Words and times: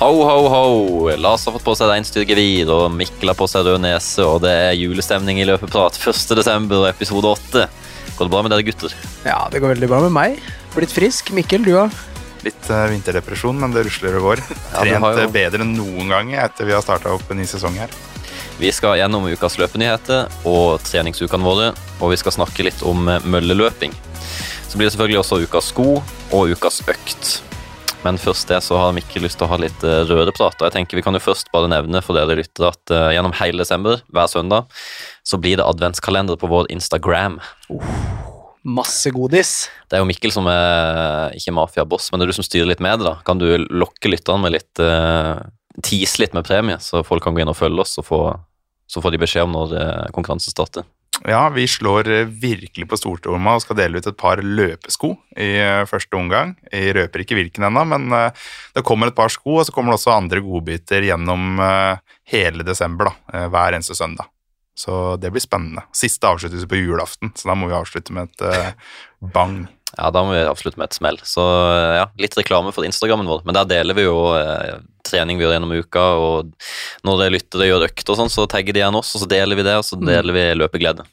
Ho, 0.00 0.12
ho, 0.24 0.48
ho. 0.48 1.16
Lars 1.20 1.44
har 1.44 1.52
fått 1.52 1.64
på 1.66 1.74
seg 1.76 1.90
reinsdyrgevir, 1.90 2.70
og 2.72 2.86
Mikkel 2.94 3.28
har 3.32 3.36
på 3.36 3.44
seg 3.50 3.66
rød 3.66 3.82
nese, 3.84 4.24
og 4.24 4.38
det 4.46 4.52
er 4.70 4.78
julestemning 4.78 5.42
i 5.42 5.44
Løpeprat 5.44 5.98
1. 6.00 6.22
desember, 6.38 6.86
episode 6.88 7.28
8. 7.28 7.66
Går 8.16 8.28
det 8.28 8.32
bra 8.32 8.40
med 8.44 8.54
dere 8.54 8.64
gutter? 8.64 8.94
Ja, 9.26 9.42
det 9.52 9.60
går 9.60 9.74
veldig 9.74 9.90
bra 9.92 9.98
med 10.06 10.14
meg. 10.16 10.38
Blitt 10.72 10.94
frisk. 10.96 11.34
Mikkel, 11.36 11.66
du 11.68 11.74
òg? 11.82 11.92
Litt 12.46 12.70
uh, 12.72 12.86
vinterdepresjon, 12.88 13.58
men 13.60 13.74
det 13.76 13.84
rusler 13.90 14.16
og 14.22 14.30
går. 14.30 14.42
Trent 14.46 14.88
ja, 14.88 15.02
jo- 15.04 15.12
eh, 15.26 15.34
bedre 15.36 15.66
enn 15.66 15.76
noen 15.76 16.08
gang 16.08 16.32
etter 16.46 16.68
vi 16.70 16.72
har 16.72 16.84
starta 16.84 17.12
opp 17.12 17.28
en 17.34 17.42
ny 17.42 17.44
sesong 17.50 17.76
her. 17.82 17.92
Vi 18.60 18.72
skal 18.72 18.96
gjennom 19.00 19.28
ukas 19.28 19.58
løpenyheter 19.60 20.32
og 20.48 20.80
treningsukene 20.84 21.44
våre, 21.44 21.70
og 22.00 22.14
vi 22.14 22.20
skal 22.20 22.38
snakke 22.40 22.64
litt 22.64 22.80
om 22.88 23.04
eh, 23.08 23.20
mølleløping. 23.28 23.92
Så 24.64 24.80
blir 24.80 24.88
det 24.88 24.96
selvfølgelig 24.96 25.20
også 25.26 25.42
ukas 25.44 25.70
sko 25.74 25.88
og 26.00 26.56
ukas 26.56 26.80
økt. 26.88 27.36
Men 28.00 28.16
først 28.16 28.48
det 28.48 28.62
så 28.64 28.78
har 28.80 28.94
Mikkel 28.96 29.26
lyst 29.26 29.36
til 29.40 29.44
å 29.44 29.50
ha 29.50 29.58
litt 29.60 29.82
eh, 29.84 30.02
røreprat. 30.08 30.56
Og 30.56 30.66
jeg 30.66 30.72
tenker 30.72 30.96
vi 30.96 31.04
kan 31.04 31.16
jo 31.16 31.20
først 31.20 31.50
bare 31.52 31.68
nevne 31.68 32.00
for 32.04 32.16
dere 32.16 32.38
lyttere 32.38 32.70
at 32.72 32.92
uh, 32.94 33.10
gjennom 33.12 33.34
hele 33.36 33.60
desember, 33.60 34.00
hver 34.08 34.30
søndag, 34.32 34.70
så 35.26 35.36
blir 35.40 35.60
det 35.60 35.66
adventskalender 35.68 36.40
på 36.40 36.48
vår 36.48 36.70
Instagram. 36.72 37.36
Masse 38.64 39.12
godis. 39.12 39.68
Det 39.88 39.98
er 39.98 40.02
jo 40.02 40.08
Mikkel 40.08 40.32
som 40.32 40.48
er 40.48 41.36
ikke 41.36 41.54
mafiaboss, 41.56 42.08
men 42.08 42.20
det 42.20 42.26
er 42.28 42.32
du 42.32 42.38
som 42.40 42.46
styrer 42.46 42.70
litt 42.72 42.80
med 42.84 43.02
det. 43.02 43.10
da. 43.10 43.18
Kan 43.26 43.40
du 43.40 43.50
lokke 43.68 44.12
lytterne 44.12 44.46
med 44.46 44.56
litt 44.56 44.80
uh, 44.80 45.36
Tease 45.84 46.20
litt 46.20 46.32
med 46.36 46.44
premie, 46.44 46.80
så 46.82 47.04
folk 47.06 47.24
kan 47.24 47.36
gå 47.36 47.44
inn 47.44 47.52
og 47.52 47.56
følge 47.56 47.84
oss, 47.84 47.94
og 48.00 48.08
få, 48.08 48.22
så 48.90 49.00
får 49.04 49.14
de 49.14 49.20
beskjed 49.22 49.46
om 49.46 49.52
når 49.54 49.76
eh, 49.78 50.08
konkurransen 50.12 50.52
starter. 50.52 50.84
Ja, 51.28 51.48
vi 51.52 51.66
slår 51.68 52.08
eh, 52.08 52.24
virkelig 52.24 52.86
på 52.88 52.96
stortromma 52.96 53.56
og 53.56 53.64
skal 53.64 53.76
dele 53.82 54.00
ut 54.00 54.06
et 54.08 54.18
par 54.18 54.40
løpesko 54.40 55.12
i 55.36 55.50
eh, 55.60 55.84
første 55.88 56.16
omgang. 56.16 56.54
Jeg 56.72 56.94
røper 56.96 57.24
ikke 57.24 57.36
hvilken 57.36 57.66
ennå, 57.68 57.84
men 57.92 58.08
eh, 58.16 58.46
det 58.76 58.84
kommer 58.88 59.10
et 59.10 59.16
par 59.18 59.32
sko, 59.32 59.58
og 59.60 59.66
så 59.68 59.74
kommer 59.74 59.92
det 59.92 60.00
også 60.00 60.14
andre 60.16 60.40
godbiter 60.44 61.04
gjennom 61.10 61.60
hele 62.30 62.64
desember, 62.64 63.10
da, 63.10 63.48
hver 63.52 63.76
eneste 63.76 63.96
søndag. 63.98 64.30
Så 64.78 65.16
det 65.20 65.32
blir 65.34 65.44
spennende. 65.44 65.84
Siste 65.96 66.28
avsluttelse 66.30 66.68
på 66.70 66.78
julaften, 66.78 67.34
så 67.36 67.50
da 67.50 67.56
må 67.58 67.68
vi 67.68 67.76
avslutte 67.76 68.14
med 68.16 68.30
et 68.30 68.74
bang. 69.34 69.66
Ja, 69.98 70.10
da 70.14 70.22
må 70.22 70.34
vi 70.34 70.42
avslutte 70.46 70.78
med 70.78 70.90
et 70.90 70.98
smell. 70.98 71.18
Så 71.26 71.42
eh, 71.42 71.96
ja, 72.00 72.06
litt 72.22 72.36
reklame 72.38 72.72
for 72.74 72.86
Instagrammen 72.86 73.28
vår. 73.30 73.42
Men 73.46 73.58
der 73.58 73.70
deler 73.70 73.98
vi 73.98 74.06
jo 74.06 74.18
eh, 74.38 74.78
trening 75.06 75.40
vi 75.40 75.46
gjør 75.46 75.56
gjennom 75.56 75.74
uka, 75.74 76.04
og 76.20 76.52
når 77.06 77.24
det 77.24 77.42
og 77.56 77.66
gjør 77.66 77.88
økter 77.88 78.14
og 78.14 78.20
sånn, 78.20 78.32
så 78.32 78.46
tagger 78.50 78.76
de 78.76 78.84
igjen 78.84 79.00
oss, 79.00 79.14
og 79.16 79.24
så 79.24 79.30
deler 79.30 79.58
vi 79.58 79.66
det, 79.66 79.78
og 79.80 79.86
så 79.86 79.98
deler 79.98 80.36
vi 80.36 80.46
løpeglede. 80.60 81.08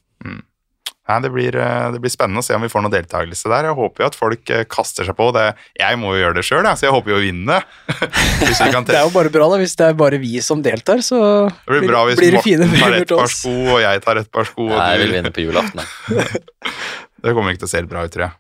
Nei, 1.08 1.22
det, 1.24 1.30
blir, 1.32 1.56
eh, 1.56 1.86
det 1.94 2.02
blir 2.04 2.12
spennende 2.12 2.42
å 2.42 2.44
se 2.44 2.56
om 2.56 2.64
vi 2.66 2.70
får 2.72 2.84
noe 2.84 2.92
deltakelse 2.92 3.48
der. 3.48 3.70
Jeg 3.70 3.78
håper 3.78 4.04
jo 4.04 4.08
at 4.10 4.18
folk 4.20 4.50
eh, 4.52 4.66
kaster 4.68 5.08
seg 5.08 5.16
på 5.16 5.30
det. 5.36 5.46
Jeg 5.80 6.00
må 6.02 6.12
jo 6.12 6.20
gjøre 6.20 6.36
det 6.36 6.44
sjøl, 6.44 6.68
så 6.68 6.90
jeg 6.90 6.96
håper 6.98 7.14
jo 7.14 7.20
å 7.20 7.22
vinne. 7.24 7.60
Hvis 8.42 8.60
kan 8.60 8.88
Det 8.88 8.98
er 8.98 9.06
jo 9.06 9.14
bare 9.16 9.32
bra, 9.32 9.48
da. 9.54 9.60
Hvis 9.62 9.78
det 9.80 9.88
er 9.88 9.96
bare 10.02 10.20
vi 10.20 10.42
som 10.44 10.64
deltar, 10.66 11.00
så 11.06 11.22
Det 11.48 11.80
blir 11.80 11.94
bra 11.94 12.04
hvis 12.10 12.20
blir 12.20 12.36
det 12.36 12.44
fine 12.44 12.68
Morten 12.68 12.82
tar 12.82 12.90
premier 12.92 13.06
et 13.06 13.12
til 13.14 13.22
par 13.22 13.32
sko, 13.32 13.54
og 13.78 13.80
jeg 13.86 14.04
tar 14.04 14.20
et 14.20 14.32
par 14.36 14.50
sko. 14.50 14.68
Og 14.68 14.76
Nei, 14.76 14.90
jeg 14.92 15.06
vil 15.06 15.16
vinne 15.16 15.32
på 15.32 15.48
julaften. 15.48 15.88
Det 17.24 17.34
kommer 17.34 17.56
ikke 17.56 17.64
til 17.64 17.70
å 17.70 17.72
se 17.72 17.80
helt 17.80 17.90
bra 17.90 18.04
ut, 18.04 18.12
tror 18.14 18.28
jeg. 18.28 18.36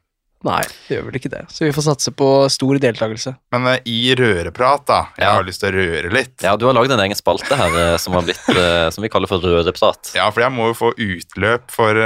Nei, 0.45 0.61
det 0.87 0.93
gjør 0.99 1.05
vel 1.07 1.15
ikke 1.17 1.31
det. 1.33 1.39
Så 1.49 1.65
vi 1.65 1.71
får 1.73 1.85
satse 1.87 2.11
på 2.13 2.27
stor 2.53 2.77
deltakelse. 2.83 3.31
Men 3.55 3.65
uh, 3.65 3.77
i 3.89 4.13
røreprat, 4.15 4.83
da. 4.85 4.99
Jeg 5.17 5.25
Ja. 5.25 5.31
har 5.33 5.47
lyst 5.47 5.63
til 5.63 5.71
å 5.73 5.77
røre 5.81 6.11
litt. 6.13 6.35
Ja, 6.45 6.53
du 6.55 6.67
har 6.69 6.75
lagd 6.77 6.93
en 6.93 7.01
egen 7.07 7.17
spalte 7.17 7.57
her 7.57 7.73
uh, 7.73 7.97
som, 7.97 8.13
har 8.13 8.21
blitt, 8.27 8.43
uh, 8.53 8.89
som 8.93 9.01
vi 9.01 9.09
kaller 9.09 9.27
for 9.31 9.41
røreprat. 9.41 10.13
Ja, 10.15 10.29
for 10.29 10.45
jeg 10.45 10.53
må 10.53 10.69
jo 10.69 10.77
få 10.77 10.91
utløp 10.93 11.71
for 11.73 11.97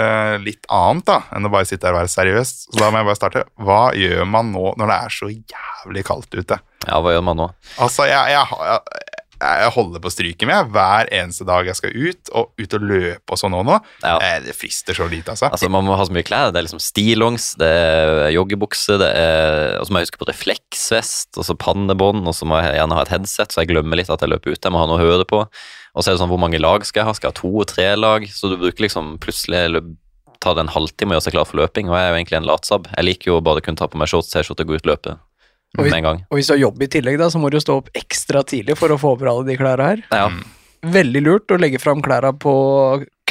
litt 0.41 0.63
annet 0.71 1.05
da, 1.11 1.19
enn 1.35 1.45
å 1.45 1.51
bare 1.51 1.67
sitte 1.67 1.89
her 1.89 1.97
og 1.97 2.05
være 2.05 2.13
seriøs. 2.15 2.53
Så 2.71 2.79
da 2.79 2.89
må 2.93 3.01
jeg 3.03 3.09
bare 3.11 3.19
starte. 3.19 3.43
Hva 3.59 3.81
gjør 3.99 4.23
man 4.31 4.53
nå 4.55 4.71
når 4.79 4.93
det 4.93 4.99
er 5.03 5.15
så 5.19 5.29
jævlig 5.31 6.05
kaldt 6.07 6.39
ute? 6.39 6.61
Ja, 6.87 6.97
hva 7.03 7.11
gjør 7.13 7.25
man 7.27 7.37
nå? 7.37 7.49
Altså, 7.83 8.07
jeg, 8.09 8.31
jeg, 8.33 8.45
har- 8.49 8.63
jeg, 8.71 9.00
jeg 9.41 9.71
holder 9.75 10.01
på 10.03 10.11
stryket 10.13 10.47
med 10.49 10.69
hver 10.73 11.09
eneste 11.13 11.45
dag 11.47 11.65
jeg 11.65 11.77
skal 11.79 11.95
ut, 11.95 12.31
og 12.37 12.51
ut 12.61 12.75
og 12.77 12.85
løpe 12.85 13.33
og 13.33 13.39
sånn 13.41 13.55
òg 13.57 13.65
nå. 13.67 13.77
Ja. 14.03 14.15
Eh, 14.21 14.39
Det 14.45 14.55
frister 14.57 14.97
så 14.97 15.07
lite, 15.09 15.33
altså. 15.33 15.49
Altså, 15.49 15.69
Man 15.69 15.85
må 15.87 15.97
ha 15.97 16.05
så 16.05 16.13
mye 16.13 16.25
klær. 16.27 16.51
Det 16.53 16.61
er 16.61 16.67
liksom 16.67 16.83
stillongs, 16.83 17.55
det 17.61 17.69
er 17.69 18.29
joggebukse, 18.35 18.99
det 19.01 19.09
er 19.17 19.79
Og 19.81 19.87
så 19.87 19.91
må 19.93 20.01
jeg 20.01 20.09
huske 20.09 20.21
på 20.21 20.29
refleksvest, 20.29 21.37
og 21.37 21.47
så 21.47 21.57
pannebånd, 21.57 22.27
og 22.27 22.35
så 22.37 22.45
må 22.45 22.61
jeg 22.61 22.77
gjerne 22.77 22.97
ha 22.97 23.01
et 23.01 23.13
headset, 23.15 23.51
så 23.51 23.63
jeg 23.63 23.73
glemmer 23.73 23.97
litt 23.97 24.09
at 24.13 24.21
jeg 24.21 24.29
løper 24.29 24.53
ut. 24.53 24.61
Jeg 24.61 24.71
må 24.71 24.81
ha 24.81 24.89
noe 24.89 24.99
å 24.99 25.05
høre 25.05 25.25
på. 25.25 25.45
Og 25.91 26.03
så 26.03 26.11
er 26.11 26.15
det 26.15 26.21
sånn, 26.21 26.31
hvor 26.31 26.39
mange 26.39 26.61
lag 26.61 26.85
skal 26.85 27.01
jeg 27.01 27.09
ha? 27.09 27.13
Skal 27.17 27.31
jeg 27.31 27.35
ha 27.35 27.41
to 27.41 27.51
og 27.51 27.67
tre 27.67 27.89
lag? 27.97 28.27
Så 28.29 28.51
du 28.51 28.57
bruker 28.61 28.85
liksom 28.85 29.17
plutselig 29.19 29.81
tar 30.41 30.55
det 30.57 30.65
en 30.65 30.73
halvtime 30.73 31.13
å 31.13 31.19
gjøre 31.19 31.27
seg 31.27 31.35
klar 31.35 31.45
for 31.45 31.61
løping, 31.61 31.89
og 31.89 31.97
jeg 31.97 32.07
er 32.07 32.13
jo 32.13 32.17
egentlig 32.19 32.39
en 32.39 32.49
latsabb. 32.49 32.87
Jeg 32.95 33.05
liker 33.05 33.31
jo 33.31 33.41
bare 33.45 33.61
å 33.61 33.65
kunne 33.65 33.77
ta 33.77 33.87
på 33.91 33.99
meg 34.01 34.09
shorts, 34.09 34.31
T-skjorte 34.33 34.65
og 34.65 34.71
gå 34.71 34.79
ut 34.79 34.87
og 34.87 34.93
løpe 34.95 35.17
Og 35.77 35.85
hvis, 35.85 35.91
med 35.93 35.99
en 36.01 36.07
gang. 36.09 36.17
Og 36.29 36.35
hvis 36.39 36.49
du 36.49 36.53
har 36.55 36.59
jobb 36.65 36.81
i 36.83 36.87
tillegg, 36.91 37.17
da, 37.21 37.29
så 37.31 37.39
må 37.39 37.49
du 37.53 37.59
stå 37.63 37.77
opp 37.79 37.89
ekstra 37.95 38.41
tidlig 38.43 38.75
for 38.79 38.91
å 38.91 38.97
få 38.99 39.13
over 39.15 39.29
alle 39.31 39.45
de 39.47 39.55
klærne 39.59 39.85
her. 39.87 40.01
Ja. 40.11 40.25
Veldig 40.81 41.21
lurt 41.23 41.53
å 41.53 41.59
legge 41.61 41.79
fram 41.79 42.01
klærne 42.03 42.33
på 42.41 42.53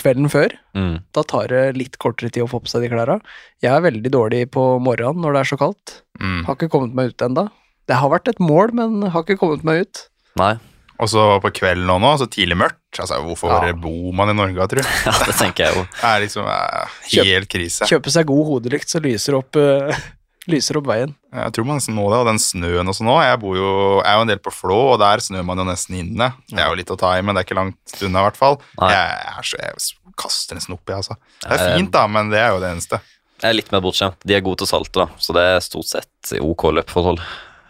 kvelden 0.00 0.30
før. 0.32 0.54
Mm. 0.72 1.02
Da 1.12 1.24
tar 1.28 1.50
det 1.52 1.64
litt 1.76 1.98
kortere 2.00 2.30
tid 2.32 2.46
å 2.46 2.48
få 2.48 2.62
på 2.64 2.70
seg 2.72 2.86
de 2.86 2.90
klærne. 2.94 3.18
Jeg 3.60 3.74
er 3.74 3.84
veldig 3.84 4.12
dårlig 4.14 4.44
på 4.54 4.64
morgenen 4.80 5.20
når 5.20 5.36
det 5.36 5.42
er 5.44 5.50
så 5.52 5.58
kaldt. 5.60 5.96
Mm. 6.22 6.44
Har 6.46 6.56
ikke 6.56 6.70
kommet 6.72 6.96
meg 6.96 7.12
ut 7.12 7.24
ennå. 7.26 7.48
Det 7.90 7.98
har 7.98 8.12
vært 8.12 8.30
et 8.32 8.40
mål, 8.40 8.72
men 8.78 9.00
har 9.10 9.24
ikke 9.26 9.36
kommet 9.40 9.66
meg 9.66 9.84
ut. 9.84 10.04
Nei, 10.40 10.54
Og 11.00 11.08
så 11.08 11.22
på 11.40 11.48
kvelden 11.56 11.88
og 11.90 12.00
nå, 12.04 12.10
så 12.20 12.26
tidlig 12.30 12.56
mørkt. 12.60 12.76
Altså, 13.00 13.16
hvorfor 13.24 13.52
Ja. 13.66 13.72
bor 13.72 14.12
man 14.12 14.28
i 14.30 14.34
Norge, 14.36 14.66
tror 14.68 14.82
du? 14.84 14.88
ja, 15.08 15.14
det 15.26 15.36
tenker 15.36 15.64
jeg 15.66 15.76
jo. 15.76 15.84
Det 16.00 16.08
er 16.14 16.20
liksom 16.24 16.46
eh, 16.46 16.96
Kjøp- 17.08 17.30
helt 17.34 17.48
krise. 17.52 17.88
Kjøpe 17.88 18.12
seg 18.12 18.26
god 18.28 18.44
hodelykt, 18.50 18.88
så 18.92 19.00
lyser 19.02 19.36
opp, 19.38 19.56
uh, 19.56 19.92
lyser 20.52 20.76
opp 20.80 20.86
veien. 20.92 21.14
Jeg 21.30 21.52
tror 21.54 21.66
man 21.68 21.78
nesten 21.78 21.94
må 21.94 22.08
det, 22.10 22.18
og 22.18 22.26
den 22.26 22.40
snøen 22.42 22.88
og 22.90 22.94
sånn 22.96 23.06
nå. 23.06 23.16
Jeg 23.22 23.38
bor 23.42 23.54
jo, 23.54 23.68
jeg 24.00 24.08
er 24.10 24.16
jo 24.18 24.24
en 24.26 24.30
del 24.32 24.40
på 24.42 24.50
Flå, 24.54 24.78
og 24.94 24.98
der 25.02 25.22
snør 25.22 25.44
man 25.46 25.60
jo 25.62 25.66
nesten 25.68 25.94
inne. 26.00 26.32
Det 26.50 26.58
er 26.58 26.68
jo 26.72 26.78
litt 26.80 26.90
å 26.90 26.96
ta 26.98 27.12
i, 27.18 27.22
men 27.22 27.36
det 27.36 27.44
er 27.44 27.46
ikke 27.48 27.58
langt 27.60 27.94
unna, 28.02 28.24
i 28.24 28.26
hvert 28.26 28.40
fall. 28.40 28.58
Jeg, 28.82 29.44
så, 29.46 29.60
jeg 29.62 30.14
kaster 30.18 30.58
nesten 30.58 30.74
oppi, 30.74 30.96
altså. 30.96 31.14
Det 31.44 31.52
er 31.54 31.62
Eh, 31.68 31.76
fint, 31.78 31.92
da, 31.94 32.02
men 32.10 32.32
det 32.34 32.40
er 32.42 32.50
jo 32.56 32.58
det 32.64 32.72
eneste. 32.74 32.98
Jeg 33.40 33.48
er 33.52 33.56
litt 33.56 33.70
mer 33.72 33.80
bortskjemt. 33.86 34.18
De 34.26 34.34
er 34.36 34.42
gode 34.44 34.58
til 34.60 34.66
å 34.68 34.72
salte, 34.74 35.04
da, 35.04 35.06
så 35.22 35.32
det 35.38 35.46
er 35.54 35.62
stort 35.64 35.86
sett 35.88 36.34
ok 36.42 36.66
løpforhold. 36.80 37.22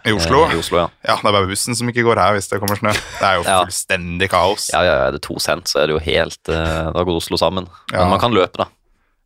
I 0.09 0.15
Oslo? 0.16 0.47
Eh, 0.48 0.54
I 0.56 0.59
Oslo, 0.62 0.78
ja. 0.81 0.88
Ja, 1.04 1.19
det 1.21 1.28
er 1.28 1.34
bare 1.37 1.47
bussen 1.53 1.77
som 1.77 1.91
ikke 1.92 2.03
går 2.06 2.16
her 2.16 2.32
hvis 2.38 2.48
det 2.48 2.59
kommer 2.62 2.78
snø. 2.81 2.94
Det 2.97 3.27
er 3.28 3.37
jo 3.37 3.44
Ja. 3.50 3.59
fullstendig 3.66 4.31
kaos. 4.32 4.71
Ja, 4.72 4.81
ja, 4.88 4.94
ja, 4.97 5.09
er 5.10 5.19
det 5.19 5.21
to 5.28 5.37
cent, 5.38 5.69
så 5.69 5.82
er 5.82 5.91
det 5.92 5.98
jo 5.98 6.00
helt 6.06 6.48
eh, 6.48 6.88
Da 6.97 7.04
går 7.04 7.19
Oslo 7.21 7.37
sammen. 7.37 7.69
Men 7.92 8.09
man 8.09 8.22
kan 8.22 8.32
løpe, 8.32 8.65
da. 8.65 8.71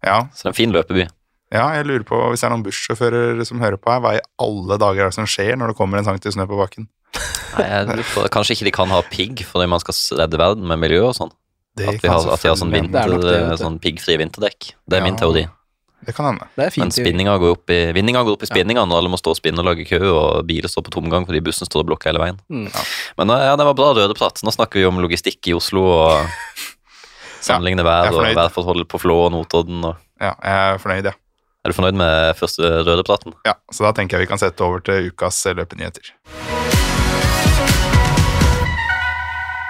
Ja, 0.03 0.19
Så 0.35 0.43
det 0.43 0.51
er 0.51 0.53
en 0.57 0.59
fin 0.59 0.75
løpeby. 0.75 1.07
Ja, 1.55 1.65
jeg 1.79 1.87
lurer 1.87 2.05
på, 2.09 2.19
hvis 2.33 2.43
det 2.43 2.49
er 2.49 2.55
noen 2.55 2.67
bussjåfører 2.67 3.45
som 3.49 3.63
hører 3.63 3.79
på 3.81 3.93
her, 3.95 4.03
hva 4.05 4.15
i 4.19 4.23
alle 4.43 4.79
dager 4.83 5.07
er 5.07 5.13
det 5.13 5.19
som 5.21 5.29
skjer 5.31 5.55
når 5.61 5.73
det 5.73 5.79
kommer 5.79 6.01
en 6.01 6.07
centimeter 6.09 6.35
snø 6.35 6.49
på 6.51 6.59
bakken? 6.59 6.89
Nei, 7.55 7.67
jeg 7.71 7.89
lurer 7.93 8.09
på, 8.11 8.27
kanskje 8.35 8.57
ikke 8.59 8.67
de 8.69 8.75
kan 8.75 8.91
ha 8.91 9.01
pigg 9.07 9.45
fordi 9.47 9.69
man 9.71 9.83
skal 9.83 9.95
redde 10.25 10.41
verden 10.41 10.67
med 10.67 10.83
miljø 10.83 11.05
og 11.09 11.15
sånn. 11.17 11.31
Det 11.75 11.89
At, 11.91 12.01
vi 12.03 12.09
har- 12.11 12.33
at 12.35 12.43
de 12.43 12.49
har 12.53 12.57
sånn, 12.59 12.71
er 12.75 12.83
vinter, 12.83 13.19
det, 13.23 13.59
sånn 13.59 13.81
piggfrie 13.83 14.19
vinterdekk. 14.21 14.75
Det 14.87 14.99
er 14.99 15.03
min 15.03 15.17
teori. 15.19 15.47
Det 16.05 16.13
kan 16.15 16.27
hende. 16.29 16.47
Det 16.55 16.67
er 16.67 16.71
fint. 16.71 16.85
Men 16.85 16.93
spinninga 16.93 17.35
går 17.41 17.55
opp 17.57 17.71
i, 17.73 17.79
vinninga 17.97 18.21
går 18.27 18.37
opp 18.37 18.43
i 18.45 18.49
spinninga 18.51 18.83
når 18.85 18.99
alle 19.01 19.11
må 19.15 19.17
stå 19.19 19.33
og 19.33 19.39
spinne 19.39 19.59
og 19.63 19.65
lage 19.71 19.87
kø, 19.89 19.99
og 20.05 20.45
biler 20.47 20.69
står 20.69 20.85
på 20.85 20.93
tomgang 20.99 21.25
fordi 21.27 21.41
bussen 21.43 21.67
står 21.67 21.81
og 21.81 21.89
blokker 21.89 22.11
hele 22.13 22.21
veien. 22.21 22.39
Mm. 22.53 22.67
Ja. 22.69 22.83
Men 23.19 23.31
eh, 23.35 23.45
ja, 23.49 23.57
det 23.57 23.65
var 23.71 23.75
bra 23.79 23.89
rødeprat. 23.97 24.43
Nå 24.45 24.53
snakker 24.53 24.83
vi 24.83 24.85
om 24.87 25.01
logistikk 25.01 25.49
i 25.49 25.55
Oslo 25.57 25.83
og 25.89 26.29
sammenligne 27.45 27.85
vær 27.87 28.13
og 28.13 28.27
værforhold 28.37 28.85
på 28.91 29.01
Flå 29.01 29.17
og 29.27 29.33
Notodden. 29.35 29.83
Og... 29.89 29.97
Ja, 30.21 30.35
jeg 30.45 30.75
er 30.75 30.83
fornøyd, 30.83 31.09
ja. 31.11 31.15
Er 31.65 31.73
du 31.73 31.79
fornøyd 31.79 31.97
med 31.97 32.35
første 32.37 32.61
røde 32.85 33.05
praten? 33.09 33.33
ja. 33.49 33.55
Så 33.73 33.87
da 33.87 33.95
tenker 33.97 34.19
jeg 34.19 34.27
vi 34.27 34.33
kan 34.35 34.41
sette 34.41 34.61
over 34.61 34.83
til 34.85 35.09
ukas 35.09 35.39
løpenyheter. 35.49 36.11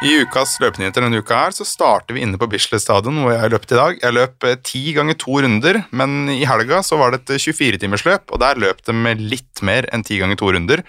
I 0.04 0.16
ukas 0.26 0.56
løpenyheter 0.60 1.04
denne 1.06 1.20
uka 1.22 1.36
her, 1.46 1.54
så 1.54 1.64
starter 1.64 2.16
vi 2.16 2.24
inne 2.26 2.36
på 2.36 2.48
Bislett 2.50 2.82
stadion, 2.82 3.22
hvor 3.22 3.32
jeg 3.32 3.52
løpt 3.54 3.70
i 3.72 3.78
dag. 3.78 4.00
Jeg 4.02 4.12
løp 4.12 4.44
eh, 4.44 4.58
ti 4.66 4.82
ganger 4.92 5.16
to 5.22 5.38
runder, 5.40 5.78
men 5.94 6.26
i 6.34 6.42
helga 6.44 6.82
så 6.84 6.98
var 7.00 7.14
det 7.14 7.22
et 7.22 7.46
24-timersløp, 7.46 8.26
og 8.34 8.42
der 8.42 8.58
løp 8.60 8.82
det 8.84 8.96
med 8.98 9.22
litt 9.22 9.62
mer 9.64 9.86
enn 9.94 10.04
ti 10.04 10.18
ganger 10.20 10.42
to 10.42 10.50
runder. 10.52 10.82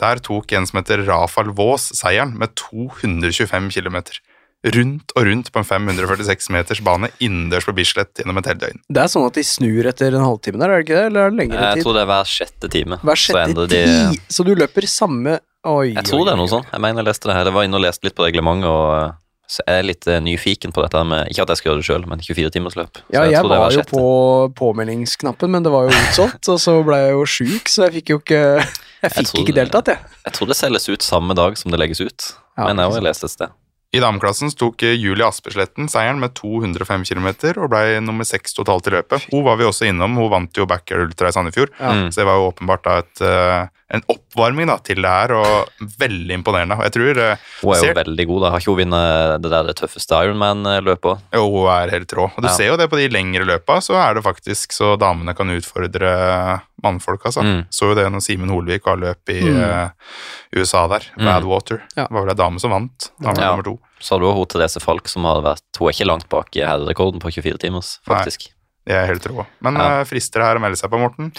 Der 0.00 0.22
tok 0.24 0.54
en 0.54 0.70
som 0.70 0.78
heter 0.78 1.02
Rafael 1.10 1.50
Vaas 1.58 1.90
seieren 1.98 2.38
med 2.38 2.54
225 2.62 3.68
km. 3.74 3.98
Rundt 4.62 5.10
og 5.18 5.24
rundt 5.26 5.48
på 5.50 5.58
en 5.58 5.66
546 5.66 6.50
meters 6.54 6.80
bane 6.86 7.08
innendørs 7.18 7.64
på 7.66 7.72
Bislett 7.74 8.20
gjennom 8.20 8.36
et 8.38 8.46
helt 8.46 8.60
døgn. 8.62 8.78
Det 8.94 9.00
er 9.02 9.08
sånn 9.10 9.24
at 9.26 9.34
de 9.34 9.42
snur 9.42 9.88
etter 9.90 10.14
en 10.14 10.22
halvtime 10.22 10.60
der, 10.62 10.70
er 10.70 10.82
det 10.82 10.86
ikke 10.86 10.98
det? 11.00 11.06
Eller 11.10 11.24
er 11.26 11.32
det 11.32 11.38
lengre 11.40 11.58
tid? 11.58 11.80
Jeg 11.80 11.86
tror 11.86 11.96
det 11.98 12.04
er 12.04 12.10
hver 12.12 12.30
sjette 12.30 12.70
time. 12.70 12.98
Hver 13.02 13.18
sjette 13.24 13.56
så, 13.56 13.66
de! 13.72 14.20
Så 14.30 14.46
du 14.46 14.52
løper 14.54 14.86
samme 14.86 15.40
Oi, 15.66 15.92
Jeg 15.94 16.06
tror 16.08 16.24
det 16.26 16.32
er 16.32 16.38
noe 16.40 16.50
sånt. 16.50 16.66
Jeg 16.74 16.82
mener 16.82 17.02
jeg 17.02 17.06
leste 17.12 17.28
det 17.30 17.34
her. 17.36 17.46
Jeg 17.50 17.54
var 17.54 17.66
inne 17.68 17.78
og 17.78 17.84
leste 17.84 18.06
litt 18.06 18.16
på 18.18 18.24
reglementet, 18.26 18.66
og 18.66 18.86
eh, 18.98 19.12
så 19.52 19.62
jeg 19.66 19.78
er 19.82 19.84
litt 19.86 20.06
eh, 20.10 20.20
nyfiken 20.24 20.72
på 20.74 20.82
dette 20.82 21.02
med 21.06 21.28
Ikke 21.30 21.44
at 21.44 21.52
jeg 21.52 21.60
skal 21.60 21.70
gjøre 21.70 21.82
det 21.82 21.86
sjøl, 21.86 22.06
men 22.10 22.22
24-timersløp. 22.24 23.02
Ja, 23.14 23.22
jeg, 23.26 23.34
jeg 23.36 23.46
det 23.46 23.56
er 23.58 23.62
var 23.62 23.70
jo 23.74 23.82
sjette. 23.82 23.94
på 23.94 24.06
påmeldingsknappen, 24.58 25.52
men 25.54 25.66
det 25.66 25.70
var 25.74 25.86
jo 25.86 25.94
utsolgt, 25.94 26.50
og 26.50 26.58
så 26.62 26.74
ble 26.86 26.98
jeg 27.02 27.14
jo 27.14 27.24
sjuk, 27.36 27.70
så 27.70 27.86
jeg 27.86 27.96
fikk 28.00 28.14
jo 28.14 28.18
ikke 28.22 28.40
Jeg 28.42 29.14
fikk 29.14 29.30
tror 29.30 29.42
ikke 29.44 29.56
deltatt, 29.60 29.92
jeg. 29.94 30.14
Jeg 30.26 30.36
tror 30.38 30.50
det 30.50 30.58
selges 30.58 30.88
ut 30.90 31.06
samme 31.06 31.34
dag 31.38 31.58
som 31.58 31.74
det 31.74 31.78
legges 31.82 32.02
ut. 32.02 32.28
Ja, 32.58 32.66
men 32.68 32.82
jeg 32.82 32.94
har 32.96 33.06
lest 33.06 33.26
et 33.26 33.34
sted. 33.34 33.54
I 33.92 34.00
dameklassen 34.00 34.48
tok 34.56 34.82
eh, 34.88 34.94
Julie 34.96 35.26
Aspesletten 35.26 35.88
seieren 35.92 36.16
med 36.22 36.32
205 36.38 37.02
km 37.10 37.26
og 37.60 37.68
ble 37.74 37.98
nummer 38.00 38.24
seks 38.24 38.54
totalt 38.56 38.86
i 38.88 38.94
løpet. 38.94 39.26
Hun 39.32 39.44
var 39.44 39.58
vi 39.60 39.66
også 39.68 39.84
innom, 39.90 40.14
hun 40.16 40.30
vant 40.32 40.56
jo 40.56 40.64
Backer 40.70 41.02
Ultra 41.04 41.28
i 41.28 41.34
Sandefjord. 41.36 41.74
Ja. 41.78 41.92
Mm. 41.92 42.06
Så 42.08 42.22
det 42.22 42.26
var 42.30 42.40
jo 42.40 42.46
åpenbart 42.48 42.86
da 42.88 42.94
et, 43.02 43.20
eh, 43.28 43.66
en 43.92 44.04
oppvarming 44.08 44.70
da, 44.72 44.78
til 44.80 45.02
det 45.04 45.12
her, 45.12 45.34
og 45.36 45.86
veldig 46.00 46.38
imponerende. 46.38 46.78
Jeg 46.88 46.94
tror 46.96 47.20
eh, 47.20 47.36
Hun 47.60 47.74
er 47.74 47.82
jo 47.82 47.84
ser- 47.90 47.98
veldig 48.00 48.26
god. 48.32 48.40
da. 48.46 48.50
Har 48.54 48.64
ikke 48.64 48.72
hun 48.72 48.80
vunnet 48.80 49.42
det 49.44 49.50
der 49.52 49.68
det 49.68 49.76
tøffeste 49.82 50.22
Ironman-løpet? 50.24 51.20
jo, 51.36 51.44
hun 51.52 51.68
er 51.76 51.92
helt 51.98 52.16
rå. 52.16 52.30
Og 52.32 52.40
du 52.40 52.48
Ja. 52.48 52.54
ser 52.56 52.70
jo 52.72 52.76
det 52.80 52.88
på 52.88 52.96
de 52.96 53.10
lengre 53.12 53.44
løpa, 53.44 53.76
så 53.84 54.00
er 54.00 54.14
det 54.16 54.24
faktisk 54.24 54.72
så 54.72 54.96
damene 54.96 55.36
kan 55.36 55.52
utfordre 55.52 56.62
mannfolk, 56.82 57.22
altså. 57.24 57.42
Mm. 57.42 57.64
Så 57.70 57.88
jo 57.90 57.94
det 57.94 58.04
når 58.12 58.22
Simen 58.24 58.48
Holvik 58.50 58.84
var 58.84 58.96
løp 58.96 59.28
i 59.30 59.40
Mm. 59.42 59.60
uh, 59.62 59.90
USA 60.56 60.86
der, 60.88 61.06
Mm. 61.18 61.24
Badwater. 61.26 61.82
Ja. 61.96 62.06
Det 62.06 62.12
var 62.12 62.22
vel 62.26 62.30
ei 62.30 62.34
dame 62.42 62.60
som 62.60 62.70
vant. 62.70 63.10
Dame 63.20 63.38
Ja. 63.40 63.50
nummer 63.56 63.64
to. 63.64 63.78
Så 64.00 64.14
har 64.16 64.20
du 64.20 64.32
hun 64.32 64.46
Therese 64.46 64.80
Falk, 64.82 65.08
som 65.08 65.24
har 65.24 65.42
vært 65.42 65.62
Hun 65.78 65.88
er 65.88 65.92
ikke 65.92 66.06
langt 66.06 66.28
bak 66.28 66.48
i 66.56 66.60
herrerekorden 66.60 67.20
på 67.20 67.32
24 67.32 67.58
timers, 67.58 67.98
faktisk. 68.06 68.48
Nei. 68.48 68.54
Det 68.84 68.94
er 68.98 69.06
helt 69.06 69.22
rå. 69.30 69.46
Men 69.60 69.74
Ja. 69.76 70.00
eh, 70.00 70.04
frister 70.04 70.40
det 70.40 70.46
her 70.48 70.56
å 70.56 70.60
melde 70.60 70.76
seg 70.76 70.90
på, 70.90 70.98
Morten? 70.98 71.32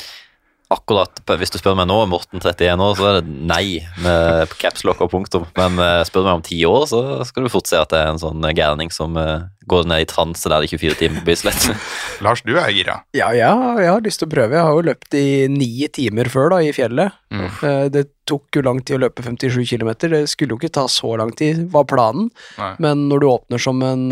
Akkurat, 0.74 1.22
Hvis 1.38 1.52
du 1.54 1.60
spør 1.60 1.75
meg 1.78 1.86
nå, 1.90 2.00
Morten 2.10 2.42
31 2.42 2.81
år, 2.81 2.96
så 2.98 3.06
er 3.12 3.18
det 3.22 3.30
nei 3.50 3.80
med 4.02 4.50
capslock 4.60 5.04
og 5.06 5.12
punktum. 5.14 5.46
Men 5.60 5.78
eh, 5.84 6.02
spør 6.08 6.24
du 6.25 6.30
meg 6.31 6.40
om 6.40 6.46
ti 6.48 6.60
år, 6.66 6.88
så 6.90 7.02
skal 7.30 7.46
du 7.46 7.52
fort 7.54 7.70
se 7.70 7.78
at 7.78 7.92
det 7.94 8.00
er 8.02 8.10
en 8.14 8.22
sånn 8.22 8.42
gærning 8.58 8.90
som 8.94 9.16
eh, 9.22 9.46
går 9.70 9.86
ned 9.88 10.04
i 10.04 10.08
transe 10.10 10.50
der 10.50 10.64
det 10.66 10.72
er 10.72 10.81
24 10.81 10.98
timer 11.04 11.22
på 11.22 11.28
Bislett. 11.30 11.68
Lars, 12.25 12.42
du 12.48 12.56
er 12.58 12.74
gira. 12.74 12.98
Ja, 13.16 13.30
har- 13.31 13.80
jeg 13.84 13.92
har 13.94 14.02
lyst 14.08 14.24
til 14.24 14.28
å 14.31 14.34
prøve. 14.34 14.58
Jeg 14.58 14.66
har 14.68 14.74
jo 14.80 14.88
løpt 14.90 15.20
i 15.20 15.25
ni 15.54 15.70
timer 15.94 16.31
før 16.34 16.56
da, 16.56 16.62
i 16.66 16.74
fjellet. 16.75 17.14
Mm. 17.34 17.46
Eh, 17.70 17.86
Det 17.94 18.08
tok 18.25 18.56
jo 18.56 18.62
lang 18.66 18.80
tid 18.88 18.98
å 18.98 19.04
løpe 19.06 19.24
57 19.25 19.64
km. 19.75 19.94
Det 20.08 20.24
skulle 20.31 20.56
jo 20.56 20.60
ikke 20.62 20.74
ta 20.80 20.88
så 20.92 21.14
lang 21.20 21.31
tid, 21.38 21.66
var 21.74 21.86
planen. 21.92 22.30
Nei. 22.58 22.74
Men 22.84 23.08
når 23.12 23.20
du 23.24 23.30
åpner 23.34 23.60
som 23.62 23.81
en 23.84 24.06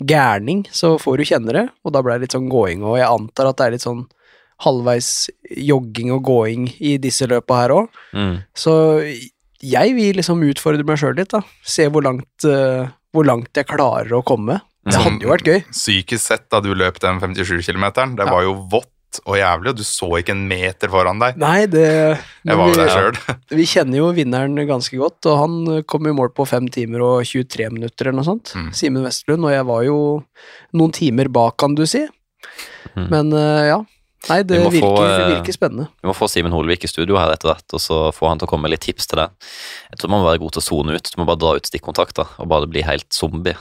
gærning, 0.00 0.64
så 0.72 0.94
får 1.00 1.18
du 1.20 1.24
kjenne 1.28 1.52
det, 1.56 1.64
og 1.84 1.92
da 1.94 2.02
ble 2.04 2.14
det 2.16 2.26
litt 2.26 2.36
sånn 2.36 2.46
gåing. 2.52 2.84
Og 2.86 2.96
jeg 3.00 3.08
antar 3.10 3.50
at 3.50 3.58
det 3.60 3.66
er 3.66 3.74
litt 3.76 3.84
sånn 3.86 4.04
halvveis 4.64 5.28
jogging 5.52 6.12
og 6.14 6.22
gåing 6.24 6.68
i 6.80 6.96
disse 7.02 7.28
løpa 7.28 7.62
her 7.62 7.74
òg. 7.76 7.98
Mm. 8.16 8.38
Så 8.56 8.72
jeg 9.62 9.94
vil 9.96 10.16
liksom 10.20 10.42
utfordre 10.48 10.86
meg 10.86 11.00
sjøl 11.00 11.16
litt, 11.18 11.32
da. 11.34 11.42
Se 11.66 11.88
hvor 11.92 12.04
langt, 12.06 12.28
uh, 12.48 12.88
hvor 13.12 13.28
langt 13.28 13.56
jeg 13.56 13.68
klarer 13.68 14.12
å 14.16 14.24
komme. 14.26 14.60
Det 14.86 15.00
hadde 15.02 15.24
jo 15.26 15.32
vært 15.32 15.48
gøy. 15.50 15.62
Psykisk 15.74 16.22
sett, 16.22 16.44
da 16.52 16.60
du 16.62 16.70
løp 16.76 17.00
den 17.02 17.18
57 17.18 17.64
km, 17.66 17.88
det 18.16 18.26
Ja. 18.26 18.30
var 18.30 18.44
jo 18.46 18.54
vått 18.70 18.92
og 19.24 19.36
jævlig, 19.38 19.70
og 19.72 19.76
du 19.80 19.82
så 19.86 20.08
ikke 20.20 20.34
en 20.34 20.44
meter 20.46 20.90
foran 20.92 21.18
deg. 21.18 21.38
Nei, 21.40 21.64
det 21.66 21.86
Jeg 22.44 22.56
var 22.58 22.68
jo 22.68 22.74
der 22.76 22.84
vi, 22.84 22.92
sjøl. 22.92 23.36
vi 23.58 23.66
kjenner 23.66 23.98
jo 23.98 24.10
vinneren 24.12 24.54
ganske 24.68 24.98
godt, 25.00 25.24
og 25.26 25.38
han 25.40 25.82
kom 25.88 26.06
i 26.06 26.12
mål 26.14 26.30
på 26.36 26.46
5 26.46 26.68
timer 26.74 27.02
og 27.06 27.24
23 27.24 27.70
minutter 27.72 28.06
eller 28.10 28.20
noe 28.20 28.28
sånt. 28.28 28.52
Mm. 28.54 28.70
Simen 28.76 29.06
Westerlund, 29.06 29.48
og 29.48 29.54
jeg 29.56 29.66
var 29.66 29.82
jo 29.88 29.98
noen 30.76 30.92
timer 30.94 31.28
bak, 31.32 31.56
kan 31.58 31.74
du 31.74 31.86
si. 31.88 32.04
Mm. 32.94 33.06
Men 33.10 33.32
eh, 33.32 33.66
ja. 33.72 33.80
Nei, 34.28 34.40
det 34.42 34.58
Vi 34.58 34.80
virker, 34.80 34.86
få, 34.96 35.04
det 35.06 35.26
virker 35.36 35.54
spennende. 35.56 35.86
Vi 36.02 36.08
må 36.10 36.14
få 36.16 36.26
Simen 36.30 36.52
Holvik 36.52 36.84
i 36.84 36.90
studio 36.90 37.16
her 37.20 37.30
etter 37.34 37.52
hvert, 37.52 37.66
og 37.76 37.80
så 37.82 37.98
få 38.16 38.28
han 38.30 38.38
til 38.40 38.48
å 38.48 38.50
komme 38.50 38.66
med 38.66 38.74
litt 38.74 38.82
tips 38.86 39.06
til 39.06 39.20
det. 39.22 39.28
Jeg 39.92 39.98
tror 40.00 40.10
man 40.10 40.22
må 40.24 40.28
være 40.32 40.42
god 40.42 40.56
til 40.56 40.62
å 40.64 40.66
sone 40.66 40.96
ut. 40.98 41.10
Du 41.12 41.20
må 41.22 41.26
bare 41.28 41.38
dra 41.44 41.54
ut 41.60 41.66
stikkontakter 41.70 42.26
og 42.42 42.48
bare 42.50 42.66
bli 42.70 42.82
helt 42.86 43.06
zombie. 43.14 43.54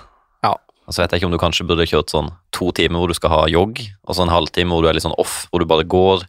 Ja. 0.44 0.56
Og 0.85 0.94
så 0.94 1.01
vet 1.01 1.12
jeg 1.15 1.21
ikke 1.21 1.29
om 1.29 1.33
du 1.33 1.41
kanskje 1.41 1.65
burde 1.65 1.85
kjørt 1.89 2.12
sånn 2.13 2.27
to 2.53 2.67
timer 2.77 3.01
hvor 3.01 3.09
du 3.09 3.15
skal 3.17 3.31
ha 3.33 3.44
jogg, 3.50 3.79
og 4.06 4.13
så 4.17 4.21
en 4.25 4.29
halvtime 4.33 4.69
hvor 4.73 4.83
du 4.85 4.89
er 4.89 4.94
litt 4.97 5.06
sånn 5.06 5.15
off, 5.21 5.47
hvor 5.50 5.59
du 5.62 5.65
bare 5.69 5.85
går, 5.89 6.25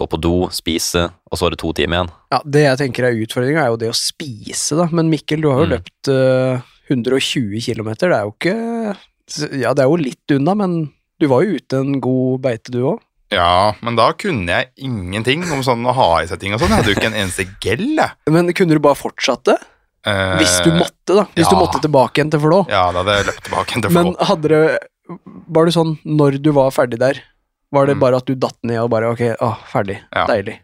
går 0.00 0.08
på 0.10 0.18
do, 0.20 0.32
spiser, 0.54 1.12
og 1.30 1.38
så 1.38 1.46
er 1.46 1.54
det 1.54 1.60
to 1.62 1.70
timer 1.78 2.00
igjen. 2.00 2.10
Ja, 2.34 2.40
Det 2.44 2.64
jeg 2.66 2.80
tenker 2.82 3.06
er 3.10 3.20
utfordringa, 3.22 3.62
er 3.64 3.70
jo 3.74 3.78
det 3.84 3.90
å 3.92 3.96
spise, 3.96 4.74
da. 4.80 4.88
Men 4.90 5.10
Mikkel, 5.12 5.40
du 5.42 5.50
har 5.52 5.62
jo 5.62 5.68
Mm. 5.70 5.74
løpt 5.78 6.10
uh, 6.10 6.62
120 6.90 7.60
km. 7.62 7.92
Det 7.94 8.10
er 8.10 8.24
jo 8.26 8.34
ikke 8.34 8.96
Ja, 9.62 9.70
det 9.74 9.84
er 9.84 9.86
jo 9.90 9.96
litt 10.00 10.34
unna, 10.34 10.56
men 10.58 10.92
du 11.20 11.26
var 11.30 11.44
jo 11.46 11.54
ute 11.60 11.78
en 11.78 12.00
god 12.02 12.40
beite, 12.42 12.72
du 12.74 12.80
òg. 12.82 12.98
Ja, 13.30 13.74
men 13.80 13.94
da 13.96 14.08
kunne 14.18 14.46
jeg 14.50 14.70
ingenting 14.82 15.44
om 15.54 15.60
sånn 15.62 15.84
å 15.86 15.92
ha 15.94 16.08
i 16.22 16.26
seg 16.26 16.40
ting 16.42 16.54
og 16.54 16.60
sånn. 16.60 16.72
Jeg 16.72 16.80
hadde 16.82 16.90
jo 16.94 16.96
ikke 16.98 17.10
en 17.12 17.18
eneste 17.20 17.46
gel, 17.62 17.84
jeg. 17.96 18.10
Men 18.34 18.50
kunne 18.58 18.74
du 18.74 18.80
bare 18.82 18.98
fortsatt 18.98 19.44
det? 19.46 19.58
Eh, 20.06 20.36
Hvis 20.40 20.56
du 20.64 20.70
måtte, 20.72 21.14
da. 21.14 21.24
Hvis 21.36 21.50
du 21.52 21.56
måtte 21.60 21.78
tilbake 21.84 22.18
igjen 22.18 22.30
til 22.32 22.40
Flå. 22.40 22.62
Ja, 22.72 22.86
da 22.90 23.02
hadde 23.04 23.18
jeg 23.18 23.26
løpt 23.28 23.42
tilbake 23.46 23.70
igjen 23.74 23.82
til 23.84 23.92
Men 23.94 24.14
Flå. 24.14 24.26
hadde 24.30 24.48
det 24.48 24.78
Var 25.50 25.66
det 25.66 25.74
sånn 25.74 25.98
når 26.06 26.38
du 26.42 26.50
var 26.54 26.70
ferdig 26.70 26.98
der? 26.98 27.18
Var 27.72 27.86
det 27.86 27.96
Mm. 27.96 28.00
bare 28.00 28.16
at 28.16 28.26
du 28.26 28.34
datt 28.34 28.56
ned 28.62 28.78
og 28.78 28.90
bare 28.90 29.10
ok, 29.12 29.20
å, 29.40 29.56
ferdig, 29.70 29.98
Ja. 30.14 30.26
deilig. 30.26 30.58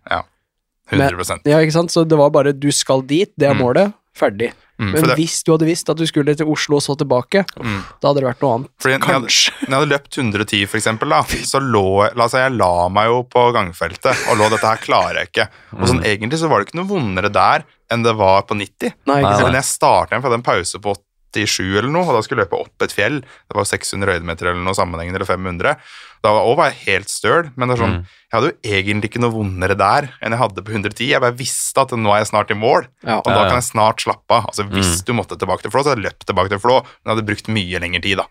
100% 0.90 1.40
Ja, 1.46 1.58
ikke 1.58 1.72
sant? 1.72 1.90
Så 1.90 2.04
det 2.06 2.16
var 2.18 2.30
bare 2.30 2.52
du 2.52 2.70
skal 2.72 3.02
dit, 3.02 3.30
det 3.36 3.48
er 3.48 3.54
Mm. 3.54 3.60
målet, 3.62 3.94
ferdig. 4.14 4.52
Mm, 4.78 4.90
Men 4.92 5.06
det, 5.06 5.16
hvis 5.20 5.38
du 5.46 5.52
hadde 5.54 5.68
visst 5.68 5.90
at 5.92 6.00
du 6.00 6.04
skulle 6.08 6.34
til 6.38 6.50
Oslo 6.52 6.80
og 6.80 6.84
så 6.84 6.96
tilbake, 6.98 7.44
mm. 7.56 7.78
da 8.00 8.10
hadde 8.10 8.22
det 8.22 8.28
vært 8.28 8.44
noe 8.44 8.58
annet. 8.58 8.72
Fordi 8.82 8.96
når 8.96 9.00
jeg 9.00 9.06
Kanskje. 9.06 9.54
Når 9.60 9.68
jeg 9.70 9.78
hadde 9.78 9.92
løpt 9.94 10.20
110, 10.20 10.66
for 10.66 10.80
eksempel, 10.80 11.14
da, 11.16 11.22
så 11.52 11.62
lå 11.62 11.86
la, 12.06 12.26
oss 12.26 12.36
si, 12.36 12.42
jeg 12.42 12.56
la 12.58 12.72
meg 12.92 13.10
jo 13.12 13.22
på 13.32 13.46
gangfeltet 13.56 14.28
og 14.30 14.40
lå 14.40 14.50
dette 14.52 14.74
her 14.74 14.82
klarer 14.82 15.22
jeg 15.22 15.32
ikke. 15.32 15.48
Og 15.78 15.88
sånn, 15.90 16.04
Egentlig 16.06 16.40
så 16.42 16.50
var 16.52 16.62
det 16.62 16.68
ikke 16.68 16.80
noe 16.80 16.90
vondere 16.90 17.32
der 17.32 17.66
enn 17.92 18.02
det 18.02 18.16
var 18.18 18.46
på 18.48 18.56
90. 18.58 18.96
Nei, 19.06 19.20
ikke 19.22 19.34
sant? 19.36 19.46
når 19.46 19.60
jeg 19.60 19.68
startet 19.70 20.14
igjen, 20.14 20.22
for 20.22 20.28
jeg 20.28 20.34
hadde 20.34 20.42
en 20.42 20.48
pause 20.50 20.82
på 20.82 20.96
87 21.36 21.78
eller 21.80 21.92
noe, 21.92 22.06
og 22.06 22.16
da 22.16 22.22
skulle 22.24 22.42
jeg 22.42 22.48
løpe 22.48 22.62
opp 22.64 22.86
et 22.86 22.94
fjell, 22.94 23.20
det 23.22 23.58
var 23.58 23.68
600 23.68 24.16
høydemeter 24.16 24.50
eller 24.50 24.64
noe 24.64 24.76
sammenhengende, 24.76 25.20
eller 25.20 25.28
500, 25.28 25.74
da 26.22 26.32
var, 26.32 26.56
var 26.56 26.70
jeg 26.70 26.80
helt 26.86 27.08
støl, 27.12 27.50
men 27.56 27.68
det 27.68 27.76
er 27.78 27.82
sånn, 27.84 27.94
Mm. 27.96 28.04
jeg 28.32 28.34
hadde 28.40 28.50
jo 28.52 28.58
egentlig 28.76 29.10
ikke 29.10 29.20
noe 29.22 29.30
vondere 29.34 29.76
der 29.76 30.08
enn 30.22 30.32
jeg 30.32 30.38
hadde 30.40 30.62
på 30.64 30.72
110. 30.72 31.08
Jeg 31.10 31.20
bare 31.20 31.32
visste 31.36 31.78
at 31.80 31.90
nå 31.90 32.10
er 32.14 32.18
jeg 32.24 32.30
snart 32.32 32.50
i 32.50 32.54
mål, 32.54 32.86
Ja. 33.04 33.18
og 33.18 33.24
da 33.30 33.44
kan 33.48 33.60
jeg 33.60 33.70
snart 33.72 34.00
slappe 34.02 34.30
av. 34.30 34.46
Altså 34.46 34.64
Hvis 34.68 35.00
Mm. 35.00 35.04
du 35.06 35.12
måtte 35.14 35.38
tilbake 35.38 35.62
til 35.62 35.70
Flå, 35.70 35.82
så 35.84 35.90
hadde 35.94 36.02
jeg 36.02 36.12
løpt 36.12 36.26
tilbake 36.26 36.48
til 36.48 36.58
Flå, 36.58 36.82
men 36.82 37.06
jeg 37.06 37.16
hadde 37.16 37.26
brukt 37.26 37.48
mye 37.48 37.80
lengre 37.80 38.02
tid, 38.02 38.16
da. 38.18 38.26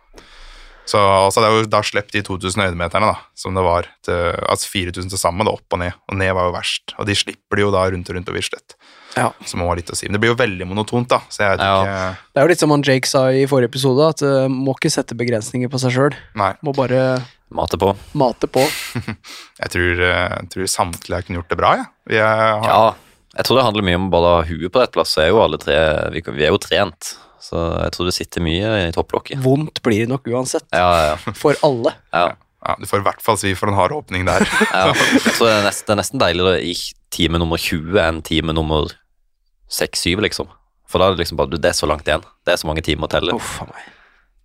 Så 0.85 0.99
altså, 1.01 1.41
det 1.41 1.47
er 1.49 1.55
jo 1.63 1.65
da 1.65 1.79
slept 1.81 2.11
de 2.13 2.21
2000 2.21 2.61
øyemeterne, 2.61 3.07
da, 3.09 3.15
som 3.33 3.55
det 3.55 3.63
var. 3.65 3.87
Til, 4.05 4.35
altså 4.47 4.69
4000 4.69 5.09
til 5.09 5.17
sammen, 5.17 5.43
da, 5.47 5.51
opp 5.57 5.65
og 5.73 5.79
ned. 5.79 5.93
Og 6.11 6.15
ned 6.19 6.29
var 6.37 6.45
jo 6.45 6.53
verst. 6.53 6.93
Og 6.99 7.07
de 7.07 7.15
slipper 7.17 7.55
de 7.57 7.61
jo 7.65 7.71
da 7.73 7.87
rundt 7.89 8.07
og 8.11 8.15
rundt 8.15 8.27
på 8.29 8.35
Bislett. 8.37 8.75
Ja. 9.17 9.31
Som 9.47 9.61
må 9.61 9.67
ha 9.71 9.73
litt 9.79 9.89
å 9.89 9.95
si. 9.97 10.05
Men 10.05 10.13
det 10.13 10.21
blir 10.21 10.35
jo 10.35 10.37
veldig 10.37 10.67
monotont, 10.69 11.07
da. 11.07 11.21
Så 11.27 11.37
jeg 11.41 11.57
vet 11.57 11.59
Ja. 11.65 11.81
ikke 11.81 12.17
Det 12.35 12.37
er 12.37 12.41
jo 12.45 12.47
litt 12.49 12.59
som 12.59 12.69
han 12.69 12.83
Jake 12.83 13.07
sa 13.07 13.27
i 13.29 13.47
forrige 13.47 13.71
episode, 13.73 14.09
at 14.09 14.21
uh, 14.21 14.47
må 14.47 14.75
ikke 14.77 14.91
sette 14.91 15.15
begrensninger 15.17 15.69
på 15.73 15.79
seg 15.79 15.91
sjøl. 15.91 16.13
Må 16.61 16.75
bare 16.75 17.25
Mate 17.55 17.77
på. 17.79 17.93
mate 18.19 18.47
på. 18.51 18.63
Jeg 19.61 19.69
tror, 19.71 19.99
eh, 20.03 20.33
jeg 20.41 20.49
tror 20.51 20.69
samtlige 20.71 21.21
kunne 21.27 21.39
gjort 21.39 21.51
det 21.53 21.57
bra, 21.59 21.69
jeg. 21.79 21.85
Vi 22.11 22.17
er- 22.19 22.59
har, 22.59 22.65
Ja, 22.67 22.95
jeg 23.37 23.45
tror 23.47 23.57
det 23.59 23.63
handler 23.67 23.85
mye 23.87 23.95
om 23.99 24.07
å 24.09 24.11
bare 24.13 24.31
ha 24.35 24.41
huet 24.49 24.71
på 24.73 24.81
rett 24.83 24.91
plass. 24.95 25.13
Så 25.15 25.21
er 25.23 25.29
jo 25.31 25.39
alle 25.43 25.57
tre 25.61 25.75
Vi, 26.11 26.21
vi 26.35 26.43
er 26.47 26.51
jo 26.51 26.59
trent, 26.59 27.13
så 27.39 27.61
jeg 27.85 27.93
tror 27.95 28.09
det 28.09 28.15
sitter 28.17 28.43
mye 28.43 28.73
i 28.87 28.91
topplokket. 28.95 29.39
Vondt 29.43 29.79
blir 29.85 30.03
det 30.03 30.09
nok 30.11 30.27
uansett. 30.27 30.67
Ja, 30.75 31.13
ja, 31.13 31.15
For 31.41 31.55
alle. 31.63 31.95
ja. 32.11 32.25
ja, 32.67 32.75
Du 32.81 32.85
får 32.91 32.99
i 33.03 33.07
hvert 33.07 33.23
fall 33.23 33.37
svi 33.39 33.53
for 33.55 33.71
en 33.71 33.79
hard 33.79 33.95
åpning 33.95 34.25
der. 34.27 34.43
ja. 34.73 34.91
så 35.31 35.47
det 35.47 35.53
er, 35.55 35.63
nesten, 35.69 35.87
det 35.87 35.95
er 35.95 36.01
nesten 36.03 36.23
deiligere 36.25 36.61
i 36.67 36.75
time 37.15 37.39
nummer 37.39 37.57
20 37.61 37.95
enn 38.03 38.21
time 38.27 38.51
nummer 38.55 38.91
6-7, 39.71 40.19
liksom. 40.27 40.51
For 40.91 40.99
da 41.01 41.07
er 41.09 41.15
det 41.15 41.23
liksom 41.23 41.37
bare 41.39 41.55
Det 41.57 41.71
er 41.71 41.77
så 41.79 41.87
langt 41.89 42.05
igjen. 42.07 42.23
Det 42.45 42.53
er 42.53 42.59
så 42.61 42.67
mange 42.69 42.83
timer 42.85 43.07
å 43.07 43.11
telle. 43.15 43.33
Uff 43.39 43.61
meg. 43.65 43.91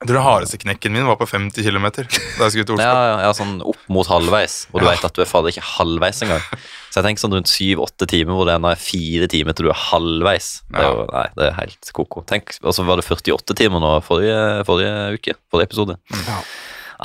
Jeg 0.00 0.08
tror 0.08 0.16
det 0.16 0.22
hardeste 0.24 0.58
knekken 0.62 0.94
min 0.96 1.04
var 1.04 1.18
på 1.20 1.26
50 1.28 1.60
km 1.66 1.86
da 1.92 2.04
jeg 2.46 2.52
skulle 2.54 2.64
til 2.70 2.74
Oslo. 2.78 2.86
Ja, 2.86 3.00
ja, 3.10 3.16
ja, 3.26 3.32
sånn 3.36 3.58
opp 3.68 3.82
mot 3.92 4.08
halvveis, 4.08 4.62
og 4.72 4.80
du 4.80 4.86
Ja. 4.86 4.94
vet 4.94 5.04
at 5.04 5.12
du 5.12 5.20
er 5.20 5.28
fader 5.28 5.52
ikke 5.52 5.64
halvveis 5.76 6.22
engang. 6.24 6.40
Så 6.88 7.02
jeg 7.02 7.04
tenker 7.04 7.20
sånn 7.26 7.34
rundt 7.36 7.50
syv-åtte 7.52 8.08
timer, 8.08 8.32
hvor 8.38 8.48
det 8.48 8.54
ennå 8.56 8.70
er 8.72 8.80
fire 8.80 9.28
timer 9.28 9.52
til 9.52 9.68
du 9.68 9.70
er 9.74 9.82
halvveis. 9.90 10.48
Det 10.72 10.80
er 10.80 10.88
jo, 10.88 11.04
nei, 11.12 11.26
det 11.36 11.46
er 11.50 11.54
helt 11.60 11.92
koko. 12.00 12.24
Tenk, 12.32 12.56
Og 12.64 12.72
så 12.72 12.86
var 12.88 12.96
det 12.96 13.04
48 13.04 13.58
timer 13.60 13.84
nå 13.84 13.92
forrige, 14.08 14.40
forrige 14.64 14.96
uke, 15.20 15.36
forrige 15.52 15.68
episode. 15.68 15.98
Ja. 16.16 16.40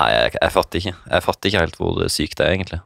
Nei, 0.00 0.08
jeg, 0.16 0.32
jeg 0.40 0.52
fatter 0.56 0.80
ikke. 0.80 0.96
Jeg 1.12 1.22
fatter 1.28 1.48
ikke 1.52 1.64
helt 1.66 1.76
hvor 1.80 2.02
sykt 2.16 2.40
det 2.40 2.48
er, 2.48 2.56
egentlig. 2.56 2.80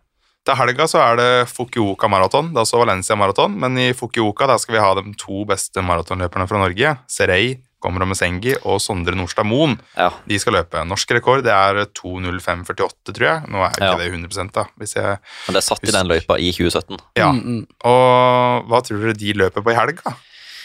Til 0.50 0.56
helga 0.56 0.86
så 0.90 0.98
er 1.06 1.18
det 1.20 1.30
Fukuoka 1.54 2.08
maraton, 2.10 2.50
det 2.50 2.58
er 2.58 2.66
også 2.66 2.78
Valencia 2.82 3.14
maraton, 3.14 3.54
men 3.60 3.78
i 3.78 3.90
Fukuoka 3.94 4.46
der 4.50 4.58
skal 4.58 4.74
vi 4.74 4.80
ha 4.82 4.90
de 4.98 5.02
to 5.20 5.44
beste 5.46 5.82
maratonløperne 5.84 6.46
fra 6.50 6.58
Norge. 6.66 6.94
Serei 7.12 7.58
Komra 7.80 8.04
Omesengi 8.06 8.54
og 8.62 8.80
Sondre 8.84 9.16
Nordstad 9.16 9.46
Moen. 9.48 9.78
Ja. 9.96 10.10
De 10.28 10.38
skal 10.40 10.58
løpe. 10.58 10.82
Norsk 10.88 11.14
rekord 11.16 11.44
det 11.46 11.52
er 11.54 11.82
2.05,48, 11.96 13.14
tror 13.16 13.26
jeg. 13.26 13.50
Nå 13.50 13.62
er 13.64 13.70
ikke 13.74 13.88
Ja. 13.88 13.94
det 13.96 14.10
100 14.12 14.52
da. 14.52 14.64
Hvis 14.78 14.94
jeg, 14.96 15.18
Men 15.46 15.56
det 15.56 15.62
er 15.62 15.68
satt 15.68 15.84
i 15.88 15.94
den 15.94 16.10
løypa 16.10 16.38
i 16.38 16.52
2017. 16.52 16.98
ja. 17.16 17.30
Mm, 17.32 17.40
mm. 17.44 17.66
Og 17.84 18.66
hva 18.68 18.82
tror 18.84 19.00
dere 19.00 19.16
de 19.16 19.32
løper 19.32 19.64
på 19.64 19.72
i 19.72 19.78
helga? 19.78 20.14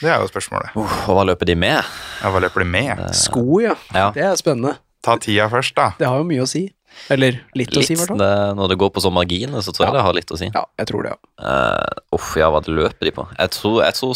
Det 0.02 0.12
er 0.12 0.20
jo 0.20 0.28
spørsmålet. 0.28 0.74
Uh, 0.76 1.10
og 1.10 1.16
hva 1.16 1.24
løper 1.32 1.48
de 1.48 1.56
med? 1.56 1.80
Ja, 2.22 2.32
hva 2.34 2.42
løper 2.44 2.66
de 2.66 2.68
med? 2.68 3.00
Sko, 3.16 3.62
ja. 3.64 3.76
Ja. 3.96 4.10
Det 4.16 4.24
er 4.28 4.36
spennende. 4.36 4.76
Ta 5.06 5.16
tida 5.22 5.48
først, 5.52 5.76
da. 5.78 5.94
Det 6.00 6.08
har 6.10 6.20
jo 6.20 6.28
mye 6.28 6.44
å 6.44 6.50
si. 6.50 6.68
Eller 7.12 7.42
litt, 7.56 7.74
å 7.76 7.84
si, 7.84 7.94
i 7.94 8.00
hvert 8.00 8.08
fall. 8.14 8.22
når 8.56 8.72
det 8.72 8.78
går 8.80 8.92
på 8.96 9.02
sånn 9.04 9.16
marginer, 9.16 9.60
så 9.64 9.74
tror 9.76 9.88
jeg 9.90 9.96
det 9.98 10.04
har 10.08 10.16
litt 10.16 10.32
å 10.32 10.38
si. 10.40 10.48
Ja, 10.54 10.64
jeg 10.80 10.88
tror 10.92 11.04
det, 11.06 11.16
ja. 11.16 11.20
Uh, 11.44 12.04
Uff, 12.16 12.36
ja, 12.40 12.48
hva 12.52 12.62
løper 12.64 13.08
de 13.10 13.12
på? 13.16 13.26
Jeg 13.36 13.52
tror, 13.56 13.82
jeg 13.84 13.98
tror 14.00 14.16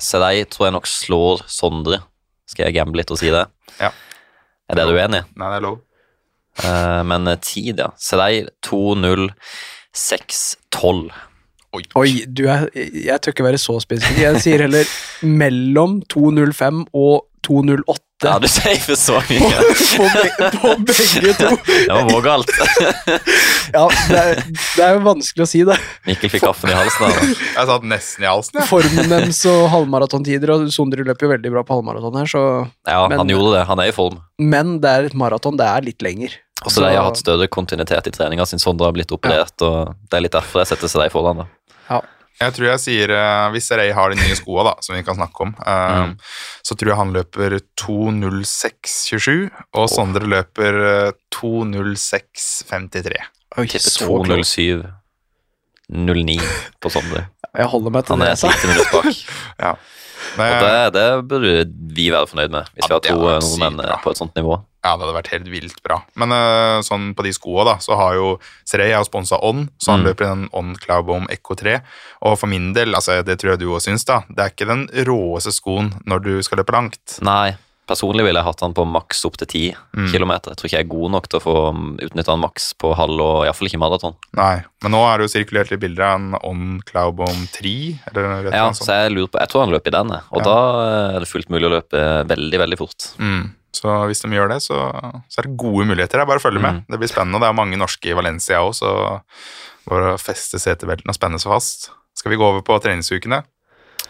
s- 0.00 0.08
Se 0.10 0.16
deg, 0.22 0.36
tror 0.50 0.66
jeg 0.68 0.74
nok 0.78 0.88
slår 0.90 1.36
Sondre. 1.46 1.98
Skal 2.50 2.66
jeg 2.66 2.74
gamble 2.80 2.98
litt 3.02 3.12
og 3.14 3.18
si 3.20 3.30
det? 3.30 3.44
Ja. 3.78 3.90
Er 4.70 4.74
det 4.80 4.86
du 4.88 4.94
enig 4.98 5.20
i? 5.22 5.24
Nei, 5.38 5.48
det 5.52 5.58
er 5.60 5.66
lov. 5.68 5.78
Uh, 6.64 7.02
men 7.06 7.28
eh, 7.30 7.38
tid, 7.40 7.78
ja. 7.78 7.90
Se 8.00 8.16
deg 8.18 8.48
2-0-6-12. 8.66 11.10
Oi. 11.76 11.82
Oi, 11.94 12.12
du 12.26 12.46
er 12.50 12.64
Jeg 12.74 13.20
tør 13.22 13.30
ikke 13.34 13.44
være 13.46 13.58
så 13.62 13.76
spesifikk. 13.82 14.18
Jeg 14.24 14.40
sier 14.42 14.64
heller 14.66 14.88
mellom 15.22 16.00
2.05 16.10 16.86
og 16.98 17.26
2.08 17.46 18.26
Ja, 18.26 18.34
du 18.42 18.46
safer 18.50 18.98
så 19.00 19.20
mye. 19.30 19.60
på, 19.96 20.08
be 20.12 20.48
på 20.60 20.72
begge 20.90 21.32
to. 21.38 21.52
Det 21.64 21.86
var 21.88 22.10
vågalt. 22.10 22.50
Ja, 23.70 23.84
det 24.10 24.18
er, 24.18 24.40
det 24.50 24.82
er 24.82 24.96
jo 24.96 25.02
vanskelig 25.06 25.44
å 25.44 25.48
si, 25.48 25.60
det. 25.64 25.76
Mikkel 26.08 26.32
fikk 26.32 26.42
kaffen 26.42 26.72
i 26.72 26.74
halsen. 26.74 27.06
Da. 27.06 27.28
Jeg 27.54 27.68
satt 27.70 27.84
nesten 27.86 28.24
i 28.26 28.28
halsen, 28.28 28.58
Ja. 28.58 28.64
Formen 28.66 29.12
deres 29.14 29.38
og 29.46 29.60
halvmaratontider, 29.70 30.50
og 30.56 30.66
Sondre 30.74 31.06
løper 31.06 31.28
jo 31.28 31.32
veldig 31.36 31.52
bra 31.54 31.62
på 31.68 31.76
halvmaraton 31.78 32.18
her, 32.18 32.26
så 32.32 32.42
Ja, 32.90 33.04
Men- 33.08 33.22
han 33.22 33.30
gjorde 33.30 33.54
det. 33.60 33.62
Han 33.70 33.78
er 33.78 33.92
i 33.92 33.94
form. 33.94 34.18
Men 34.42 34.80
det 34.82 34.90
er 34.90 35.06
et 35.12 35.14
maraton, 35.14 35.56
det 35.60 35.68
er 35.70 35.86
litt 35.86 36.02
lenger. 36.02 36.34
Også 36.66 36.80
så 36.82 36.82
de 36.84 36.96
har 36.96 37.06
hatt 37.06 37.16
større 37.22 37.46
kontinuitet 37.48 38.10
i 38.10 38.12
treninga 38.12 38.44
siden 38.44 38.60
Sondre 38.60 38.90
har 38.90 38.92
blitt 38.92 39.14
operert, 39.14 39.54
og 39.64 39.94
det 40.10 40.18
er 40.18 40.26
litt 40.26 40.34
derfor 40.36 40.60
jeg 40.60 40.72
setter 40.74 40.90
seg 40.92 41.06
deg 41.06 41.14
foran. 41.14 41.44
da. 41.44 41.46
Jeg 42.40 42.54
tror 42.56 42.66
jeg 42.70 42.80
sier, 42.80 43.10
eh, 43.12 43.50
Hvis 43.52 43.66
Ray 43.76 43.90
har 43.92 44.08
de 44.10 44.16
nye 44.16 44.36
skoa, 44.38 44.62
da, 44.64 44.72
som 44.80 44.94
vi 44.96 45.02
kan 45.04 45.14
snakke 45.18 45.40
om, 45.44 45.50
eh, 45.60 45.98
Mm. 46.06 46.14
så 46.64 46.74
tror 46.78 46.88
jeg 46.92 46.96
han 46.96 47.12
løper 47.12 47.58
2.06,27, 47.76 49.50
og 49.76 49.88
Sondre 49.92 50.24
løper 50.24 50.78
eh, 50.86 51.12
2.06,53. 51.36 53.18
Oi, 53.58 53.66
Tipper 53.66 53.90
så 53.90 54.06
close. 54.24 54.56
2.07,09 55.90 56.40
på 56.80 56.88
Sondre. 56.94 57.26
Jeg 57.56 57.66
holder 57.66 57.90
meg 57.90 58.06
til 58.06 58.14
Han 58.14 58.22
er 58.22 58.36
jeg 58.36 58.38
minutter 58.64 58.86
et 58.86 58.92
bak. 58.94 59.14
Ja. 59.66 59.74
Og 60.38 60.60
det, 60.62 60.92
det 60.94 61.06
burde 61.28 61.52
vi 61.96 62.10
være 62.12 62.26
fornøyd 62.30 62.50
med, 62.54 62.68
hvis 62.76 62.86
Ja, 62.88 62.98
vi 63.02 63.08
har 63.10 63.40
to 63.40 63.40
nordmenn 63.42 63.80
på 64.04 64.10
et 64.12 64.18
sånt 64.20 64.34
nivå. 64.38 64.60
Ja, 64.82 64.96
det 64.96 65.04
hadde 65.04 65.16
vært 65.22 65.30
helt 65.34 65.48
vilt 65.52 65.82
bra. 65.84 65.98
Men 66.16 66.32
eh, 66.32 66.80
sånn 66.86 67.14
på 67.14 67.22
de 67.26 67.32
skoa, 67.36 67.64
da, 67.68 67.74
så 67.84 67.96
har 68.00 68.14
jo 68.16 68.38
Srey 68.64 68.92
har 68.94 69.04
sponsa 69.04 69.36
On, 69.44 69.68
så 69.78 69.92
han 69.92 70.00
Mm. 70.00 70.06
løper 70.08 70.24
i 70.24 70.30
den 70.34 70.48
On 70.56 70.74
Cloudbom 70.74 71.26
Echo 71.30 71.54
3. 71.54 71.80
Og 72.22 72.38
for 72.38 72.46
min 72.48 72.72
del, 72.72 72.94
altså, 72.94 73.22
det 73.22 73.38
tror 73.38 73.50
jeg 73.52 73.60
du 73.60 73.66
òg 73.74 73.80
syns, 73.84 74.04
da, 74.08 74.22
det 74.28 74.38
er 74.38 74.50
ikke 74.54 74.66
den 74.70 74.86
råeste 75.04 75.52
skoen 75.52 75.92
når 76.06 76.22
du 76.24 76.42
skal 76.42 76.58
løpe 76.62 76.72
langt. 76.72 77.18
Nei, 77.20 77.56
personlig 77.90 78.22
ville 78.24 78.38
jeg 78.40 78.46
hatt 78.46 78.60
han 78.62 78.72
på 78.72 78.86
maks 78.86 79.24
opp 79.26 79.36
til 79.36 79.46
10 79.48 79.76
Mm. 79.98 80.08
kilometer. 80.12 80.50
Jeg 80.54 80.56
tror 80.56 80.68
ikke 80.70 80.78
jeg 80.78 80.86
er 80.86 80.94
god 80.96 81.10
nok 81.10 81.28
til 81.28 81.40
å 81.40 81.42
få 81.42 81.54
utnytta 82.00 82.32
den 82.32 82.40
maks 82.40 82.72
på 82.78 82.94
halv, 82.96 83.20
og 83.20 83.44
iallfall 83.44 83.68
ikke 83.68 83.82
maraton. 83.84 84.14
Nei, 84.32 84.62
men 84.82 84.92
nå 84.92 85.04
er 85.12 85.18
det 85.18 85.28
jo 85.28 85.34
sirkulert 85.36 85.70
litt 85.70 85.80
bilder 85.80 86.04
av 86.08 86.14
en 86.20 86.34
On 86.42 86.80
Cloudbom 86.86 87.48
3. 87.52 87.98
Eller 88.14 88.50
Ja, 88.52 88.70
så 88.72 88.86
jeg 88.96 89.12
lurer 89.12 89.28
på 89.28 89.40
Jeg 89.40 89.48
tror 89.50 89.60
han 89.66 89.74
løper 89.74 89.88
i 89.88 89.96
den, 89.98 90.10
og 90.12 90.38
Ja. 90.38 90.44
da 90.44 90.58
eh, 91.10 91.16
er 91.16 91.20
det 91.20 91.28
fullt 91.28 91.50
mulig 91.50 91.66
å 91.68 91.74
løpe 91.82 92.26
veldig, 92.26 92.58
veldig 92.64 92.78
fort. 92.78 93.12
Mm. 93.18 93.52
Så 93.76 93.92
hvis 94.10 94.22
de 94.24 94.32
gjør 94.34 94.50
det, 94.50 94.60
så, 94.64 94.78
så 95.30 95.40
er 95.40 95.46
det 95.46 95.56
gode 95.60 95.86
muligheter. 95.86 96.18
Det 96.18 96.24
er 96.24 96.30
bare 96.30 96.42
å 96.42 96.46
følge 96.46 96.62
med. 96.62 96.80
Mm. 96.80 96.86
Det 96.90 97.00
blir 97.00 97.12
spennende. 97.12 97.40
Det 97.42 97.50
er 97.50 97.58
mange 97.60 97.78
norske 97.80 98.10
i 98.10 98.16
Valencia 98.18 98.62
òg, 98.64 98.74
så 98.76 98.92
bare 99.90 100.14
å 100.14 100.20
feste 100.20 100.58
setebeltene 100.60 101.14
og 101.14 101.18
spenne 101.18 101.40
seg 101.42 101.52
fast. 101.54 101.90
Skal 102.18 102.34
vi 102.34 102.40
gå 102.40 102.46
over 102.46 102.64
på 102.66 102.78
treningsukene? 102.82 103.44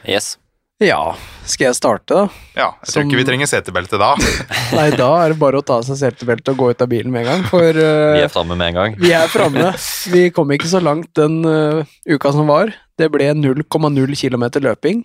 Yes. 0.09 0.39
Ja, 0.81 1.13
skal 1.45 1.67
jeg 1.67 1.77
starte, 1.77 2.17
da? 2.17 2.21
Ja, 2.57 2.69
jeg 2.81 2.89
tror 2.89 2.95
Som- 2.95 3.11
ikke 3.11 3.19
vi 3.19 3.25
trenger 3.29 3.49
setebelte 3.51 3.99
da. 4.01 4.15
Nei, 4.79 4.87
da 4.97 5.11
er 5.21 5.35
det 5.35 5.41
bare 5.43 5.61
å 5.61 5.65
ta 5.65 5.77
av 5.77 5.85
seg 5.85 5.99
setebeltet 6.01 6.55
og 6.55 6.63
gå 6.63 6.71
ut 6.73 6.81
av 6.81 6.89
bilen 6.89 7.13
med 7.13 7.27
en 7.27 7.29
gang, 7.35 7.43
for 7.51 7.69
uh, 7.69 8.15
Vi 8.17 8.23
er 8.25 8.33
framme 8.33 8.57
med 8.57 8.73
en 8.73 8.79
gang. 8.79 8.97
vi 8.97 9.13
er 9.13 9.29
framme. 9.29 9.75
Vi 10.15 10.23
kom 10.33 10.49
ikke 10.57 10.71
så 10.73 10.81
langt 10.81 11.13
den 11.21 11.43
uh, 11.45 11.85
uka 12.09 12.33
som 12.33 12.49
var. 12.49 12.73
Det 12.97 13.11
ble 13.13 13.29
0,0 13.37 14.17
km 14.17 14.47
løping. 14.65 15.05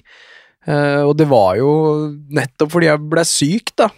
Uh, 0.66 1.04
og 1.10 1.14
det 1.20 1.28
var 1.30 1.60
jo 1.60 1.70
nettopp 2.34 2.72
fordi 2.72 2.88
jeg 2.88 3.04
ble 3.12 3.28
syk, 3.28 3.76
da. 3.76 3.92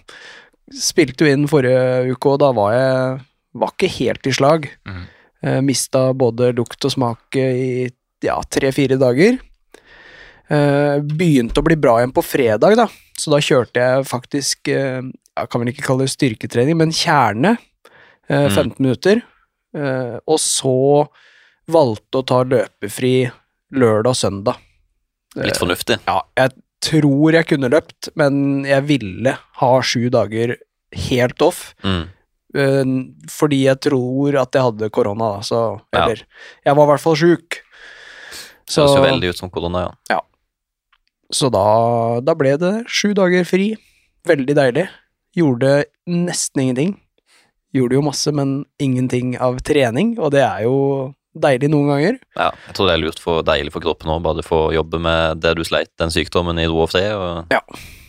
Spilte 0.74 1.24
jo 1.24 1.32
inn 1.32 1.48
forrige 1.48 2.12
uke, 2.12 2.34
og 2.34 2.40
da 2.44 2.50
var 2.56 2.74
jeg 2.76 3.20
var 3.58 3.72
ikke 3.74 3.90
helt 3.98 4.28
i 4.28 4.34
slag. 4.36 4.68
Mm. 4.86 5.04
Eh, 5.48 5.60
mista 5.66 6.02
både 6.18 6.52
lukt 6.58 6.84
og 6.86 6.92
smak 6.94 7.38
i 7.40 7.88
ja, 8.26 8.36
tre-fire 8.52 8.98
dager. 9.00 9.38
Eh, 10.48 10.98
begynte 11.04 11.60
å 11.62 11.66
bli 11.68 11.76
bra 11.80 11.98
igjen 12.02 12.14
på 12.16 12.24
fredag, 12.26 12.76
da. 12.80 12.88
Så 13.18 13.32
da 13.34 13.40
kjørte 13.44 13.82
jeg 13.82 14.06
faktisk 14.08 14.70
eh, 14.72 15.02
Jeg 15.38 15.50
kan 15.52 15.62
vel 15.64 15.72
ikke 15.74 15.84
kalle 15.86 16.06
det 16.06 16.14
styrketrening, 16.14 16.78
men 16.80 16.94
kjerne. 16.96 17.58
Eh, 18.28 18.48
Mm. 18.48 18.52
15 18.52 18.76
minutter. 18.84 19.22
Eh, 19.78 20.18
og 20.28 20.40
så 20.42 21.08
valgte 21.72 22.20
å 22.20 22.26
ta 22.28 22.42
løpefri 22.44 23.30
lørdag 23.72 24.10
og 24.12 24.18
søndag. 24.18 24.58
Litt 25.38 25.60
fornuftig. 25.60 26.00
Ja, 26.08 26.22
jeg 26.36 26.52
tror 26.88 27.36
jeg 27.36 27.50
kunne 27.52 27.72
løpt, 27.74 28.12
men 28.20 28.64
jeg 28.68 28.88
ville 28.90 29.34
ha 29.62 29.72
sju 29.84 30.08
dager 30.14 30.56
helt 31.08 31.44
off. 31.44 31.74
Mm. 31.84 32.06
eh, 32.58 32.94
fordi 33.32 33.64
jeg 33.66 33.82
tror 33.90 34.40
at 34.42 34.56
jeg 34.56 34.70
hadde 34.70 34.92
korona, 34.96 35.38
da, 35.38 35.42
så 35.46 35.64
Ja. 35.94 36.08
Jeg 36.66 36.76
var 36.76 36.84
i 36.88 36.92
hvert 36.94 37.04
fall 37.04 37.20
sjuk. 37.20 37.62
Så 38.68 38.84
det 38.84 38.96
ser 38.96 39.06
veldig 39.06 39.30
ut 39.32 39.38
som 39.38 39.50
korona, 39.50 39.90
ja. 40.10 40.22
Så 41.34 41.50
da, 41.52 42.22
da 42.24 42.36
ble 42.40 42.56
det 42.60 42.74
sju 42.88 43.12
dager 43.18 43.44
fri. 43.48 43.74
Veldig 44.28 44.56
deilig. 44.56 44.88
Gjorde 45.36 45.86
nesten 46.08 46.64
ingenting. 46.64 46.94
Gjorde 47.76 47.98
jo 47.98 48.04
masse, 48.06 48.32
men 48.32 48.62
ingenting 48.80 49.36
av 49.44 49.60
trening, 49.68 50.16
og 50.20 50.32
det 50.36 50.44
er 50.46 50.64
jo 50.64 50.78
deilig 51.44 51.70
noen 51.74 51.92
ganger. 51.94 52.18
ja. 52.38 52.50
Jeg 52.68 52.76
tror 52.78 52.90
det 52.90 52.96
er 52.96 53.04
lurt 53.04 53.20
for 53.24 53.44
deilig 53.48 53.74
for 53.76 53.84
kroppen 53.86 54.12
òg, 54.14 54.24
bare 54.26 54.44
få 54.46 54.60
jobbe 54.76 55.00
med 55.04 55.42
det 55.44 55.56
du 55.58 55.64
sleit, 55.68 55.92
den 56.02 56.14
sykdommen, 56.14 56.60
i 56.60 56.68
ro 56.68 56.84
og 56.86 56.92
fred. 56.92 57.14
Og 57.16 57.46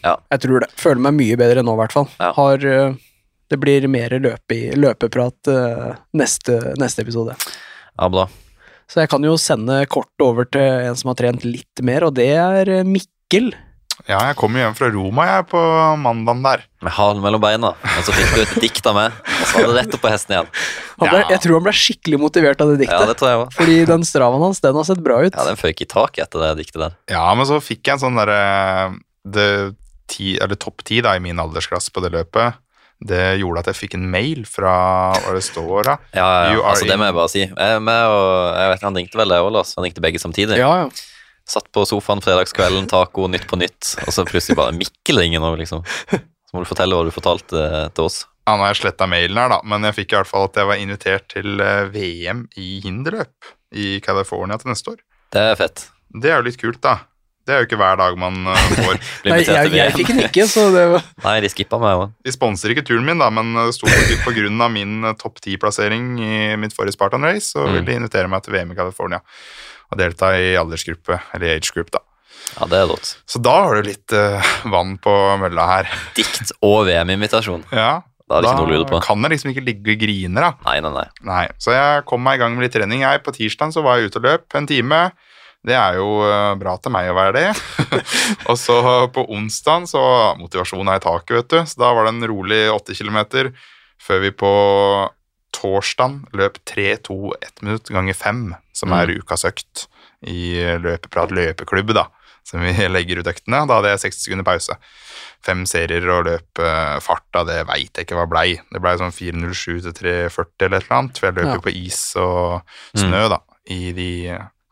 Jeg 0.05 0.41
tror 0.45 0.61
det. 0.65 0.71
Føler 0.79 1.05
meg 1.09 1.17
mye 1.19 1.37
bedre 1.41 1.63
nå, 1.65 1.75
i 1.77 1.81
hvert 1.83 1.95
fall. 1.97 2.09
Ja. 2.19 2.33
Har 2.37 2.65
eh, 2.65 2.97
Det 3.49 3.57
blir 3.61 3.87
mer 3.89 4.11
løpe 4.21 4.59
løpeprat 4.77 5.49
eh, 5.49 5.95
neste, 6.13 6.59
neste 6.81 7.03
episode. 7.07 7.37
ja, 7.99 8.09
bra. 8.09 8.27
Så 8.89 9.03
jeg 9.03 9.11
kan 9.13 9.25
jo 9.25 9.35
sende 9.37 9.83
kort 9.93 10.23
over 10.25 10.47
til 10.49 10.65
en 10.65 10.97
som 10.97 11.11
har 11.11 11.17
trent 11.21 11.43
litt 11.45 11.83
mer, 11.85 12.05
og 12.09 12.15
det 12.17 12.31
er 12.41 12.69
eh, 12.79 12.85
Mikkel. 12.89 13.51
Ja, 14.07 14.21
jeg 14.29 14.37
kom 14.39 14.55
jo 14.55 14.63
hjem 14.63 14.77
fra 14.79 14.89
Roma 14.95 15.25
jeg 15.27 15.47
på 15.51 15.61
mandagen 16.01 16.45
der. 16.45 16.63
Med 16.87 16.95
halen 16.95 17.25
mellom 17.25 17.43
beina. 17.43 17.73
Og 17.75 18.07
så 18.07 18.15
fikk 18.15 18.31
du 18.37 18.43
et 18.45 18.55
dikt 18.63 18.87
av 18.87 18.95
meg, 18.97 19.17
og 19.27 19.43
så 19.51 19.59
var 19.59 19.73
det 19.73 19.81
rett 19.81 19.97
opp 19.99 20.05
på 20.05 20.13
hesten 20.13 20.37
igjen. 20.37 20.53
Ble, 21.03 21.25
Jeg 21.33 21.43
tror 21.43 21.59
han 21.59 21.67
ble 21.67 21.75
skikkelig 21.81 22.21
motivert 22.23 22.63
av 22.63 22.71
det 22.73 22.79
diktet. 22.85 22.95
Ja, 23.03 23.11
det 23.11 23.19
tror 23.19 23.33
jeg 23.33 23.43
også. 23.43 23.57
Fordi 23.59 23.77
den 23.91 24.07
stravaen 24.07 24.47
hans, 24.47 24.63
den 24.65 24.79
har 24.79 24.87
sett 24.87 25.03
bra 25.05 25.19
ut. 25.25 25.35
Ja, 25.35 25.49
den 25.51 25.59
føyk 25.59 25.83
i 25.83 25.91
taket 25.91 26.29
etter 26.29 26.47
det 26.47 26.55
diktet 26.63 26.81
der. 26.85 26.97
Ja, 27.11 27.27
men 27.35 27.49
så 27.51 27.59
fikk 27.65 27.83
jeg 27.83 27.99
en 27.99 28.05
sånn 28.07 28.23
derre 28.23 28.41
det 29.29 29.51
eller 30.17 30.57
Topp 30.57 30.85
ti 30.89 31.03
da, 31.05 31.13
i 31.17 31.21
min 31.21 31.39
aldersklasse 31.39 31.93
på 31.93 32.01
det 32.01 32.15
løpet. 32.15 32.57
Det 32.99 33.39
gjorde 33.39 33.61
at 33.63 33.69
jeg 33.71 33.79
fikk 33.79 33.95
en 33.95 34.09
mail 34.11 34.43
fra 34.49 34.73
Hva 35.23 35.35
det 35.37 35.45
står 35.47 35.87
da? 35.87 35.93
Ja, 36.17 36.25
ja, 36.25 36.55
ja, 36.57 36.63
altså 36.67 36.89
det 36.89 36.97
må 36.99 37.07
jeg 37.07 37.15
bare 37.15 37.31
si. 37.31 37.45
Jeg, 37.45 37.83
med, 37.87 38.01
og, 38.11 38.57
jeg 38.59 38.73
vet 38.73 38.87
Han 38.89 38.99
ringte 38.99 39.21
vel 39.21 39.35
deg 39.35 39.45
òg, 39.45 39.53
Lars? 39.55 39.71
Han 39.79 39.87
ringte 39.87 40.03
begge 40.03 40.19
samtidig. 40.19 40.59
Ja, 40.59 40.73
ja. 40.83 40.89
Satt 41.49 41.71
på 41.73 41.85
sofaen 41.89 42.21
fredagskvelden, 42.25 42.87
taco, 42.91 43.25
Nytt 43.33 43.47
på 43.49 43.57
Nytt, 43.57 43.95
og 44.05 44.13
så 44.13 44.25
plutselig 44.29 44.57
bare 44.59 44.75
Mikkel 44.77 45.23
ringer 45.23 45.41
nå, 45.41 45.55
liksom. 45.61 45.81
Så 46.13 46.53
må 46.57 46.63
du 46.65 46.69
fortelle 46.69 46.97
hva 46.97 47.07
du 47.09 47.13
fortalte 47.15 47.61
eh, 47.65 47.87
til 47.97 48.05
oss. 48.09 48.23
Ja, 48.49 48.55
nå 48.57 48.65
har 48.65 48.73
jeg 48.75 48.83
sletta 48.83 49.09
mailen 49.09 49.37
her, 49.41 49.51
da, 49.53 49.59
men 49.69 49.85
jeg 49.89 49.97
fikk 49.99 50.13
i 50.15 50.19
hvert 50.21 50.29
fall 50.31 50.47
at 50.49 50.57
jeg 50.61 50.69
var 50.71 50.81
invitert 50.81 51.27
til 51.33 51.61
eh, 51.61 51.87
VM 51.93 52.47
i 52.61 52.69
hinderløp 52.85 53.53
i 53.77 53.99
California 54.05 54.57
til 54.61 54.73
neste 54.73 54.95
år. 54.95 55.03
Det 55.33 55.43
er 55.51 55.59
fett. 55.61 55.89
Det 56.17 56.31
er 56.33 56.39
jo 56.41 56.47
litt 56.49 56.61
kult, 56.61 56.81
da. 56.85 56.95
Det 57.49 57.55
er 57.57 57.63
jo 57.63 57.67
ikke 57.69 57.79
hver 57.81 57.97
dag 58.01 58.17
man 58.21 58.43
eh, 58.49 58.65
får. 58.85 58.97
Nei, 59.25 59.39
invitert 59.39 59.57
jeg, 59.73 59.77
jeg 59.81 59.97
fikk 59.97 60.13
den 60.13 60.23
ikke, 60.27 60.47
så 60.53 60.67
det 60.73 60.85
var 60.93 61.05
Nei, 61.25 61.37
de 61.45 61.53
skippa 61.53 61.81
meg 61.81 62.01
òg. 62.03 62.11
De 62.29 62.33
sponser 62.37 62.73
ikke 62.77 62.85
turen 62.89 63.05
min, 63.09 63.21
da, 63.25 63.29
men 63.33 63.53
det 63.57 63.71
sto 63.77 63.89
på, 63.89 64.19
på 64.27 64.35
grunn 64.37 64.61
av 64.65 64.73
min 64.77 65.01
topp 65.21 65.41
ti-plassering 65.45 66.11
i 66.21 66.33
mitt 66.61 66.77
forrige 66.77 66.97
Spartan 66.97 67.25
Race, 67.29 67.53
så 67.55 67.65
Mm. 67.69 67.73
ville 67.79 67.89
de 67.89 67.97
invitere 68.03 68.29
meg 68.33 68.45
til 68.45 68.57
VM 68.57 68.73
i 68.73 68.77
California 68.81 69.21
og 69.89 69.99
delta 70.01 70.35
i 70.37 70.53
aldersgruppe, 70.61 71.21
eller 71.35 71.57
age 71.57 71.73
group, 71.75 71.91
da. 71.95 72.03
Ja, 72.57 72.67
det 72.71 72.79
er 72.81 72.87
rått. 72.91 73.15
Så 73.29 73.41
da 73.45 73.55
har 73.67 73.79
du 73.79 73.89
litt 73.89 74.15
uh, 74.15 74.53
vann 74.73 74.97
på 75.03 75.15
mølla 75.41 75.67
her. 75.69 75.91
Dikt 76.17 76.53
og 76.65 76.87
VM-invitasjon. 76.89 77.67
Ja, 77.75 78.03
Da 78.29 78.41
å 78.45 78.85
på. 78.89 79.01
kan 79.01 79.25
jeg 79.25 79.33
liksom 79.33 79.53
ikke 79.55 79.65
ligge 79.65 79.95
og 79.95 80.03
grine, 80.03 80.43
da. 80.45 80.53
Nei, 80.67 80.79
nei, 80.85 80.93
nei. 80.93 81.07
Nei, 81.25 81.45
så 81.61 81.73
jeg 81.73 82.05
kom 82.09 82.21
meg 82.25 82.37
i 82.39 82.43
gang 82.43 82.57
med 82.57 82.67
litt 82.67 82.77
trening. 82.77 83.05
Jeg, 83.05 83.23
på 83.25 83.33
tirsdag 83.37 83.73
så 83.73 83.85
var 83.85 83.99
jeg 83.99 84.11
ute 84.11 84.21
og 84.21 84.29
løp 84.29 84.59
en 84.59 84.69
time. 84.69 85.01
Det 85.69 85.75
er 85.75 85.97
jo 85.99 86.21
eh, 86.23 86.53
bra 86.61 86.77
til 86.79 86.93
meg 86.95 87.09
å 87.11 87.17
være 87.17 87.35
det. 87.35 87.47
og 88.51 88.57
så 88.61 88.77
på 89.13 89.25
onsdag 89.35 89.89
så 89.91 90.03
Motivasjonen 90.39 90.93
er 90.93 91.01
i 91.01 91.05
taket, 91.05 91.35
vet 91.41 91.51
du. 91.51 91.59
Så 91.67 91.81
da 91.83 91.91
var 91.97 92.07
det 92.07 92.15
en 92.15 92.29
rolig 92.31 92.61
åtte 92.73 92.95
kilometer 92.97 93.51
Før 93.99 94.23
vi 94.23 94.31
på 94.39 94.53
torsdag 95.59 96.21
løp 96.39 96.61
3-2 96.71 97.19
1 97.43 97.63
minutt 97.67 97.91
ganger 97.93 98.15
5, 98.15 98.45
som 98.79 98.95
er 98.95 99.11
ukas 99.19 99.45
økt 99.49 99.89
i 100.27 100.55
løpeprat 100.83 101.35
løpeklubb, 101.35 101.93
da. 101.99 102.07
Som 102.49 102.63
vi 102.65 102.73
legger 102.95 103.21
ut 103.21 103.29
øktene. 103.29 103.65
Da 103.69 103.77
hadde 103.81 103.91
jeg 103.93 104.01
60 104.07 104.23
sekunder 104.25 104.47
pause. 104.47 104.77
Fem 105.45 105.67
serier 105.69 106.07
og 106.15 106.25
løp 106.27 106.63
eh, 106.65 106.95
farta, 107.05 107.43
det 107.47 107.59
veit 107.69 107.91
jeg 107.99 108.07
ikke 108.07 108.17
hva 108.19 108.25
blei. 108.31 108.55
Det 108.73 108.81
blei 108.83 108.95
sånn 108.99 109.13
4.07 109.15 109.83
til 109.85 109.93
3.40 109.99 110.65
eller 110.65 110.79
et 110.81 110.87
eller 110.89 110.97
annet. 111.03 111.19
For 111.21 111.29
jeg 111.29 111.37
løper 111.41 111.59
Ja. 111.59 111.65
på 111.67 111.75
is 111.77 112.01
og 112.17 112.63
snø, 112.97 113.21
da, 113.35 113.43
i 113.71 113.93
de, 113.93 114.09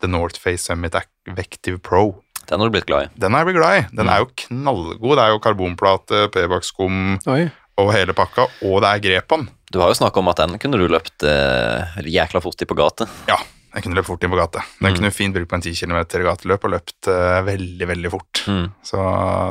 The 0.00 0.09
North 0.11 0.40
Face 0.40 0.64
Summit 0.71 0.97
Active 0.97 1.78
Pro. 1.85 2.23
Den 2.47 2.62
har 2.62 2.69
du 2.71 2.75
blitt 2.78 2.87
glad 2.88 3.09
i. 3.09 3.12
Den 3.21 3.35
har 3.35 3.43
jeg 3.45 3.50
blitt 3.50 3.59
glad 3.61 3.76
i. 3.83 3.85
Den 3.99 4.09
er 4.12 4.23
jo 4.23 4.31
knallgod. 4.47 5.16
Det 5.19 5.23
er 5.26 5.33
jo 5.35 5.40
karbonplate, 5.43 6.25
p-bakskum 6.35 6.99
og 7.83 7.93
hele 7.93 8.14
pakka, 8.16 8.47
og 8.64 8.81
det 8.85 8.88
er 8.95 9.02
grep 9.05 9.26
på 9.28 9.40
den. 9.43 9.49
Du 9.76 9.83
har 9.85 9.92
jo 9.92 9.99
snakka 9.99 10.23
om 10.23 10.30
at 10.33 10.40
den 10.40 10.56
kunne 10.62 10.78
du 10.80 10.87
løpt 10.88 11.26
eh, 11.28 12.00
jækla 12.09 12.40
fort 12.40 12.62
i 12.64 12.68
på 12.71 12.76
gate. 12.78 13.04
Ja, 13.28 13.37
den 13.76 13.85
kunne 13.85 13.99
løpt 13.99 14.09
fort 14.09 14.23
inn 14.25 14.33
på 14.33 14.38
gate. 14.38 14.62
Den 14.80 14.88
Mm. 14.95 14.97
kunne 14.97 15.11
fint 15.12 15.35
brukt 15.37 15.50
på 15.50 15.56
en 15.59 15.64
10 15.66 15.75
km 15.83 15.99
gateløp 16.25 16.64
og 16.64 16.73
løpt 16.73 17.09
eh, 17.12 17.42
veldig, 17.45 17.88
veldig 17.90 18.11
fort. 18.14 18.40
Mm. 18.49 18.71
Så 18.88 18.97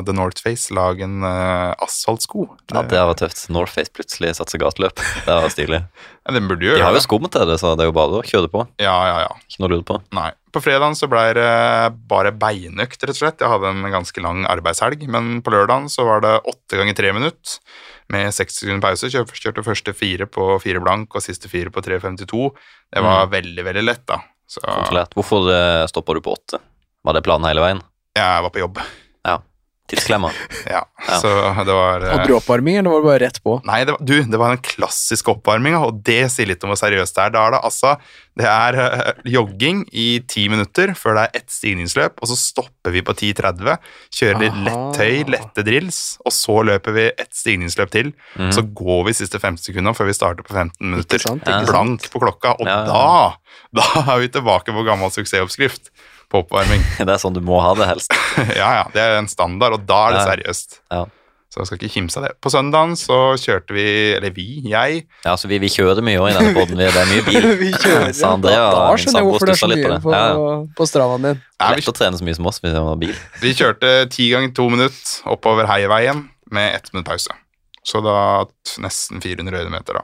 The 0.07 0.15
North 0.17 0.41
Face, 0.41 0.73
lag 0.73 0.99
en 1.05 1.21
eh, 1.29 1.75
asfaltsko. 1.85 2.47
Ja, 2.73 2.81
det 2.89 3.03
var 3.05 3.13
tøft. 3.21 3.43
Northface 3.53 3.93
plutselig 3.93 4.33
satser 4.39 4.57
gateløp. 4.65 4.97
Det 4.97 5.29
var 5.29 5.49
stilig. 5.53 5.83
Ja, 6.25 6.33
den 6.33 6.47
burde 6.49 6.65
jo 6.65 6.73
De 6.73 6.81
har 6.81 6.89
jo 6.89 6.97
det. 6.97 7.03
skum 7.05 7.27
til 7.29 7.45
det, 7.45 7.59
så 7.61 7.75
det 7.77 7.83
er 7.85 7.91
jo 7.91 7.93
bare 7.93 8.17
å 8.17 8.25
kjøre 8.25 8.49
på. 8.49 8.63
Ja, 8.81 8.95
ja, 9.11 9.17
ja. 9.27 9.33
Ikke 9.45 9.61
noe 9.61 9.69
å 9.69 9.73
lure 9.75 9.85
på. 9.85 9.99
Nei. 10.17 10.31
På 10.55 10.61
fredagen 10.63 10.95
så 10.95 11.09
ble 11.11 11.21
det 11.35 11.49
bare 12.07 12.31
beinøkt, 12.31 13.01
rett 13.03 13.11
og 13.11 13.19
slett. 13.19 13.41
Jeg 13.43 13.51
hadde 13.51 13.73
en 13.73 13.89
ganske 13.91 14.21
lang 14.23 14.45
arbeidshelg, 14.47 15.01
men 15.11 15.41
på 15.43 15.51
lørdagen 15.51 15.89
så 15.91 16.05
var 16.07 16.23
det 16.23 16.37
åtte 16.47 16.79
ganger 16.79 16.95
tre 16.95 17.11
minutt 17.17 17.57
med 18.13 18.31
seks 18.35 18.61
sekunder 18.61 18.85
pause. 18.85 19.09
Kjørte 19.11 19.65
første 19.65 19.91
fire 19.97 20.29
på 20.31 20.53
fire 20.63 20.79
blank 20.83 21.17
og 21.17 21.25
siste 21.25 21.51
fire 21.51 21.73
på 21.75 21.83
3.52. 21.83 22.47
Det 22.95 23.03
var 23.03 23.27
veldig, 23.33 23.65
veldig 23.67 23.83
lett, 23.83 24.05
da. 24.07 24.21
Så. 24.47 24.61
Hvorfor 25.17 25.49
eh, 25.51 25.83
stoppa 25.91 26.15
du 26.15 26.21
på 26.23 26.37
åtte? 26.37 26.61
Var 27.03 27.17
det 27.17 27.25
planen 27.25 27.49
hele 27.49 27.65
veien? 27.65 27.83
jeg 28.15 28.47
var 28.47 28.53
på 28.53 28.63
jobb. 28.63 28.79
Tidsklemma? 29.85 30.31
Ja, 30.65 30.81
Ja. 31.05 31.17
så 31.21 31.29
det 31.61 31.73
var 31.77 32.01
Og 32.01 32.09
Hadde 32.09 32.27
du 32.31 32.35
oppvarming, 32.39 32.77
eller 32.79 32.89
var 32.89 33.01
det 33.03 33.05
bare 33.11 33.19
rett 33.27 33.37
på? 33.45 33.59
Nei, 33.67 33.83
det 33.85 33.93
var, 33.93 33.99
du, 34.01 34.15
det 34.25 34.39
var 34.41 34.55
den 34.55 34.61
klassiske 34.65 35.29
oppvarminga, 35.35 35.77
og 35.85 35.99
det 36.07 36.23
sier 36.33 36.47
litt 36.49 36.63
om 36.65 36.71
hvor 36.73 36.79
seriøst 36.81 37.13
det 37.19 37.25
er. 37.27 37.33
Da 37.35 37.43
er 37.45 37.53
det 37.53 37.59
altså 37.69 37.91
Det 38.35 38.47
er 38.49 38.77
eh, 38.81 39.11
jogging 39.31 39.83
i 39.95 40.07
ti 40.27 40.47
minutter 40.51 40.91
før 40.97 41.15
det 41.15 41.21
er 41.27 41.37
ett 41.39 41.53
stigningsløp, 41.53 42.17
og 42.19 42.27
så 42.31 42.35
stopper 42.35 42.91
vi 42.91 43.03
på 43.05 43.13
10.30, 43.15 43.77
kjører 44.17 44.41
litt 44.41 44.57
lett 44.65 44.97
tøy, 44.97 45.21
lette 45.31 45.63
drills, 45.63 46.01
og 46.25 46.33
så 46.35 46.57
løper 46.67 46.97
vi 46.97 47.05
ett 47.13 47.31
stigningsløp 47.37 47.93
til. 47.93 48.11
Mm. 48.35 48.49
Så 48.57 48.65
går 48.75 49.05
vi 49.07 49.15
siste 49.21 49.39
50 49.39 49.69
sekundene 49.69 49.95
før 49.95 50.09
vi 50.09 50.17
starter 50.17 50.43
på 50.43 50.51
15 50.57 50.81
minutter. 50.81 51.21
Ikke 51.21 51.29
sant? 51.29 51.45
Ikke 51.45 51.61
sant? 51.61 51.71
Blank 51.71 52.09
på 52.11 52.23
klokka, 52.25 52.57
og 52.59 52.67
Ja, 52.67 52.81
ja. 52.81 52.91
da 52.91 53.05
da 53.75 53.85
er 54.15 54.19
vi 54.25 54.27
tilbake 54.33 54.73
på 54.75 54.83
gammel 54.87 55.11
suksessoppskrift 55.13 55.91
på 56.31 56.41
oppvarming. 56.43 56.81
Det 57.05 57.09
er 57.09 57.21
sånn 57.21 57.35
du 57.37 57.41
må 57.45 57.59
ha 57.63 57.73
det, 57.77 57.87
helst. 57.91 58.11
ja, 58.61 58.71
ja, 58.81 58.87
det 58.93 59.01
er 59.03 59.19
en 59.19 59.27
standard, 59.31 59.77
og 59.79 59.85
da 59.89 60.01
er 60.09 60.17
det 60.17 60.23
Ja. 60.23 60.31
seriøst. 60.33 60.79
Ja. 60.91 61.03
Så 61.55 61.61
jeg 61.61 61.67
skal 61.69 61.77
ikke 61.79 61.93
kimse 61.93 62.17
av 62.19 62.23
det. 62.25 62.31
På 62.43 62.49
søndagen 62.51 62.97
så 62.99 63.17
kjørte 63.39 63.71
vi, 63.77 63.83
eller 64.17 64.33
vi, 64.35 64.43
jeg, 64.67 65.05
Ja, 65.23 65.37
så 65.39 65.47
vi, 65.47 65.55
vi 65.63 65.69
kjører 65.71 66.03
mye 66.03 66.19
òg 66.19 66.33
i 66.33 66.35
denne 66.35 66.51
poden. 66.57 66.75
Det 66.81 66.89
er 66.91 67.07
mye 67.07 67.23
bil. 67.23 67.45
vi 67.61 67.69
kjører. 67.71 68.09
Så 68.17 68.27
André, 68.33 68.51
da, 68.57 68.65
da 68.75 68.97
skjønner 68.99 69.21
jeg 69.21 69.29
hvorfor 69.29 69.47
det 69.47 69.53
er 69.55 69.61
så 69.61 69.69
mye 69.71 69.99
på, 70.03 70.11
Ja, 70.11 70.25
på 70.75 70.87
stravaen 70.89 71.29
din. 71.29 71.39
Ja, 71.61 71.69
vi, 71.71 71.79
Lett 71.79 71.91
å 71.93 71.95
trene 71.95 72.19
så 72.19 72.27
mye 72.27 72.35
som 72.35 72.49
oss 72.51 72.59
hvis 72.59 72.75
man 72.75 72.89
har 72.89 72.99
bil. 73.05 73.13
vi 73.39 73.53
kjørte 73.55 73.93
ti 74.11 74.27
ganger 74.33 74.51
to 74.57 74.67
minutter 74.73 75.31
oppover 75.31 75.69
Heiveien 75.71 76.25
med 76.51 76.75
ett 76.81 76.91
minutt 76.91 77.07
pause. 77.07 77.31
Så 77.87 78.01
da 78.03 78.17
nesten 78.83 79.23
400 79.23 79.55
høydemeter, 79.61 80.01
da. 80.01 80.03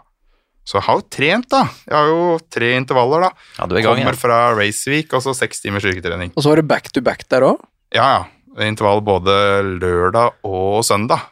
Så 0.68 0.78
jeg 0.78 0.86
har 0.86 1.00
jo 1.00 1.06
trent, 1.10 1.48
da. 1.52 1.64
Jeg 1.88 1.96
har 1.98 2.10
jo 2.12 2.26
tre 2.54 2.74
intervaller, 2.78 3.28
da. 3.28 3.48
Ja, 3.58 3.68
du 3.68 3.76
er 3.76 3.82
i 3.82 3.86
gang 3.86 3.98
Kommer 3.98 4.18
ja. 4.18 4.22
fra 4.22 4.40
Raceweek 4.58 5.16
og 5.18 5.24
så 5.26 5.34
seks 5.36 5.64
timers 5.64 5.86
styrketrening. 5.86 6.34
Og 6.36 6.46
så 6.46 6.54
var 6.54 6.62
det 6.62 6.68
back 6.70 6.92
to 6.94 7.04
back 7.06 7.26
der 7.34 7.48
òg. 7.50 7.64
Ja, 7.96 8.10
ja. 8.20 8.68
Intervall 8.68 9.00
både 9.02 9.34
lørdag 9.80 10.36
og 10.44 10.84
søndag. 10.84 11.24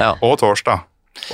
Ja. 0.00 0.14
Og 0.24 0.38
torsdag. 0.40 0.86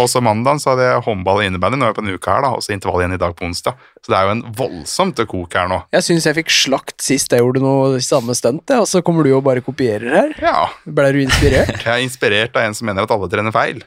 Og 0.03 0.09
så 0.11 0.21
mandag 0.21 0.59
så 0.61 0.73
hadde 0.73 0.89
jeg 0.89 1.03
håndball 1.07 1.41
i 1.41 1.47
innebandy, 1.49 1.79
nå 1.79 1.87
er 1.87 1.93
jeg 1.93 1.97
på 1.97 2.03
en 2.03 2.11
uke 2.13 2.33
her, 2.33 2.43
da, 2.45 2.51
og 2.59 2.65
så 2.65 2.75
intervall 2.75 3.05
igjen 3.05 3.15
i 3.15 3.21
dag 3.23 3.35
på 3.39 3.47
onsdag. 3.47 3.79
Så 4.03 4.13
det 4.13 4.19
er 4.19 4.27
jo 4.27 4.33
en 4.35 4.43
voldsomt 4.59 5.23
kok 5.31 5.55
her 5.57 5.71
nå. 5.71 5.79
Jeg 5.95 6.07
syns 6.09 6.27
jeg 6.29 6.37
fikk 6.41 6.51
slakt 6.53 7.05
sist 7.05 7.33
jeg 7.33 7.45
gjorde 7.45 7.63
noe 7.63 8.03
samme 8.05 8.35
stunt, 8.37 8.75
og 8.75 8.89
så 8.91 9.01
kommer 9.07 9.25
du 9.25 9.33
og 9.37 9.45
bare 9.47 9.63
kopierer 9.65 10.11
her. 10.19 10.35
Ja. 10.43 10.67
Ble 10.85 11.13
du 11.15 11.23
inspirert? 11.23 11.79
Jeg 11.87 11.95
er 11.95 12.05
inspirert 12.05 12.59
av 12.59 12.67
en 12.69 12.77
som 12.77 12.91
mener 12.91 13.07
at 13.07 13.15
alle 13.15 13.31
trener 13.33 13.55
feil. 13.55 13.81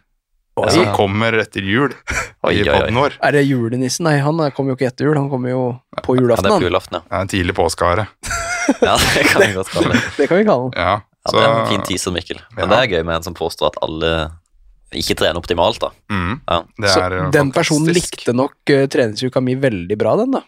Og 0.60 0.68
Som 0.74 0.90
kommer 0.96 1.38
etter 1.40 1.64
jul 1.64 1.94
Oi, 2.42 2.56
i 2.58 2.64
oi, 2.66 2.74
oi. 2.74 2.92
vår. 2.96 3.16
Er 3.22 3.36
det 3.38 3.44
julenissen? 3.46 4.08
Nei, 4.08 4.16
han 4.26 4.40
kommer 4.58 4.74
jo 4.74 4.78
ikke 4.80 4.88
etter 4.90 5.06
jul, 5.06 5.18
han 5.20 5.30
kommer 5.30 5.52
jo 5.52 5.62
på 6.02 6.16
Ja, 6.18 6.36
det 6.42 6.50
er 6.50 6.56
på 6.58 6.66
julaften, 6.66 6.98
ja. 6.98 7.04
ja 7.12 7.22
en 7.22 7.30
tidlig 7.30 7.54
påskehare. 7.58 8.08
ja. 8.88 8.96
Det 8.98 9.26
kan 9.30 9.44
vi 9.46 9.52
godt 9.54 9.70
kalle 9.76 9.92
det. 9.94 10.02
Det 10.18 10.28
kan 10.32 10.40
vi 10.42 10.46
kalle 10.50 10.70
han. 10.70 10.74
Ja, 10.76 10.96
Ja, 11.22 11.32
det 11.38 11.42
er 11.46 11.52
en 11.60 11.68
fin 11.70 11.84
teaser, 11.86 12.12
Mikkel. 12.16 12.40
Men 12.56 12.64
Ja. 12.66 12.70
det 12.72 12.78
er 12.80 12.88
gøy 12.98 13.04
med 13.06 13.16
en 13.20 13.24
som 13.28 13.36
påstår 13.38 13.68
at 13.70 13.78
alle 13.86 14.14
ikke 14.98 15.16
trener 15.20 15.38
optimalt, 15.38 15.78
da. 15.80 15.92
Mm, 16.10 16.42
Ja. 16.50 16.64
det 16.82 16.90
Så 16.90 17.00
fantastisk. 17.00 17.28
eh, 17.28 17.32
den 17.38 17.52
personen 17.52 17.94
likte 17.94 18.34
nok 18.34 18.56
uh, 18.74 18.88
treningsuka 18.88 19.40
mi 19.42 19.54
veldig 19.56 19.98
bra, 20.02 20.16
den, 20.18 20.32
da. 20.32 20.42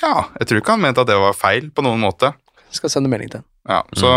Ja, 0.00 0.28
jeg 0.38 0.46
tror 0.46 0.60
ikke 0.62 0.76
han 0.76 0.80
mente 0.86 1.02
at 1.02 1.10
det 1.10 1.18
var 1.18 1.34
feil 1.34 1.70
på 1.74 1.82
noen 1.82 1.98
måte. 2.00 2.30
Jeg 2.70 2.78
Skal 2.78 2.90
sende 2.94 3.10
melding 3.10 3.28
til 3.32 3.42
han. 3.42 3.46
Ja, 3.68 3.82
så 3.98 4.08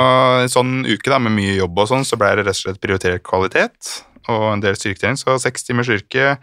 en 0.44 0.50
sånn 0.54 0.86
uke 0.86 1.10
da, 1.10 1.18
med 1.20 1.34
mye 1.34 1.58
jobb 1.58 1.80
og 1.82 1.90
sånn, 1.90 2.06
så 2.06 2.16
ble 2.16 2.30
det 2.38 2.46
rett 2.46 2.54
og 2.54 2.62
slett 2.62 2.80
prioritert 2.80 3.24
kvalitet 3.26 4.04
og 4.30 4.54
en 4.54 4.62
del 4.64 4.76
styrketrening. 4.80 5.18
Så 5.20 5.36
seks 5.42 5.64
timers 5.68 5.88
styrke, 5.90 6.38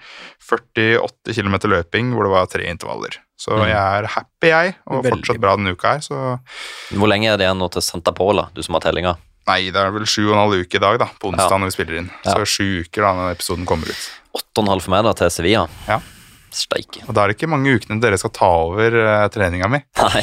48 0.50 1.34
km 1.36 1.56
løping 1.70 2.12
hvor 2.14 2.26
det 2.26 2.32
var 2.34 2.46
tre 2.50 2.68
intervaller. 2.70 3.16
Så 3.40 3.56
Mm. 3.56 3.68
jeg 3.68 3.76
er 3.76 4.06
happy, 4.06 4.46
jeg, 4.48 4.74
og 4.86 5.04
Veldig 5.04 5.16
fortsatt 5.16 5.40
bra 5.40 5.56
denne 5.56 5.72
uka 5.72 5.92
her. 5.94 6.00
Så 6.04 6.40
Hvor 6.92 7.08
lenge 7.08 7.26
er 7.32 7.36
det 7.38 7.46
igjen 7.46 7.58
nå 7.58 7.70
til 7.72 7.80
Santa 7.82 8.12
Pola, 8.12 8.48
du 8.54 8.62
som 8.62 8.74
har 8.74 8.80
tellinga? 8.80 9.16
nei, 9.50 9.70
det 9.72 9.80
er 9.80 9.90
vel 9.90 10.04
sju 10.06 10.28
og 10.28 10.34
en 10.36 10.42
halv 10.50 10.60
uke 10.62 10.76
i 10.76 10.78
dag, 10.78 10.98
da, 11.00 11.06
på 11.18 11.32
onsdag 11.32 11.50
Ja. 11.50 11.58
når 11.58 11.66
vi 11.66 11.70
spiller 11.74 11.96
inn. 11.98 12.10
Ja. 12.24 12.34
Så 12.34 12.44
sju 12.46 12.84
uker 12.84 13.02
da 13.02 13.12
når 13.14 13.32
episoden 13.34 13.66
kommer 13.66 13.88
ut. 13.90 14.10
Åtte 14.36 14.58
og 14.58 14.62
en 14.62 14.68
halv 14.70 14.82
for 14.82 14.90
meg 14.90 15.02
da, 15.04 15.12
til 15.12 15.30
Sevilla. 15.30 15.66
Ja. 15.88 15.98
Steik. 16.52 17.00
Og 17.08 17.14
da 17.14 17.24
er 17.24 17.28
det 17.32 17.36
ikke 17.38 17.48
mange 17.50 17.74
ukene 17.74 18.00
dere 18.00 18.18
skal 18.18 18.30
ta 18.30 18.46
over 18.46 18.94
uh, 18.94 19.28
treninga 19.28 19.68
mi. 19.68 19.82
Nei. 19.98 20.22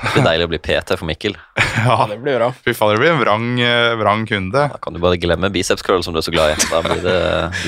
Det 0.00 0.10
blir 0.14 0.24
deilig 0.24 0.46
å 0.46 0.50
bli 0.52 0.58
PT 0.64 0.96
for 0.96 1.06
Mikkel. 1.08 1.36
Ja, 1.80 2.06
det 2.10 2.16
blir 2.20 2.34
bra. 2.36 2.48
fy 2.64 2.72
faen, 2.76 2.92
det 2.96 3.00
blir 3.00 3.12
en 3.14 3.20
vrang, 3.22 3.44
eh, 3.62 3.94
vrang 4.00 4.24
kunde. 4.28 4.64
Da 4.72 4.78
kan 4.82 4.92
du 4.92 4.98
bare 5.00 5.16
glemme 5.20 5.48
biceps 5.54 5.82
curl, 5.86 6.02
som 6.04 6.12
du 6.12 6.18
er 6.20 6.26
så 6.26 6.32
glad 6.34 6.52
i. 6.52 6.66
Da 6.70 6.80
blir 6.84 7.00
det 7.04 7.16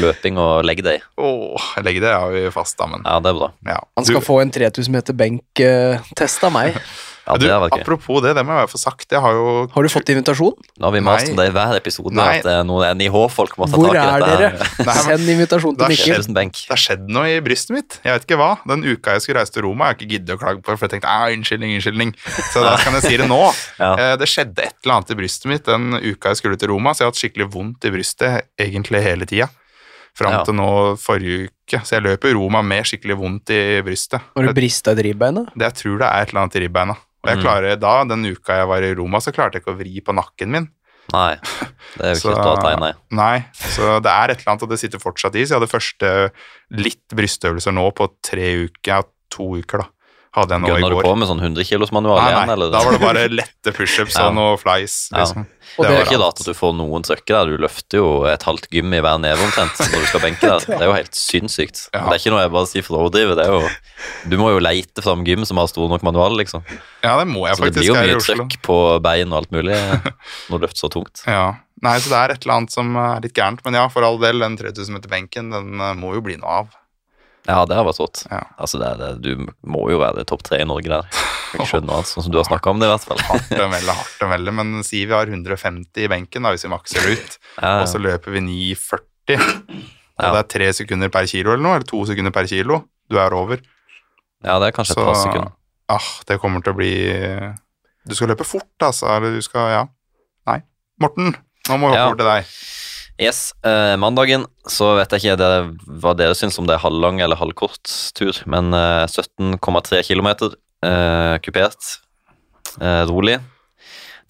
løping 0.03 0.37
og 0.43 0.65
leg 0.67 0.83
day. 0.85 0.99
Åh, 1.21 1.69
leg 1.87 2.01
day 2.03 2.13
har 2.13 2.33
vi 2.35 2.43
fast, 2.53 2.77
da, 2.81 2.89
men 2.91 3.05
Ja, 3.07 3.19
det 3.21 3.31
er 3.33 3.39
bra. 3.39 3.51
ja. 3.69 3.79
Han 3.97 4.05
skal 4.09 4.21
Du- 4.21 4.27
få 4.27 4.41
en 4.43 4.51
3000 4.51 4.93
meter 4.93 5.13
benk-test 5.17 6.45
av 6.45 6.53
meg. 6.53 6.77
Ja, 7.23 7.37
du, 7.39 7.45
det 7.47 7.53
har 7.55 7.69
apropos 7.71 8.19
det, 8.25 8.33
det 8.35 8.43
må 8.47 8.57
jeg 8.59 8.69
få 8.73 8.79
sagt. 8.83 9.07
Jeg 9.15 9.21
har 9.23 9.37
jo 9.37 9.69
Har 9.71 9.87
du 9.87 9.89
fått 9.93 10.09
invitasjon? 10.11 10.57
Nå 10.81 10.89
har 10.89 10.95
vi 10.97 11.03
mast 11.07 11.29
om 11.31 11.37
det 11.39 11.47
i 11.49 11.53
hver 11.55 11.77
episode, 11.79 12.11
Nei. 12.19 12.39
at 12.41 12.47
det 12.49 12.55
er 12.59 12.65
noen 12.67 12.99
NIH-folk 12.99 13.55
må 13.63 13.69
ta 13.71 13.79
Hvor 13.79 13.95
tak 13.95 14.01
i 14.01 14.25
dette. 14.25 14.49
Hvor 14.59 14.83
er 14.83 14.89
dere? 14.89 14.97
Send 15.07 15.31
invitasjon 15.37 15.79
til 15.79 15.93
Mikkel. 15.95 16.27
Det 16.35 16.73
har 16.73 16.83
skjedd 16.83 17.07
noe 17.15 17.31
i 17.31 17.39
brystet 17.47 17.77
mitt. 17.77 18.01
Jeg 18.03 18.17
vet 18.19 18.27
ikke 18.27 18.41
hva. 18.43 18.51
Den 18.67 18.83
uka 18.83 19.15
jeg 19.15 19.23
skulle 19.27 19.39
reise 19.45 19.55
til 19.55 19.67
Roma, 19.69 19.87
jeg 19.87 19.95
har 19.95 20.01
ikke 20.01 20.11
giddet 20.17 20.35
å 20.35 20.41
klage 20.43 20.65
på 20.67 20.75
for 20.75 20.89
jeg 20.89 20.97
tenkte 20.97 21.13
ah, 21.15 21.29
unnskyldning, 21.31 21.77
unnskyldning. 21.79 22.13
Så 22.51 22.65
da 22.67 22.75
kan 22.83 22.99
jeg 22.99 23.07
si 23.07 23.17
det 23.23 23.31
nå. 23.31 23.41
Ja. 23.83 23.95
Eh, 23.99 24.13
Det 24.21 24.27
skjedde 24.31 24.63
et 24.67 24.77
eller 24.85 24.99
annet 24.99 25.11
i 25.15 25.17
brystet 25.19 25.49
mitt 25.51 25.67
den 25.67 25.95
uka 26.03 26.33
jeg 26.35 26.43
skulle 26.43 26.59
til 26.61 26.71
Roma, 26.75 26.93
så 26.95 27.03
jeg 27.03 27.09
har 27.09 27.15
hatt 27.15 27.23
skikkelig 27.23 27.49
vondt 27.55 27.87
i 27.87 27.93
brystet 27.95 28.47
egentlig 28.61 29.03
hele 29.07 29.27
tida. 29.31 29.49
Fram 30.19 30.33
Ja. 30.35 30.43
til 30.45 30.55
nå 30.59 30.69
forrige 31.01 31.47
uke. 31.49 31.81
Så 31.87 31.97
jeg 31.97 32.05
løper 32.05 32.35
Roma 32.37 32.61
med 32.63 32.85
skikkelig 32.85 33.17
vondt 33.17 33.51
i 33.55 33.81
brystet. 33.87 34.21
Har 34.37 34.45
du 34.45 34.53
brista 34.53 34.93
i 34.93 35.07
ribbein, 35.09 35.47
Det 35.57 35.71
jeg 35.71 35.75
tror 35.81 35.99
det 36.03 36.09
er 36.11 36.23
et 36.27 36.29
eller 36.35 36.43
annet 36.43 36.57
i 36.59 36.65
ribbeina. 36.67 36.97
Og 37.23 37.31
jeg 37.31 37.39
Mm. 37.39 37.43
klarer 37.45 37.77
da, 37.79 38.05
den 38.05 38.25
uka 38.27 38.57
jeg 38.59 38.67
var 38.69 38.83
i 38.83 38.95
Roma, 38.99 39.19
så 39.23 39.31
klarte 39.33 39.55
jeg 39.55 39.63
ikke 39.63 39.75
å 39.75 39.79
vri 39.79 40.01
på 40.03 40.15
nakken 40.15 40.49
min. 40.51 40.69
Nei, 41.13 41.35
det 41.99 42.03
er 42.03 42.15
jo 42.15 42.19
ikke 42.19 42.23
Så- 42.23 42.35
et 42.57 42.63
tegn, 42.65 42.81
nei. 42.81 42.93
Nei, 43.11 43.45
så 43.53 44.01
det 44.03 44.11
er 44.11 44.31
et 44.33 44.39
eller 44.43 44.53
annet, 44.55 44.63
og 44.63 44.69
det 44.71 44.79
sitter 44.81 44.99
fortsatt 45.03 45.35
i. 45.37 45.43
Så 45.45 45.55
jeg 45.55 45.61
hadde 45.61 45.71
første 45.71 46.13
litt 46.71 47.07
brystøvelser 47.15 47.75
nå 47.75 47.87
på 47.95 48.09
tre 48.23 48.67
uker, 48.67 48.87
ja, 48.87 49.03
to 49.31 49.49
uker 49.63 49.85
da. 49.85 49.89
Hadde 50.33 50.55
jeg 50.57 50.63
nå 50.63 50.67
i 50.67 50.71
går. 50.71 50.79
Gønner 50.81 50.95
du 50.97 51.05
på 51.05 51.17
med 51.21 51.29
sånn 51.29 51.41
100 51.45 51.65
kilos 51.69 51.91
manual 51.93 52.17
Nei, 52.23 52.29
igjen, 52.31 52.47
nei, 52.49 52.55
eller? 52.57 52.71
da 52.73 52.81
var 52.87 52.95
det 52.97 53.01
bare 53.03 53.25
lette 53.29 53.73
pushups 53.77 54.15
Ja. 54.17 54.29
og 54.31 54.35
noe 54.39 54.55
flies, 54.57 54.95
Ja. 55.13 55.19
liksom. 55.27 55.45
Og 55.79 55.85
Det 55.85 55.91
er 55.93 56.05
ikke 56.07 56.21
rart 56.21 56.41
at 56.41 56.47
du 56.49 56.53
får 56.57 56.73
noen 56.77 57.03
trøkker 57.05 57.33
der. 57.37 57.47
Du 57.53 57.59
løfter 57.61 57.97
jo 58.01 58.25
et 58.29 58.43
halvt 58.43 58.67
gym 58.73 58.93
i 58.97 59.01
hver 59.05 59.21
neve 59.21 59.41
omtrent 59.45 59.77
når 59.77 60.01
du 60.01 60.07
skal 60.09 60.21
benke 60.25 60.41
der. 60.41 60.59
Det 60.79 60.81
er 60.81 60.89
jo 60.89 60.97
helt 60.97 61.15
sinnssykt. 61.17 61.89
Ja. 61.93 62.07
Det 62.09 62.17
er 62.17 62.21
ikke 62.23 62.33
noe 62.33 62.41
jeg 62.47 62.53
bare 62.57 62.67
sier 62.73 62.83
for 62.85 62.97
å 62.97 63.03
overdrive. 63.07 63.37
Det 63.37 63.45
er 63.47 63.53
jo, 63.53 63.69
du 64.29 64.37
må 64.41 64.51
jo 64.53 64.59
leite 64.65 65.05
fram 65.05 65.25
gym 65.25 65.45
som 65.49 65.57
har 65.61 65.69
stor 65.69 65.89
nok 65.93 66.03
manual, 66.03 66.33
liksom. 66.41 66.65
Ja, 67.05 67.19
det 67.21 67.29
må 67.29 67.47
jeg 67.49 67.57
Så 67.57 67.65
det 67.69 67.75
blir 67.77 67.89
jo 67.93 67.95
mye 68.01 68.21
trøkk 68.21 68.57
på 68.65 68.79
bein 69.05 69.33
og 69.33 69.43
alt 69.45 69.53
mulig 69.53 69.77
når 70.49 70.59
du 70.59 70.67
løfter 70.67 70.87
så 70.89 70.93
tungt. 70.93 71.25
Ja. 71.29 71.55
Nei, 71.83 71.97
så 71.99 72.09
det 72.13 72.19
er 72.21 72.31
et 72.37 72.45
eller 72.47 72.55
annet 72.61 72.71
som 72.73 72.97
er 72.97 73.21
litt 73.25 73.35
gærent, 73.35 73.61
men 73.65 73.75
ja, 73.75 73.89
for 73.91 74.05
all 74.07 74.17
del, 74.23 74.39
den 74.41 74.57
3000 74.57 74.93
meter 74.97 75.11
benken, 75.11 75.51
den 75.51 75.81
eh, 75.81 75.93
må 75.99 76.13
jo 76.15 76.21
bli 76.25 76.37
noe 76.41 76.61
av. 76.63 76.69
Ja, 77.49 77.65
det 77.67 77.75
har 77.75 77.85
vært 77.89 77.99
rått. 77.99 78.21
Ja. 78.31 78.41
Altså, 78.63 78.79
det 78.79 78.91
det, 79.01 79.09
du 79.25 79.47
må 79.67 79.87
jo 79.91 79.99
være 79.99 80.23
topp 80.29 80.45
tre 80.47 80.61
i 80.63 80.67
Norge 80.69 80.87
der. 80.93 81.09
Jeg 81.11 81.67
skjønner 81.67 81.71
skjønne 81.73 81.89
noe 81.91 82.07
sånn 82.07 82.27
som 82.27 82.33
du 82.33 82.39
har 82.39 82.47
snakka 82.47 82.71
om 82.71 82.79
det, 82.81 82.87
i 82.87 82.93
hvert 82.93 83.07
fall. 83.09 83.23
Hardt 83.31 83.51
å 83.59 83.67
melde, 83.73 83.97
hardt 83.99 84.23
å 84.23 84.29
melde, 84.31 84.55
men 84.61 84.85
si 84.87 85.03
vi 85.05 85.13
har 85.17 85.27
150 85.27 86.05
i 86.05 86.11
benken, 86.13 86.47
da, 86.47 86.53
hvis 86.55 86.65
vi 86.69 86.71
makser 86.73 87.09
ut, 87.11 87.35
Ja, 87.59 87.73
og 87.83 87.89
så 87.91 87.99
løper 88.01 88.37
vi 88.37 88.45
9,40, 88.47 89.43
og 89.43 90.23
Ja. 90.23 90.31
det 90.37 90.39
er 90.45 90.49
tre 90.55 90.71
sekunder 90.77 91.11
per 91.13 91.27
kilo 91.27 91.53
eller 91.57 91.65
noe, 91.67 91.75
eller 91.81 91.89
to 91.89 92.05
sekunder 92.09 92.33
per 92.33 92.47
kilo, 92.47 92.85
du 93.11 93.19
er 93.19 93.35
over. 93.35 93.59
ja, 94.45 94.59
det 94.63 94.71
er 94.71 94.77
kanskje 94.79 94.95
et 94.97 95.05
par 95.11 95.19
sekunder. 95.19 95.53
Ah, 95.93 96.09
det 96.29 96.39
kommer 96.41 96.63
til 96.65 96.73
å 96.73 96.77
bli 96.79 96.93
Du 98.09 98.15
skal 98.17 98.31
løpe 98.33 98.47
fort, 98.47 98.71
altså. 98.81 99.11
Eller 99.17 99.35
du 99.37 99.43
skal 99.45 99.69
Ja. 99.71 99.83
Nei. 100.47 100.63
Morten, 101.03 101.35
nå 101.69 101.77
må 101.79 101.91
vi 101.91 101.99
hoppe 101.99 102.15
over 102.15 102.17
til 102.23 102.31
deg. 102.31 102.45
Yes, 103.23 103.53
eh, 103.63 103.95
mandagen 104.01 104.49
så 104.67 104.97
vet 104.99 105.13
jeg 105.15 105.23
ikke 105.23 105.39
det, 105.39 105.51
hva 106.03 106.15
dere 106.19 106.35
syns 106.35 106.57
om 106.59 106.67
det 106.67 106.75
er 106.75 106.83
halvlang 106.83 107.21
eller 107.23 107.39
halvkort 107.39 107.93
tur, 108.19 108.35
men 108.51 108.75
eh, 108.75 109.05
17,3 109.07 110.01
km 110.09 110.31
eh, 110.33 111.37
kupert, 111.45 111.93
eh, 112.81 113.05
rolig. 113.07 113.39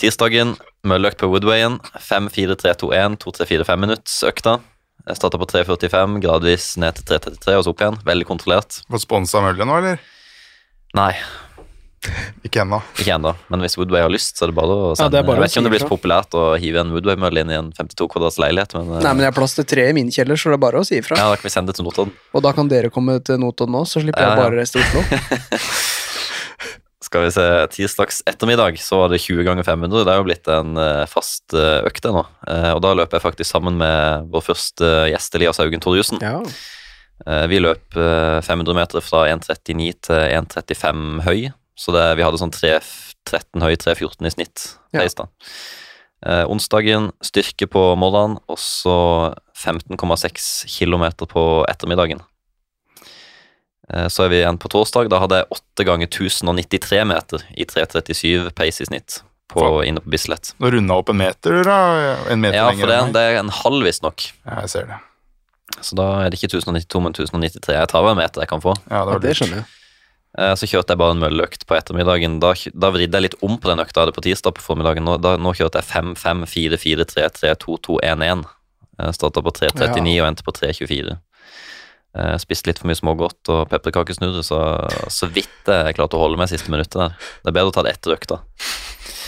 Tirsdagen 0.03 0.57
mølleøkt 0.85 1.23
på 1.23 1.31
Woodwayen, 1.31 1.79
5-4-3-2-1, 2.05 3.17
2-3-4-5 3.23 3.81
minutts 3.81 4.19
økta. 4.29 4.59
Jeg 5.07 5.19
starta 5.19 5.41
på 5.41 5.49
3.45, 5.51 6.19
gradvis 6.23 6.73
ned 6.83 6.99
til 6.99 7.17
3.33 7.17 7.57
og 7.59 7.65
så 7.65 7.73
opp 7.73 7.81
igjen. 7.83 8.01
Veldig 8.07 8.29
kontrollert. 8.29 8.83
Fått 8.93 9.07
sponsa 9.07 9.41
møllet 9.43 9.69
nå, 9.69 9.79
eller? 9.81 10.05
Nei, 10.99 11.15
Ikke 12.43 12.63
ennå. 12.65 12.81
Ikke 12.99 13.15
ennå, 13.15 13.31
men 13.53 13.63
hvis 13.63 13.77
Woodway 13.79 14.03
har 14.03 14.11
lyst, 14.11 14.37
så 14.39 14.47
er 14.47 14.51
det 14.53 14.57
bare 14.59 14.75
å 14.75 14.89
sende. 14.99 15.13
det 15.15 15.21
er 15.21 15.27
bare 15.29 15.39
jeg 15.39 15.45
vet 15.45 15.53
ikke 15.55 15.63
om 15.63 15.67
det 15.69 15.73
blir 15.75 15.85
så 15.85 15.91
populært 15.93 16.35
å 16.39 16.43
hive 16.59 16.83
en 16.83 16.91
Woodway-mølle 16.95 17.45
inn 17.45 17.53
i 17.53 17.59
en 17.61 17.71
52 17.77 18.09
kvadrats 18.15 18.41
leilighet, 18.43 18.75
men 18.79 18.91
eh, 18.97 19.05
Nei, 19.07 19.13
men 19.15 19.25
jeg 19.27 19.31
har 19.33 19.39
plass 19.39 19.55
til 19.59 19.69
tre 19.71 19.87
i 19.91 19.95
min 19.97 20.11
kjeller, 20.15 20.41
så 20.41 20.51
det 20.53 20.59
er 20.59 20.65
bare 20.67 20.83
å 20.83 20.89
si 20.89 20.99
ifra. 20.99 21.17
ja, 21.21 21.29
da 21.31 21.39
kan 21.39 21.47
vi 21.47 21.55
sende 21.55 21.71
det 21.73 21.79
til 21.79 21.87
Notodden. 21.87 22.13
Og 22.35 22.43
da 22.47 22.53
kan 22.57 22.69
dere 22.73 22.91
komme 22.95 23.19
til 23.23 23.39
Notodden 23.43 23.77
nå, 23.79 23.85
så 23.87 24.03
slipper 24.03 24.23
Ja, 24.25 24.33
jeg 24.33 24.43
bare 24.43 24.51
bare 24.51 24.63
reise 24.63 24.79
til 24.79 24.83
Oslo. 24.83 25.03
Skal 27.03 27.27
vi 27.27 27.31
se, 27.35 27.45
tirsdags 27.75 28.23
ettermiddag 28.31 28.79
så 28.81 29.03
var 29.03 29.11
det 29.13 29.19
20 29.21 29.45
ganger 29.45 29.67
500. 29.67 30.05
Det 30.07 30.13
er 30.15 30.21
jo 30.21 30.25
blitt 30.29 30.49
en 30.49 30.79
eh, 30.81 31.03
fast 31.11 31.53
eh, 31.53 31.83
økt 31.85 32.07
ennå. 32.09 32.23
nå. 32.23 32.53
Eh, 32.53 32.71
og 32.73 32.81
da 32.85 32.93
løper 32.97 33.19
jeg 33.19 33.25
faktisk 33.27 33.51
sammen 33.51 33.77
med 33.81 34.31
vår 34.33 34.45
første 34.47 34.93
gjest 35.11 35.37
Elias 35.37 35.61
Haugen 35.61 35.83
Torjussen. 35.83 36.23
Ja. 36.25 36.39
Eh, 37.27 37.45
vi 37.53 37.59
løp 37.61 37.99
eh, 38.01 38.39
500 38.47 38.79
meter 38.79 39.05
fra 39.05 39.27
1,39 39.29 39.91
til 40.09 40.23
1,35 40.39 41.27
høy. 41.27 41.51
Så 41.83 41.95
det, 41.95 42.05
vi 42.19 42.23
hadde 42.23 42.39
sånn 42.39 42.53
13 42.55 43.65
høy, 43.65 43.75
3,14 43.81 44.29
i 44.29 44.35
snitt. 44.37 44.67
Ja. 44.95 45.03
Eh, 46.23 46.45
onsdagen 46.47 47.09
styrke 47.25 47.67
på 47.67 47.81
morgenen, 47.99 48.39
og 48.47 48.61
så 48.63 48.95
15,6 49.59 50.67
km 50.71 51.09
på 51.27 51.43
ettermiddagen. 51.67 52.23
Eh, 53.91 54.07
Så 54.07 54.25
er 54.25 54.31
vi 54.31 54.39
igjen 54.43 54.61
på 54.63 54.71
torsdag. 54.71 55.11
Da 55.11 55.19
hadde 55.25 55.43
jeg 55.43 55.51
8 55.59 55.87
ganger 55.89 56.07
1093 56.13 57.03
meter 57.11 57.43
i 57.59 57.67
3.37 57.67 58.53
pace 58.55 58.85
i 58.85 58.87
snitt 58.87 59.19
på, 59.53 59.83
inne 59.85 60.01
på 60.01 60.13
Bislett. 60.15 60.55
Nå 60.63 60.71
runda 60.73 60.95
opp 61.03 61.11
en 61.13 61.19
meter, 61.19 61.59
da. 61.67 61.81
En 62.31 62.41
meter 62.41 62.57
Ja, 62.61 62.71
for 62.71 62.87
det, 62.89 63.01
det 63.19 63.27
er 63.27 63.41
en 63.43 63.51
halv, 63.53 63.83
visstnok. 63.85 64.31
Ja, 64.47 64.63
jeg 64.63 64.71
ser 64.77 64.87
det. 64.93 65.03
Så 65.83 65.97
da 65.99 66.07
er 66.23 66.31
det 66.31 66.39
ikke 66.39 66.53
1092, 66.55 67.03
men 67.03 67.13
1093. 67.19 67.75
Jeg 67.75 67.91
tar 67.91 68.05
hver 68.07 68.17
meter 68.17 68.45
jeg 68.45 68.49
kan 68.53 68.63
få. 68.63 68.77
Ja, 68.87 69.03
det 69.09 69.19
ja, 69.19 69.23
det 69.27 69.37
skjønner 69.41 69.65
jeg. 69.65 69.71
Eh, 70.39 70.55
Så 70.57 70.69
kjørte 70.71 70.95
jeg 70.95 71.01
bare 71.03 71.13
en 71.17 71.21
mølleøkt 71.23 71.67
på 71.69 71.77
ettermiddagen. 71.77 72.39
Da, 72.41 72.55
da 72.73 72.91
vridde 72.95 73.19
jeg 73.21 73.27
litt 73.31 73.39
om 73.45 73.59
på 73.61 73.69
den 73.69 73.83
økta 73.85 74.01
jeg 74.01 74.07
hadde 74.07 74.17
på 74.17 74.25
tirsdag 74.25 74.55
på 74.57 74.65
formiddagen. 74.65 75.05
Nå, 75.05 75.19
da, 75.21 75.35
nå 75.37 75.53
kjørte 75.59 75.83
jeg 75.83 75.89
5, 75.91 76.15
5, 76.17 76.47
4, 76.49 76.79
4, 76.81 77.05
3, 77.13 77.27
3, 77.41 77.55
2, 77.67 77.77
2, 77.89 77.99
1, 78.13 78.25
1. 78.31 78.47
Starta 79.17 79.43
på 79.43 79.51
3.39 79.57 80.17
og 80.23 80.29
endte 80.31 80.45
på 80.47 80.53
3.24. 80.57 81.19
Eh, 82.17 82.35
Spiste 82.43 82.69
litt 82.69 82.79
for 82.81 82.89
mye 82.91 82.99
smågodt 82.99 83.49
og 83.53 83.63
pepperkakesnurrer, 83.73 84.45
så 84.45 84.59
så 85.13 85.29
vidt 85.33 85.69
jeg 85.69 85.97
klarte 85.97 86.17
å 86.19 86.21
holde 86.25 86.37
meg 86.41 86.51
siste 86.53 86.71
minuttet 86.73 86.99
der. 87.01 87.15
Det 87.43 87.53
er 87.53 87.57
bedre 87.57 87.73
å 87.73 87.77
ta 87.77 87.85
det 87.87 87.95
etter 87.97 88.15
økta. 88.17 88.41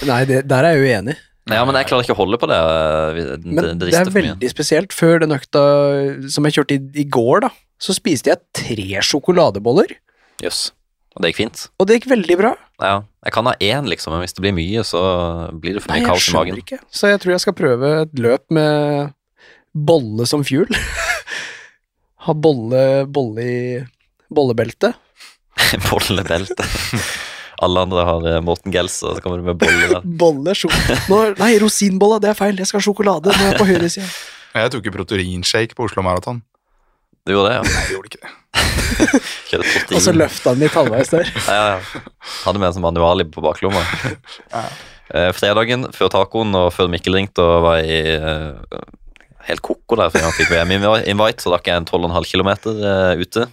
Nei, 0.08 0.20
det, 0.28 0.42
der 0.50 0.68
er 0.68 0.76
jeg 0.76 0.84
uenig. 0.84 1.16
Ja, 1.52 1.60
men 1.68 1.76
jeg 1.76 1.88
klarer 1.90 2.04
ikke 2.06 2.14
å 2.16 2.20
holde 2.22 2.38
på 2.40 2.48
det. 2.48 2.56
eh, 2.60 3.18
Det, 3.36 3.38
Men 3.44 3.78
det, 3.80 3.90
er 3.92 4.08
veldig 4.12 4.50
spesielt. 4.52 4.92
Før 4.96 5.20
den 5.24 5.32
økta 5.36 5.64
som 6.32 6.44
jeg 6.48 6.56
kjørte 6.58 6.76
i, 6.78 6.80
i 7.02 7.04
går, 7.04 7.44
da, 7.44 7.50
så 7.80 7.96
spiste 7.96 8.32
jeg 8.32 8.40
tre 8.56 9.02
sjokoladeboller, 9.04 9.96
Jøss. 10.44 10.70
Og 11.14 11.22
det 11.22 11.30
gikk 11.30 11.42
fint. 11.44 11.60
og 11.78 11.86
det 11.86 11.98
gikk 12.00 12.08
veldig 12.10 12.36
bra. 12.40 12.54
Ja, 12.82 12.94
jeg 13.22 13.34
kan 13.36 13.46
ha 13.46 13.54
én, 13.62 13.86
liksom, 13.86 14.14
men 14.14 14.24
hvis 14.24 14.34
det 14.34 14.42
blir 14.42 14.54
mye, 14.56 14.82
så 14.86 15.00
blir 15.54 15.76
det 15.76 15.84
for 15.84 15.94
mye 15.94 16.02
Nei, 16.02 16.08
kaos 16.08 16.26
i 16.26 16.34
magen. 16.34 16.58
ikke. 16.58 16.80
Så 16.90 17.12
jeg 17.12 17.20
tror 17.22 17.34
jeg 17.36 17.44
skal 17.44 17.56
prøve 17.58 17.92
et 18.02 18.18
løp 18.18 18.42
med 18.54 19.12
bolle 19.74 20.26
som 20.26 20.42
fuel. 20.46 20.74
ha 22.26 22.34
bolle, 22.34 22.82
bolle 23.06 23.46
i 23.46 23.60
bollebeltet. 24.34 24.98
Bollebelte. 25.90 26.66
Alle 27.62 27.84
andre 27.86 28.04
har 28.08 28.24
eh, 28.26 28.40
Morten 28.42 28.72
Gelser, 28.74 29.12
og 29.12 29.18
så 29.18 29.22
kommer 29.22 29.38
du 29.38 29.46
med 29.46 29.60
bolle 29.60 29.86
der. 29.92 30.02
Bolle, 30.22 30.54
sjok... 30.58 30.74
Nei, 31.38 31.52
rosinbolla, 31.62 32.18
det 32.22 32.32
er 32.32 32.38
feil. 32.38 32.58
Jeg 32.58 32.66
skal 32.70 32.80
ha 32.82 32.86
sjokolade. 32.88 33.30
Nå 33.30 33.44
er 33.44 33.52
jeg 33.52 33.60
på 33.60 33.68
høyresida. 33.68 34.08
Jeg 34.54 34.72
tok 34.74 34.88
jo 34.88 34.94
proteinshake 34.94 35.78
på 35.78 35.86
Oslo 35.86 36.02
Maraton. 36.06 36.42
Du 37.24 37.32
gjorde 37.32 37.50
det, 37.50 37.56
ja? 37.56 37.62
Nei, 37.64 37.84
jeg 37.84 37.94
gjorde 37.94 38.10
ikke 38.10 38.24
det. 38.24 38.32
Og 39.96 40.02
så 40.04 40.12
løfta 40.12 40.52
han 40.52 40.60
litt 40.60 40.74
halvveis 40.76 41.12
der. 41.12 41.30
Ja, 41.46 41.54
ja, 41.54 41.78
ja. 41.78 42.02
Hadde 42.44 42.60
med 42.60 42.68
en 42.68 42.76
sånn 42.76 42.84
manual 42.84 43.24
på 43.32 43.44
baklomma. 43.44 43.80
Ja. 44.52 44.64
Eh, 45.14 45.30
fredagen 45.36 45.88
før 45.94 46.12
tacoen 46.12 46.54
og 46.56 46.70
før 46.74 46.88
Mikkel 46.92 47.16
ringte 47.16 47.44
og 47.44 47.64
var 47.64 47.80
i 47.84 47.98
eh, 48.16 48.84
helt 49.48 49.64
koko 49.64 49.98
der, 50.00 50.12
for 50.12 50.24
han 50.24 50.34
fikk 50.36 50.52
VM-invite, 50.52 51.44
så 51.44 51.52
rakk 51.52 51.68
jeg 51.68 51.80
en 51.80 51.88
12,5 51.88 52.28
km 52.30 52.52
eh, 52.72 53.24
ute. 53.24 53.48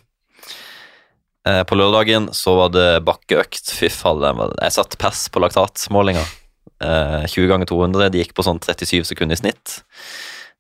Eh, 1.48 1.64
på 1.68 1.78
lørdagen 1.80 2.30
så 2.38 2.54
var 2.60 2.76
det 2.76 2.90
bakkeøkt. 3.08 3.74
Fy 3.78 3.92
faen, 3.94 4.44
jeg 4.58 4.76
satt 4.78 5.00
pers 5.02 5.26
på 5.32 5.44
laktatmålinga. 5.44 6.24
Eh, 6.82 7.24
20 7.30 7.50
ganger 7.52 7.72
200, 7.72 8.12
de 8.14 8.24
gikk 8.24 8.36
på 8.38 8.46
sånn 8.46 8.62
37 8.62 9.04
sekunder 9.12 9.38
i 9.38 9.42
snitt. 9.42 9.80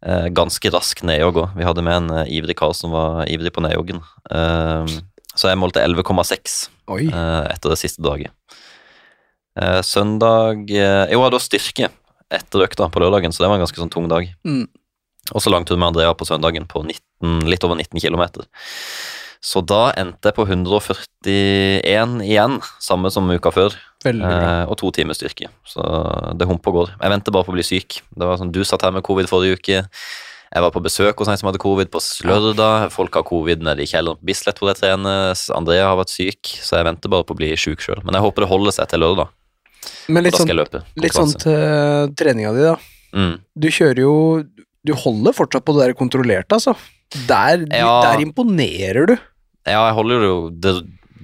Eh, 0.01 0.27
ganske 0.33 0.71
rask 0.73 1.03
nedjogg 1.05 1.37
òg. 1.43 1.55
Vi 1.59 1.65
hadde 1.67 1.83
med 1.85 1.99
en 1.99 2.11
eh, 2.23 2.33
ivrig 2.39 2.55
kar 2.57 2.73
som 2.77 2.93
var 2.95 3.27
ivrig 3.29 3.53
på 3.53 3.61
nedjoggen. 3.61 4.01
Eh, 4.33 4.93
så 5.37 5.51
jeg 5.51 5.59
målte 5.61 5.83
11,6 5.83 6.55
eh, 6.89 7.43
etter 7.53 7.71
det 7.71 7.79
siste 7.79 8.01
dagen. 8.03 8.33
Eh, 9.59 9.81
søndag 9.85 10.65
Jo, 10.71 11.21
var 11.21 11.37
styrke 11.43 11.91
etter 12.31 12.65
økta 12.65 12.87
på 12.89 13.01
lørdagen, 13.03 13.33
så 13.35 13.43
det 13.43 13.51
var 13.51 13.59
en 13.59 13.65
ganske 13.65 13.77
sånn 13.77 13.93
tung 13.93 14.07
dag. 14.09 14.29
Mm. 14.47 14.65
Og 15.35 15.43
så 15.43 15.51
langtur 15.53 15.77
med 15.77 15.91
Andrea 15.91 16.15
på 16.17 16.25
søndagen 16.25 16.65
på 16.67 16.81
19, 16.81 17.45
litt 17.51 17.63
over 17.67 17.77
19 17.77 18.01
km. 18.01 18.47
Så 19.41 19.61
da 19.65 19.91
endte 19.97 20.31
jeg 20.31 20.37
på 20.37 20.47
141 20.47 22.21
igjen, 22.25 22.57
samme 22.81 23.11
som 23.13 23.29
uka 23.29 23.53
før. 23.53 23.75
Eh, 24.05 24.65
og 24.65 24.75
to 24.81 24.91
timer 24.91 25.13
styrke. 25.17 25.47
Så 25.67 25.83
det 26.37 26.47
humper 26.49 26.71
og 26.73 26.75
går. 26.79 26.91
Jeg 27.01 27.13
venter 27.13 27.31
bare 27.35 27.47
på 27.47 27.53
å 27.53 27.57
bli 27.57 27.63
syk. 27.65 28.01
Det 28.09 28.27
var 28.27 28.37
sånn, 28.41 28.51
Du 28.51 28.63
satt 28.63 28.81
her 28.81 28.91
med 28.91 29.03
covid 29.03 29.29
forrige 29.29 29.59
uke. 29.59 29.83
Jeg 30.51 30.61
var 30.65 30.71
på 30.75 30.81
besøk 30.83 31.15
hos 31.21 31.29
en 31.31 31.37
som 31.39 31.47
hadde 31.47 31.61
covid 31.63 31.87
på 31.93 32.01
lørdag. 32.27 32.89
Folk 32.91 33.13
har 33.15 33.23
covid 33.23 33.61
nede 33.63 33.85
i 33.85 33.87
kjelleren 33.87 34.19
på 34.19 34.27
Bislett 34.27 34.57
hvor 34.59 34.67
jeg 34.73 34.81
trener. 34.81 35.31
Andrea 35.55 35.85
har 35.87 35.95
vært 36.01 36.11
syk, 36.11 36.41
så 36.59 36.75
jeg 36.81 36.87
venter 36.89 37.13
bare 37.13 37.23
på 37.23 37.31
å 37.31 37.39
bli 37.39 37.53
syk 37.55 37.79
sjøl. 37.79 38.01
Men 38.03 38.17
jeg 38.17 38.25
håper 38.25 38.43
det 38.43 38.49
holder 38.51 38.75
seg 38.75 38.89
til 38.91 38.99
lørdag. 39.05 39.29
Men 40.11 40.25
litt 40.27 40.35
sånn, 40.37 40.51
litt 41.01 41.15
sånn 41.15 41.31
til 41.41 42.11
treninga 42.19 42.51
di, 42.53 42.65
da. 42.67 42.75
Mm. 43.15 43.33
Du 43.59 43.67
kjører 43.67 43.99
jo 44.05 44.43
Du 44.87 44.93
holder 44.97 45.33
fortsatt 45.35 45.65
på 45.65 45.73
det 45.77 45.87
der 45.87 45.93
kontrollerte, 45.93 46.57
altså. 46.57 46.73
Der, 47.27 47.65
Ja. 47.69 48.01
der 48.01 48.21
imponerer 48.23 49.05
du. 49.05 49.13
Ja, 49.67 49.85
jeg 49.87 49.93
holder 49.93 50.23
jo 50.25 50.49
de, 50.49 50.71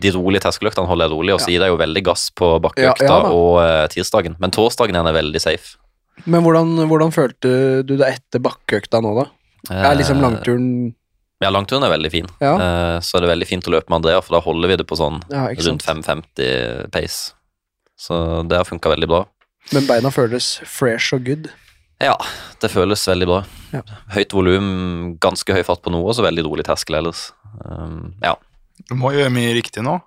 de 0.01 0.11
rolige 0.15 0.43
terskeløktene 0.45 0.89
holder 0.89 1.07
jeg 1.07 1.15
rolig, 1.15 1.33
og 1.35 1.41
så 1.41 1.51
gir 1.51 1.63
jeg 1.65 1.73
jo 1.73 1.79
veldig 1.79 2.03
gass 2.05 2.27
på 2.37 2.51
bakkeøkta 2.63 3.07
Ja, 3.07 3.17
ja 3.25 3.33
og 3.33 3.59
eh, 3.63 3.87
tirsdagen. 3.93 4.37
Men 4.41 4.53
torsdagen 4.55 4.97
er 4.99 5.17
veldig 5.17 5.41
safe. 5.41 5.77
Men 6.25 6.45
hvordan, 6.45 6.75
hvordan 6.89 7.13
følte 7.13 7.51
du 7.85 7.95
det 7.97 8.07
etter 8.15 8.41
bakkeøkta 8.43 9.01
nå, 9.05 9.13
da? 9.19 9.27
Er 9.73 9.97
liksom 9.99 10.17
Eh, 10.17 10.23
langturen 10.23 10.69
Ja, 11.43 11.51
langturen 11.53 11.83
er 11.85 11.93
veldig 11.93 12.11
fin. 12.11 12.29
Ja. 12.41 12.55
Eh, 12.55 12.99
så 13.05 13.17
er 13.17 13.25
det 13.25 13.33
veldig 13.33 13.47
fint 13.49 13.67
å 13.69 13.73
løpe 13.75 13.91
med 13.91 13.99
Andrea, 13.99 14.21
for 14.25 14.37
da 14.37 14.41
holder 14.41 14.71
vi 14.71 14.77
det 14.81 14.87
på 14.89 14.97
sånn 14.97 15.21
Ja, 15.29 15.49
rundt 15.67 15.85
5,50 15.85 16.89
pace. 16.93 17.33
Så 17.97 18.43
det 18.47 18.57
har 18.57 18.65
funka 18.65 18.89
veldig 18.93 19.09
bra. 19.09 19.25
Men 19.73 19.87
beina 19.89 20.09
føles 20.13 20.57
fresh 20.65 21.13
og 21.13 21.25
good. 21.25 21.49
Ja, 22.01 22.13
det 22.61 22.69
føles 22.69 23.01
veldig 23.09 23.27
bra. 23.29 23.39
Ja. 23.73 23.81
Høyt 24.13 24.33
volum, 24.33 25.17
ganske 25.21 25.53
høy 25.53 25.63
fart 25.65 25.81
på 25.81 25.93
noe, 25.93 26.05
og 26.05 26.13
så 26.17 26.25
veldig 26.25 26.45
rolig 26.45 26.65
terskel 26.67 26.99
ellers. 26.99 27.31
Um, 27.65 28.13
ja. 28.21 28.35
Du 28.89 28.95
må 28.95 29.11
gjøre 29.15 29.31
mye 29.33 29.53
riktig 29.57 29.83
nå. 29.83 29.97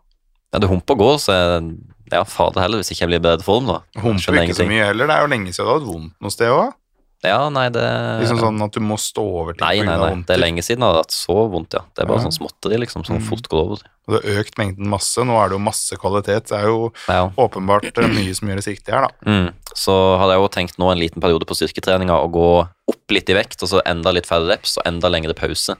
ja, 0.52 0.58
det 0.58 0.68
humper 0.70 0.94
og 0.94 0.98
går, 1.04 1.16
så 1.22 1.34
jeg, 1.36 1.70
ja, 2.12 2.24
fader 2.24 2.60
heller 2.64 2.78
hvis 2.82 2.90
ikke 2.90 3.04
jeg 3.06 3.10
blir 3.12 3.20
i 3.22 3.26
bedre 3.28 3.42
form, 3.46 3.66
da. 3.70 3.80
Humper 4.02 4.40
ikke 4.44 4.56
så 4.58 4.66
mye 4.66 4.84
heller. 4.90 5.06
Det 5.06 5.14
er 5.16 5.20
jo 5.26 5.30
lenge 5.30 5.52
siden 5.54 5.66
du 5.66 5.70
har 5.70 5.78
hatt 5.80 5.88
vondt 5.90 6.14
noe 6.20 6.30
sted 6.34 6.50
òg. 6.54 6.72
Ja, 7.20 7.50
nei, 7.52 7.66
det 7.68 7.82
Liksom 8.22 8.38
sånn 8.40 8.62
at 8.64 8.72
du 8.72 8.80
må 8.80 8.96
stå 8.96 9.20
over 9.20 9.52
til 9.52 9.60
nei, 9.66 9.82
nei, 9.84 9.96
nei. 10.00 10.22
Det 10.24 10.32
er 10.32 10.40
lenge 10.40 10.62
siden 10.64 10.80
jeg 10.80 10.88
har 10.88 11.02
hatt 11.02 11.12
så 11.12 11.34
vondt, 11.52 11.74
ja. 11.76 11.82
Det 11.94 12.00
er 12.02 12.08
bare 12.08 12.22
Ja. 12.22 12.24
sånn 12.30 12.32
småtteri, 12.38 12.78
liksom, 12.80 13.04
som 13.04 13.18
Mm. 13.18 13.26
fort 13.28 13.46
går 13.52 13.60
over. 13.60 13.82
Og 14.08 14.08
du 14.08 14.16
har 14.16 14.40
økt 14.40 14.56
mengden 14.56 14.88
masse. 14.88 15.18
Nå 15.20 15.36
er 15.36 15.50
det 15.50 15.58
jo 15.58 15.58
masse 15.60 15.92
kvalitet. 16.00 16.48
Det 16.48 16.56
er 16.56 16.64
jo 16.72 16.90
Ja. 17.08 17.28
åpenbart 17.36 17.92
eh, 17.98 18.08
mye 18.08 18.34
som 18.34 18.48
gjøres 18.48 18.66
riktig 18.66 18.88
her, 18.94 19.02
da. 19.02 19.10
Mm. 19.30 19.52
Så 19.76 19.92
hadde 20.18 20.32
jeg 20.32 20.40
jo 20.40 20.48
tenkt 20.48 20.78
nå 20.78 20.90
en 20.90 20.98
liten 20.98 21.20
periode 21.20 21.44
på 21.44 21.54
styrketreninga 21.54 22.16
å 22.16 22.32
gå 22.32 22.68
opp 22.88 23.06
litt 23.10 23.28
i 23.28 23.34
vekt, 23.34 23.62
og 23.62 23.68
så 23.68 23.82
enda 23.84 24.10
litt 24.14 24.24
færre 24.26 24.48
reps 24.48 24.78
og 24.78 24.84
enda 24.86 25.10
lengre 25.10 25.34
pause. 25.36 25.76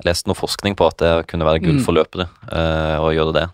Jeg 0.00 0.08
leste 0.10 0.26
noe 0.30 0.38
forskning 0.38 0.76
på 0.76 0.86
at 0.88 0.96
det 0.98 1.26
kunne 1.28 1.44
være 1.44 1.60
gull 1.62 1.78
Mm. 1.80 1.84
for 1.84 1.92
løpere 1.94 2.28
eh, 2.50 2.96
å 3.00 3.10
gjøre 3.12 3.34
det. 3.36 3.46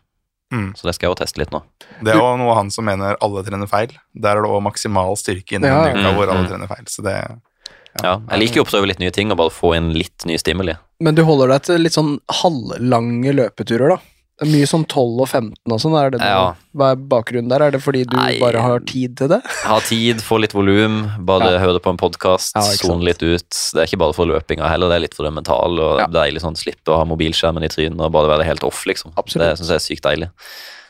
Mm. 0.54 0.68
Så 0.78 0.86
det 0.86 0.94
skal 0.94 1.08
jeg 1.08 1.16
jo 1.16 1.18
teste 1.24 1.38
litt 1.42 1.50
nå. 1.50 1.60
Det 2.04 2.12
er 2.14 2.20
jo 2.20 2.36
noe 2.38 2.54
han 2.54 2.70
som 2.70 2.84
mener 2.86 3.16
alle 3.20 3.42
trener 3.42 3.66
feil. 3.66 3.90
Der 4.14 4.36
er 4.38 4.42
det 4.46 4.50
òg 4.50 4.62
maksimal 4.62 5.16
styrke 5.18 5.56
inni 5.58 5.66
Ja. 5.66 5.84
en 5.90 5.98
uke 5.98 6.14
hvor 6.14 6.28
alle 6.30 6.44
Mm. 6.46 6.48
trener 6.52 6.68
feil. 6.68 6.86
Så 6.86 7.02
det 7.02 7.16
Ja, 8.02 8.20
jeg 8.30 8.38
liker 8.38 8.54
jo 8.56 8.64
å 8.64 8.68
prøve 8.68 8.86
litt 8.86 8.98
nye 9.00 9.10
ting 9.10 9.30
og 9.32 9.38
bare 9.38 9.50
få 9.50 9.74
inn 9.74 9.92
litt 9.94 10.24
nye 10.26 10.36
stimuli. 10.38 10.76
Men 11.00 11.14
du 11.14 11.24
holder 11.24 11.48
deg 11.48 11.62
til 11.62 11.78
litt 11.80 11.92
sånn 11.94 12.20
halvlange 12.30 13.32
løpeturer, 13.34 13.88
da? 13.88 13.98
Mye 14.44 14.66
sånn 14.68 14.82
12 14.84 15.20
og 15.24 15.28
15 15.30 15.72
og 15.72 15.78
sånn, 15.80 15.94
er 15.96 16.10
det? 16.12 16.18
Ja. 16.20 16.50
Hva 16.76 16.90
er 16.92 16.96
bakgrunnen 17.08 17.48
der? 17.48 17.62
Er 17.64 17.70
det 17.72 17.80
fordi 17.80 18.02
du 18.04 18.18
Nei. 18.18 18.34
bare 18.38 18.60
har 18.60 18.80
tid 18.84 19.14
til 19.16 19.28
det? 19.32 19.38
Ha 19.64 19.78
tid, 19.80 20.20
få 20.20 20.36
litt 20.42 20.52
volum, 20.52 20.98
bare 21.24 21.54
Ja. 21.54 21.62
høre 21.62 21.80
på 21.80 21.88
en 21.94 21.96
podkast, 21.96 22.52
Ja, 22.54 22.60
sone 22.76 23.02
litt 23.08 23.22
ut. 23.24 23.48
Det 23.48 23.80
er 23.80 23.86
ikke 23.88 23.98
bare 24.02 24.12
for 24.12 24.28
løpinga 24.28 24.68
heller, 24.68 24.88
det 24.92 24.96
er 24.98 25.04
litt 25.06 25.14
for 25.16 25.24
det 25.24 25.32
mentale. 25.32 25.80
Og 25.80 26.00
Ja. 26.02 26.06
deilig 26.06 26.42
sånn 26.44 26.54
slippe 26.60 26.92
å 26.92 26.98
ha 27.00 27.04
mobilskjermen 27.08 27.64
i 27.64 27.68
trynet 27.72 27.98
og 27.98 28.12
bare 28.12 28.28
være 28.28 28.44
helt 28.44 28.62
off, 28.68 28.84
liksom. 28.84 29.14
Absolutt. 29.16 29.56
Det 29.56 29.58
syns 29.64 29.72
jeg 29.72 29.80
er 29.80 29.86
sykt 29.88 30.04
deilig. 30.04 30.28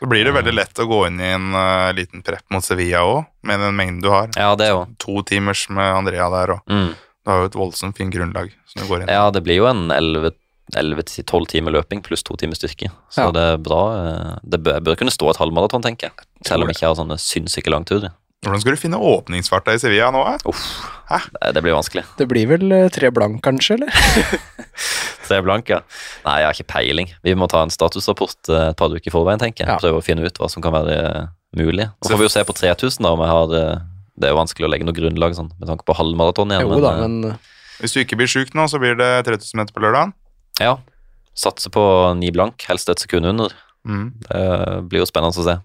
Så 0.03 0.09
blir 0.11 0.25
det 0.27 0.35
veldig 0.35 0.53
lett 0.59 0.75
å 0.83 0.89
gå 0.91 1.07
inn 1.07 1.21
i 1.23 1.31
en 1.33 1.55
uh, 1.55 1.93
liten 1.97 2.23
prep 2.27 2.43
mot 2.51 2.63
Sevilla 2.67 3.01
òg, 3.07 3.27
med 3.47 3.61
den 3.63 3.77
mengden 3.79 4.03
du 4.03 4.11
har. 4.11 4.27
Ja, 4.37 4.57
det 4.59 4.73
òg. 4.75 4.91
To 4.99 5.23
timers 5.23 5.69
med 5.71 5.87
Andrea 5.95 6.27
der, 6.35 6.53
og 6.59 6.61
Mm. 6.69 6.91
du 7.25 7.31
har 7.31 7.39
jo 7.41 7.45
et 7.47 7.53
voldsomt 7.63 7.97
fint 7.97 8.13
grunnlag 8.13 8.51
som 8.67 8.83
du 8.83 8.89
går 8.91 9.03
inn 9.03 9.09
i. 9.09 9.13
Ja, 9.13 9.31
det 9.31 9.45
blir 9.47 9.57
jo 9.63 9.67
en 9.71 9.87
11 9.91 10.35
11-12 10.75 11.47
timer 11.53 11.71
løping 11.77 12.03
pluss 12.03 12.23
to 12.27 12.35
timer 12.37 12.55
styrke. 12.59 12.91
Så 13.11 13.27
Ja. 13.29 13.31
det 13.31 13.43
er 13.53 13.57
bra. 13.59 13.81
eh, 13.95 14.39
Det 14.49 14.63
bør, 14.63 14.81
bør 14.83 14.97
kunne 14.97 15.11
stå 15.15 15.31
et 15.31 15.37
halvmaraton, 15.39 15.83
tenker 15.83 16.09
jeg. 16.11 16.13
Selv 16.45 16.63
om 16.63 16.69
jeg 16.69 16.77
ikke 16.77 16.89
har 16.89 16.97
sånne 16.99 17.19
sinnssyke 17.19 17.71
langturer. 17.71 18.11
Hvordan 18.45 18.61
skal 18.61 18.75
du 18.75 18.81
finne 18.81 18.99
åpningsfarta 19.01 19.73
i 19.75 19.79
Sevilla 19.79 20.11
nå? 20.13 20.21
eh? 20.35 20.39
Uff, 20.47 20.61
Hæ? 21.09 21.19
det, 21.41 21.55
det 21.55 21.63
blir 21.63 21.73
vanskelig. 21.75 22.05
Det 22.19 22.27
blir 22.29 22.47
vel 22.47 22.71
eh, 22.73 22.89
tre 22.91 23.11
blank, 23.11 23.41
kanskje, 23.43 23.75
eller? 23.79 23.91
Tre 25.27 25.41
blank, 25.43 25.67
ja. 25.73 25.81
Nei, 26.25 26.37
jeg 26.43 26.47
har 26.47 26.55
ikke 26.55 26.69
peiling. 26.71 27.09
Vi 27.25 27.33
må 27.35 27.49
ta 27.51 27.63
en 27.65 27.73
statusrapport 27.75 28.51
eh, 28.53 28.69
et 28.71 28.77
par 28.79 28.93
uker 28.93 29.09
i 29.11 29.15
forveien, 29.15 29.41
tenker 29.43 29.65
jeg. 29.65 29.73
Ja. 29.73 29.79
Prøve 29.83 29.99
å 29.99 30.05
finne 30.05 30.23
ut 30.27 30.39
hva 30.39 30.49
som 30.53 30.63
kan 30.63 30.73
være 30.77 31.29
mulig. 31.57 31.89
Nå 32.05 32.11
får 32.13 32.21
vi 32.21 32.29
jo 32.29 32.35
se 32.37 32.45
på 32.47 32.55
3000, 32.55 33.03
da, 33.03 33.11
om 33.17 33.25
jeg 33.25 33.33
har 33.33 33.81
Det 34.17 34.29
er 34.29 34.33
jo 34.33 34.39
vanskelig 34.39 34.65
å 34.69 34.71
legge 34.71 34.87
noe 34.87 34.95
grunnlag 34.97 35.35
sånn, 35.37 35.51
med 35.59 35.69
tanke 35.69 35.85
på 35.85 35.97
halvmaraton 35.99 36.53
igjen. 36.55 36.69
Jo 36.71 36.79
da, 36.81 36.93
eh, 36.95 37.01
men 37.09 37.39
Hvis 37.81 37.93
du 37.97 38.01
ikke 38.05 38.17
blir 38.21 38.31
sjuk 38.31 38.55
nå, 38.55 38.69
så 38.71 38.79
blir 38.79 38.95
det 38.97 39.11
3000 39.27 39.57
meter 39.59 39.75
på 39.75 39.83
lørdag. 39.83 40.13
Ja. 40.61 40.79
Satse 41.37 41.69
på 41.71 41.83
ni 42.16 42.31
blank, 42.33 42.62
helst 42.69 42.88
et 42.88 42.99
sekund 43.03 43.27
under. 43.27 43.53
Mm. 43.87 44.12
Det 44.25 44.88
blir 44.90 45.03
jo 45.05 45.09
spennende 45.09 45.37
å 45.37 45.45
se. 45.45 45.59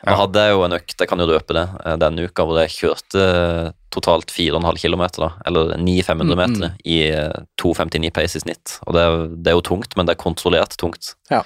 Nå 0.00 0.12
Ja. 0.12 0.16
hadde 0.16 0.40
jeg 0.40 0.52
jo 0.54 0.62
en 0.64 0.72
økt, 0.72 0.94
jeg 0.98 1.08
kan 1.08 1.18
jo 1.20 1.26
røpe 1.28 1.52
det, 1.52 1.64
eh, 1.84 1.96
denne 2.00 2.24
uka 2.24 2.42
hvor 2.48 2.56
jeg 2.62 2.70
kjørte 2.72 3.20
eh, 3.20 3.72
totalt 3.92 4.30
4,5 4.32 4.78
km, 4.80 5.02
da, 5.20 5.28
eller 5.46 5.76
9 5.76 6.02
500 6.02 6.34
Mm, 6.36 6.40
meter, 6.40 6.74
i 6.88 7.10
eh, 7.12 7.32
2,59 7.60 8.10
pace 8.10 8.36
i 8.36 8.40
snitt. 8.40 8.78
Og 8.86 8.94
det, 8.94 9.02
er- 9.04 9.28
det 9.36 9.52
er 9.52 9.56
jo 9.58 9.60
tungt, 9.68 9.94
men 9.96 10.06
det 10.06 10.16
er 10.16 10.22
kontrollert 10.24 10.76
tungt. 10.80 11.14
Ja. 11.30 11.42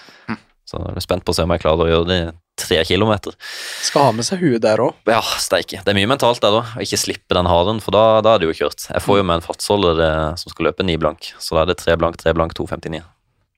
Så 0.65 0.79
jeg 0.79 0.97
er 0.97 1.01
spent 1.01 1.25
på 1.25 1.33
å 1.33 1.35
se 1.35 1.43
om 1.43 1.51
jeg 1.51 1.61
klarer 1.63 1.85
å 1.85 1.91
gjøre 1.91 2.07
det 2.07 2.35
tre 2.57 2.79
kilometer. 2.87 3.35
skal 3.83 4.07
ha 4.09 4.13
med 4.15 4.25
seg 4.27 4.41
huet 4.45 4.63
der 4.63 4.79
òg. 4.85 4.95
Ja, 5.11 5.21
steike. 5.43 5.81
Det 5.85 5.91
er 5.93 5.99
mye 5.99 6.11
mentalt 6.11 6.41
der, 6.45 6.55
òg, 6.61 6.75
Å 6.77 6.83
ikke 6.85 7.01
slippe 7.01 7.35
den 7.39 7.47
haren, 7.51 7.81
for 7.83 7.91
da, 7.97 8.05
da 8.25 8.35
er 8.37 8.43
det 8.45 8.51
jo 8.53 8.57
kjørt. 8.65 8.87
Jeg 8.93 9.03
får 9.05 9.19
jo 9.21 9.25
med 9.27 9.41
en 9.41 9.47
fartsholder 9.47 10.03
eh, 10.07 10.35
som 10.41 10.53
skal 10.55 10.71
løpe 10.71 10.87
9 10.87 10.97
blank, 11.03 11.33
så 11.43 11.59
da 11.59 11.65
er 11.65 11.73
det 11.73 11.79
3 11.83 11.97
blank, 12.01 12.17
3 12.23 12.35
blank, 12.39 12.55
2,59. 12.59 13.03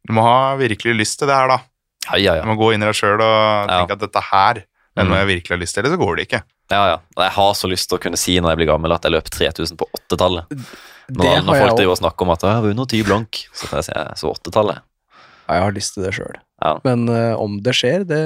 Du 0.07 0.15
må 0.17 0.23
ha 0.25 0.55
virkelig 0.61 0.95
lyst 0.97 1.19
til 1.21 1.29
det 1.29 1.37
her, 1.37 1.49
da. 1.53 1.61
Ja, 2.13 2.17
ja, 2.23 2.35
ja. 2.39 2.43
Du 2.47 2.49
må 2.53 2.57
gå 2.61 2.73
inn 2.75 2.83
i 2.85 2.87
deg 2.89 2.95
sjøl 2.97 3.19
og 3.21 3.69
tenke 3.73 3.97
at 3.99 4.05
dette 4.07 4.23
her 4.33 4.63
det 4.97 5.03
er 5.05 5.09
noe 5.11 5.17
Mm. 5.19 5.21
jeg 5.21 5.29
virkelig 5.29 5.53
har 5.53 5.59
lyst 5.61 5.75
til, 5.77 5.83
eller 5.85 5.93
så 5.93 6.01
går 6.01 6.17
det 6.17 6.23
ikke. 6.25 6.39
ja, 6.73 6.83
ja. 6.89 6.99
Jeg 7.21 7.33
har 7.37 7.51
så 7.59 7.69
lyst 7.69 7.89
til 7.91 7.99
å 7.99 8.01
kunne 8.01 8.17
si 8.17 8.39
når 8.41 8.55
jeg 8.55 8.61
blir 8.63 8.69
gammel 8.71 8.95
at 8.97 9.03
jeg 9.05 9.13
løper 9.13 9.29
3000 9.35 9.77
på 9.77 9.85
åttetallet. 9.93 10.49
Det 10.49 11.19
Når, 11.21 11.43
når 11.45 11.59
folk 11.61 11.77
driver 11.77 11.93
og 11.93 11.99
snakker 12.01 12.25
om 12.25 12.31
at 12.33 12.47
jeg 12.47 12.55
har 12.57 12.63
vunnet 12.65 12.89
10 12.95 13.03
blank, 13.05 13.43
så 13.53 13.69
kan 13.69 13.83
jeg 13.83 13.89
si 13.91 13.93
jeg 13.93 14.17
så 14.23 14.31
åttetallet. 14.33 14.81
Ja, 15.47 15.55
jeg 15.61 15.63
har 15.69 15.75
lyst 15.77 15.95
til 15.95 16.05
det 16.07 16.13
sjøl. 16.17 16.37
Ja. 16.65 16.75
Men 16.85 17.07
uh, 17.09 17.35
om 17.41 17.59
det 17.63 17.75
skjer, 17.77 18.05
det, 18.09 18.21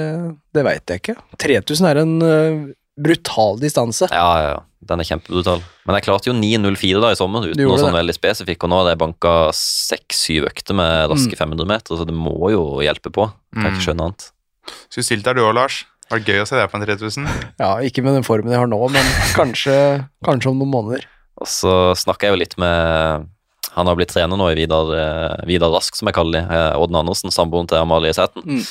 det 0.55 0.63
veit 0.65 0.89
jeg 0.89 1.01
ikke. 1.03 1.15
3000 1.41 1.87
er 1.91 1.99
en 2.01 2.13
uh, 2.23 2.67
brutal 3.01 3.59
distanse. 3.61 4.07
Ja, 4.11 4.27
ja, 4.41 4.51
ja. 4.55 4.59
Den 4.89 4.97
er 5.03 5.05
kjempebrutal. 5.05 5.59
Men 5.85 5.95
jeg 5.99 6.07
klarte 6.07 6.31
jo 6.31 6.33
9.04 6.33 7.01
da 7.03 7.11
i 7.13 7.17
sommer, 7.19 7.45
uten 7.51 7.61
noe 7.61 7.77
sånn 7.77 7.91
det. 7.93 7.99
veldig 7.99 8.15
spesifikk. 8.17 8.63
Og 8.65 8.71
nå 8.71 8.79
har 8.81 8.89
jeg 8.95 8.99
banka 9.03 9.33
seks-syv 9.53 10.47
økter 10.49 10.73
med 10.79 11.11
raske 11.11 11.37
500 11.37 11.69
meter, 11.69 11.99
så 11.99 12.07
det 12.09 12.15
må 12.17 12.33
jo 12.49 12.63
hjelpe 12.81 13.11
på. 13.13 13.27
Kan 13.53 13.67
Mm. 13.67 13.75
ikke 13.75 13.85
skjønne 13.85 14.07
annet. 14.09 14.25
Skulle 14.89 15.05
stilt 15.05 15.27
er 15.29 15.37
du 15.37 15.43
òg, 15.45 15.53
Lars. 15.59 15.83
Det 16.11 16.25
gøy 16.27 16.41
å 16.41 16.47
se 16.49 16.57
deg 16.57 16.67
på 16.71 16.79
en 16.79 16.85
3000. 16.87 17.29
Ja, 17.61 17.75
ikke 17.85 18.01
med 18.03 18.17
den 18.17 18.25
formen 18.27 18.51
jeg 18.51 18.59
har 18.59 18.67
nå, 18.67 18.79
men 18.91 19.05
kanskje, 19.37 19.77
kanskje 20.25 20.49
om 20.51 20.57
noen 20.63 20.73
måneder. 20.73 21.05
Og 21.41 21.47
så 21.47 21.75
snakka 22.01 22.27
jeg 22.27 22.33
jo 22.35 22.41
litt 22.41 22.57
med 22.61 23.29
Han 23.75 23.87
har 23.87 23.95
blitt 23.95 24.11
trener 24.11 24.35
nå 24.39 24.49
i 24.51 24.55
Vidar, 24.59 24.89
eh, 24.97 25.45
Vidar 25.47 25.71
Rask, 25.71 25.95
som 25.95 26.07
jeg 26.09 26.15
kaller 26.17 26.41
det, 26.41 26.45
eh, 26.51 26.77
Odden 26.79 26.97
Andersen, 26.99 27.31
samboeren 27.31 27.67
til 27.71 27.77
Amalie 27.79 28.11
Sæten. 28.13 28.43
Mm. 28.43 28.63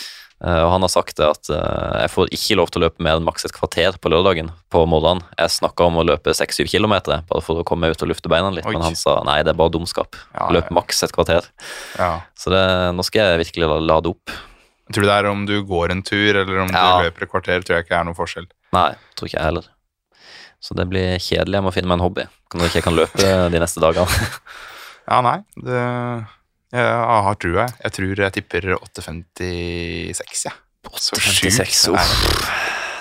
Eh, 0.45 0.61
Og 0.65 0.71
han 0.73 0.81
har 0.81 0.89
sagt 0.89 1.17
det 1.17 1.27
at 1.29 1.49
jeg 1.53 2.11
får 2.11 2.29
ikke 2.33 2.57
lov 2.57 2.71
til 2.71 2.81
å 2.81 2.85
løpe 2.87 3.01
mer 3.05 3.17
enn 3.19 3.25
maks 3.25 3.45
et 3.45 3.53
kvarter 3.53 3.97
på 4.01 4.09
lørdagen 4.13 4.51
på 4.73 4.87
morgenen. 4.89 5.23
Jeg 5.39 5.49
snakka 5.53 5.85
om 5.87 5.97
å 6.01 6.05
løpe 6.05 6.33
6-7 6.33 6.65
km, 6.69 6.95
bare 7.29 7.43
for 7.45 7.61
å 7.61 7.65
komme 7.65 7.91
ut 7.91 8.03
og 8.03 8.09
lufte 8.09 8.29
beina 8.33 8.49
litt, 8.53 8.65
Oi. 8.65 8.73
men 8.73 8.83
han 8.83 8.95
sa 8.97 9.23
nei, 9.25 9.43
det 9.43 9.53
er 9.53 9.59
bare 9.61 9.71
dumskap. 9.73 10.17
Ja, 10.35 10.49
Løp 10.49 10.71
maks 10.71 11.03
et 11.05 11.13
kvarter. 11.13 11.45
Ja. 11.99 12.21
Så 12.37 12.49
det, 12.53 12.63
nå 12.97 13.05
skal 13.05 13.37
jeg 13.37 13.45
virkelig 13.47 13.69
lade 13.87 14.07
opp. 14.15 14.31
Tror 14.93 15.05
du 15.05 15.09
det 15.09 15.19
er 15.19 15.29
om 15.31 15.45
du 15.47 15.63
går 15.63 15.91
en 15.93 16.03
tur, 16.03 16.35
eller 16.35 16.59
om 16.65 16.69
Ja. 16.73 16.99
du 16.99 17.05
løper 17.11 17.23
et 17.23 17.31
kvarter, 17.31 17.61
tror 17.63 17.77
jeg 17.77 17.85
ikke 17.87 18.01
er 18.01 18.05
noen 18.05 18.17
forskjell. 18.17 18.47
Nei, 18.73 18.95
tror 19.17 19.29
ikke 19.29 19.39
jeg 19.39 19.45
heller. 19.45 19.65
Så 20.61 20.75
det 20.77 20.89
blir 20.91 21.17
kjedelig. 21.21 21.53
Jeg 21.57 21.63
må 21.65 21.73
finne 21.73 21.87
meg 21.89 22.01
en 22.01 22.05
hobby. 22.09 22.25
når 22.55 22.61
jeg 22.67 22.71
ikke 22.83 22.83
kan 22.89 22.97
løpe 22.97 23.51
de 23.53 23.59
neste 23.61 23.79
dagene. 23.81 24.09
Ja, 25.11 25.20
nei, 25.27 25.38
det 25.59 25.81
Jeg 26.70 26.87
har 27.27 27.38
trua, 27.42 27.64
jeg. 27.66 27.77
Jeg 27.83 27.92
tror 27.96 28.20
jeg 28.25 28.35
tipper 28.37 28.68
8,56, 28.79 30.44
jeg. 30.46 30.53
Ja. 30.53 30.57
sjukt 30.96 31.25
56, 31.27 31.81
det 31.90 31.94
er 31.94 31.96
det. 31.99 32.01
uff. 32.01 32.51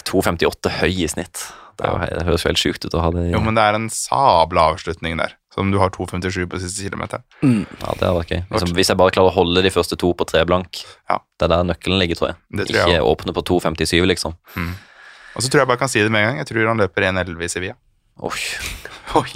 2,58 0.09 0.71
høy 0.81 0.93
i 1.05 1.07
snitt. 1.11 1.43
Det, 1.79 1.85
er 1.87 1.93
jo, 1.93 2.17
det 2.17 2.23
høres 2.27 2.43
helt 2.47 2.59
sjukt 2.59 2.83
ut 2.87 2.95
å 2.97 3.03
ha 3.03 3.11
det 3.13 3.27
i 3.29 3.33
Jo, 3.35 3.39
men 3.45 3.55
det 3.55 3.63
er 3.63 3.77
en 3.77 3.85
sabla 3.93 4.65
avslutning 4.73 5.19
der. 5.21 5.35
Som 5.53 5.71
du 5.73 5.77
har 5.81 5.89
2,57 5.93 6.43
på 6.49 6.59
siste 6.61 6.83
kilometer. 6.85 7.21
Mm. 7.41 7.63
Ja, 7.79 7.93
det 7.93 8.03
hadde 8.05 8.09
vært 8.17 8.33
gøy. 8.33 8.41
Liksom, 8.51 8.73
hvis 8.77 8.91
jeg 8.91 8.99
bare 8.99 9.13
klarer 9.15 9.31
å 9.31 9.35
holde 9.37 9.63
de 9.65 9.71
første 9.73 9.97
to 9.99 10.11
på 10.17 10.27
tre 10.29 10.43
blank, 10.49 10.81
Ja. 11.09 11.19
det 11.39 11.47
er 11.47 11.53
der 11.55 11.63
nøkkelen 11.71 12.01
ligger, 12.01 12.19
tror 12.19 12.31
jeg. 12.31 12.37
Det 12.59 12.67
tror 12.69 12.77
jeg 12.81 12.99
ikke 12.99 13.07
åpne 13.13 13.33
på 13.37 13.45
2,57, 13.49 14.05
liksom. 14.11 14.35
Og 14.59 15.45
så 15.45 15.49
tror 15.49 15.61
jeg 15.63 15.69
bare 15.71 15.81
kan 15.81 15.91
si 15.91 16.01
det 16.03 16.11
med 16.11 16.21
en 16.25 16.29
gang. 16.31 16.41
Jeg 16.41 16.49
tror 16.51 16.67
han 16.69 16.81
løper 16.83 17.07
1,11 17.09 17.43
i 17.45 17.49
Sevilla. 17.53 17.77
Oi, 18.19 18.39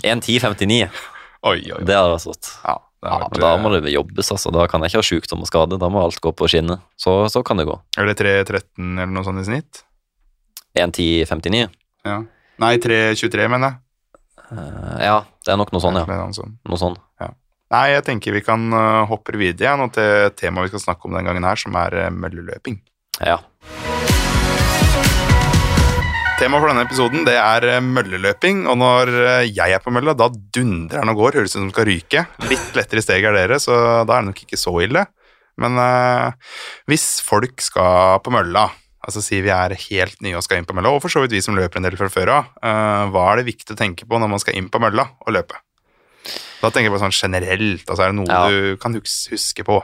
1,10,59. 0.14 0.90
Oi, 1.44 1.60
oi. 1.60 1.78
oi. 1.78 1.86
Det 1.86 1.96
hadde 1.98 2.16
vært 2.16 2.28
rått. 2.32 2.52
Ja, 2.64 2.80
Ja, 3.04 3.18
vært, 3.20 3.40
da 3.42 3.50
må 3.60 3.72
det 3.74 3.92
jobbes, 3.92 4.30
altså. 4.32 4.52
Da 4.56 4.64
kan 4.72 4.84
jeg 4.84 4.94
ikke 4.94 5.02
ha 5.02 5.08
sykdom 5.08 5.42
og 5.44 5.50
skade. 5.50 5.80
Da 5.80 5.90
må 5.92 6.00
alt 6.06 6.22
gå 6.24 6.32
på 6.32 6.48
skinner. 6.48 6.80
Så, 6.96 7.18
så 7.32 7.44
kan 7.44 7.60
det 7.60 7.66
gå. 7.68 7.76
Er 8.00 8.08
det 8.08 8.16
3,13 8.22 8.94
eller 8.94 9.12
noe 9.12 9.26
sånt 9.28 9.42
i 9.42 9.48
snitt? 9.50 9.84
1,10,59. 10.80 11.66
Ja. 12.08 12.22
Nei, 12.64 12.76
3,23, 12.80 13.50
mener 13.52 13.74
jeg. 13.74 13.80
Uh, 14.54 15.00
ja, 15.02 15.18
det 15.44 15.52
er 15.52 15.60
nok 15.60 15.74
noe 15.76 15.84
sånn, 15.84 16.00
ja. 16.00 16.06
Noe 16.08 16.80
sånn. 16.80 17.00
Nei, 17.74 17.88
jeg 17.90 18.04
tenker 18.06 18.36
vi 18.36 18.44
kan 18.46 18.68
uh, 18.70 19.02
hoppe 19.10 19.34
videre 19.34 19.66
igjen 19.66 19.82
nå 19.82 19.90
til 19.96 20.06
temaet 20.06 20.38
tema 20.38 20.68
vi 20.68 20.74
skal 20.76 20.86
snakke 20.86 21.10
om 21.10 21.18
den 21.18 21.26
gangen 21.26 21.48
her, 21.48 21.58
som 21.58 21.74
er 21.80 21.98
mølleløping. 22.14 22.78
Ja. 23.18 23.40
Temaet 26.40 26.64
for 26.64 26.72
denne 26.72 26.84
episoden 26.84 27.26
det 27.28 27.36
er 27.40 27.66
uh, 27.78 27.80
mølleløping, 27.86 28.66
og 28.68 28.80
når 28.82 29.12
uh, 29.14 29.46
jeg 29.48 29.76
er 29.76 29.82
på 29.84 29.94
mølla, 29.94 30.16
da 30.18 30.28
dundrer 30.34 31.04
den 31.04 31.12
og 31.14 31.20
går, 31.22 31.38
høres 31.40 31.54
ut 31.54 31.56
som 31.56 31.66
den 31.68 31.74
skal 31.76 31.88
ryke. 31.88 32.24
Litt 32.50 32.78
lettere 32.78 33.04
steg 33.06 33.28
er 33.30 33.38
dere, 33.38 33.60
så 33.62 33.76
da 34.04 34.18
er 34.18 34.26
det 34.26 34.32
nok 34.32 34.42
ikke 34.46 34.60
så 34.60 34.74
ille. 34.84 35.06
Men 35.62 35.78
eh, 35.78 36.54
hvis 36.90 37.06
folk 37.22 37.62
skal 37.62 38.18
på 38.26 38.32
mølla, 38.34 38.66
altså 39.06 39.22
si 39.22 39.38
vi 39.46 39.52
er 39.54 39.76
helt 39.78 40.24
nye 40.26 40.40
og 40.40 40.46
skal 40.46 40.58
inn 40.58 40.66
på 40.66 40.74
mølla, 40.74 40.96
og 40.96 41.04
for 41.04 41.14
så 41.14 41.22
vidt 41.22 41.36
vi 41.36 41.44
som 41.46 41.58
løper 41.58 41.78
en 41.78 41.86
del 41.86 41.98
fra 42.00 42.10
før 42.10 42.32
av, 42.40 42.48
eh, 42.58 43.04
hva 43.14 43.28
er 43.32 43.42
det 43.42 43.52
viktig 43.52 43.76
å 43.76 43.80
tenke 43.80 44.08
på 44.10 44.18
når 44.18 44.32
man 44.34 44.42
skal 44.42 44.58
inn 44.58 44.72
på 44.74 44.82
mølla 44.82 45.06
og 45.22 45.36
løpe? 45.36 45.60
Da 46.64 46.72
tenker 46.72 46.88
jeg 46.88 46.96
på 46.96 47.04
sånn 47.04 47.14
generelt, 47.14 47.86
altså 47.86 48.06
er 48.08 48.14
det 48.14 48.18
noe 48.22 48.32
Ja. 48.32 48.48
du 48.50 48.78
kan 48.82 48.96
huske 48.98 49.68
på? 49.68 49.84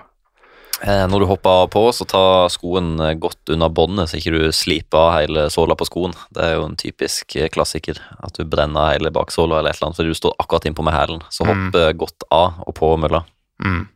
Eh, 0.81 1.05
Når 1.11 1.19
du 1.19 1.25
hopper 1.27 1.67
på, 1.73 1.81
så 1.91 2.05
ta 2.07 2.47
skoen 2.51 2.93
eh, 3.03 3.13
godt 3.19 3.51
unna 3.51 3.67
båndet, 3.69 4.07
så 4.11 4.15
ikke 4.19 4.31
du 4.37 4.47
sliper 4.55 4.97
av 5.01 5.13
hele 5.17 5.45
såla 5.51 5.75
på 5.75 5.87
skoen. 5.89 6.13
Det 6.31 6.45
er 6.45 6.53
jo 6.55 6.65
en 6.69 6.77
typisk 6.79 7.35
eh, 7.35 7.49
klassiker, 7.51 7.99
at 8.23 8.33
du 8.39 8.45
brenner 8.47 8.93
hele 8.95 9.11
baksåla 9.11 9.59
eller 9.59 9.73
et 9.73 9.79
eller 9.81 9.89
annet, 9.89 9.99
fordi 9.99 10.15
du 10.15 10.19
står 10.21 10.37
akkurat 10.39 10.69
innpå 10.69 10.85
med 10.87 10.95
hælen. 10.95 11.21
Så 11.29 11.43
Mm. 11.43 11.49
hopp 11.49 11.75
mm. 11.75 11.97
godt 11.99 12.23
av 12.31 12.63
og 12.65 12.75
på 12.79 12.93
mølla. 12.97 13.25
Mm. 13.63 13.87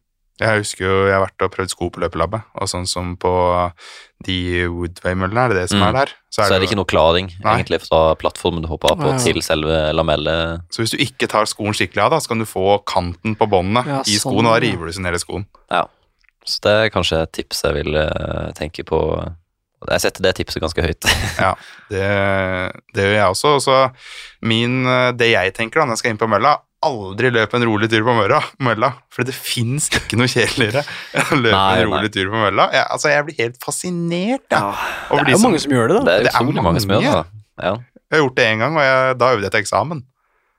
Jeg 0.41 0.59
husker 0.59 0.83
jo 0.83 0.95
jeg 1.07 1.13
har 1.13 1.21
vært 1.27 1.43
og 1.45 1.51
prøvd 1.53 1.69
sko 1.69 1.87
på 1.93 2.01
løpelabbet, 2.03 2.41
og 2.59 2.67
sånn 2.67 2.87
som 2.89 3.15
på 3.15 3.31
de 4.25 4.65
Woodway-møllene, 4.67 5.45
er 5.45 5.47
det 5.53 5.57
det 5.61 5.69
som 5.69 5.79
Mm. 5.79 5.87
er 5.87 5.93
der? 5.93 6.09
Så 6.33 6.41
er 6.43 6.59
det 6.59 6.67
ikke 6.67 6.75
noe 6.81 6.89
klaring 6.89 7.29
Nei. 7.43 7.61
egentlig 7.61 7.79
fra 7.87 8.15
plattformen 8.15 8.63
du 8.63 8.67
hopper 8.67 8.91
av 8.91 8.97
på, 8.97 9.11
Ja. 9.13 9.17
til 9.19 9.39
selve 9.41 9.93
lamellet. 9.93 10.63
Så 10.73 10.81
hvis 10.83 10.91
du 10.91 10.97
ikke 10.97 11.29
tar 11.29 11.45
skoen 11.45 11.71
skikkelig 11.71 12.03
av, 12.03 12.09
da, 12.11 12.17
så 12.19 12.27
kan 12.29 12.39
du 12.39 12.45
få 12.45 12.83
kanten 12.83 13.37
på 13.37 13.47
båndene 13.47 13.85
Ja, 13.85 13.99
i 14.01 14.17
sånn, 14.17 14.33
skoen, 14.33 14.47
og 14.47 14.59
da 14.59 14.67
river 14.67 14.85
du 14.87 14.91
sin 14.91 15.05
hele 15.05 15.19
skoen. 15.19 15.45
Ja. 15.71 15.85
Så 16.45 16.59
det 16.65 16.73
er 16.75 16.91
kanskje 16.93 17.21
et 17.23 17.31
tips 17.35 17.63
jeg 17.63 17.77
vil 17.79 17.95
eh, 18.01 18.49
tenke 18.57 18.83
på. 18.87 18.99
Jeg 19.89 19.99
setter 20.03 20.23
det 20.23 20.35
tipset 20.39 20.63
ganske 20.63 20.83
høyt. 20.85 21.07
Ja, 21.43 21.53
det, 21.91 22.03
det 22.95 23.03
gjør 23.07 23.17
jeg 23.17 23.31
også. 23.33 23.55
Og 23.57 23.63
så 23.65 23.77
min, 24.47 24.83
det 25.19 25.31
jeg 25.33 25.55
tenker 25.57 25.81
da 25.81 25.87
når 25.87 25.97
jeg 25.97 26.03
skal 26.03 26.13
inn 26.15 26.21
på 26.21 26.29
mølla, 26.31 26.53
aldri 26.83 27.29
løp 27.31 27.53
en 27.55 27.63
rolig 27.67 27.87
tur 27.91 28.03
på 28.03 28.13
mølla, 28.17 28.41
mølla 28.63 28.89
for 29.13 29.23
det 29.27 29.31
fins 29.35 29.85
ikke 29.87 30.17
noe 30.19 30.27
kjedeligere 30.27 30.81
enn 31.15 31.29
å 31.31 31.37
løpe 31.39 31.55
Nei, 31.55 31.77
en 31.79 31.87
nei. 31.87 31.99
rolig 31.99 32.11
tur 32.15 32.27
på 32.33 32.41
mølla. 32.41 32.65
Jeg, 32.75 32.87
altså, 32.95 33.11
jeg 33.13 33.27
blir 33.29 33.37
helt 33.39 33.59
fascinert 33.63 34.43
ja. 34.51 34.63
Det 35.07 35.21
er 35.21 35.31
jo 35.31 35.39
som 35.39 35.47
mange 35.47 35.61
som 35.63 35.75
gjør 35.77 35.87
det, 35.93 35.95
da. 35.95 36.03
Det 36.03 36.13
er 36.15 36.25
Det 36.27 36.33
er 36.33 36.41
utrolig 36.41 36.65
mange 36.67 36.83
som 36.83 36.91
gjør 36.95 37.05
det. 37.07 37.13
Ja. 37.63 37.73
Jeg 38.03 38.17
har 38.17 38.23
gjort 38.25 38.35
det 38.37 38.47
én 38.51 38.59
gang, 38.65 38.75
og 38.77 38.83
jeg, 38.83 39.15
da 39.23 39.31
øvde 39.37 39.47
jeg 39.47 39.55
til 39.55 39.63
eksamen. 39.63 40.03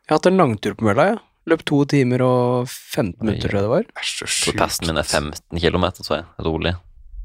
Jeg 0.04 0.12
har 0.12 0.18
hatt 0.20 0.30
en 0.32 0.40
langtur 0.40 0.76
på 0.80 0.88
mølla, 0.88 1.06
jeg. 1.12 1.20
Løp 1.50 1.60
to 1.68 1.82
timer 1.84 2.22
og 2.24 2.70
15 2.70 3.18
minutter, 3.20 3.50
tror 3.50 3.58
jeg 3.58 3.66
det 3.66 3.72
var. 3.74 3.86
Det 3.90 4.00
er 4.00 4.08
så 4.08 4.28
sjukt. 4.28 4.58
Passen 4.60 4.88
min 4.88 5.00
er 5.00 5.04
15 5.04 5.60
km, 5.60 5.86
så 6.00 6.20
jeg. 6.20 6.26
Rolig. 6.46 6.72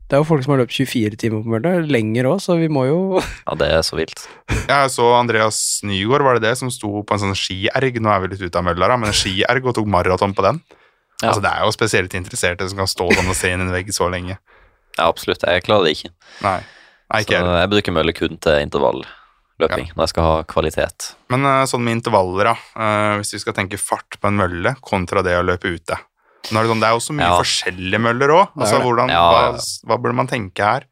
Det 0.10 0.18
er 0.18 0.24
jo 0.24 0.26
folk 0.26 0.42
som 0.42 0.56
har 0.56 0.64
løpt 0.64 0.74
24 0.74 1.20
timer 1.22 1.44
på 1.46 1.52
mølla, 1.54 1.72
lenger 1.86 2.26
òg, 2.32 2.40
så 2.42 2.56
vi 2.58 2.66
må 2.74 2.88
jo 2.88 2.98
Ja, 3.48 3.56
det 3.62 3.68
er 3.70 3.84
så 3.86 4.00
vilt. 4.00 4.24
Jeg 4.50 4.90
så 4.92 5.06
Andreas 5.14 5.60
Nygaard, 5.86 6.26
var 6.26 6.40
det 6.40 6.48
det, 6.48 6.56
som 6.58 6.72
sto 6.74 7.04
på 7.06 7.16
en 7.16 7.22
sånn 7.22 7.38
skierg, 7.38 8.02
nå 8.02 8.10
er 8.12 8.24
vi 8.24 8.32
litt 8.34 8.42
ute 8.42 8.58
av 8.58 8.66
mølla, 8.66 8.90
da, 8.90 8.98
men 8.98 9.14
en 9.14 9.20
skierg 9.20 9.70
og 9.70 9.78
tok 9.78 9.88
maraton 9.94 10.34
på 10.34 10.46
den. 10.48 10.60
Ja. 11.20 11.30
Altså, 11.30 11.44
det 11.46 11.52
er 11.52 11.68
jo 11.68 11.76
spesielt 11.76 12.16
interesserte 12.18 12.68
som 12.72 12.82
kan 12.82 12.90
stå 12.90 13.10
sånn 13.14 13.30
og 13.30 13.38
se 13.38 13.54
inn 13.54 13.62
i 13.62 13.68
en 13.68 13.76
vegg 13.76 13.94
så 13.94 14.10
lenge. 14.10 14.40
Ja, 14.98 15.08
absolutt. 15.08 15.46
Jeg 15.46 15.64
klarer 15.68 15.88
det 15.88 15.96
ikke. 15.98 16.12
Nei, 16.44 16.60
Nei 17.14 17.24
ikke 17.24 17.40
Så 17.44 17.56
jeg 17.60 17.72
bruker 17.76 17.96
mølle 17.96 18.16
kun 18.18 18.40
til 18.42 18.58
intervalløping, 19.60 19.92
når 19.96 20.04
jeg 20.06 20.10
skal 20.14 20.24
ha 20.24 20.44
kvalitet. 20.44 21.08
Men 21.30 21.46
eh, 21.46 21.64
sånn 21.66 21.84
med 21.84 21.98
intervaller, 22.00 22.44
da. 22.54 22.56
eh, 22.80 23.18
hvis 23.20 23.34
vi 23.36 23.40
skal 23.44 23.54
tenke 23.54 23.78
fart 23.78 24.20
på 24.20 24.28
en 24.32 24.38
mølle 24.40 24.76
kontra 24.82 25.22
det 25.26 25.36
å 25.38 25.44
løpe 25.44 25.68
ute. 25.76 25.98
Nå 26.52 26.58
er 26.60 26.64
det, 26.64 26.70
sånn, 26.72 26.80
det 26.80 26.88
er 26.88 26.94
jo 26.96 27.04
så 27.04 27.14
mye 27.14 27.28
Ja. 27.28 27.38
forskjellige 27.42 28.00
møller 28.02 28.30
òg. 28.32 28.48
Altså, 28.58 28.80
hvordan, 28.82 29.10
Ja, 29.10 29.26
ja. 29.32 29.52
hva, 29.52 29.60
hva 29.86 29.98
burde 30.02 30.16
man 30.16 30.28
tenke 30.28 30.64
her? 30.64 30.86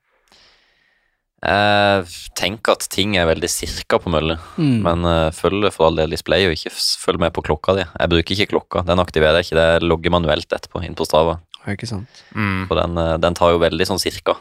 Jeg 1.47 2.07
tenker 2.35 2.73
at 2.73 2.87
ting 2.91 3.13
er 3.15 3.27
veldig 3.29 3.47
cirka 3.49 3.99
på 4.01 4.09
mølle, 4.09 4.39
Mm. 4.57 4.81
men 4.81 5.05
uh, 5.05 5.29
følg 5.31 5.71
for 5.71 5.85
all 5.87 5.95
del 5.95 6.09
display, 6.09 6.47
og 6.47 6.55
ikke 6.57 6.71
følg 6.73 7.19
med 7.21 7.31
på 7.33 7.43
klokka 7.45 7.75
di. 7.77 7.85
Jeg 7.85 8.09
bruker 8.09 8.35
ikke 8.35 8.49
klokka, 8.55 8.83
den 8.85 8.99
aktiverer 8.99 9.37
jeg 9.39 9.51
ikke, 9.51 9.59
det 9.61 9.83
logger 9.87 10.09
manuelt 10.11 10.49
etterpå 10.49 10.83
inn 10.83 10.95
på 10.97 11.05
Strava. 11.05 11.39
Ja, 11.65 11.73
ikke 11.77 11.87
sant. 11.87 12.07
Mm. 12.35 12.67
For 12.67 12.75
den, 12.81 12.97
eh, 12.97 13.17
den 13.17 13.33
tar 13.37 13.51
jo 13.53 13.59
veldig 13.59 13.85
sånn 13.85 13.99
cirka. 14.01 14.35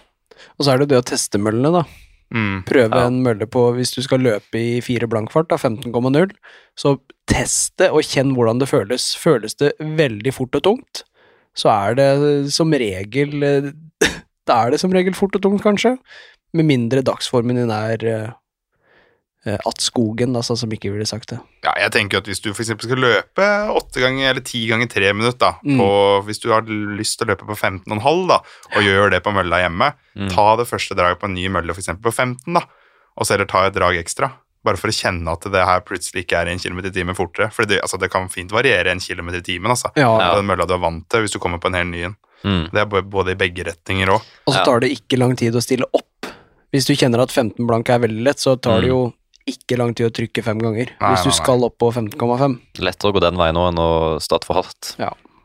Og 0.59 0.65
så 0.65 0.73
er 0.73 0.79
det 0.79 0.89
jo 0.89 0.95
det 0.97 1.03
å 1.05 1.09
teste 1.13 1.39
møllene, 1.39 1.71
da. 1.73 1.85
Mm. 2.35 2.65
Prøve 2.67 2.91
Ja. 2.91 3.07
en 3.07 3.23
mølle 3.23 3.47
på 3.47 3.73
Hvis 3.77 3.93
du 3.95 4.03
skal 4.03 4.19
løpe 4.21 4.59
i 4.59 4.81
fire 4.81 5.07
blankfart, 5.07 5.49
da, 5.49 5.57
15,0, 5.57 6.33
så 6.77 6.99
test 7.29 7.77
det 7.79 7.91
og 7.91 8.03
kjenn 8.03 8.35
hvordan 8.35 8.59
det 8.59 8.69
føles. 8.69 9.15
Føles 9.17 9.55
det 9.55 9.73
veldig 9.79 10.33
fort 10.35 10.55
og 10.57 10.63
tungt, 10.63 11.05
så 11.57 11.71
er 11.71 11.95
det 11.95 12.53
som 12.53 12.71
regel 12.73 13.43
eh, 13.43 13.71
Da 14.47 14.67
er 14.67 14.71
det 14.71 14.81
som 14.81 14.93
regel 14.93 15.15
fort 15.15 15.35
og 15.35 15.43
tungt, 15.43 15.63
kanskje. 15.63 15.97
Med 16.55 16.65
mindre 16.67 17.03
dagsformen 17.03 17.57
din 17.57 17.71
er 17.71 18.35
eh, 19.47 19.55
eh, 19.55 19.73
skogen, 19.79 20.35
altså, 20.37 20.57
som 20.59 20.71
ikke 20.71 20.91
ville 20.93 21.07
sagt 21.07 21.29
det. 21.31 21.39
Ja, 21.65 21.73
jeg 21.79 21.93
tenker 21.93 22.19
at 22.19 22.25
hvis 22.27 22.41
du 22.43 22.53
for 22.53 22.63
eksempel 22.65 22.89
skal 22.89 22.99
løpe 22.99 23.47
åtte 23.77 24.01
ganger 24.03 24.31
eller 24.31 24.41
ti 24.47 24.67
ganger 24.69 24.89
tre 24.91 25.13
minutter, 25.13 25.39
da, 25.39 25.53
Mm. 25.65 25.79
på, 25.79 26.25
hvis 26.27 26.41
du 26.43 26.51
har 26.53 26.63
lyst 26.63 27.19
til 27.19 27.27
å 27.27 27.31
løpe 27.35 27.47
på 27.47 27.57
15,5 27.57 28.27
da, 28.29 28.41
og 28.77 28.83
gjør 28.83 29.11
det 29.11 29.23
på 29.25 29.33
mølla 29.33 29.63
hjemme, 29.63 29.93
Mm. 30.17 30.31
ta 30.31 30.57
det 30.57 30.67
første 30.67 30.95
draget 30.97 31.21
på 31.21 31.27
en 31.27 31.35
ny 31.35 31.49
mølle, 31.49 31.73
for 31.75 31.81
eksempel 31.81 32.11
på 32.11 32.15
15, 32.15 32.55
da, 32.55 32.61
og 33.17 33.25
så 33.27 33.33
heller 33.37 33.47
ta 33.47 33.67
et 33.67 33.75
drag 33.75 33.97
ekstra. 33.97 34.33
Bare 34.65 34.77
for 34.77 34.89
å 34.89 34.91
kjenne 34.93 35.31
at 35.31 35.41
det 35.43 35.65
her 35.65 35.81
plutselig 35.81 36.25
ikke 36.27 36.41
er 36.41 36.49
en 36.49 36.59
kilometer 36.59 36.89
i 36.89 36.91
timen 36.93 37.15
fortere. 37.15 37.53
For 37.53 37.65
det, 37.65 37.81
altså, 37.83 37.99
det 38.01 38.11
kan 38.11 38.29
fint 38.29 38.51
variere 38.51 38.89
en 38.91 38.99
kilometer 38.99 39.39
i 39.39 39.43
timen, 39.43 39.71
altså. 39.71 39.93
Ja, 39.97 40.19
Ja. 40.19 40.33
På 40.33 40.37
den 40.43 40.47
mølla 40.47 40.67
du 40.67 40.75
er 40.75 40.79
vant 40.79 41.09
til, 41.09 41.21
hvis 41.23 41.31
du 41.33 41.39
kommer 41.39 41.59
på 41.61 41.67
en 41.69 41.75
hel 41.75 41.87
ny 41.87 42.03
en. 42.03 42.17
Mm. 42.45 42.71
Det 42.73 42.81
er 42.81 42.85
både- 42.87 43.09
både 43.09 43.31
i 43.31 43.35
begge 43.35 43.65
retninger 43.65 44.07
òg. 44.09 44.23
Og 44.47 44.55
så 44.55 44.65
tar 44.65 44.81
det 44.81 44.91
ikke 44.91 45.19
lang 45.19 45.37
tid 45.37 45.55
å 45.55 45.63
stille 45.63 45.85
opp. 45.95 46.27
Hvis 46.75 46.85
du 46.87 46.95
kjenner 46.95 47.21
at 47.23 47.31
15 47.31 47.65
blank 47.67 47.89
er 47.89 48.01
veldig 48.01 48.25
lett, 48.25 48.37
så 48.39 48.61
tar 48.61 48.81
det 48.81 48.89
Mm. 48.91 48.93
jo 48.93 49.13
ikke 49.47 49.79
lang 49.79 49.95
tid 49.97 50.11
å 50.11 50.15
trykke 50.15 50.43
fem 50.45 50.61
ganger. 50.63 50.93
Nei, 50.99 51.15
hvis 51.15 51.25
du 51.27 51.31
nei, 51.31 51.39
skal 51.39 51.67
opp 51.67 51.79
på 51.83 51.91
15,5. 51.95 52.59
Lettere 52.83 53.13
å 53.13 53.17
gå 53.17 53.23
den 53.23 53.39
veien 53.39 53.57
nå 53.57 53.67
enn 53.71 53.83
å 53.83 53.91
starte 54.23 54.49
for 54.49 54.59
hardt. 54.59 54.95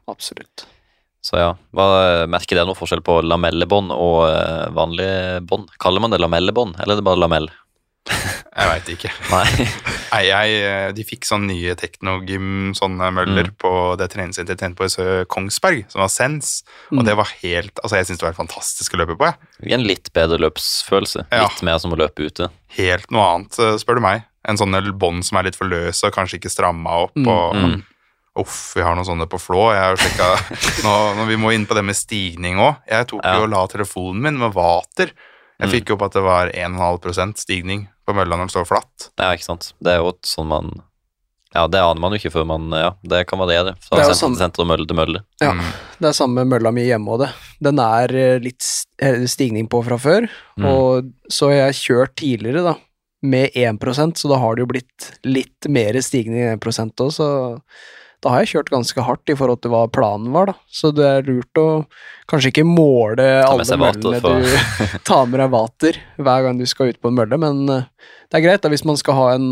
Absolutt. 0.09 0.65
Så 1.21 1.37
ja, 1.37 1.51
hva, 1.77 1.87
merker 2.29 2.57
dere 2.57 2.65
noe 2.65 2.77
forskjell 2.77 3.03
på 3.05 3.19
lamellebånd 3.21 3.93
og 3.93 4.23
eh, 4.25 4.71
vanlige 4.73 5.41
bånd? 5.45 5.69
Kaller 5.81 6.01
man 6.01 6.13
det 6.13 6.17
lamellebånd, 6.21 6.79
eller 6.81 6.97
er 6.97 7.01
det 7.01 7.05
bare 7.05 7.21
lamell? 7.21 7.51
Jeg 8.51 8.67
veit 8.67 8.89
ikke. 8.91 9.09
Nei. 9.31 9.65
Nei, 10.11 10.21
jeg, 10.27 10.55
eh, 10.67 10.87
de 10.91 11.03
fikk 11.07 11.23
sånn 11.23 11.45
nye 11.47 11.71
teknogym, 11.79 12.73
sånne 12.75 13.07
møller, 13.15 13.47
Mm. 13.47 13.55
på 13.63 13.71
det 13.97 14.09
treningssenteret 14.11 14.57
jeg 14.57 14.59
trente 14.59 14.75
på 14.75 14.83
i 14.89 14.91
Sø- 14.91 15.25
Kongsberg, 15.31 15.85
som 15.89 16.01
var 16.03 16.09
Sens. 16.11 16.63
Og 16.91 16.99
Mm. 16.99 17.05
det 17.07 17.15
var 17.15 17.29
helt 17.43 17.79
Altså, 17.83 17.95
jeg 17.95 18.05
syns 18.09 18.19
det 18.19 18.25
var 18.27 18.33
helt 18.33 18.41
fantastisk 18.49 18.91
å 18.93 18.99
løpe 18.99 19.15
på, 19.17 19.25
jeg. 19.31 19.71
En 19.71 19.83
litt 19.87 20.11
bedre 20.13 20.37
løpsfølelse. 20.43 21.27
Ja. 21.31 21.47
Litt 21.47 21.63
mer 21.63 21.77
som 21.79 21.91
å 21.93 21.97
løpe 21.97 22.25
ute. 22.27 22.49
Helt 22.75 23.09
noe 23.11 23.23
annet, 23.35 23.57
eh, 23.59 23.77
spør 23.79 23.95
du 23.95 24.01
meg. 24.01 24.23
En 24.43 24.57
sånn 24.57 24.73
bånd 24.99 25.23
som 25.23 25.37
er 25.37 25.43
litt 25.43 25.55
for 25.55 25.65
løse 25.69 26.03
og 26.03 26.13
kanskje 26.13 26.39
ikke 26.41 26.51
stramma 26.51 26.89
opp. 27.05 27.15
Mm, 27.15 27.27
og 27.27 27.55
mm. 27.55 27.83
Uff, 28.39 28.73
vi 28.75 28.81
har 28.81 28.95
noen 28.95 29.05
sånne 29.05 29.27
på 29.27 29.39
Flå. 29.39 29.71
Jeg 29.75 29.83
har 29.83 29.95
sjekka 29.97 30.27
nå, 30.85 31.15
når 31.17 31.27
Vi 31.27 31.35
må 31.35 31.53
inn 31.53 31.65
på 31.67 31.75
det 31.75 31.83
med 31.83 31.95
stigning 31.95 32.55
òg. 32.63 32.77
Jeg 32.89 33.07
tok 33.07 33.21
Ja. 33.23 33.35
jo 33.37 33.43
og 33.43 33.49
la 33.51 33.65
telefonen 33.67 34.21
min 34.21 34.37
med 34.39 34.53
vater. 34.53 35.11
Jeg 35.59 35.67
Mm. 35.69 35.71
fikk 35.71 35.89
jo 35.89 35.95
opp 35.95 36.01
at 36.03 36.13
det 36.13 36.23
var 36.23 36.47
1,5% 36.49 37.37
stigning 37.37 37.87
på 38.11 38.17
mølla 38.19 38.37
når 38.37 38.47
den 38.49 38.53
står 38.55 38.67
flatt. 38.69 39.09
Ja, 39.17 39.31
ikke 39.33 39.47
sant. 39.49 39.71
Det 39.81 39.95
er 39.95 40.03
jo 40.03 40.13
sånn 40.27 40.49
man 40.51 40.71
Ja, 41.51 41.65
det 41.67 41.81
aner 41.83 41.99
man 41.99 42.13
jo 42.13 42.19
ikke 42.21 42.31
før 42.31 42.45
man 42.47 42.69
Ja, 42.71 42.93
det 43.03 43.25
kan 43.27 43.39
være 43.41 43.73
fra 43.83 43.97
Det 43.97 44.05
er 44.05 44.07
jo 44.07 44.13
senter 44.13 44.19
sånn- 44.21 44.35
til 44.37 44.43
senter 44.45 44.61
og 44.63 44.67
mølle 44.69 44.87
til 44.87 44.95
mølle. 44.95 45.23
Ja. 45.41 45.49
Mm. 45.51 45.65
Det 45.99 46.07
er 46.07 46.15
samme 46.15 46.45
mølla 46.47 46.71
mi 46.71 46.85
hjemme 46.87 47.09
og 47.11 47.19
det. 47.25 47.31
Den 47.61 47.79
er 47.83 48.13
eh, 48.15 48.39
litt 48.39 48.63
eh, 49.03 49.25
stigning 49.27 49.67
på 49.67 49.83
fra 49.83 49.97
før, 49.99 50.29
Mm. 50.57 50.65
og 50.65 51.11
så 51.29 51.49
har 51.51 51.71
jeg 51.71 51.79
kjørt 51.81 52.15
tidligere, 52.15 52.63
da, 52.63 52.75
med 53.23 53.51
1% 53.53 54.15
så 54.17 54.29
da 54.31 54.37
har 54.39 54.55
det 54.55 54.63
jo 54.63 54.71
blitt 54.71 55.11
litt 55.25 55.67
mer 55.69 55.93
stigning 56.01 56.41
enn 56.41 56.59
1 56.59 56.95
òg, 57.03 57.11
så 57.11 57.27
da 58.21 58.29
har 58.35 58.43
jeg 58.43 58.51
kjørt 58.53 58.69
ganske 58.69 59.01
hardt 59.07 59.31
i 59.33 59.35
forhold 59.37 59.61
til 59.63 59.71
hva 59.73 59.83
planen 59.89 60.31
var, 60.33 60.51
da. 60.51 60.53
Så 60.69 60.91
det 60.93 61.05
er 61.09 61.23
lurt 61.27 61.57
å 61.57 61.67
kanskje 62.29 62.51
ikke 62.53 62.65
måle 62.67 63.25
alle 63.43 63.77
møllene 63.81 64.21
for- 64.21 64.41
du 64.45 64.97
tar 65.09 65.25
med 65.31 65.41
deg 65.41 65.49
vater 65.53 65.97
hver 66.21 66.43
gang 66.45 66.59
du 66.61 66.65
skal 66.69 66.91
ut 66.93 66.99
på 67.01 67.09
en 67.09 67.17
mølle, 67.17 67.39
men 67.41 67.63
eh, 67.73 67.87
det 68.29 68.39
er 68.39 68.45
greit 68.45 68.61
da 68.65 68.69
hvis 68.69 68.85
man 68.85 68.99
skal 69.01 69.17
ha 69.17 69.29
en 69.35 69.47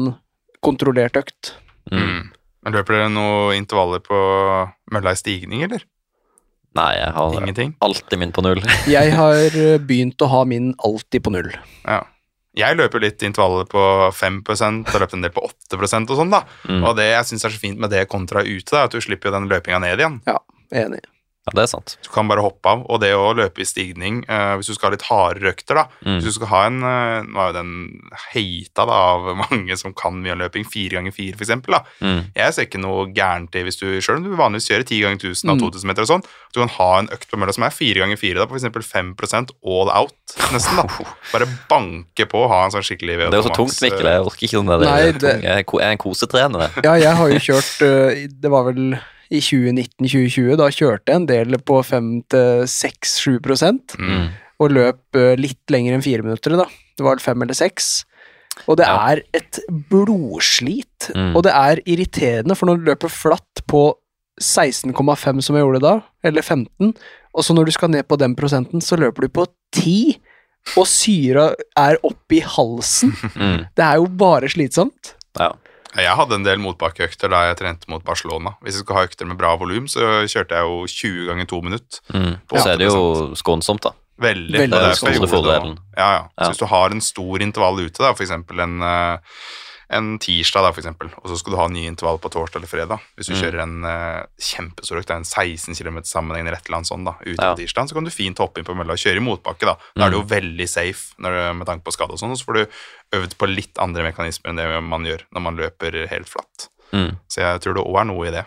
kontrollert 0.66 1.18
økt. 1.18 1.56
Mm. 1.92 1.98
Mm. 2.04 2.28
Men 2.68 2.76
Løper 2.76 2.98
dere 3.00 3.10
noen 3.14 3.56
intervaller 3.56 4.02
på 4.04 4.18
mølla 4.92 5.14
i 5.16 5.20
stigning, 5.20 5.64
eller? 5.66 5.82
Nei, 6.78 6.92
jeg 7.00 7.12
har 7.16 7.34
Ingenting? 7.40 7.72
alltid 7.82 8.20
min 8.22 8.32
på 8.36 8.44
null. 8.46 8.60
Jeg 8.94 9.14
har 9.18 9.40
eh, 9.58 9.80
begynt 9.82 10.22
å 10.22 10.28
ha 10.30 10.44
min 10.46 10.76
alltid 10.86 11.24
på 11.26 11.32
null. 11.34 11.50
Ja. 11.88 12.04
Jeg 12.60 12.78
løper 12.80 13.04
litt 13.04 13.24
intervaller 13.26 13.68
på 13.70 13.84
5% 14.16 14.94
og 14.94 15.04
løper 15.04 15.18
en 15.18 15.26
del 15.26 15.34
på 15.36 15.46
8% 15.48 16.12
og 16.12 16.20
sånn, 16.20 16.34
da. 16.34 16.44
Mm. 16.68 16.84
Og 16.84 16.98
det 17.00 17.10
jeg 17.12 17.30
syns 17.32 17.48
er 17.48 17.56
så 17.56 17.62
fint 17.62 17.80
med 17.82 17.94
det 17.94 18.06
kontra 18.12 18.44
ute, 18.46 18.70
da, 18.74 18.86
at 18.88 18.96
du 18.96 19.00
slipper 19.04 19.32
jo 19.32 19.38
den 19.38 19.50
løpinga 19.52 19.82
ned 19.84 20.04
igjen. 20.04 20.20
Ja, 20.30 20.40
Enig. 20.70 21.02
Ja, 21.50 21.56
det 21.58 21.66
er 21.66 21.72
sant. 21.74 21.98
Du 22.06 22.12
kan 22.14 22.30
bare 22.30 22.44
hoppe 22.46 22.70
av. 22.70 22.86
Og 22.94 23.02
det 23.02 23.10
å 23.18 23.32
løpe 23.36 23.64
i 23.64 23.68
stigning, 23.68 24.22
uh, 24.30 24.54
hvis 24.60 24.70
du 24.70 24.76
skal 24.78 24.92
ha 24.92 24.96
litt 24.96 25.08
hardere 25.10 25.52
økter, 25.56 25.82
da 25.82 25.88
Mm. 26.06 26.20
Hvis 26.22 26.30
du 26.30 26.36
skal 26.38 26.48
ha 26.54 26.60
en 26.70 26.78
uh, 26.86 27.26
Nå 27.28 27.40
er 27.42 27.50
jo 27.50 27.56
den 27.58 27.72
heita 28.32 28.86
da, 28.88 28.96
av 29.18 29.26
mange 29.50 29.76
som 29.80 29.92
kan 29.98 30.16
mye 30.22 30.36
om 30.36 30.40
løping, 30.44 30.64
fire 30.70 30.96
ganger 31.00 31.12
fire, 31.16 31.36
for 31.36 31.44
eksempel, 31.48 31.76
da. 31.76 31.82
Mm. 32.06 32.22
Jeg 32.38 32.56
ser 32.56 32.68
ikke 32.70 32.82
noe 32.82 33.08
gærent 33.16 33.58
i 33.60 33.64
hvis 33.68 33.80
du 33.82 33.86
selv 34.00 34.20
om 34.22 34.28
du 34.30 34.38
vanligvis 34.40 34.70
kjører 34.70 34.86
10 34.88 35.02
ganger 35.04 35.20
1000 35.20 35.50
og 35.52 35.58
Mm. 35.60 35.64
2000 35.66 35.90
meter 35.90 36.06
og 36.06 36.12
sånn, 36.14 36.24
du 36.54 36.60
kan 36.62 36.72
ha 36.78 36.90
en 37.02 37.10
økt 37.14 37.28
på 37.32 37.38
mølla 37.42 37.54
som 37.56 37.66
er 37.68 37.74
4 37.76 38.00
ganger 38.04 38.20
4 38.22 38.40
da, 38.40 38.48
på 38.50 38.56
f.eks. 38.60 38.90
5% 38.94 39.54
all 39.66 39.92
out, 39.92 40.16
nesten. 40.54 40.80
da. 40.80 40.86
Bare 41.34 41.48
banke 41.70 42.26
på 42.30 42.46
og 42.46 42.52
ha 42.54 42.64
en 42.68 42.74
sånn 42.78 42.86
skikkelig 42.86 43.18
Det 43.26 43.30
er 43.34 43.40
jo 43.42 43.48
så 43.50 43.56
tungt, 43.58 43.76
Mikkel. 43.84 44.08
Jeg 44.14 44.26
orker 44.26 44.48
ikke 44.48 44.60
sånn 44.60 44.72
der. 44.72 44.86
Nei, 44.88 45.12
det. 45.20 45.36
Jeg 45.44 45.66
er 45.68 45.92
en 45.92 46.02
kosetrener. 46.02 46.70
Ja, 46.86 46.96
jeg 47.00 47.16
har 47.20 47.32
jo 47.34 47.40
kjørt 47.50 47.74
uh, 47.86 48.28
Det 48.30 48.52
var 48.54 48.68
vel 48.72 48.84
i 49.30 49.40
2019-2020, 49.46 50.56
da 50.58 50.68
kjørte 50.74 51.12
jeg 51.14 51.16
en 51.22 51.26
del 51.30 51.58
på 51.62 51.82
5-6-7 51.86 53.40
prosent, 53.46 53.96
Mm. 54.00 54.30
og 54.60 54.72
løp 54.72 55.16
øh, 55.16 55.36
litt 55.38 55.62
lenger 55.72 55.94
enn 55.96 56.02
fire 56.04 56.24
minutter, 56.26 56.58
da. 56.58 56.66
Det 56.98 57.06
var 57.06 57.22
fem 57.24 57.42
eller 57.42 57.54
seks. 57.56 58.06
Og 58.68 58.76
det 58.78 58.86
Ja. 58.88 58.96
er 59.14 59.22
et 59.34 59.60
blodslit, 59.90 61.12
Mm. 61.16 61.36
og 61.36 61.44
det 61.44 61.52
er 61.54 61.80
irriterende, 61.86 62.56
for 62.58 62.66
når 62.66 62.78
du 62.78 62.86
løper 62.92 63.10
flatt 63.10 63.62
på 63.68 63.94
16,5 64.42 65.42
som 65.42 65.56
jeg 65.56 65.64
gjorde 65.64 65.82
da, 65.82 66.02
eller 66.24 66.42
15, 66.42 66.94
og 67.36 67.44
så 67.44 67.54
når 67.54 67.66
du 67.66 67.72
skal 67.72 67.90
ned 67.90 68.04
på 68.08 68.18
den 68.18 68.36
prosenten, 68.36 68.82
så 68.82 68.98
løper 68.98 69.22
du 69.22 69.28
på 69.30 69.46
10, 69.74 70.18
og 70.78 70.86
syra 70.88 71.54
er 71.78 71.98
oppi 72.04 72.40
halsen. 72.42 73.14
Mm. 73.36 73.66
Det 73.76 73.84
er 73.86 73.96
jo 73.96 74.06
bare 74.08 74.50
slitsomt. 74.50 75.14
Ja. 75.40 75.52
Ja, 75.96 76.04
Jeg 76.06 76.18
hadde 76.20 76.38
en 76.38 76.46
del 76.46 76.60
motbakkeøkter 76.62 77.32
da 77.32 77.46
jeg 77.50 77.60
trente 77.62 77.90
mot 77.90 78.04
Barcelona. 78.06 78.56
Hvis 78.62 78.78
jeg 78.78 78.86
skulle 78.86 79.00
ha 79.02 79.10
økter 79.10 79.30
med 79.30 79.40
bra 79.40 79.56
volum, 79.58 79.88
så 79.90 80.22
kjørte 80.30 80.60
jeg 80.60 80.68
jo 80.68 80.84
20 80.86 81.32
ganger 81.32 81.50
2 81.50 81.62
minutter. 81.66 82.04
Mm. 82.14 82.36
Så 82.54 82.68
er 82.68 82.78
det 82.82 82.92
jo 82.92 83.02
skånsomt, 83.40 83.88
da. 83.88 83.96
Veldig. 84.20 84.60
Veldig 84.66 84.76
det 84.76 85.16
er 85.16 85.32
fordelen. 85.32 85.78
Ja, 85.96 86.10
ja. 86.12 86.22
Ja. 86.28 86.44
Så 86.44 86.52
hvis 86.52 86.62
du 86.62 86.68
har 86.70 86.92
en 86.92 87.02
stor 87.04 87.42
intervall 87.46 87.80
ute, 87.86 88.02
da, 88.04 88.12
eksempel 88.12 88.60
en, 88.66 88.82
eh, 88.84 89.40
en 89.92 90.20
tirsdag, 90.22 90.62
da, 90.62 90.70
for 90.72 90.82
eksempel, 90.84 91.10
og 91.18 91.30
så 91.32 91.38
skal 91.40 91.54
du 91.54 91.58
ha 91.58 91.68
ny 91.68 91.88
intervall 91.90 92.20
på 92.22 92.30
torsdag 92.30 92.60
eller 92.62 92.70
fredag. 92.70 93.00
Hvis 93.18 93.28
du 93.28 93.34
Mm. 93.34 93.40
kjører 93.42 93.62
en 93.64 93.76
uh, 93.86 94.26
kjempestor 94.38 95.00
økt, 95.02 95.10
en 95.16 95.24
16 95.26 95.74
km 95.76 95.98
sammenhengende 96.06 96.54
rett 96.54 96.68
eller 96.70 96.78
annet 96.78 96.92
sånn, 96.92 97.06
da, 97.08 97.16
ute 97.26 97.42
Ja. 97.42 97.54
på 97.56 97.58
tirsdag, 97.64 97.90
så 97.90 97.94
kan 97.98 98.04
du 98.06 98.12
fint 98.12 98.38
hoppe 98.38 98.60
inn 98.62 98.66
på 98.66 98.76
mølla 98.78 98.94
og 98.94 99.02
kjøre 99.02 99.18
i 99.18 99.26
motbakke, 99.26 99.66
da. 99.66 99.76
Da 99.96 100.06
er 100.06 100.10
du 100.12 100.18
jo 100.20 100.24
Mm. 100.24 100.30
veldig 100.30 100.70
safe 100.70 101.16
når 101.18 101.32
du, 101.32 101.54
med 101.58 101.68
tanke 101.68 101.84
på 101.84 101.92
skade 101.98 102.12
og 102.14 102.20
sånn, 102.20 102.32
og 102.32 102.38
så 102.38 102.46
får 102.46 102.54
du 102.54 102.68
øvd 103.18 103.34
på 103.38 103.50
litt 103.56 103.76
andre 103.80 104.04
mekanismer 104.12 104.50
enn 104.54 104.56
det 104.62 104.84
man 104.84 105.04
gjør 105.04 105.22
når 105.34 105.42
man 105.42 105.58
løper 105.58 106.08
helt 106.08 106.30
flatt. 106.30 106.70
Mm. 106.94 107.18
Så 107.28 107.42
jeg 107.42 107.62
tror 107.62 107.74
det 107.74 107.84
òg 107.86 108.00
er 108.02 108.06
noe 108.06 108.28
i 108.28 108.32
det. 108.32 108.46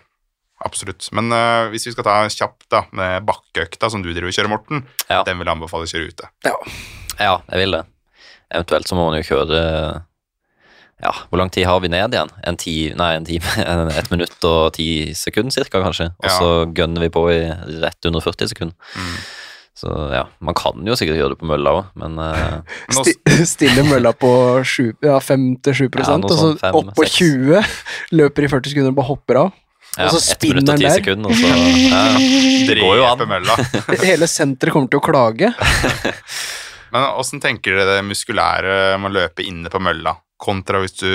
Absolutt. 0.65 1.09
Men 1.11 1.33
uh, 1.33 1.67
hvis 1.71 1.87
vi 1.87 1.93
skal 1.93 2.05
ta 2.05 2.23
kjapt 2.31 2.69
da, 2.71 2.85
med 2.93 3.27
bakkeøkta 3.27 3.91
som 3.91 4.01
du 4.01 4.13
driver 4.15 4.29
og 4.31 4.35
kjører, 4.37 4.49
Morten, 4.49 4.87
Ja. 5.11 5.25
den 5.25 5.39
vil 5.39 5.47
jeg 5.47 5.57
anbefale 5.59 5.83
å 5.83 5.91
kjøre 5.91 6.09
ute. 6.09 6.29
Ja, 7.19 7.43
jeg 7.51 7.59
vil 7.59 7.73
det. 7.73 7.85
Eventuelt 8.55 8.87
så 8.87 8.95
må 8.95 9.11
man 9.11 9.21
jo 9.21 9.27
kjøre 9.27 10.05
Ja, 11.03 11.11
hvor 11.31 11.39
lang 11.41 11.51
tid 11.51 11.67
har 11.67 11.81
vi 11.83 11.89
ned 11.91 12.15
igjen? 12.15 12.29
En 12.47 12.57
ti, 12.57 12.75
nei, 12.95 13.13
en 13.19 13.25
time, 13.27 13.43
en- 13.67 13.91
et 13.91 14.11
minutt 14.13 14.45
og 14.47 14.73
ti 14.77 15.13
sekunder 15.19 15.51
cirka, 15.55 15.81
kanskje. 15.83 16.11
Og 16.23 16.29
Ja. 16.29 16.37
så 16.39 16.51
gønner 16.73 17.01
vi 17.07 17.09
på 17.11 17.25
i 17.33 17.41
rett 17.83 18.07
under 18.07 18.21
40 18.23 18.49
sekunder. 18.53 18.77
Mm. 18.95 19.17
Så 19.83 19.89
ja, 20.13 20.27
man 20.45 20.55
kan 20.55 20.85
jo 20.87 20.95
sikkert 20.95 21.17
gjøre 21.19 21.33
det 21.33 21.39
på 21.41 21.49
mølla 21.49 21.71
òg, 21.79 21.87
men 21.99 22.19
eh, 22.21 22.77
Sti 22.93 23.15
stille 23.49 23.83
mølla 23.89 24.13
på 24.15 24.31
sju- 24.69 24.93
ja, 25.03 25.17
5-7 25.19 25.89
Ja, 25.99 26.15
og 26.21 26.29
så 26.31 26.37
sånn 26.43 26.59
fem, 26.61 26.77
opp 26.77 26.93
på 26.95 27.07
20, 27.09 27.65
løper 28.13 28.45
i 28.47 28.51
40 28.53 28.69
sekunder 28.75 28.93
og 28.93 28.99
bare 29.01 29.09
hopper 29.09 29.41
av. 29.47 29.53
ja, 29.97 30.05
Og 30.07 30.13
så 30.15 30.21
spinner 30.37 30.61
den 30.63 30.79
der. 30.85 30.93
sekunder, 31.01 31.33
og 31.33 31.35
så 31.35 31.49
ja, 31.89 32.05
Det 32.69 32.77
går 32.79 33.01
jo 33.01 33.09
an. 33.09 33.25
Hele 34.07 34.29
senteret 34.31 34.77
kommer 34.77 34.93
til 34.93 35.01
å 35.01 35.07
klage. 35.09 35.51
Men 36.93 37.09
åssen 37.17 37.41
tenker 37.41 37.73
dere 37.81 37.97
det 37.97 38.05
muskulære 38.05 38.99
med 39.01 39.09
å 39.11 39.15
løpe 39.23 39.45
inne 39.49 39.73
på 39.73 39.81
mølla, 39.81 40.13
kontra 40.43 40.83
hvis 40.83 40.99
du 40.99 41.13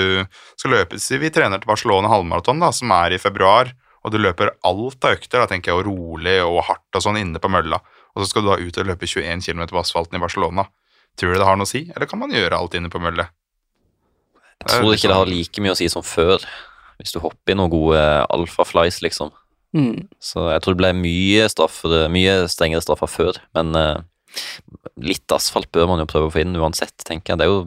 skal 0.58 0.74
løpe 0.74 0.98
Si 1.02 1.18
vi 1.20 1.30
trener 1.34 1.60
til 1.60 1.70
Barcelona 1.70 2.10
halvmaraton, 2.12 2.62
da, 2.62 2.72
som 2.74 2.92
er 2.96 3.14
i 3.14 3.20
februar, 3.22 3.70
og 3.70 3.88
og 4.08 4.14
du 4.14 4.20
løper 4.20 4.54
alt 4.66 5.04
av 5.04 5.16
økter, 5.16 5.42
da 5.42 5.48
tenker 5.50 5.72
jeg 5.72 5.80
jo 5.80 5.88
rolig 5.90 6.38
og 6.44 6.62
hardt 6.68 6.96
og 6.98 7.04
sånn 7.04 7.20
inne 7.20 7.40
på 7.42 7.50
mølla, 7.52 7.80
og 8.14 8.22
så 8.22 8.30
skal 8.30 8.44
du 8.44 8.50
da 8.50 8.58
ut 8.60 8.80
og 8.80 8.88
løpe 8.88 9.08
21 9.08 9.44
km 9.44 9.66
på 9.72 9.82
asfalten 9.82 10.18
i 10.18 10.22
Barcelona, 10.22 10.68
tror 11.18 11.34
du 11.34 11.40
det 11.40 11.48
har 11.48 11.58
noe 11.58 11.68
å 11.68 11.70
si, 11.70 11.84
eller 11.94 12.08
kan 12.10 12.22
man 12.22 12.32
gjøre 12.34 12.58
alt 12.58 12.76
inne 12.78 12.90
på 12.92 13.02
mølle? 13.02 13.28
Jeg 14.64 14.70
tror 14.72 14.94
ikke 14.94 15.10
det 15.10 15.18
har 15.20 15.30
like 15.30 15.62
mye 15.62 15.74
å 15.74 15.78
si 15.78 15.90
som 15.92 16.04
før, 16.06 16.42
hvis 16.98 17.14
du 17.14 17.20
hopper 17.22 17.54
i 17.54 17.58
noen 17.58 17.70
gode 17.70 18.00
alfa-flies, 18.34 19.02
liksom. 19.04 19.30
Mm. 19.76 20.08
Så 20.24 20.48
jeg 20.48 20.62
tror 20.64 20.74
det 20.74 20.80
ble 20.80 20.94
mye 20.98 21.50
straffer, 21.52 21.98
mye 22.10 22.40
strengere 22.50 22.82
straffer 22.82 23.10
før, 23.10 23.38
men 23.54 23.76
eh, 23.78 24.00
litt 25.04 25.34
asfalt 25.34 25.70
bør 25.74 25.90
man 25.92 26.02
jo 26.02 26.08
prøve 26.10 26.30
å 26.30 26.34
få 26.34 26.42
inn 26.42 26.56
uansett, 26.58 26.96
tenker 27.04 27.34
jeg. 27.34 27.42
Det 27.42 27.46
er 27.46 27.52
jo 27.52 27.60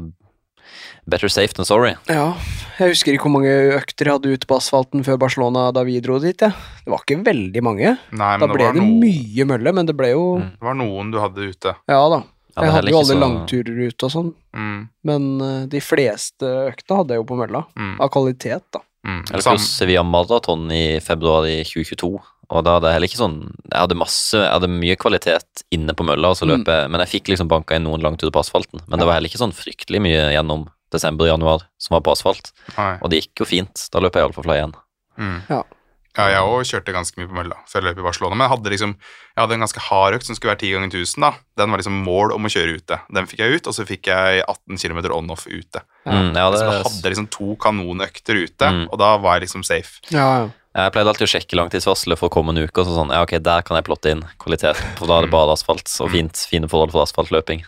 better 1.11 1.29
safe 1.31 1.53
than 1.57 1.67
sorry. 1.67 1.93
Ja, 2.09 2.31
jeg 2.79 2.93
husker 2.95 3.13
ikke 3.13 3.27
hvor 3.27 3.35
mange 3.35 3.51
økter 3.77 4.07
jeg 4.09 4.15
hadde 4.17 4.31
ute 4.33 4.47
på 4.49 4.57
asfalten 4.57 5.03
før 5.05 5.19
Barcelona 5.21 5.67
da 5.75 5.83
vi 5.87 5.99
dro 6.03 6.17
dit. 6.23 6.39
Ja. 6.41 6.49
Det 6.85 6.89
var 6.95 7.03
ikke 7.05 7.19
veldig 7.27 7.63
mange. 7.67 7.93
Nei, 8.11 8.31
men 8.37 8.41
Da 8.41 8.47
det 8.47 8.55
ble 8.57 8.65
var, 8.69 8.73
det 8.79 8.81
noen, 8.81 8.99
mye 9.03 9.45
mølle, 9.53 9.73
men 9.77 9.85
det 9.91 9.97
ble 9.99 10.09
jo 10.15 10.23
Mm. 10.39 10.51
det 10.57 10.67
var 10.71 10.77
noen 10.81 11.11
du 11.13 11.19
hadde 11.21 11.49
ute. 11.53 11.75
Ja 11.91 12.01
da. 12.09 12.23
Ja, 12.57 12.63
Jeg 12.65 12.71
hadde 12.75 12.91
jo 12.91 12.97
alle 12.99 13.15
så- 13.15 13.21
langturer 13.21 13.77
ute 13.87 14.03
og 14.03 14.11
sånn, 14.11 14.33
Mm, 14.53 14.89
men 15.07 15.41
uh, 15.41 15.65
de 15.67 15.79
fleste 15.79 16.43
økta 16.67 16.97
hadde 16.99 17.15
jeg 17.15 17.21
jo 17.21 17.23
på 17.29 17.37
mølla. 17.39 17.65
mm, 17.77 18.01
Av 18.01 18.09
kvalitet, 18.11 18.63
da. 18.73 18.79
mm. 19.07 19.21
Eller 19.31 19.41
Sam- 19.41 19.55
pluss 19.55 19.69
Sevilla 19.77 20.03
Marathon 20.03 20.69
i 20.71 20.99
februar 20.99 21.45
i 21.47 21.63
2022. 21.63 22.19
Og 22.51 22.65
da 22.65 22.73
hadde 22.75 22.89
jeg 22.89 22.93
heller 22.97 23.07
ikke 23.07 23.23
sånn 23.23 23.37
Jeg 23.71 23.79
hadde 23.79 23.95
masse, 23.95 24.33
jeg 24.35 24.51
hadde 24.51 24.67
mye 24.67 24.97
kvalitet 24.99 25.63
inne 25.71 25.93
på 25.95 26.03
mølla, 26.03 26.31
og 26.31 26.35
så 26.35 26.43
løp 26.45 26.65
jeg 26.67 26.89
Men 26.91 26.99
jeg 26.99 27.07
fikk 27.21 27.29
liksom 27.31 27.47
banka 27.47 27.75
inn 27.77 27.85
noen 27.85 28.01
langturer 28.03 28.29
på 28.35 28.41
asfalten. 28.43 28.81
Men 28.89 28.99
det 28.99 29.05
var 29.07 29.13
heller 29.15 29.29
ikke 29.29 29.39
sånn 29.39 29.55
fryktelig 29.55 30.01
mye 30.03 30.33
gjennom 30.35 30.67
desember 30.91 31.25
og 31.27 31.33
januar 31.39 31.67
som 31.79 31.95
var 31.95 32.01
på 32.05 32.11
asfalt. 32.15 32.51
Nei. 32.77 32.97
Og 33.01 33.09
det 33.09 33.21
gikk 33.23 33.43
jo 33.43 33.45
fint. 33.45 33.87
Da 33.91 33.99
løp 34.03 34.13
jeg 34.19 34.27
Alfafly 34.29 34.57
igjen. 34.59 34.73
Mm. 35.17 35.37
Ja. 35.49 35.63
Ja, 36.11 36.25
jeg 36.27 36.43
òg 36.43 36.65
kjørte 36.67 36.91
ganske 36.91 37.15
mye 37.21 37.27
på 37.31 37.35
mølla 37.37 37.55
før 37.71 37.79
jeg 37.79 37.85
løp 37.87 37.99
i 38.01 38.03
Barcelona. 38.03 38.35
Men 38.35 38.43
jeg 38.43 38.51
hadde 38.57 38.71
liksom 38.73 38.93
Jeg 38.99 39.39
hadde 39.45 39.53
en 39.55 39.61
ganske 39.63 39.79
hard 39.79 40.13
økt 40.17 40.25
som 40.27 40.35
skulle 40.35 40.51
være 40.51 40.59
10 40.59 40.71
ganger 40.75 40.89
1000. 40.91 41.21
da 41.23 41.29
Den 41.61 41.71
var 41.71 41.79
liksom 41.79 42.01
mål 42.03 42.33
om 42.35 42.43
å 42.43 42.51
kjøre 42.51 42.73
ute. 42.81 42.97
Den 43.15 43.27
fikk 43.31 43.39
jeg 43.39 43.55
ut, 43.61 43.67
og 43.71 43.73
så 43.77 43.85
fikk 43.87 44.09
jeg 44.11 44.43
18 44.43 44.77
km 44.77 44.99
on-off 45.15 45.47
ute. 45.47 45.79
Mm, 46.05 46.35
ja, 46.35 46.51
Så 46.51 46.65
jeg 46.67 46.83
hadde 46.83 47.11
liksom 47.15 47.29
to 47.31 47.55
kanonøkter 47.55 48.43
ute, 48.43 48.67
Mm. 48.73 48.87
og 48.91 48.99
da 48.99 49.15
var 49.23 49.39
jeg 49.39 49.47
liksom 49.47 49.63
safe. 49.63 50.01
Ja, 50.11 50.27
ja. 50.43 50.49
jeg 50.83 50.91
pleide 50.91 51.07
alltid 51.07 51.27
å 51.27 51.31
sjekke 51.39 51.55
langtidsvarselet 51.55 52.17
for 52.19 52.29
kommende 52.29 52.67
uke. 52.67 52.77
Og 52.83 52.87
så 52.87 52.95
sånn, 52.99 53.09
ja 53.15 53.21
ok, 53.23 53.39
der 53.39 53.61
kan 53.61 53.75
jeg 53.79 53.85
plotte 53.87 54.11
inn 54.11 54.21
kvalitet, 54.37 54.75
for 54.99 55.07
da 55.07 55.19
er 55.19 55.21
det 55.21 55.31
bare 55.31 55.53
asfalt 55.55 55.87
og 56.01 56.09
Mm. 56.09 56.11
fint, 56.11 56.35
fine 56.51 56.67
forhold 56.67 56.91
for 56.91 57.03
asfaltløping. 57.07 57.63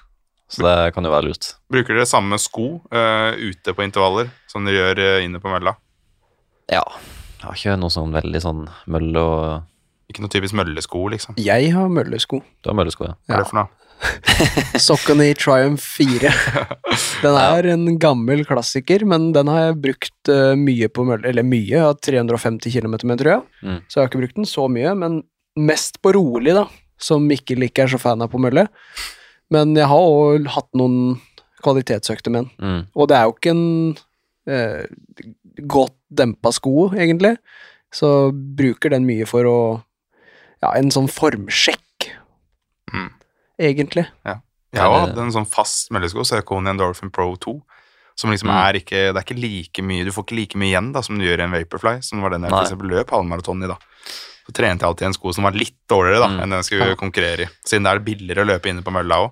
Så 0.53 0.63
det 0.65 0.93
kan 0.95 1.05
jo 1.05 1.11
være 1.13 1.31
lurt. 1.31 1.53
Bruker 1.73 1.97
dere 1.97 2.09
samme 2.09 2.37
sko 2.41 2.67
uh, 2.93 3.33
ute 3.33 3.73
på 3.73 3.85
intervaller 3.85 4.29
som 4.51 4.67
dere 4.67 4.79
gjør 4.79 5.03
uh, 5.03 5.25
inne 5.25 5.41
på 5.41 5.51
mølla? 5.51 5.75
Ja. 6.71 6.83
Jeg 7.39 7.47
har 7.47 7.59
ikke 7.59 7.77
noe 7.81 7.91
sånn 7.91 8.13
veldig 8.15 8.39
sånn 8.39 8.65
mølle 8.91 9.21
og 9.21 10.11
Ikke 10.11 10.23
noe 10.23 10.31
typisk 10.31 10.55
møllesko, 10.55 11.07
liksom. 11.11 11.39
Jeg 11.41 11.71
har 11.73 11.89
møllesko. 11.91 12.43
Du 12.61 12.69
har 12.69 12.77
møllesko, 12.77 13.09
ja. 13.09 13.17
Hva 13.25 13.39
er 13.39 13.43
det 13.43 13.49
for 13.49 13.59
noe? 13.63 13.71
Sokkene 14.87 15.29
i 15.31 15.35
Triumph 15.37 15.83
4. 15.97 16.31
Den 17.23 17.37
er 17.39 17.69
en 17.73 17.85
gammel 18.01 18.43
klassiker, 18.47 19.05
men 19.09 19.31
den 19.35 19.49
har 19.51 19.69
jeg 19.69 19.79
brukt 19.85 20.31
eh, 20.31 20.53
mye 20.59 20.89
på 20.91 21.05
mølle, 21.07 21.25
eller 21.29 21.45
mye, 21.47 21.69
jeg 21.71 21.83
har 21.85 21.97
350 22.03 22.73
km 22.75 22.95
med, 23.09 23.17
tror 23.21 23.31
jeg. 23.31 23.43
Mm. 23.63 23.79
Så 23.87 23.97
jeg 23.97 24.03
har 24.03 24.11
ikke 24.11 24.23
brukt 24.23 24.39
den 24.39 24.49
så 24.49 24.67
mye, 24.71 24.93
men 24.99 25.21
mest 25.59 26.01
på 26.03 26.13
rolig, 26.17 26.55
da, 26.57 26.67
som 26.99 27.25
Mikkel 27.29 27.67
ikke 27.67 27.85
er 27.85 27.93
så 27.93 28.01
fan 28.01 28.23
av 28.23 28.31
på 28.33 28.41
mølle. 28.41 28.67
Men 29.53 29.75
jeg 29.77 29.85
har 29.91 30.07
òg 30.09 30.47
hatt 30.55 30.69
noen 30.79 31.19
kvalitetsøkte 31.63 32.31
med 32.33 32.43
den, 32.43 32.51
Mm. 32.59 32.81
og 32.95 33.07
det 33.11 33.17
er 33.17 33.23
jo 33.29 33.35
ikke 33.37 33.51
en 33.53 33.97
eh, 34.47 34.85
godt 35.69 35.93
dempa 36.11 36.51
sko, 36.51 36.89
egentlig, 36.91 37.37
så 37.93 38.31
bruker 38.33 38.89
den 38.91 39.05
mye 39.07 39.25
for 39.29 39.43
å 39.47 39.57
Ja, 40.63 40.69
en 40.79 40.89
sånn 40.95 41.09
formsjekk, 41.11 42.09
Mm. 42.93 43.09
egentlig. 43.59 44.05
Jeg 44.25 44.39
Er 44.73 44.81
har 44.89 45.07
hatt 45.07 45.17
en 45.17 45.31
sånn 45.31 45.45
fast 45.47 45.91
møllesko, 45.91 46.23
Saucony 46.25 46.69
Endorphin 46.71 47.11
Pro 47.11 47.35
2. 47.35 47.61
Som 48.15 48.29
liksom 48.31 48.47
Mm. 48.49 48.55
er 48.69 48.73
ikke 48.79 49.13
Det 49.13 49.17
er 49.17 49.25
ikke 49.25 49.41
like 49.41 49.81
mye 49.83 50.05
Du 50.05 50.11
får 50.11 50.23
ikke 50.25 50.35
like 50.37 50.55
mye 50.55 50.69
igjen 50.71 50.93
da 50.93 51.01
som 51.01 51.17
du 51.17 51.25
gjør 51.25 51.39
i 51.39 51.43
en 51.43 51.51
Vaporfly, 51.51 52.01
som 52.03 52.21
var 52.21 52.29
den 52.29 52.41
jeg 52.43 52.49
for 52.51 52.61
eksempel 52.63 52.89
løp 52.89 53.09
halvmaraton 53.09 53.63
i. 53.63 53.67
da 53.67 53.75
Så 54.47 54.53
trente 54.53 54.79
jeg 54.81 54.89
alltid 54.89 55.05
en 55.07 55.13
sko 55.13 55.33
som 55.33 55.43
var 55.43 55.51
litt 55.51 55.75
dårligere 55.89 56.19
da 56.21 56.27
Mm. 56.27 56.39
enn 56.41 56.49
den 56.49 56.61
jeg 56.61 56.65
skulle 56.65 56.89
Ja. 56.89 56.95
konkurrere 56.95 57.39
i. 57.41 57.49
Siden 57.65 57.83
det 57.83 57.91
er 57.91 57.99
billigere 57.99 58.45
å 58.45 58.47
løpe 58.47 58.69
inne 58.69 58.81
på 58.83 58.91
mølla 58.93 59.15
òg. 59.27 59.31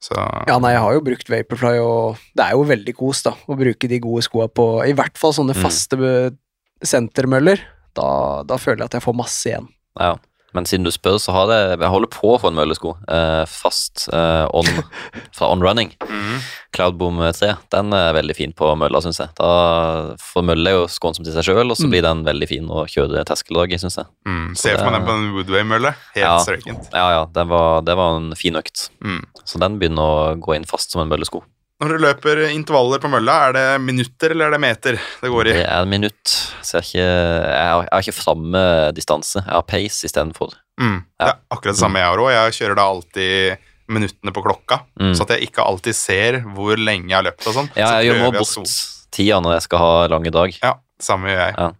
Så 0.00 0.16
Ja, 0.16 0.56
nei, 0.62 0.72
jeg 0.72 0.80
har 0.80 0.94
jo 0.96 1.02
brukt 1.04 1.28
Vaporfly, 1.28 1.74
og 1.84 2.20
det 2.36 2.46
er 2.46 2.56
jo 2.56 2.64
veldig 2.64 2.94
kos, 2.96 3.20
da, 3.26 3.34
å 3.44 3.56
bruke 3.58 3.88
de 3.90 3.98
gode 4.00 4.24
skoa 4.24 4.48
på 4.48 4.66
i 4.86 4.94
hvert 4.96 5.20
fall 5.20 5.34
sånne 5.36 5.52
Mm. 5.56 5.60
faste 5.60 5.98
mm. 6.00 6.38
sentermøller. 6.82 7.60
Da, 7.98 8.08
da 8.48 8.56
føler 8.56 8.84
jeg 8.84 8.90
at 8.90 8.98
jeg 9.00 9.04
får 9.04 9.18
masse 9.18 9.44
igjen. 9.50 9.68
Ja. 10.00 10.14
Men 10.54 10.64
siden 10.66 10.82
du 10.84 10.90
spør, 10.90 11.18
så 11.22 11.30
har 11.32 11.46
jeg 11.54 11.78
Jeg 11.80 11.90
holder 11.92 12.08
på 12.10 12.32
å 12.34 12.38
få 12.42 12.48
en 12.50 12.56
møllesko. 12.58 12.96
Eh, 13.08 13.44
fast 13.46 14.08
eh, 14.12 14.46
on 14.52 14.66
fra 15.36 15.46
On 15.52 15.62
Running. 15.62 15.92
mm. 16.00 16.40
Cloudboom 16.74 17.18
3. 17.34 17.56
Den 17.74 17.92
er 17.92 18.12
veldig 18.14 18.34
fin 18.38 18.52
på 18.54 18.68
mølla, 18.78 19.00
syns 19.02 19.18
jeg. 19.18 19.30
Da, 19.38 20.14
for 20.22 20.42
mølle 20.46 20.70
er 20.70 20.76
jo 20.78 20.84
skånsom 20.90 21.24
til 21.26 21.34
seg 21.34 21.48
sjøl, 21.48 21.70
og 21.70 21.76
så 21.78 21.86
Mm. 21.86 21.90
blir 21.90 22.02
den 22.06 22.24
veldig 22.24 22.48
fin 22.48 22.68
å 22.70 22.84
kjøre 22.86 23.24
terskeldag 23.26 23.72
i, 23.74 23.78
syns 23.82 23.96
jeg. 23.98 24.06
Mm. 24.26 24.54
Ser 24.56 24.76
for 24.78 24.90
meg 24.90 25.00
den 25.00 25.06
på 25.08 25.14
en 25.16 25.32
Woodway-mølle. 25.34 25.94
Helt 26.14 26.22
Ja. 26.24 26.36
strøkent. 26.38 26.90
Ja, 26.94 27.06
ja, 27.16 27.24
det 27.26 27.46
var, 27.48 27.82
det 27.82 27.96
var 27.98 28.16
en 28.20 28.32
fin 28.38 28.54
økt. 28.54 28.88
Mm. 29.02 29.24
Så 29.44 29.58
den 29.58 29.78
begynner 29.80 30.02
å 30.02 30.38
gå 30.38 30.54
inn 30.56 30.64
fast 30.64 30.90
som 30.92 31.02
en 31.02 31.08
møllesko. 31.10 31.42
Når 31.80 31.88
du 31.94 32.02
løper 32.04 32.42
intervaller 32.52 33.00
på 33.00 33.08
mølla, 33.08 33.34
er 33.48 33.54
det 33.56 33.66
minutter 33.80 34.34
eller 34.34 34.50
er 34.50 34.56
det 34.56 34.60
meter 34.60 34.98
det 35.22 35.30
går 35.32 35.48
i? 35.48 35.54
Det 35.56 35.64
er 35.64 35.80
en 35.86 35.88
minutt. 35.88 36.34
Så 36.60 36.76
jeg, 36.76 36.82
har 36.82 36.88
ikke, 36.90 37.06
jeg, 37.06 37.70
har, 37.70 37.82
jeg 37.86 37.94
har 37.94 38.04
ikke 38.04 38.16
framme 38.18 38.64
distanse. 38.96 39.40
Jeg 39.40 39.54
har 39.56 39.64
pace 39.70 40.04
istedenfor. 40.10 40.52
Mm. 40.80 40.98
Det 41.16 41.28
er 41.30 41.38
akkurat 41.56 41.72
det 41.78 41.80
samme 41.80 42.02
jeg 42.02 42.10
har 42.12 42.20
òg. 42.24 42.30
Jeg 42.36 42.56
kjører 42.58 42.76
da 42.80 42.84
alltid 42.92 43.66
minuttene 43.90 44.32
på 44.36 44.42
klokka, 44.44 44.82
Mm. 45.00 45.14
så 45.16 45.24
at 45.24 45.32
jeg 45.34 45.48
ikke 45.48 45.64
alltid 45.66 45.96
ser 45.96 46.36
hvor 46.54 46.76
lenge 46.78 47.08
jeg 47.10 47.16
har 47.16 47.24
løpt 47.26 47.46
og 47.48 47.56
sånn. 47.56 47.70
Ja, 47.74 47.88
jeg 47.98 48.10
gjør 48.12 48.20
nå 48.22 48.30
bort 48.36 48.74
tida 49.10 49.40
når 49.42 49.56
jeg 49.56 49.64
skal 49.66 49.78
ha 49.82 49.94
lange 50.12 50.30
dag. 50.36 50.54
Ja, 50.62 50.74
samme 51.02 51.32
gjør 51.32 51.40
jeg. 51.46 51.54
Ja. 51.56 51.70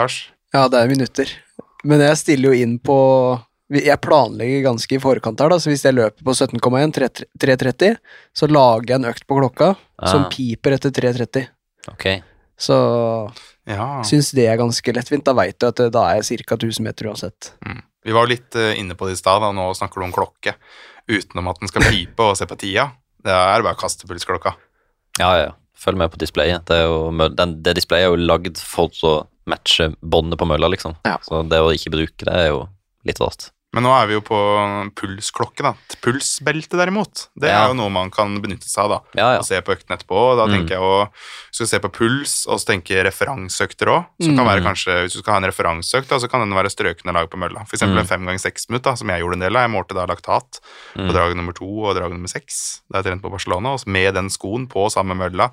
Lars? 0.00 0.16
Ja, 0.56 0.64
det 0.72 0.80
er 0.80 0.88
minutter. 0.90 1.30
Men 1.84 2.00
jeg 2.02 2.16
stiller 2.18 2.50
jo 2.50 2.64
inn 2.64 2.78
på 2.82 2.96
Jeg 3.72 4.00
planlegger 4.04 4.66
ganske 4.66 4.96
i 4.96 5.00
forkant 5.00 5.40
her, 5.40 5.48
da, 5.48 5.56
så 5.62 5.70
hvis 5.72 5.84
jeg 5.86 5.94
løper 5.96 6.26
på 6.26 6.34
17,1, 6.36 6.92
3.30, 7.40 7.96
så 8.36 8.48
lager 8.50 8.90
jeg 8.92 8.98
en 9.00 9.08
økt 9.08 9.24
på 9.26 9.38
klokka 9.40 9.70
som 10.04 10.26
Ah. 10.26 10.28
piper 10.28 10.76
etter 10.76 10.90
3.30. 10.92 11.46
Ok. 11.88 12.22
Så 12.58 12.76
Ja. 13.66 14.02
syns 14.02 14.32
det 14.34 14.46
er 14.46 14.56
ganske 14.58 14.92
lettvint. 14.92 15.24
Da 15.24 15.32
veit 15.32 15.58
du 15.58 15.66
at 15.68 15.76
da 15.92 16.02
er 16.10 16.20
jeg 16.22 16.44
ca. 16.44 16.56
1000 16.56 16.82
meter 16.84 17.06
uansett. 17.08 17.52
Mm. 17.64 17.82
Vi 18.04 18.12
var 18.12 18.26
jo 18.26 18.34
litt 18.34 18.54
eh, 18.56 18.74
inne 18.80 18.94
på 18.98 19.06
det 19.06 19.14
i 19.16 19.20
stad, 19.22 19.42
og 19.42 19.54
nå 19.54 19.70
snakker 19.78 20.00
du 20.00 20.04
om 20.04 20.12
klokke. 20.12 20.54
Utenom 21.08 21.48
at 21.48 21.58
den 21.60 21.68
skal 21.68 21.82
pipe 21.82 22.20
og 22.20 22.36
se 22.36 22.44
på 22.46 22.58
tida. 22.58 22.90
Det 23.22 23.30
er 23.32 23.62
bare 23.62 23.74
å 23.74 23.78
kaste 23.80 24.06
pulsklokka. 24.06 24.54
Ja, 25.18 25.30
ja. 25.38 25.44
ja. 25.46 25.52
Følg 25.78 25.96
med 25.98 26.10
på 26.12 26.18
displayet. 26.18 26.64
Det, 26.66 26.76
er 26.76 26.84
jo, 26.86 27.10
den, 27.34 27.56
det 27.62 27.74
displayet 27.78 28.06
er 28.06 28.10
jo 28.12 28.20
lagd 28.26 28.58
for 28.58 28.90
å 29.08 29.26
matche 29.46 29.94
båndet 30.02 30.38
på 30.38 30.46
mølla, 30.46 30.68
liksom. 30.70 30.94
Ja. 31.06 31.16
Så 31.22 31.40
det 31.48 31.58
å 31.58 31.72
ikke 31.74 31.90
bruke 31.94 32.26
det 32.28 32.34
er 32.34 32.48
jo 32.52 32.68
litt 33.06 33.18
rart. 33.22 33.48
Men 33.72 33.84
nå 33.84 33.92
er 34.02 34.06
vi 34.06 34.12
jo 34.18 34.20
på 34.20 34.38
pulsklokke, 34.98 35.62
da. 35.64 35.72
Pulsbelte, 36.04 36.76
derimot, 36.76 37.28
det 37.38 37.48
Ja. 37.48 37.64
er 37.64 37.68
jo 37.68 37.74
noe 37.74 37.88
man 37.90 38.10
kan 38.10 38.36
benytte 38.42 38.68
seg 38.68 38.84
av, 38.84 38.88
da. 38.90 38.98
Ja, 39.20 39.32
ja. 39.32 39.38
Og 39.38 39.44
se 39.46 39.60
på 39.62 39.72
økten 39.74 39.96
etterpå. 39.96 40.12
og 40.32 40.36
Da 40.36 40.46
Mm. 40.46 40.52
tenker 40.52 40.68
jeg 40.76 40.80
å 40.80 41.08
Skal 41.52 41.66
se 41.66 41.78
på 41.80 41.92
puls, 41.92 42.46
og 42.48 42.58
så 42.58 42.66
tenke 42.66 43.02
referanseøkter 43.04 43.86
òg. 43.88 44.06
Som 44.20 44.36
kan 44.36 44.44
Mm. 44.46 44.48
være 44.48 44.62
kanskje, 44.64 45.02
Hvis 45.04 45.12
du 45.12 45.18
skal 45.20 45.34
ha 45.34 45.36
en 45.46 45.50
referanseøkt, 45.52 46.08
så 46.08 46.28
kan 46.30 46.40
den 46.40 46.50
være 46.56 46.70
strøkende 46.70 47.12
lag 47.12 47.28
på 47.30 47.36
mølla. 47.38 47.64
Eksempel 47.68 47.94
Mm. 47.96 47.98
en 48.00 48.06
fem 48.06 48.24
ganger 48.24 48.38
seks 48.40 48.68
minutt, 48.70 48.82
da, 48.82 48.94
som 48.94 49.08
jeg 49.08 49.20
gjorde 49.22 49.34
en 49.34 49.40
del 49.40 49.56
av. 49.56 49.70
Jeg 49.70 49.76
målte 49.76 49.94
da 49.94 50.06
laktat 50.06 50.60
på 50.96 51.08
Mm. 51.08 51.12
drag 51.12 51.36
nummer 51.36 51.52
to 51.52 51.64
og 51.84 51.94
drag 51.96 52.10
nummer 52.10 52.28
seks. 52.28 52.80
Da 52.90 53.02
jeg 53.02 53.12
trente 53.12 53.22
på 53.22 53.30
Barcelona, 53.30 53.72
og 53.74 53.86
med 53.86 54.14
den 54.14 54.28
skoen 54.28 54.66
på 54.66 54.90
samme 54.90 55.14
mølla. 55.16 55.50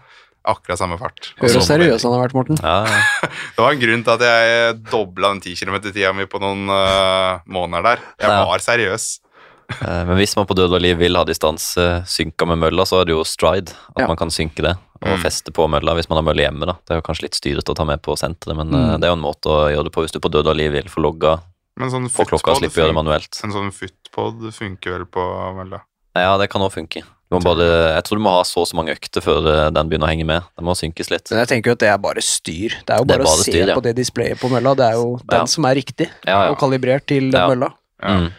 Akkurat 0.49 0.79
samme 0.81 0.97
fart. 0.97 1.31
Hør 1.37 1.51
så 1.53 1.59
hvor 1.61 1.67
seriøs 1.69 2.03
han 2.07 2.13
har 2.15 2.23
vært, 2.25 2.33
Morten. 2.37 2.57
Ja, 2.63 2.75
ja. 2.89 3.29
Det 3.55 3.61
var 3.61 3.71
en 3.75 3.81
grunn 3.83 4.03
til 4.07 4.13
at 4.15 4.23
jeg 4.25 4.77
dobla 4.89 5.29
den 5.35 5.41
10 5.45 5.55
km-tida 5.61 6.13
mi 6.17 6.25
på 6.31 6.41
noen 6.41 6.65
uh, 6.73 7.39
måneder 7.45 7.83
der. 7.91 8.05
Jeg 8.19 8.29
Ja. 8.33 8.45
var 8.49 8.59
seriøs. 8.65 9.09
Eh, 9.69 10.01
Men 10.09 10.17
hvis 10.17 10.31
man 10.35 10.47
på 10.49 10.55
død 10.57 10.73
og 10.73 10.81
liv 10.81 10.97
vil 10.97 11.13
ha 11.13 11.21
distansesynka 11.29 12.47
med 12.49 12.57
mølla, 12.57 12.87
så 12.89 13.01
er 13.01 13.05
det 13.05 13.13
jo 13.13 13.21
stride. 13.21 13.69
At 13.93 13.99
Ja. 14.01 14.07
man 14.09 14.17
kan 14.17 14.31
synke 14.33 14.63
det 14.65 14.71
og 15.05 15.13
Mm. 15.13 15.21
feste 15.21 15.53
på 15.53 15.67
mølla 15.69 15.93
hvis 15.93 16.09
man 16.09 16.17
har 16.17 16.25
mølle 16.25 16.41
hjemme. 16.41 16.65
da. 16.65 16.73
Det 16.87 16.89
er 16.95 17.01
jo 17.01 17.05
kanskje 17.05 17.21
litt 17.27 17.37
styrete 17.37 17.69
å 17.69 17.75
ta 17.77 17.85
med 17.85 18.01
på 18.01 18.17
senteret, 18.17 18.57
men 18.57 18.73
eh, 18.73 18.95
Mm. 18.95 18.99
det 18.99 19.05
er 19.05 19.13
jo 19.13 19.19
en 19.19 19.21
måte 19.21 19.45
å 19.45 19.69
gjøre 19.69 19.83
det 19.85 19.93
på 19.93 20.01
hvis 20.01 20.11
du 20.11 20.19
på 20.19 20.31
død 20.33 20.47
og 20.49 20.55
liv 20.57 20.71
vil 20.73 20.89
få 20.89 20.99
logga 21.05 21.39
Men 21.77 21.91
sånn 21.91 22.09
på 22.09 22.25
klokka 22.25 22.51
og 22.51 22.57
slippe 22.57 22.81
å 22.81 22.81
gjøre 22.81 22.93
det 22.95 22.97
manuelt. 22.97 23.41
En 23.43 23.51
sånn 23.53 23.71
footpod 23.71 24.41
funker 24.57 24.89
vel 24.97 25.05
på 25.05 25.21
mølla. 25.55 25.81
Ja, 26.17 26.35
det 26.41 26.49
kan 26.49 26.61
òg 26.65 26.73
funke. 26.73 27.03
Du 27.29 27.35
må 27.37 27.43
bare, 27.45 27.65
jeg 27.93 28.03
tror 28.07 28.17
du 28.17 28.23
må 28.25 28.31
ha 28.33 28.41
så 28.47 28.63
og 28.63 28.67
så 28.71 28.77
mange 28.79 28.95
økter 28.95 29.21
før 29.21 29.45
eh, 29.51 29.67
den 29.75 29.89
begynner 29.91 30.07
å 30.07 30.09
henge 30.09 30.25
med. 30.25 30.47
Den 30.57 30.65
må 30.65 30.73
synkes 30.77 31.11
litt. 31.13 31.29
Men 31.29 31.43
jeg 31.43 31.51
tenker 31.51 31.69
jo 31.69 31.75
at 31.77 31.83
det 31.83 31.89
er 31.93 31.99
bare 32.01 32.23
styr. 32.25 32.73
Det 32.81 32.95
er 32.95 33.03
jo 33.03 33.05
bare, 33.05 33.21
er 33.21 33.29
bare, 33.29 33.35
å 33.37 33.43
styr, 33.45 33.53
se 33.53 33.65
ja. 33.69 33.75
på 33.77 33.83
det 33.85 33.93
displayet 33.99 34.41
på 34.41 34.49
mølla. 34.49 34.73
Det 34.79 34.87
er 34.87 34.95
jo 34.97 35.11
den 35.21 35.43
Ja. 35.43 35.49
som 35.53 35.67
er 35.69 35.77
riktig, 35.77 36.07
Ja, 36.25 36.39
ja. 36.47 36.49
og 36.49 36.57
kalibrert 36.57 37.05
til 37.05 37.29
Ja. 37.29 37.45
mølla. 37.51 37.69
Ja. 38.01 38.15
Mm. 38.17 38.31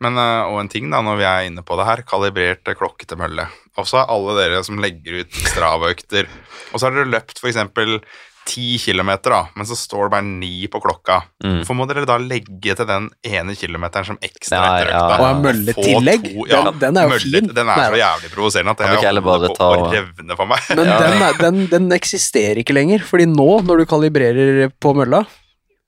Men 0.00 0.16
øh, 0.16 0.52
og 0.54 0.60
en 0.62 0.70
ting 0.72 0.88
da, 0.88 1.02
når 1.04 1.18
vi 1.20 1.24
er 1.28 1.50
inne 1.50 1.62
på 1.62 1.76
det 1.76 1.84
her, 1.84 2.00
kalibrert 2.08 2.64
øh, 2.72 2.78
klokke 2.80 3.04
til 3.04 3.20
mølle. 3.20 3.44
Og 3.76 3.84
så 3.84 4.00
er 4.00 4.08
alle 4.08 4.38
dere 4.40 4.64
som 4.64 4.80
legger 4.80 5.20
ut 5.20 5.36
Strava-økter. 5.52 6.24
Og 6.72 6.80
så 6.80 6.86
har 6.88 6.96
dere 6.96 7.12
løpt 7.12 7.44
eksempel 7.44 7.98
ti 8.46 8.78
kilometer, 8.78 9.30
da, 9.30 9.40
men 9.54 9.66
så 9.68 9.76
står 9.78 10.08
det 10.08 10.10
bare 10.14 10.24
ni 10.26 10.66
på 10.66 10.80
klokka. 10.82 11.20
Mm. 11.44 11.58
Hvorfor 11.60 11.76
må 11.78 11.86
dere 11.86 12.06
da 12.08 12.16
legge 12.18 12.74
til 12.74 12.86
den 12.88 13.08
ene 13.24 13.54
kilometeren 13.54 14.06
som 14.08 14.18
ekstra 14.24 14.56
Ja, 14.58 14.70
etter 14.80 14.90
ja, 14.90 15.00
økta? 15.00 15.10
ja. 15.10 15.18
Og 15.20 15.26
en 15.36 15.42
mølletillegg. 15.44 16.22
To- 16.34 16.46
ja, 16.48 16.62
Den- 16.70 16.78
den 16.80 16.96
er 16.96 17.02
jo 17.02 17.08
mølle- 17.14 17.20
fin. 17.40 17.54
Den 17.54 17.68
er 17.68 17.74
så 17.76 18.00
jævlig 18.00 18.30
provoserende 18.34 18.70
at 18.70 19.02
jeg 19.02 19.22
bare 19.22 19.48
på 19.48 19.54
ta- 19.56 19.70
å 19.76 19.92
revne 19.92 20.36
for 20.36 20.46
meg. 20.46 20.58
Men 20.70 20.86
Ja. 20.86 20.98
den, 20.98 21.22
er, 21.22 21.32
den, 21.38 21.66
den 21.66 21.88
eksisterer 21.92 22.56
ikke 22.58 22.74
lenger, 22.74 22.98
fordi 23.00 23.26
nå, 23.26 23.60
når 23.62 23.78
du 23.78 23.86
kalibrerer 23.86 24.72
på 24.80 24.94
mølla 24.96 25.26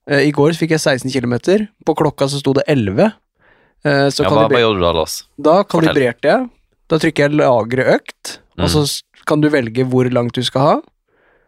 eh, 0.07 0.27
I 0.27 0.31
går 0.31 0.51
fikk 0.53 0.69
jeg 0.71 0.79
16 0.79 1.11
km, 1.11 1.67
på 1.85 1.95
klokka 1.95 2.27
så 2.29 2.39
sto 2.39 2.53
det 2.53 2.63
11. 2.67 3.13
eh, 3.85 4.07
så 4.09 4.23
Ja, 4.23 4.29
hva, 4.29 4.47
hva 4.47 4.59
gjorde 4.59 4.79
du 4.79 4.81
da, 4.81 4.91
Lars? 4.93 5.23
da 5.41 5.63
kalibrerte 5.63 6.21
jeg. 6.23 6.49
Da 6.89 6.97
trykker 6.97 7.29
jeg 7.29 7.31
'lagre 7.31 7.99
økt', 7.99 8.37
og 8.59 8.67
så 8.69 9.01
kan 9.25 9.39
du 9.41 9.49
velge 9.49 9.83
hvor 9.87 10.03
langt 10.11 10.33
du 10.33 10.43
skal 10.43 10.61
ha. 10.61 10.81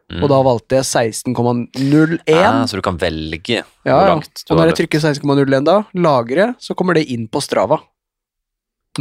Mm. 0.05 0.21
Og 0.21 0.29
da 0.29 0.37
valgte 0.45 0.77
jeg 0.77 0.85
16,01. 0.85 2.19
Ah, 2.37 2.65
så 2.69 2.77
du 2.77 2.81
kan 2.85 2.97
velge 3.01 3.55
Ja, 3.57 3.63
hvor 3.81 4.03
ja. 4.05 4.09
langt 4.13 4.43
du 4.45 4.53
Og 4.53 4.59
når 4.59 4.67
jeg 4.69 4.77
trykker 4.83 5.01
16,01 5.01 5.65
da, 5.65 5.77
lagre, 5.97 6.45
så 6.61 6.75
kommer 6.77 6.93
det 6.93 7.07
inn 7.09 7.27
på 7.27 7.41
Strava. 7.41 7.79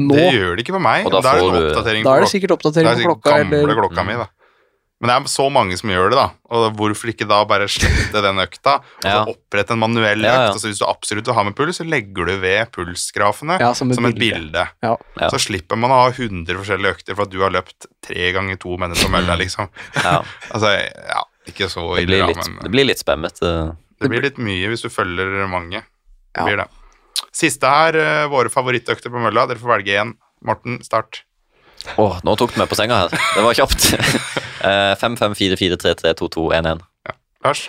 Nå, 0.01 0.15
Det 0.17 0.33
gjør 0.35 0.57
det 0.57 0.65
ikke 0.65 0.75
for 0.75 0.83
meg. 0.83 1.05
Og 1.07 1.13
da 1.13 1.21
Da, 1.21 1.29
er 1.29 1.35
det 1.35 1.43
får 1.45 1.53
du- 1.53 1.69
da 1.69 1.75
på 1.75 1.87
er 1.87 1.93
det 1.95 2.03
klokka. 2.05 2.31
sikkert 2.33 2.49
Det 2.49 2.57
oppdatering 2.59 2.87
er 2.89 2.95
på 2.95 2.99
sikkert 2.99 3.21
klokka, 3.23 3.31
gamle 3.37 3.59
eller 3.63 3.81
klokka 3.83 4.07
mi, 4.07 4.13
da. 4.15 4.27
Men 5.03 5.11
det 5.11 5.15
er 5.17 5.29
så 5.29 5.51
mange 5.53 5.77
som 5.77 5.91
gjør 5.91 6.11
det, 6.13 6.17
da. 6.17 6.29
Og 6.55 6.77
hvorfor 6.79 7.11
ikke 7.11 7.27
da 7.29 7.41
bare 7.45 7.67
slette 7.69 8.21
den 8.25 8.39
økta, 8.41 8.77
og 8.79 9.03
så 9.03 9.11
Ja. 9.11 9.25
opprette 9.29 9.75
en 9.75 9.81
manuell 9.83 10.23
Ja, 10.23 10.33
ja. 10.33 10.45
økt? 10.49 10.55
Altså 10.55 10.69
Hvis 10.71 10.79
du 10.79 10.87
absolutt 10.87 11.27
vil 11.27 11.35
ha 11.35 11.43
med 11.45 11.55
puls, 11.57 11.77
så 11.79 11.85
legger 11.85 12.25
du 12.31 12.39
ved 12.41 12.71
pulsgrafene 12.73 13.59
Ja, 13.61 13.73
som 13.75 13.91
et 13.91 13.97
som 13.97 14.07
et 14.07 14.15
bilde. 14.15 14.39
bilde. 14.53 14.69
Ja. 14.83 14.97
Ja. 15.21 15.29
Så 15.29 15.39
slipper 15.43 15.77
man 15.77 15.91
å 15.91 15.99
ha 16.05 16.11
100 16.11 16.47
forskjellige 16.57 16.95
økter 16.97 17.15
for 17.17 17.23
at 17.27 17.31
du 17.31 17.41
har 17.43 17.51
løpt 17.51 17.87
tre 18.07 18.33
ganger 18.33 18.57
to 18.57 18.77
mennesker 18.79 19.11
på 19.11 19.13
mølla, 19.19 19.37
liksom. 19.37 19.69
Ja, 20.03 20.23
Altså, 20.55 20.71
ja, 20.79 21.23
ikke 21.49 21.69
så 21.69 21.97
det, 21.97 22.05
ille, 22.05 22.15
blir 22.15 22.21
da, 22.23 22.27
litt, 22.29 22.49
men 22.49 22.63
det 22.63 22.71
blir 22.73 22.87
litt 22.87 22.99
spemmete. 23.03 23.77
det 24.01 24.09
blir 24.09 24.23
litt 24.23 24.39
mye 24.39 24.69
hvis 24.73 24.83
du 24.83 24.89
følger 24.89 25.47
mange. 25.51 25.83
Det 26.33 26.41
Ja. 26.41 26.45
blir 26.47 26.57
det. 26.63 26.69
Siste 27.35 27.67
her, 27.69 27.97
eh, 27.99 28.27
våre 28.29 28.49
favorittøkter 28.49 29.11
på 29.11 29.21
mølla. 29.21 29.47
Dere 29.49 29.59
får 29.59 29.83
velge 29.83 30.01
én. 30.01 30.15
Morten, 30.43 30.81
start. 30.85 31.23
Åh, 31.99 32.21
nå 32.25 32.37
tok 32.39 32.55
du 32.55 32.61
meg 32.61 32.69
på 32.71 32.77
senga 32.77 32.95
her. 33.03 33.09
Det 33.11 33.43
var 33.43 33.53
kjapt. 33.55 33.91
Eh, 34.65 34.95
5, 35.01 35.17
5, 35.21 35.35
4, 35.39 35.59
4, 35.61 35.77
3, 35.83 35.95
3, 36.03 36.15
2, 36.21 36.29
2, 36.39 36.47
1, 36.61 36.71
1. 36.75 36.85
Lars? 37.45 37.67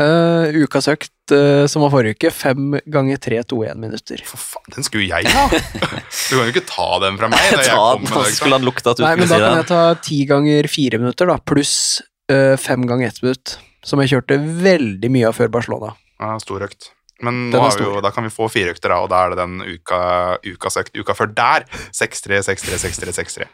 Uh, 0.00 0.48
ukas 0.64 0.86
økt 0.88 1.34
uh, 1.34 1.66
som 1.68 1.82
var 1.84 1.90
forrige 1.92 2.16
uke, 2.16 2.30
5 2.32 2.78
ganger 2.88 3.18
3, 3.20 3.42
2, 3.50 3.58
1 3.74 3.80
minutter. 3.82 4.22
For 4.24 4.40
faen, 4.40 4.70
den 4.78 4.86
skulle 4.86 5.10
jeg 5.10 5.28
ha! 5.34 5.42
Du 6.30 6.38
kan 6.38 6.46
jo 6.46 6.52
ikke 6.54 6.64
ta 6.68 6.86
den 7.02 7.18
fra 7.20 7.28
meg. 7.28 7.50
Da 7.52 7.64
Ta 7.66 7.82
den, 7.98 8.06
med 8.08 8.30
skulle 8.32 8.56
han 8.56 8.64
lukte 8.64 8.94
at 8.94 9.00
du 9.00 9.04
Nei, 9.04 9.16
men 9.20 9.28
skulle 9.28 9.42
da 9.44 9.50
si 9.50 9.50
kan 9.50 9.58
det. 9.58 9.64
jeg 9.66 9.68
ta 9.74 10.06
10 10.08 10.22
ganger 10.30 10.70
4 10.72 11.02
minutter, 11.02 11.28
da, 11.28 11.36
pluss 11.52 11.74
5 12.30 12.86
ganger 12.88 13.10
1 13.10 13.20
minutt. 13.26 13.58
Som 13.84 14.00
jeg 14.04 14.12
kjørte 14.14 14.36
veldig 14.64 15.10
mye 15.12 15.28
av 15.28 15.36
før 15.36 15.52
Barcelona. 15.52 15.92
Ja, 16.20 16.34
stor 16.40 16.64
økt. 16.64 16.90
Men 17.24 17.50
nå 17.52 17.60
har 17.60 17.76
vi 17.76 17.84
jo, 17.84 18.00
da 18.00 18.12
kan 18.14 18.24
vi 18.24 18.32
få 18.32 18.48
fire 18.52 18.72
økter, 18.72 18.92
da, 18.92 19.00
og 19.04 19.10
da 19.12 19.24
er 19.26 19.34
det 19.34 19.40
den 19.42 19.58
uka, 19.76 20.00
ukas 20.46 20.80
økt. 20.80 20.94
Uka 20.96 21.16
før 21.16 21.32
der 21.36 21.66
6-3, 21.96 22.40
6-3, 22.48 22.78
6-3, 22.86 23.16
6-3. 23.20 23.48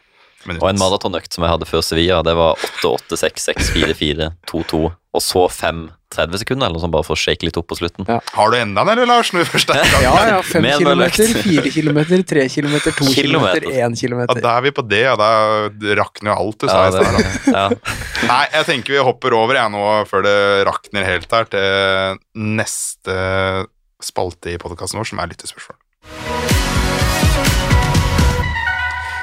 Minutt. 0.47 0.63
Og 0.63 0.71
en 0.71 0.79
maratonøkt 0.79 1.35
som 1.35 1.43
jeg 1.45 1.53
hadde 1.53 1.67
før 1.69 1.83
Sevilla, 1.85 2.21
det 2.25 2.33
var 2.37 2.57
8, 2.79 2.95
8, 3.11 3.19
6, 3.25 3.47
6, 3.51 3.69
4, 3.75 3.93
4, 3.99 4.31
2, 4.49 4.63
2, 4.71 4.81
og 5.17 5.23
så 5.23 5.43
5, 5.51 5.87
30 6.13 6.39
sekunder, 6.39 6.67
eller 6.67 6.77
noe 6.77 6.83
sånt, 6.85 6.93
bare 6.93 7.03
for 7.03 7.17
å 7.17 7.19
shake 7.19 7.43
litt 7.47 7.57
opp 7.59 7.67
på 7.67 7.77
slutten. 7.79 8.07
Ja. 8.07 8.19
Har 8.37 8.51
du 8.53 8.57
enda 8.59 8.83
en, 8.85 8.91
eller, 8.93 9.09
Lars? 9.09 9.33
Når 9.35 9.43
vi 9.43 9.49
først 9.51 9.73
er 9.73 9.81
i 9.81 9.89
gang? 9.91 10.05
Ja, 10.05 10.13
ja, 10.29 10.37
5 10.45 10.63
Med 10.63 10.77
km, 10.79 11.03
4 11.43 11.71
km, 11.73 11.99
3 12.31 12.45
km, 12.53 12.75
2 12.85 12.93
km, 12.93 13.15
Kilometer. 13.17 13.67
1 13.73 13.97
km. 13.99 14.21
Ja, 14.23 14.37
da 14.45 14.53
er 14.53 14.67
vi 14.67 14.73
på 14.77 14.85
det, 14.87 15.01
ja. 15.03 15.15
Da 15.19 15.31
rakner 15.99 16.31
jo 16.31 16.37
alt 16.37 16.63
du 16.63 16.69
sa 16.71 16.85
i 16.87 16.93
stad. 16.95 17.49
ja. 17.51 17.65
Nei, 18.29 18.43
jeg 18.55 18.69
tenker 18.71 18.95
vi 18.95 19.03
hopper 19.09 19.35
over 19.37 19.59
jeg 19.59 19.73
nå, 19.73 19.83
før 20.09 20.23
det 20.27 20.37
rakner 20.69 21.09
helt 21.11 21.35
her, 21.35 21.51
til 21.51 22.21
neste 22.57 23.17
spalte 24.03 24.53
i 24.53 24.61
podkasten 24.61 25.01
vår, 25.01 25.11
som 25.11 25.19
er 25.23 25.33
lyttespørsmål. 25.33 25.79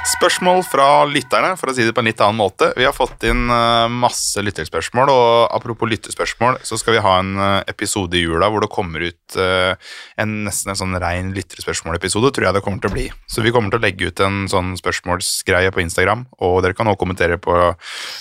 Spørsmål 0.05 0.61
fra 0.68 0.86
lytterne, 1.09 1.55
for 1.57 1.70
å 1.70 1.72
si 1.72 1.84
det 1.86 1.94
på 1.96 2.02
en 2.02 2.09
litt 2.11 2.20
annen 2.20 2.36
måte. 2.36 2.66
Vi 2.76 2.84
har 2.84 2.92
fått 2.92 3.24
inn 3.24 3.48
eh, 3.48 3.86
masse 3.88 4.42
lytterspørsmål, 4.44 5.09
og 5.09 5.55
apropos 5.57 5.88
lyttespørsmål, 5.88 6.59
så 6.61 6.76
skal 6.76 6.98
vi 6.98 7.02
ha 7.07 7.14
en 7.22 7.30
eh, 7.40 7.62
episode 7.72 8.18
i 8.18 8.26
jula 8.26 8.50
hvor 8.52 8.61
det 8.61 8.68
kommer 8.74 9.07
ut 9.07 9.38
eh, 9.40 9.72
en 10.20 10.36
nesten 10.44 10.74
en 10.74 10.80
sånn 10.82 11.00
rein 11.00 11.32
lytterspørsmålepisode, 11.32 12.34
tror 12.36 12.50
jeg 12.50 12.59
det 12.59 12.64
kommer 12.66 12.84
til 12.84 12.92
å 12.92 12.96
bli. 12.98 13.07
Så 13.32 13.46
vi 13.46 13.55
kommer 13.55 13.72
til 13.72 13.80
å 13.80 13.86
legge 13.86 14.12
ut 14.12 14.24
en 14.28 14.44
sånn 14.52 14.76
spørsmålsgreie 14.76 15.72
på 15.72 15.86
Instagram, 15.86 16.28
og 16.36 16.61
dere 16.66 16.76
kan 16.76 16.92
også 16.92 17.00
kommentere 17.00 17.40
på 17.40 17.57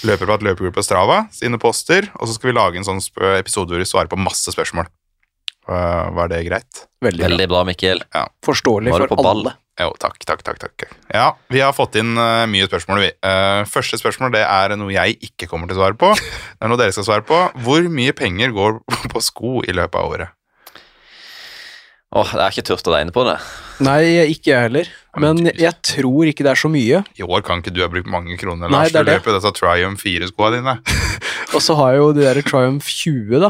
Løpeprat 0.07 0.47
løpegruppe 0.47 0.87
Strava 0.87 1.25
sine 1.35 1.59
poster, 1.59 2.07
og 2.15 2.31
så 2.31 2.39
skal 2.39 2.53
vi 2.53 2.59
lage 2.61 2.79
en 2.79 2.87
sånn 2.93 3.03
episode 3.35 3.75
hvor 3.75 3.83
vi 3.83 3.91
svarer 3.91 4.11
på 4.11 4.23
masse 4.23 4.55
spørsmål. 4.55 4.87
Eh, 5.69 6.07
var 6.15 6.31
det 6.31 6.43
greit? 6.47 6.85
Veldig. 7.03 7.23
Veldig 7.23 7.47
bra, 7.51 7.63
Mikkel. 7.67 8.03
Forståelig 8.45 8.95
for 8.95 9.15
ball? 9.15 9.29
alle. 9.33 9.53
Jo, 9.81 9.89
takk, 9.97 10.19
takk, 10.21 10.43
takk. 10.45 10.59
takk. 10.61 10.83
Ja, 11.09 11.31
vi 11.49 11.63
har 11.63 11.73
fått 11.73 11.95
inn 11.97 12.11
uh, 12.13 12.43
mye 12.45 12.67
spørsmål, 12.69 12.99
vi. 13.01 13.09
Uh, 13.25 13.63
første 13.65 13.97
spørsmål 13.97 14.35
det 14.35 14.43
er 14.45 14.75
noe 14.77 14.93
jeg 14.93 15.17
ikke 15.31 15.47
kommer 15.49 15.65
til 15.65 15.79
å 15.79 15.81
svare 15.81 15.97
på. 15.97 16.11
Det 16.59 16.67
er 16.67 16.69
noe 16.69 16.79
dere 16.79 16.93
skal 16.93 17.07
svare 17.07 17.25
på. 17.25 17.39
Hvor 17.65 17.89
mye 17.89 18.13
penger 18.13 18.53
går 18.53 18.77
på 19.11 19.23
sko 19.23 19.63
i 19.65 19.73
løpet 19.73 19.97
av 19.99 20.13
året? 20.13 20.35
Åh, 22.13 22.29
det 22.37 22.43
er 22.43 22.53
ikke 22.53 22.67
tørt 22.67 22.85
å 22.85 22.93
regne 22.93 23.09
på 23.15 23.23
det. 23.25 23.39
Nei, 23.81 24.01
ikke 24.29 24.51
jeg 24.51 24.65
heller. 24.67 24.89
Men 25.17 25.47
jeg 25.49 25.73
tror 25.81 26.29
ikke 26.29 26.45
det 26.45 26.51
er 26.51 26.59
så 26.61 26.69
mye. 26.69 26.99
I 27.17 27.25
år 27.25 27.41
kan 27.45 27.63
ikke 27.63 27.73
du 27.73 27.81
ha 27.81 27.87
brukt 27.89 28.05
mange 28.13 28.37
kroner, 28.37 28.69
Nei, 28.69 28.83
Lars. 28.83 28.93
det 28.93 29.01
er 29.01 29.07
det. 29.07 29.15
løper 29.17 29.33
disse 29.39 29.51
Triumph 29.57 30.05
4-skoa 30.05 30.51
dine. 30.53 30.75
Og 31.57 31.65
så 31.65 31.73
har 31.81 31.95
jeg 31.95 32.03
jo 32.03 32.11
de 32.13 32.27
der 32.27 32.41
Triumph 32.45 32.85
20, 32.85 33.41
da. 33.47 33.49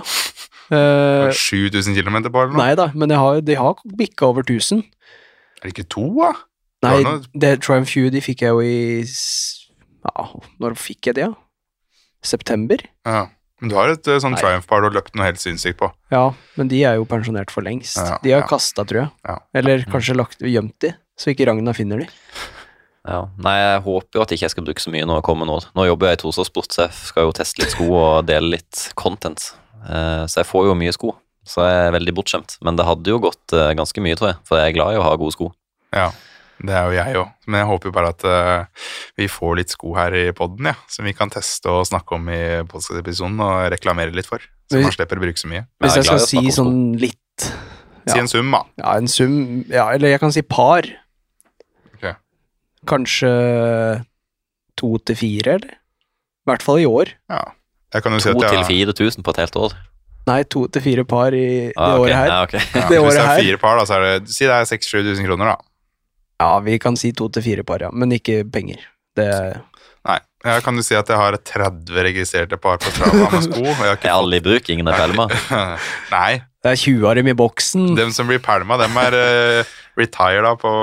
Eh, 0.72 1.30
7000 1.36 1.98
km 1.98 2.22
på 2.30 2.40
eller 2.44 2.54
noe? 2.54 2.62
nei 2.62 2.74
da, 2.80 2.90
men 2.96 3.12
har, 3.12 3.42
de 3.44 3.58
har 3.60 3.80
bikka 4.00 4.30
over 4.32 4.46
1000. 4.46 4.84
Er 5.60 5.68
det 5.68 5.74
ikke 5.76 5.90
to, 5.92 6.08
da? 6.22 6.34
Nei, 6.84 6.98
Det 7.04 7.40
det 7.40 7.54
Triumph 7.64 7.90
20 7.90 8.12
de 8.12 8.22
fikk 8.24 8.44
jeg 8.44 8.52
jo 8.52 8.60
i 8.64 9.04
Ja, 9.04 10.26
når 10.60 10.76
fikk 10.80 11.08
jeg 11.08 11.16
det, 11.20 11.30
da? 11.32 11.40
September? 12.24 12.84
Ja. 13.08 13.28
Men 13.64 13.72
du 13.72 13.78
har 13.78 13.94
et 13.94 14.08
eh, 14.12 14.20
sånn 14.20 14.36
Triumph-par 14.36 14.82
du 14.84 14.90
har 14.90 14.96
løpt 14.98 15.14
noe 15.16 15.30
helt 15.30 15.40
sinnssykt 15.40 15.78
på. 15.80 15.88
Ja, 16.12 16.34
men 16.60 16.68
de 16.72 16.82
er 16.84 16.98
jo 17.00 17.06
pensjonert 17.08 17.52
for 17.54 17.64
lengst. 17.64 17.96
Ja, 17.96 18.18
de 18.24 18.34
har 18.36 18.44
ja. 18.44 18.50
kasta, 18.50 18.84
tror 18.88 19.06
jeg. 19.06 19.12
Ja. 19.24 19.38
Eller 19.56 19.86
kanskje 19.88 20.18
lagt, 20.18 20.44
gjemt 20.44 20.76
de, 20.84 20.92
så 21.16 21.32
ikke 21.32 21.48
Ragna 21.48 21.72
finner 21.78 22.04
de. 22.04 22.10
Ja. 23.08 23.22
Nei, 23.44 23.56
jeg 23.60 23.80
håper 23.86 24.20
jo 24.20 24.24
at 24.26 24.36
ikke 24.36 24.46
jeg 24.48 24.54
skal 24.56 24.68
bruke 24.68 24.84
så 24.84 24.92
mye 24.92 25.08
når 25.08 25.22
jeg 25.22 25.28
kommer 25.28 25.48
nå. 25.48 25.58
Nå 25.80 25.88
jobber 25.88 26.12
jeg 26.12 26.20
i 26.20 26.22
Tosa 26.26 26.44
Sport, 26.48 26.76
så 26.76 26.86
jeg 26.86 27.00
skal 27.12 27.28
jo 27.28 27.36
teste 27.40 27.64
litt 27.64 27.76
sko 27.76 27.88
og 28.00 28.28
dele 28.28 28.58
litt 28.58 28.84
content. 29.00 29.52
Eh, 29.84 30.26
Så 30.28 30.42
jeg 30.42 30.50
får 30.50 30.68
jo 30.70 30.76
mye 30.80 30.94
sko, 30.96 31.14
så 31.46 31.66
jeg 31.68 31.88
er 31.88 31.96
veldig 31.98 32.14
bortskjemt. 32.16 32.58
Men 32.64 32.76
det 32.80 32.86
hadde 32.88 33.10
jo 33.12 33.20
gått 33.24 33.54
eh, 33.54 33.74
ganske 33.78 34.04
mye, 34.04 34.16
tror 34.20 34.34
jeg, 34.34 34.38
for 34.48 34.60
jeg 34.62 34.72
er 34.72 34.78
glad 34.78 34.94
i 34.96 35.02
å 35.02 35.04
ha 35.08 35.16
gode 35.20 35.36
sko. 35.36 35.50
Ja, 35.94 36.12
det 36.64 36.74
er 36.78 36.86
jo 36.88 36.96
jeg 36.96 37.18
òg. 37.20 37.32
Men 37.48 37.60
jeg 37.60 37.70
håper 37.70 37.90
jo 37.90 37.94
bare 37.98 38.12
at 38.14 38.24
uh, 38.24 38.86
vi 39.20 39.28
får 39.28 39.58
litt 39.60 39.74
sko 39.74 39.92
her 39.98 40.14
i 40.16 40.24
poden, 40.38 40.70
ja, 40.72 40.76
som 40.88 41.06
vi 41.06 41.14
kan 41.18 41.30
teste 41.34 41.70
og 41.70 41.84
snakke 41.90 42.16
om 42.16 42.30
i 42.32 42.40
podkast-episoden 42.70 43.42
og 43.44 43.68
reklamere 43.74 44.14
litt 44.16 44.30
for. 44.30 44.42
Så 44.72 44.80
man 44.82 44.94
slipper 44.96 45.20
å 45.20 45.26
bruke 45.26 45.42
så 45.42 45.50
mye. 45.52 45.66
Hvis 45.84 45.98
jeg 45.98 46.06
jeg 46.06 46.10
skal 46.14 46.24
si 46.30 46.44
sånn 46.56 46.78
litt 47.02 47.20
Si 48.04 48.20
en 48.20 48.28
sum, 48.28 48.50
da. 48.52 48.60
Ja, 48.82 48.94
en 49.00 49.08
sum 49.08 49.36
Ja, 49.72 49.86
eller 49.94 50.12
jeg 50.12 50.20
kan 50.20 50.32
si 50.36 50.42
par. 50.44 50.84
Ok. 51.94 52.10
Kanskje 52.90 53.30
to 54.80 54.98
til 55.08 55.16
fire, 55.20 55.54
eller? 55.58 55.76
I 56.44 56.52
hvert 56.52 56.66
fall 56.66 56.82
i 56.84 56.88
år. 56.90 57.14
Ja. 57.32 57.44
Jeg 57.94 58.04
kan 58.06 58.14
jo 58.16 58.20
si 58.24 58.30
at 58.32 58.36
2000 58.40 58.58
jeg, 58.58 58.88
4000 58.94 59.24
på 59.26 59.34
et 59.36 59.42
helt 59.44 59.56
år. 59.56 59.76
Nei, 60.30 60.40
to 60.48 60.64
til 60.72 60.82
fire 60.86 61.04
par 61.04 61.36
i 61.36 61.44
det 61.68 61.74
Ah, 61.76 61.98
ok. 61.98 62.06
året 62.06 62.16
her. 62.16 62.28
Ja, 62.34 62.42
okay. 62.48 62.62
ja, 62.74 62.88
det 62.90 63.00
Hvis 63.04 63.18
det 63.20 63.24
er 63.26 63.42
fire 63.44 63.58
par, 63.60 63.78
da, 63.78 63.86
så 63.86 63.98
er 64.00 64.06
det 64.22 64.32
Si 64.32 64.46
det 64.48 64.54
er 64.56 64.70
6000-7000 64.70 65.28
kroner, 65.28 65.52
da. 65.54 65.58
Ja, 66.44 66.60
vi 66.64 66.78
kan 66.82 66.96
si 67.00 67.12
to 67.16 67.28
til 67.30 67.44
fire 67.44 67.64
par, 67.68 67.84
ja. 67.84 67.90
Men 67.92 68.12
ikke 68.16 68.44
penger. 68.52 68.80
Det 69.18 69.28
Nei. 70.08 70.20
Jeg 70.44 70.64
kan 70.66 70.76
jo 70.76 70.82
si 70.84 70.96
at 71.00 71.08
jeg 71.08 71.16
har 71.16 71.38
30 71.40 72.02
registrerte 72.04 72.58
par 72.60 72.76
på 72.84 72.90
Strava 72.92 73.30
med 73.32 73.46
sko. 73.46 73.62
Og 73.64 73.84
jeg 73.86 73.92
har 73.94 74.00
Er 74.04 74.16
alle 74.18 74.40
i 74.42 74.44
bruk? 74.44 74.68
Ingen 74.74 74.90
er 74.92 74.98
pælma? 75.00 75.28
Nei. 76.16 76.42
Det 76.64 76.72
er 76.74 76.80
20 76.82 77.08
av 77.08 77.16
dem 77.16 77.30
i 77.32 77.36
boksen. 77.40 77.86
Dem 77.96 78.12
som 78.16 78.28
blir 78.28 78.42
pælma, 78.44 78.76
dem 78.82 78.98
er 79.00 79.16
uh, 79.16 79.72
retired 80.00 80.60
på 80.60 80.74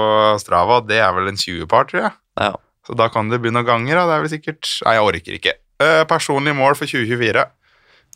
Strava. 0.40 0.80
Det 0.88 0.96
er 1.00 1.12
vel 1.16 1.28
en 1.28 1.36
20-par, 1.40 1.88
tror 1.90 2.00
jeg. 2.06 2.12
Ja. 2.40 2.54
Så 2.88 2.96
da 2.96 3.10
kan 3.12 3.28
det 3.28 3.40
bli 3.44 3.52
noen 3.52 3.68
ganger. 3.68 4.00
Da. 4.00 4.06
Det 4.08 4.16
er 4.16 4.24
vel 4.24 4.32
sikkert 4.32 4.70
Nei, 4.86 4.94
jeg 4.96 5.08
orker 5.10 5.36
ikke. 5.36 5.54
Eh, 5.80 6.02
personlig 6.08 6.54
mål 6.56 6.76
for 6.76 6.86
2024. 6.90 7.44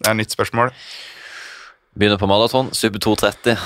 Det 0.00 0.06
er 0.08 0.10
et 0.12 0.18
nytt 0.20 0.34
spørsmål. 0.34 0.72
Begynner 1.96 2.18
på 2.20 2.28
maraton. 2.28 2.70
Sub 2.74 2.96
230. 3.00 3.56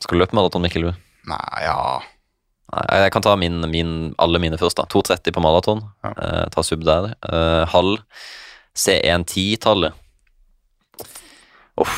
Skal 0.00 0.16
du 0.16 0.22
løpe 0.22 0.36
maraton, 0.38 0.62
Mikkel? 0.64 0.90
Nei, 1.28 1.58
ja 1.64 1.76
Nei, 2.68 2.82
jeg 3.00 3.12
kan 3.14 3.24
ta 3.24 3.32
min, 3.40 3.62
min, 3.72 3.92
alle 4.20 4.38
mine 4.42 4.58
først. 4.60 4.76
da 4.76 4.84
230 4.92 5.32
på 5.32 5.40
maraton. 5.44 5.80
Ja. 6.04 6.10
Eh, 6.12 6.44
ta 6.52 6.64
sub 6.66 6.82
der. 6.84 7.14
Eh, 7.24 7.64
halv 7.72 8.02
C110-tallet. 8.76 9.94
Uff. 11.78 11.96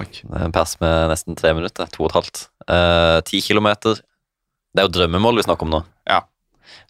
Det 0.00 0.24
en 0.42 0.52
pers 0.52 0.74
med 0.80 1.10
nesten 1.12 1.36
tre 1.36 1.52
minutter. 1.56 1.88
To 1.94 2.04
og 2.04 2.10
et 2.10 2.18
halvt. 2.18 2.42
Eh, 2.68 3.20
Ti 3.28 3.40
kilometer. 3.44 4.00
Det 4.74 4.82
er 4.82 4.88
jo 4.88 4.94
drømmemål 4.98 5.40
vi 5.40 5.46
snakker 5.46 5.66
om 5.66 5.72
nå. 5.76 5.80
Ja. 6.08 6.20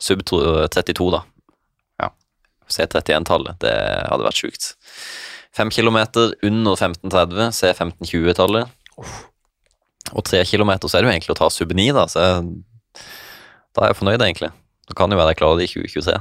Sub 0.01 0.23
32, 0.27 1.11
da. 1.15 1.23
Ja. 2.71 2.87
C31-tallet. 2.87 3.59
Det 3.63 3.75
hadde 4.11 4.27
vært 4.27 4.41
sjukt. 4.43 4.71
Fem 5.57 5.71
kilometer 5.75 6.35
under 6.47 6.77
1530, 6.79 7.51
C1520-tallet. 7.59 8.71
Og 10.15 10.25
tre 10.27 10.41
kilometer 10.49 10.91
så 10.91 10.99
er 10.99 11.03
det 11.05 11.11
jo 11.11 11.15
egentlig 11.17 11.35
å 11.35 11.39
ta 11.41 11.49
sub 11.53 11.73
9, 11.77 11.89
da, 11.95 12.07
så 12.11 12.23
jeg, 12.23 13.03
da 13.77 13.85
er 13.85 13.93
jeg 13.93 13.99
fornøyd, 14.01 14.23
egentlig. 14.27 14.51
Da 14.91 14.97
kan 14.99 15.13
jo 15.13 15.19
være 15.21 15.35
jeg 15.35 15.39
klarer 15.43 15.61
det 15.61 15.69
i 15.69 15.73
2023. 15.75 16.17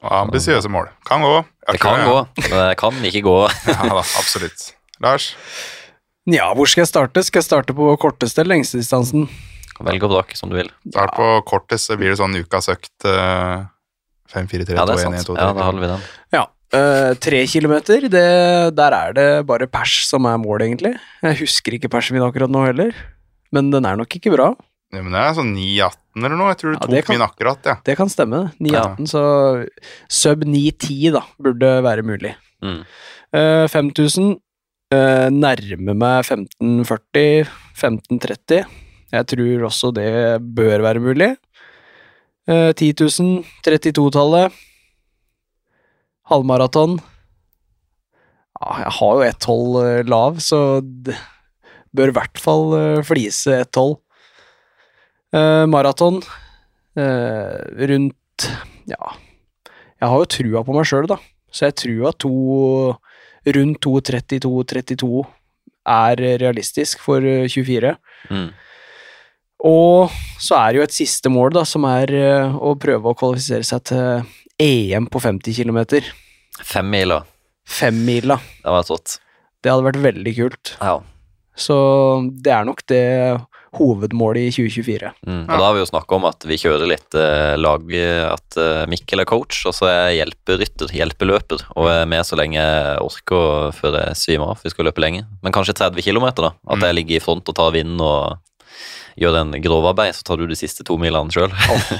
Og 0.00 0.12
Ambisiøse 0.16 0.70
mål. 0.72 0.86
Kan 1.08 1.20
gå. 1.24 1.34
Jeg 1.68 1.76
Det 1.76 1.80
kan 1.82 1.98
jeg. 2.00 2.08
gå, 2.08 2.20
men 2.46 2.54
det 2.56 2.76
kan 2.80 3.02
ikke 3.10 3.24
gå. 3.26 3.36
Ja 3.68 3.82
da, 3.90 3.98
absolutt. 4.00 4.70
Lars? 5.04 5.34
Ja, 6.30 6.50
hvor 6.56 6.68
skal 6.68 6.82
jeg 6.86 6.88
starte? 6.92 7.22
Skal 7.24 7.40
jeg 7.42 7.48
starte 7.50 7.74
på 7.76 7.88
korteste 8.00 8.40
eller 8.42 8.54
lengste 8.56 8.80
distansen? 8.80 9.28
Velg 9.80 10.02
og 10.04 10.12
vrak 10.12 10.32
som 10.36 10.50
du 10.52 10.56
vil. 10.58 10.68
Start 10.92 11.14
på 11.16 11.26
kortest, 11.48 11.88
så 11.88 11.96
blir 12.00 12.12
det 12.12 12.18
sånn 12.20 12.36
ukas 12.36 12.68
økt 12.72 13.06
eh, 13.08 13.62
5, 14.32 14.48
4, 14.50 14.64
3, 14.70 14.76
Ja, 14.78 14.86
2, 14.86 14.86
det 14.86 14.96
er 14.96 15.06
1, 15.10 15.14
1, 15.14 15.20
sant. 15.20 15.26
2, 15.32 15.36
3. 15.36 15.44
Ja, 15.46 15.52
da 15.58 15.68
holder 15.68 15.84
vi 15.84 15.90
den. 15.92 16.08
Ja. 16.36 16.42
eh, 16.78 17.12
tre 17.18 17.40
kilometer, 17.50 18.04
det, 18.12 18.26
der 18.78 18.94
er 18.94 19.12
det 19.16 19.28
bare 19.46 19.66
pers 19.66 19.94
som 20.08 20.26
er 20.30 20.36
mål, 20.38 20.62
egentlig. 20.68 20.92
Jeg 21.22 21.38
husker 21.42 21.74
ikke 21.78 21.90
persen 21.90 22.14
min 22.16 22.22
akkurat 22.26 22.50
nå 22.52 22.62
heller, 22.68 22.92
men 23.52 23.70
den 23.74 23.84
er 23.90 23.96
nok 23.98 24.14
ikke 24.20 24.30
bra. 24.36 24.52
Ja, 24.94 25.02
men 25.02 25.12
det 25.14 25.20
er 25.22 25.34
sånn 25.38 25.50
9,18 25.54 26.24
eller 26.26 26.36
noe. 26.38 26.48
Jeg 26.50 26.58
tror 26.58 26.72
du 26.72 26.76
Ja, 26.78 26.86
tok 26.86 27.04
kan- 27.06 27.14
min 27.18 27.26
akkurat, 27.26 27.66
ja. 27.66 27.74
Det 27.86 27.96
kan 27.98 28.08
stemme. 28.10 28.40
9,18, 28.60 29.06
så 29.10 29.22
sub 30.10 30.42
9,10 30.44 31.12
da, 31.14 31.22
burde 31.38 31.70
være 31.86 32.02
mulig. 32.06 32.32
Mm. 32.62 32.80
Uh, 33.34 33.66
5000 33.70 34.32
uh, 34.94 35.28
nærmer 35.30 35.94
meg 35.94 36.24
1540, 36.26 37.46
1530. 37.78 38.64
Jeg 39.10 39.26
tror 39.26 39.64
også 39.70 39.90
det 39.94 40.10
bør 40.54 40.82
være 40.86 41.02
mulig. 41.02 41.32
Eh, 42.48 42.72
10 42.72 42.94
000, 43.20 43.44
32-tallet. 43.66 44.52
Halvmaraton. 46.30 47.00
Ja, 48.60 48.76
jeg 48.84 48.94
har 48.98 49.16
jo 49.16 49.26
ett 49.26 49.48
hold 49.48 49.80
eh, 49.82 50.02
lav, 50.08 50.38
så 50.44 50.80
det 50.80 51.16
bør 51.96 52.12
i 52.12 52.16
hvert 52.16 52.40
fall 52.40 52.64
eh, 52.78 53.02
flise 53.06 53.60
ett. 53.64 53.80
Eh, 55.34 55.64
maraton 55.70 56.20
eh, 56.98 57.86
rundt 57.90 58.48
Ja, 58.90 59.12
jeg 60.00 60.08
har 60.08 60.22
jo 60.22 60.30
trua 60.32 60.62
på 60.64 60.74
meg 60.74 60.88
sjøl, 60.88 61.08
da. 61.10 61.18
Så 61.52 61.68
jeg 61.68 61.76
tror 61.82 62.08
at 62.10 62.18
to 62.22 62.32
rundt 63.56 63.86
2.32-32 63.86 65.22
er 65.90 66.22
realistisk 66.42 67.00
for 67.04 67.24
eh, 67.24 67.48
24. 67.48 67.94
Mm. 68.30 68.50
Og 69.66 70.12
så 70.40 70.56
er 70.56 70.72
det 70.72 70.80
jo 70.80 70.86
et 70.86 70.94
siste 70.96 71.28
mål, 71.32 71.52
da, 71.58 71.64
som 71.68 71.84
er 71.88 72.12
eh, 72.16 72.54
å 72.56 72.72
prøve 72.80 73.12
å 73.12 73.16
kvalifisere 73.18 73.66
seg 73.66 73.84
til 73.90 74.22
EM 74.60 75.06
på 75.12 75.20
50 75.20 75.56
km. 75.56 75.82
Femmila. 76.64 77.22
Femmila. 77.68 78.38
Det 78.64 78.72
var 78.72 78.88
rått. 78.88 79.18
Det 79.60 79.70
hadde 79.72 79.84
vært 79.90 80.02
veldig 80.04 80.34
kult. 80.38 80.74
Ja. 80.80 80.98
Så 81.60 81.76
det 82.40 82.52
er 82.56 82.64
nok 82.64 82.80
det 82.88 83.04
hovedmålet 83.76 84.48
i 84.48 84.50
2024. 84.56 85.10
Mm. 85.28 85.42
Og 85.44 85.52
da 85.52 85.60
har 85.62 85.74
vi 85.76 85.82
jo 85.82 85.88
snakka 85.92 86.16
om 86.16 86.24
at 86.26 86.42
vi 86.48 86.56
kjører 86.58 86.88
litt 86.90 87.14
eh, 87.20 87.54
lag, 87.60 87.84
at 88.32 88.56
eh, 88.58 88.82
Mikkel 88.90 89.22
er 89.22 89.28
coach, 89.30 89.60
og 89.68 89.76
så 89.76 89.86
er 89.86 89.98
jeg 90.10 90.22
hjelperytter, 90.24 90.90
hjelpeløper, 90.96 91.66
og 91.76 91.90
er 91.92 92.08
med 92.10 92.24
så 92.26 92.38
lenge 92.40 92.58
jeg 92.58 92.96
orker 93.04 93.70
før 93.76 94.00
jeg 94.00 94.18
svimer 94.18 94.54
av. 94.56 94.64
Vi 94.64 94.72
skal 94.72 94.88
løpe 94.88 95.04
lenge. 95.04 95.26
Men 95.44 95.54
kanskje 95.54 95.76
30 95.78 96.02
km, 96.08 96.30
da. 96.40 96.54
At 96.66 96.80
Mm. 96.80 96.86
jeg 96.88 96.96
ligger 96.98 97.16
i 97.20 97.24
front 97.28 97.52
og 97.52 97.54
tar 97.60 97.70
vinden 97.76 98.00
og 98.02 98.40
gjør 99.18 99.40
en 99.40 99.56
grovarbeid, 99.62 100.14
så 100.16 100.26
tar 100.26 100.40
du 100.40 100.46
de 100.50 100.58
siste 100.58 100.86
to 100.86 100.98
milene 101.00 101.32
sjøl. 101.34 101.50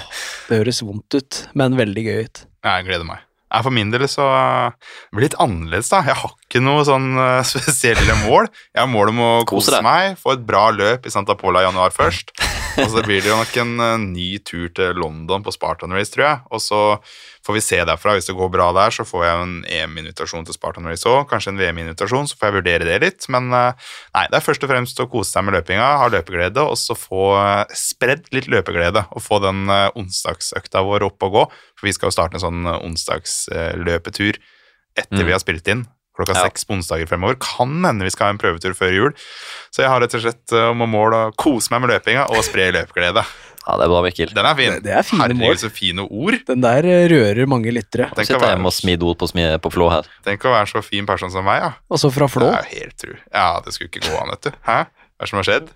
Det 0.48 0.60
høres 0.60 0.82
vondt 0.84 1.18
ut, 1.18 1.42
men 1.58 1.78
veldig 1.78 2.06
gøy 2.06 2.22
ut. 2.26 2.44
Jeg 2.66 2.86
gleder 2.86 3.08
meg. 3.08 3.26
For 3.50 3.74
min 3.74 3.90
del 3.90 4.06
så 4.10 4.26
uh, 4.30 4.92
blir 5.10 5.24
det 5.24 5.30
litt 5.30 5.40
annerledes, 5.42 5.90
da. 5.90 6.04
Jeg 6.06 6.18
har 6.22 6.34
ikke 6.50 6.62
noe 6.66 6.82
sånn 6.86 7.12
uh, 7.20 7.40
spesielle 7.46 8.16
mål. 8.26 8.50
Jeg 8.74 8.82
har 8.82 8.90
mål 8.90 9.14
om 9.14 9.22
å 9.22 9.32
Kose 9.48 9.78
meg, 9.86 10.16
få 10.18 10.34
et 10.34 10.46
bra 10.46 10.66
løp 10.74 11.06
i 11.06 11.12
Santa 11.14 11.38
Pola 11.38 11.62
i 11.62 11.68
januar 11.68 11.94
først. 11.94 12.34
Og 12.80 12.86
så 12.92 13.02
blir 13.02 13.18
det 13.22 13.30
jo 13.30 13.36
nok 13.38 13.56
en 13.62 13.72
uh, 13.82 13.96
ny 14.02 14.28
tur 14.46 14.68
til 14.74 14.98
London 14.98 15.44
på 15.46 15.52
Spartan 15.54 15.94
Race, 15.94 16.10
tror 16.10 16.26
jeg. 16.26 16.40
Og 16.50 16.62
så 16.62 16.80
får 17.46 17.56
vi 17.56 17.62
se 17.64 17.78
derfra. 17.86 18.14
Hvis 18.16 18.28
det 18.30 18.36
går 18.38 18.50
bra 18.52 18.68
der, 18.76 18.94
så 18.94 19.06
får 19.06 19.24
jeg 19.26 19.42
en 19.44 19.54
EM-invitasjon 19.78 20.46
til 20.46 20.56
Spartan 20.56 20.86
Race 20.90 21.06
òg. 21.08 21.22
Kanskje 21.30 21.54
en 21.54 21.60
VM-invitasjon, 21.60 22.30
så 22.30 22.38
får 22.38 22.50
jeg 22.50 22.56
vurdere 22.58 22.88
det 22.88 22.98
litt. 23.04 23.26
Men 23.30 23.50
uh, 23.54 23.94
nei, 24.16 24.24
det 24.30 24.40
er 24.40 24.46
først 24.46 24.66
og 24.66 24.72
fremst 24.72 25.02
å 25.02 25.08
kose 25.10 25.34
seg 25.34 25.46
med 25.46 25.58
løpinga, 25.58 25.86
ha 26.02 26.10
løpeglede, 26.14 26.66
og 26.66 26.78
så 26.78 26.98
få 26.98 27.30
spredd 27.78 28.30
litt 28.34 28.50
løpeglede. 28.50 29.06
Og 29.14 29.22
få 29.22 29.38
den 29.46 29.70
onsdagsøkta 29.70 30.82
vår 30.86 31.06
opp 31.10 31.30
og 31.30 31.38
gå. 31.38 31.46
For 31.78 31.90
vi 31.90 31.94
skal 31.96 32.10
jo 32.10 32.18
starte 32.18 32.38
en 32.38 32.46
sånn 32.46 32.74
onsdagsløpetur 32.74 34.38
etter 34.98 35.20
Mm. 35.20 35.26
vi 35.26 35.34
har 35.34 35.42
spilt 35.42 35.68
inn. 35.70 35.86
Klokka 36.20 36.36
Ja. 36.36 36.46
seks 36.48 36.64
på 36.68 36.76
onsdager 36.76 37.08
fremover. 37.10 37.38
Kan 37.40 37.80
hende 37.84 38.04
vi 38.06 38.12
skal 38.14 38.28
ha 38.28 38.34
en 38.36 38.38
prøvetur 38.42 38.76
før 38.76 38.92
jul. 38.94 39.12
Så 39.72 39.82
jeg 39.82 39.88
har 39.90 40.00
rett 40.04 40.14
og 40.14 40.20
slett 40.22 40.52
om 40.70 40.82
om 40.84 40.90
mål 40.92 41.16
å 41.16 41.22
kose 41.40 41.72
meg 41.72 41.80
med 41.86 41.94
løpinga 41.96 42.28
og 42.30 42.44
spre 42.44 42.70
løpeglede. 42.76 43.24
Ja, 43.60 43.74
det 43.76 43.84
er 43.84 43.90
bra, 43.92 43.98
Mikkel. 44.02 44.30
Den 44.34 44.46
er 44.48 44.54
fin. 44.56 44.70
Det- 44.72 44.82
det 44.86 44.92
er 44.96 45.02
fine 45.04 45.34
mål. 45.36 45.52
Så 45.60 45.68
fine 45.70 46.00
ord. 46.08 46.34
Den 46.48 46.62
der 46.64 46.80
eh, 46.88 47.04
rører 47.12 47.46
mange 47.46 47.68
lyttere. 47.70 48.06
Tenk 48.16 48.24
å, 48.24 48.40
Sitter 48.40 48.48
hjemme 48.56 48.66
og 48.66 48.72
være, 48.72 49.04
ord 49.04 49.18
på, 49.20 49.28
på 49.60 49.70
flå 49.74 49.90
her. 49.92 50.08
tenk 50.24 50.46
å 50.48 50.50
være 50.56 50.66
så 50.72 50.82
fin 50.82 51.04
person 51.06 51.30
som 51.30 51.44
meg, 51.44 51.60
ja. 51.60 51.68
Også 51.92 52.08
fra 52.10 52.26
Flå. 52.26 52.48
Det 52.48 52.56
er 52.56 52.80
helt 52.80 52.96
tru. 52.98 53.12
Ja, 53.30 53.60
det 53.60 53.74
skulle 53.76 53.90
ikke 53.92 54.00
gå 54.08 54.16
an, 54.16 54.30
vet 54.32 54.48
du. 54.48 54.50
Hæ? 54.64 54.78
Hva 54.88 55.20
er 55.20 55.26
det 55.26 55.28
som 55.28 55.36
har 55.42 55.44
skjedd? 55.50 55.68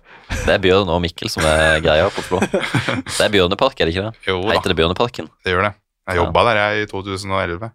Det 0.49 0.49
er 0.55 0.57
Bjørn 0.65 0.89
og 0.89 0.99
Mikkel 1.05 1.29
som 1.29 1.45
er 1.45 1.79
greia 1.85 2.09
på 2.09 2.25
flå. 2.25 2.41
Det 3.05 3.21
er 3.21 3.29
Bjørnepark, 3.37 3.77
er 3.79 3.85
det 3.85 3.93
ikke 3.93 4.07
det? 4.09 4.13
Jo 4.33 4.41
da, 4.41 4.55
Heter 4.57 4.73
det 4.73 4.77
Bjørneparken? 4.81 5.29
det 5.45 5.53
gjør 5.53 5.67
det. 5.69 5.73
Jeg 6.09 6.17
jobba 6.23 6.43
der 6.49 6.55
jeg 6.63 6.81
i 6.81 6.85
2011. 6.89 7.71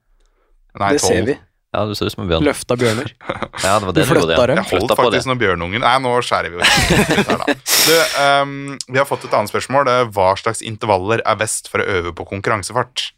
Nei, 0.81 0.91
Det 0.93 1.01
ser 1.07 1.23
vi. 1.31 1.39
Ja, 1.71 1.85
du 1.87 1.95
ser 1.95 2.09
ut 2.09 2.15
som 2.17 2.25
en 2.25 2.31
bjørn. 2.33 2.43
Løfta 2.43 2.75
bjørner. 2.79 3.13
Ja, 3.61 3.77
det 3.79 3.87
var 3.87 3.95
det 3.95 4.03
Du 4.03 4.09
flytta 4.09 4.35
gjorde, 4.35 4.47
dem. 4.51 4.59
Jeg 4.59 4.69
holdt 4.73 4.91
det. 4.91 4.97
faktisk 4.99 5.29
noen 5.29 5.41
bjørnunger. 5.43 5.83
Nei, 5.85 5.95
nå 6.03 6.13
skjærer 6.25 6.51
vi 6.51 6.59
jo. 6.59 6.65
Du, 7.87 7.95
um, 8.19 8.53
vi 8.89 8.99
har 8.99 9.07
fått 9.09 9.27
et 9.29 9.35
annet 9.37 9.53
spørsmål. 9.53 9.87
Det 9.87 9.95
er 10.01 10.11
Hva 10.17 10.31
slags 10.41 10.63
intervaller 10.67 11.23
er 11.23 11.39
best 11.41 11.71
for 11.71 11.83
å 11.83 11.87
øve 11.99 12.13
på 12.17 12.27
konkurransefart? 12.33 13.11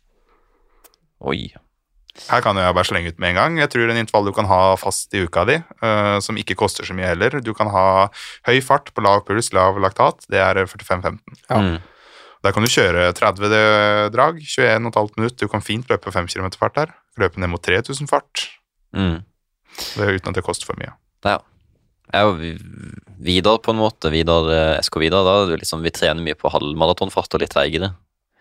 Oi. 1.31 1.53
Her 2.27 2.43
kan 2.45 2.59
jeg 2.61 2.75
bare 2.77 2.89
slenge 2.89 3.15
ut 3.15 3.21
med 3.23 3.33
en 3.33 3.39
gang. 3.41 3.61
Jeg 3.63 3.73
tror 3.73 3.89
en 3.89 4.01
intervall 4.03 4.29
du 4.29 4.35
kan 4.37 4.49
ha 4.51 4.61
fast 4.81 5.15
i 5.17 5.23
uka 5.25 5.47
di, 5.49 5.57
uh, 5.81 6.19
som 6.25 6.37
ikke 6.41 6.59
koster 6.61 6.85
så 6.85 6.97
mye 6.99 7.09
heller. 7.15 7.39
Du 7.41 7.55
kan 7.57 7.71
ha 7.73 7.87
høy 8.51 8.59
fart 8.65 8.93
på 8.93 9.05
lav 9.07 9.23
puls, 9.29 9.49
lav 9.57 9.81
laktat. 9.81 10.27
Det 10.29 10.43
er 10.43 10.61
45-15. 10.67 11.17
Ja. 11.49 11.63
Mm. 11.63 11.79
Der 12.43 12.53
kan 12.53 12.67
du 12.67 12.73
kjøre 12.75 13.07
30 13.17 14.11
drag, 14.13 14.43
21,5 14.43 15.17
minutt. 15.17 15.39
Du 15.41 15.49
kan 15.49 15.63
fint 15.65 15.89
løpe 15.89 16.13
5 16.13 16.29
km 16.29 16.51
fart 16.59 16.77
der. 16.77 16.93
Løpe 17.21 17.41
ned 17.41 17.51
mot 17.53 17.63
3000 17.63 18.09
fart. 18.09 18.47
Mm. 18.97 19.23
Det 19.97 20.05
er 20.05 20.15
uten 20.19 20.29
at 20.33 20.35
det 20.39 20.45
koster 20.45 20.67
for 20.69 20.77
mye. 20.81 20.93
Ja. 21.25 21.39
Jeg 22.13 22.21
er 22.21 22.29
jo 22.29 22.57
Vidar, 23.23 23.59
på 23.63 23.71
en 23.73 23.79
måte. 23.81 24.11
Vidar, 24.13 24.49
eh, 24.53 24.81
SK 24.83 24.97
Vidar, 25.01 25.25
da 25.25 25.35
er 25.43 25.51
det 25.53 25.61
liksom, 25.63 25.83
vi 25.85 25.91
trener 25.95 26.21
mye 26.25 26.35
på 26.37 26.51
halvmaratonfart 26.53 27.35
og 27.35 27.41
litt 27.45 27.53
treigere. 27.55 27.93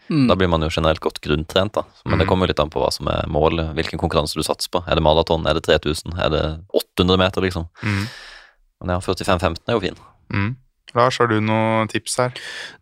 Mm. 0.10 0.26
Da 0.28 0.36
blir 0.36 0.50
man 0.52 0.62
jo 0.66 0.68
generelt 0.74 1.00
godt 1.00 1.22
grunntrent, 1.24 1.74
da. 1.78 1.84
Men 2.06 2.18
det 2.20 2.26
Mm. 2.28 2.30
kommer 2.30 2.48
jo 2.48 2.52
litt 2.52 2.60
an 2.60 2.70
på 2.70 2.82
hva 2.82 2.92
som 2.92 3.08
er 3.08 3.28
målet, 3.32 3.74
hvilken 3.76 4.00
konkurranse 4.00 4.34
du 4.36 4.44
satser 4.44 4.68
på. 4.70 4.84
Er 4.88 4.96
det 4.96 5.04
maraton, 5.04 5.46
er 5.48 5.54
det 5.54 5.64
3000, 5.64 6.18
er 6.20 6.30
det 6.30 6.66
800 6.74 7.18
meter, 7.18 7.42
liksom. 7.42 7.70
Mm. 7.84 8.08
Men 8.82 8.90
ja, 8.90 9.00
45-15 9.00 9.70
er 9.70 9.74
jo 9.74 9.80
fin. 9.80 9.96
Mm. 10.34 10.56
Lars, 10.98 11.18
har 11.22 11.28
du 11.32 11.38
noen 11.44 11.88
tips 11.92 12.18
her? 12.20 12.34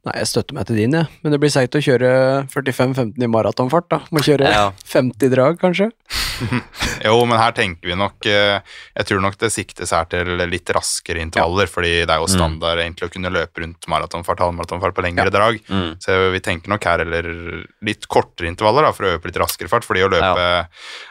Nei, 0.08 0.16
jeg 0.22 0.30
støtter 0.32 0.56
meg 0.58 0.66
til 0.70 0.80
din, 0.82 0.96
jeg. 0.98 1.10
Men 1.24 1.34
det 1.36 1.40
blir 1.44 1.52
seigt 1.54 1.76
å 1.78 1.82
kjøre 1.84 2.10
45-15 2.50 3.22
i 3.22 3.30
maratonfart, 3.30 3.90
da. 3.94 4.00
Må 4.16 4.24
kjøre 4.26 4.50
Ja. 4.50 4.66
50 4.90 5.30
drag, 5.36 5.60
kanskje. 5.62 5.92
Jo, 7.10 7.16
men 7.26 7.40
her 7.40 7.52
tenker 7.56 7.88
vi 7.92 7.96
nok 7.98 8.26
eh, 8.28 8.60
Jeg 8.98 9.08
tror 9.10 9.22
nok 9.24 9.38
det 9.40 9.50
siktes 9.54 9.94
her 9.96 10.06
til 10.12 10.34
litt 10.50 10.70
raskere 10.76 11.22
intervaller, 11.24 11.70
fordi 11.72 11.94
det 12.06 12.10
er 12.14 12.20
jo 12.22 12.28
Mm. 12.30 12.36
standard 12.36 12.80
egentlig 12.84 13.08
å 13.08 13.14
kunne 13.14 13.32
løpe 13.34 13.64
rundt 13.64 13.88
maratonfart, 13.90 14.40
halvmaratonfart 14.44 14.94
på 14.98 15.04
lengre 15.06 15.32
drag. 15.34 15.58
Mm. 15.70 15.96
Så 16.04 16.18
vi 16.34 16.40
tenker 16.46 16.70
nok 16.70 16.84
her 16.86 17.02
eller 17.06 17.30
litt 17.86 18.06
kortere 18.12 18.48
intervaller 18.52 18.86
da, 18.86 18.92
for 18.94 19.08
å 19.08 19.14
øve 19.14 19.22
på 19.24 19.32
litt 19.32 19.40
raskere 19.42 19.72
fart, 19.72 19.88
fordi 19.88 20.04
å 20.06 20.12
løpe 20.12 20.46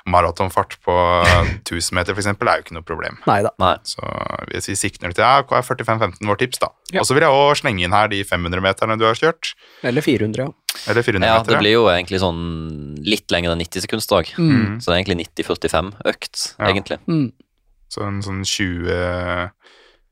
maratonfart 0.07 0.77
på 0.85 0.95
1000 1.65 1.95
meter 1.99 2.15
for 2.15 2.23
eksempel 2.23 2.49
er 2.53 2.61
jo 2.61 2.67
ikke 2.67 2.77
noe 2.79 2.87
problem. 2.87 3.19
Neida. 3.29 3.53
Nei. 3.63 3.75
Så 3.89 4.05
hvis 4.53 4.69
vi 4.73 4.77
sikter 4.79 5.13
til 5.15 5.25
ja, 5.25 5.43
hva 5.43 5.61
er 5.61 5.67
45-15 5.67 6.23
vårt 6.29 6.43
tips, 6.45 6.63
da. 6.63 6.71
Ja. 6.95 7.03
Og 7.03 7.09
så 7.09 7.17
vil 7.17 7.27
jeg 7.27 7.35
også 7.35 7.63
slenge 7.65 7.85
inn 7.85 7.97
her 7.97 8.09
de 8.13 8.23
500-meterne 8.25 8.99
du 9.01 9.05
har 9.09 9.19
kjørt. 9.19 9.53
Eller 9.87 10.05
400, 10.05 10.47
ja. 10.49 10.55
Eller 10.87 11.03
400 11.03 11.27
Ja, 11.27 11.43
det 11.43 11.59
blir 11.59 11.73
jo 11.75 11.85
egentlig 11.91 12.21
sånn 12.23 12.99
litt 13.05 13.31
lenger 13.35 13.53
enn 13.55 13.59
90 13.65 13.85
sekundsdag. 13.87 14.33
Mm. 14.39 14.79
Så 14.81 14.91
det 14.91 14.95
er 14.95 15.01
egentlig 15.03 15.19
90-45-økt, 15.27 16.55
Ja. 16.59 16.67
egentlig. 16.71 16.99
Mm. 17.09 17.33
Så 17.89 18.03
en 18.07 18.21
sånn 18.23 18.45
20, 18.45 19.51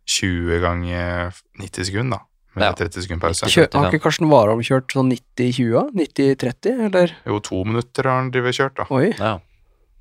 20 0.06 0.60
ganger 0.60 1.32
90 1.60 1.84
sekunder, 1.90 2.18
da. 2.18 2.24
Med 2.56 2.64
Ja. 2.64 2.72
30 2.72 3.02
sekunder 3.04 3.28
pause. 3.28 3.46
Kjø 3.52 3.66
har 3.74 3.90
ikke 3.92 4.02
Karsten 4.02 4.30
Warholm 4.30 4.62
kjørt 4.64 4.88
sånn 4.94 5.10
90-20? 5.12 5.90
90-30, 5.92 6.86
eller? 6.86 7.12
Jo, 7.26 7.38
to 7.40 7.64
minutter 7.64 8.04
har 8.08 8.22
han 8.22 8.30
drevet 8.32 8.54
kjørt, 8.56 8.74
da. 8.76 8.86
Oi. 8.90 9.12
Ja. 9.18 9.38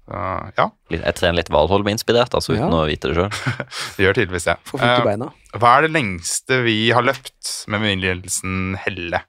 Uh, 0.08 0.52
ja, 0.56 0.70
Jeg 0.92 1.16
trener 1.18 1.34
litt 1.40 1.50
Valholm-inspirert, 1.50 2.30
altså, 2.38 2.54
uten 2.54 2.70
Ja. 2.70 2.78
å 2.78 2.86
vite 2.86 3.10
det 3.10 3.16
sjøl. 3.18 3.32
det 3.98 4.06
gjør 4.06 4.14
tydeligvis 4.14 4.46
det. 4.46 4.58
Beina. 5.04 5.32
hva 5.58 5.78
er 5.80 5.82
det 5.88 5.92
lengste 5.96 6.64
vi 6.64 6.92
har 6.92 7.02
løpt 7.02 7.66
med 7.68 7.82
bemyndigelsen 7.82 8.78
Helle? 8.78 9.24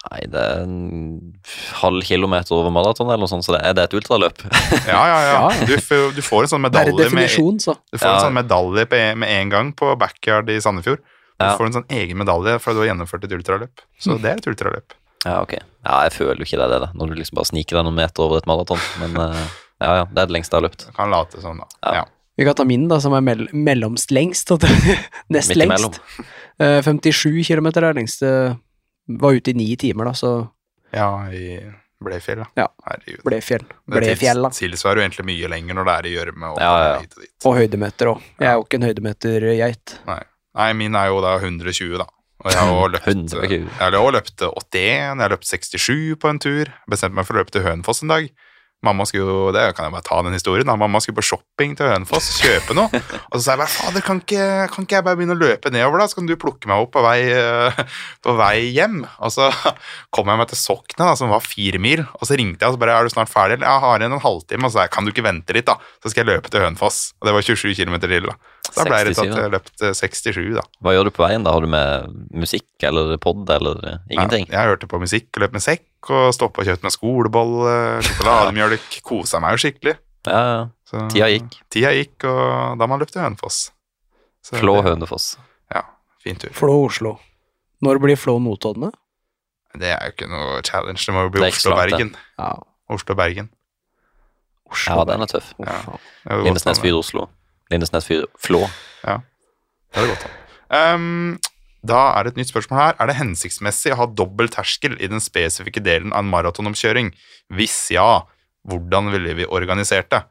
Nei, 0.00 0.20
det 0.32 0.40
er 0.40 0.62
en 0.64 0.76
halv 1.82 2.00
kilometer 2.08 2.54
over 2.56 2.72
maraton 2.72 3.06
eller 3.10 3.20
noe 3.20 3.28
sånt, 3.28 3.44
så 3.44 3.52
det 3.52 3.60
er, 3.68 3.74
det 3.76 3.82
et 3.84 3.96
ultraløp. 3.98 4.40
Ja, 4.88 5.00
ja, 5.10 5.18
ja. 5.26 5.34
Ja. 5.52 5.66
Du, 5.68 5.74
får, 5.84 6.14
du 6.16 6.22
får 6.24 6.46
en 6.46 6.52
sånn 6.54 6.62
medalje 6.64 7.10
med, 7.12 7.28
så. 7.60 7.74
du 7.92 7.98
får 8.00 8.08
en 8.14 8.24
sånn 8.24 8.38
medalje 8.38 8.86
med 9.20 9.28
en 9.28 9.52
gang 9.52 9.72
på 9.76 9.92
backyard 10.00 10.48
i 10.48 10.56
Sandefjord. 10.64 11.02
Du 11.04 11.44
Ja. 11.44 11.52
får 11.56 11.66
en 11.68 11.76
sånn 11.78 11.86
egen 12.00 12.16
medalje 12.20 12.56
for 12.60 12.72
at 12.72 12.76
du 12.76 12.80
har 12.82 12.88
gjennomført 12.94 13.24
et 13.28 13.32
ultraløp. 13.36 13.84
Så 14.00 14.16
Mm. 14.16 14.22
det 14.22 14.30
er 14.30 14.40
et 14.40 14.48
ultraløp. 14.54 14.96
Ja, 15.24 15.42
ok. 15.42 15.52
Ja, 15.84 16.02
jeg 16.08 16.12
føler 16.16 16.36
jo 16.40 16.44
ikke 16.48 16.58
det, 16.60 16.68
det, 16.72 16.80
da, 16.80 16.88
når 16.96 17.08
du 17.12 17.14
liksom 17.20 17.36
bare 17.36 17.48
sniker 17.52 17.76
deg 17.76 17.84
noen 17.84 17.96
meter 18.00 18.24
over 18.24 18.38
et 18.40 18.46
maraton, 18.48 18.80
men 19.00 19.16
eh, 19.20 19.44
ja, 19.84 19.92
ja, 20.00 20.04
det 20.08 20.16
er 20.22 20.26
det 20.28 20.34
lengste 20.36 20.56
jeg 20.56 20.62
har 20.62 20.66
løpt. 20.70 20.86
Du 20.88 20.92
kan 20.96 21.10
late 21.12 21.40
sånn, 21.44 21.60
da. 21.60 21.68
Ja. 21.84 21.92
Ja. 22.00 22.04
Vi 22.40 22.44
kan 22.48 22.54
ta 22.56 22.64
min, 22.64 22.88
da, 22.88 22.96
som 23.04 23.12
er 23.12 23.20
mell 23.20 23.46
mellomst 23.52 24.10
lengst. 24.16 24.48
Nest 25.28 25.52
lengst. 25.56 26.00
Eh, 26.60 26.80
57 26.84 27.44
km 27.44 27.66
er 27.76 27.92
lengste. 27.96 28.30
Var 29.18 29.38
ute 29.40 29.50
i 29.50 29.54
ni 29.58 29.68
timer, 29.80 30.10
da, 30.10 30.12
så 30.14 30.32
ja, 30.94 31.06
i 31.32 31.58
Blefjell, 32.00 32.38
da. 32.40 32.46
Ja. 32.56 32.64
Herregud. 32.86 33.20
Blefjell. 33.28 33.64
Blefjell, 33.92 34.40
da. 34.46 34.50
Tilsvarer 34.56 35.02
jo 35.02 35.04
egentlig 35.04 35.26
mye 35.28 35.50
lenger 35.52 35.76
når 35.76 35.84
det 35.88 35.94
er 35.98 36.06
i 36.08 36.12
gjørme. 36.14 36.52
og 36.54 36.60
Ja, 36.62 36.70
ja, 36.70 36.86
ja. 36.94 37.00
hit 37.02 37.12
og 37.18 37.22
dit. 37.26 37.34
Og 37.44 37.56
høydemeter 37.58 38.10
òg. 38.14 38.22
Jeg 38.40 38.48
er 38.48 38.54
jo 38.56 38.64
ikke 38.64 38.78
en 38.80 38.86
høydemetergeit. 38.88 39.94
Nei, 40.08 40.70
min 40.80 40.96
er 40.96 41.10
jo 41.12 41.20
da 41.22 41.34
120, 41.38 41.98
da. 42.00 42.06
Og 42.40 42.48
jeg 42.54 42.56
har 42.56 42.72
også 42.72 42.92
løpt, 42.96 43.34
jeg 43.44 43.66
har 43.76 43.96
også 43.98 44.14
løpt 44.16 44.44
81, 44.48 44.80
jeg 44.80 45.20
har 45.20 45.34
løpt 45.34 45.50
67 45.50 46.16
på 46.22 46.30
en 46.32 46.40
tur. 46.40 46.72
Bestemte 46.88 47.18
meg 47.20 47.28
for 47.28 47.36
å 47.36 47.42
løpe 47.42 47.52
til 47.52 47.66
Hønefoss 47.68 48.00
en 48.06 48.14
dag. 48.14 48.30
Mamma 48.80 49.04
skulle 49.04 49.28
jo, 49.28 49.48
det 49.52 49.60
kan 49.76 49.86
jeg 49.86 49.92
bare 49.92 50.06
ta 50.06 50.18
den 50.24 50.32
historien 50.32 50.64
da, 50.64 50.72
mamma 50.80 51.02
skulle 51.04 51.18
på 51.18 51.26
shopping 51.28 51.74
til 51.76 51.90
Hønefoss, 51.90 52.30
kjøpe 52.40 52.76
noe. 52.78 52.88
Og 53.28 53.34
så 53.36 53.42
sa 53.42 53.52
jeg 53.52 53.60
bare, 53.60 53.72
fader, 53.74 54.04
kan 54.06 54.22
ikke, 54.22 54.46
kan 54.72 54.86
ikke 54.86 54.96
jeg 54.96 55.04
bare 55.04 55.18
begynne 55.20 55.36
å 55.36 55.40
løpe 55.40 55.72
nedover 55.74 56.00
da, 56.00 56.06
så 56.08 56.16
kan 56.16 56.30
du 56.30 56.32
plukke 56.40 56.70
meg 56.70 56.86
opp 56.86 56.94
på 56.94 57.02
vei, 57.04 57.18
eh, 57.28 57.82
på 58.24 58.36
vei 58.38 58.54
hjem. 58.72 59.02
Og 59.20 59.34
så 59.34 59.50
kom 60.16 60.32
jeg 60.32 60.40
meg 60.40 60.48
til 60.52 60.60
Sokna, 60.62 61.10
da, 61.10 61.18
som 61.20 61.32
var 61.34 61.44
fire 61.44 61.82
mil, 61.82 62.06
og 62.16 62.24
så 62.24 62.40
ringte 62.40 62.64
jeg 62.64 62.72
og 62.72 62.78
så 62.78 62.82
bare, 62.86 62.96
er 62.96 63.04
du 63.04 63.12
snart 63.12 63.32
ferdig? 63.32 63.60
Jeg 63.60 63.84
har 63.84 64.00
igjen 64.00 64.16
en 64.16 64.24
halvtime, 64.24 64.64
og 64.64 64.72
så 64.72 64.78
sa 64.78 64.86
jeg, 64.86 64.94
kan 64.96 65.04
du 65.04 65.12
ikke 65.12 65.28
vente 65.28 65.56
litt 65.58 65.68
da, 65.68 65.76
så 66.00 66.12
skal 66.12 66.24
jeg 66.24 66.32
løpe 66.32 66.52
til 66.52 66.64
Hønefoss. 66.64 67.02
Og 67.20 67.28
det 67.28 67.36
var 67.36 67.48
27 67.50 67.76
km 67.76 68.00
til 68.06 68.30
da. 68.30 68.38
Da 68.70 68.84
ble 68.86 68.98
det 69.02 69.14
til 69.16 69.16
67, 69.16 69.32
at 69.34 69.40
jeg 69.42 69.52
løpte 69.54 69.88
67 69.98 70.52
da. 70.54 70.62
Hva 70.84 70.92
gjør 70.94 71.08
du 71.08 71.10
på 71.16 71.24
veien 71.24 71.44
da? 71.46 71.52
Har 71.56 71.64
du 71.64 71.70
med 71.72 72.12
musikk 72.36 72.84
eller 72.86 73.16
pod 73.22 73.48
eller 73.50 73.80
eh, 73.88 73.96
ingenting? 74.14 74.46
Jeg, 74.46 74.54
jeg 74.54 74.70
hørte 74.70 74.88
på 74.90 75.00
musikk, 75.02 75.30
løp 75.42 75.56
med 75.56 75.64
sekk, 75.64 75.86
og 76.12 76.30
stoppa 76.36 76.62
og 76.62 76.68
kjøpte 76.68 76.86
meg 76.86 76.94
skolebolle, 76.94 77.74
sjokolademjølk. 78.06 79.00
Kosa 79.08 79.40
meg 79.42 79.56
jo 79.56 79.62
skikkelig. 79.64 79.96
Ja, 80.28 80.40
ja. 80.52 80.60
Så, 80.90 81.02
Tida 81.10 81.30
gikk. 81.32 81.56
Tida 81.72 81.92
gikk, 81.96 82.26
og 82.28 82.78
da 82.78 82.88
man 82.90 83.00
løp 83.02 83.10
til 83.10 83.22
Hønefoss. 83.24 83.58
Så 84.44 84.60
Flå 84.60 84.76
det- 84.78 84.90
Hønefoss. 84.90 85.32
Ja, 85.74 85.82
fin 86.22 86.38
tur. 86.40 86.52
Flå 86.56 86.76
Oslo. 86.86 87.16
Når 87.82 87.98
blir 88.04 88.18
Flå 88.20 88.36
Notodden? 88.42 88.92
Det 89.80 89.88
er 89.94 90.00
jo 90.04 90.14
ikke 90.14 90.28
noe 90.30 90.60
challenge, 90.66 91.00
det 91.06 91.14
må 91.14 91.26
jo 91.26 91.32
bli 91.34 91.44
er 91.46 91.54
Oslo-Bergen. 91.54 92.14
Ja. 92.38 92.52
Oslo-Bergen. 92.90 93.50
Oslo. 94.70 94.96
Ja, 95.00 95.04
den 95.10 95.22
er 95.24 95.30
tøff. 95.30 95.52
Ja. 95.58 95.78
Lindesnes 96.44 96.80
fyr 96.82 96.98
Oslo. 96.98 97.28
Lindesnes 97.70 98.08
Flå. 98.38 98.64
Det 99.90 99.98
er 99.98 100.06
det 100.06 100.12
godt. 100.12 100.26
Ehm, 100.74 101.38
da 101.86 102.00
er 102.14 102.26
det 102.26 102.34
et 102.34 102.42
nytt 102.42 102.52
spørsmål 102.52 102.78
her. 102.78 102.98
Er 103.00 103.10
det 103.10 103.18
hensiktsmessig 103.18 103.94
å 103.94 104.02
ha 104.02 104.08
dobbel 104.10 104.50
terskel 104.52 104.96
i 105.00 105.08
den 105.10 105.22
spesifikke 105.22 105.82
delen 105.82 106.12
av 106.12 106.24
en 106.24 106.32
maratonomkjøring? 106.32 107.12
Hvis 107.56 107.78
ja, 107.94 108.26
hvordan 108.68 109.10
ville 109.14 109.34
vi 109.38 109.48
organisert 109.48 110.10
det? 110.12 110.22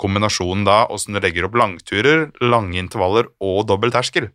Kombinasjonen 0.00 0.64
da, 0.66 0.84
åssen 0.90 1.14
du 1.14 1.20
legger 1.22 1.46
opp 1.46 1.58
langturer, 1.58 2.30
lange 2.40 2.80
intervaller 2.80 3.28
og 3.44 3.66
dobbel 3.68 3.92
terskel. 3.94 4.30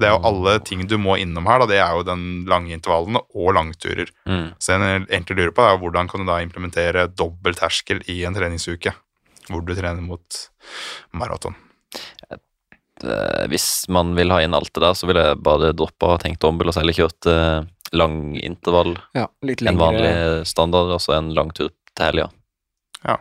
Det 0.00 0.08
er 0.08 0.14
jo 0.14 0.24
alle 0.24 0.56
ting 0.64 0.82
du 0.88 0.96
må 1.00 1.18
innom 1.20 1.48
her, 1.50 1.62
da. 1.62 1.68
Det 1.68 1.80
er 1.82 1.96
jo 1.98 2.04
den 2.06 2.26
lange 2.48 2.72
intervallene 2.72 3.20
og 3.36 3.54
langturer. 3.56 4.10
Mm. 4.24 4.52
Så 4.56 4.74
jeg 4.74 5.02
egentlig 5.02 5.36
lurer 5.36 5.54
på, 5.56 5.64
er 5.66 5.80
hvordan 5.80 6.08
kan 6.08 6.24
du 6.24 6.30
da 6.30 6.40
implementere 6.40 7.08
dobbel 7.12 7.58
terskel 7.58 8.00
i 8.08 8.22
en 8.24 8.36
treningsuke? 8.36 8.94
Hvor 9.50 9.64
du 9.66 9.74
trener 9.74 10.00
mot 10.04 10.44
maraton. 11.16 11.58
Eh, 12.30 13.46
Hvis 13.48 13.88
man 13.88 14.14
vil 14.14 14.30
ha 14.30 14.40
inn 14.44 14.54
alt 14.54 14.72
det 14.76 14.82
der, 14.84 14.92
så 14.98 15.06
ville 15.08 15.22
jeg 15.30 15.38
bare 15.42 15.72
droppa 15.76 16.14
og 16.16 16.20
tenkt 16.24 16.42
dobbel 16.44 16.68
og 16.68 16.74
så 16.76 16.82
heller 16.82 16.96
kjørt 16.98 17.28
eh, 17.32 17.62
lang 17.96 18.36
intervall. 18.44 18.92
Ja, 19.16 19.26
litt 19.42 19.62
En 19.66 19.78
vanlig 19.80 20.12
standard, 20.46 20.92
altså 20.98 21.16
en 21.16 21.32
lang 21.34 21.50
tur 21.56 21.70
til 21.96 22.04
helga. 22.06 22.28
Ja. 23.06 23.16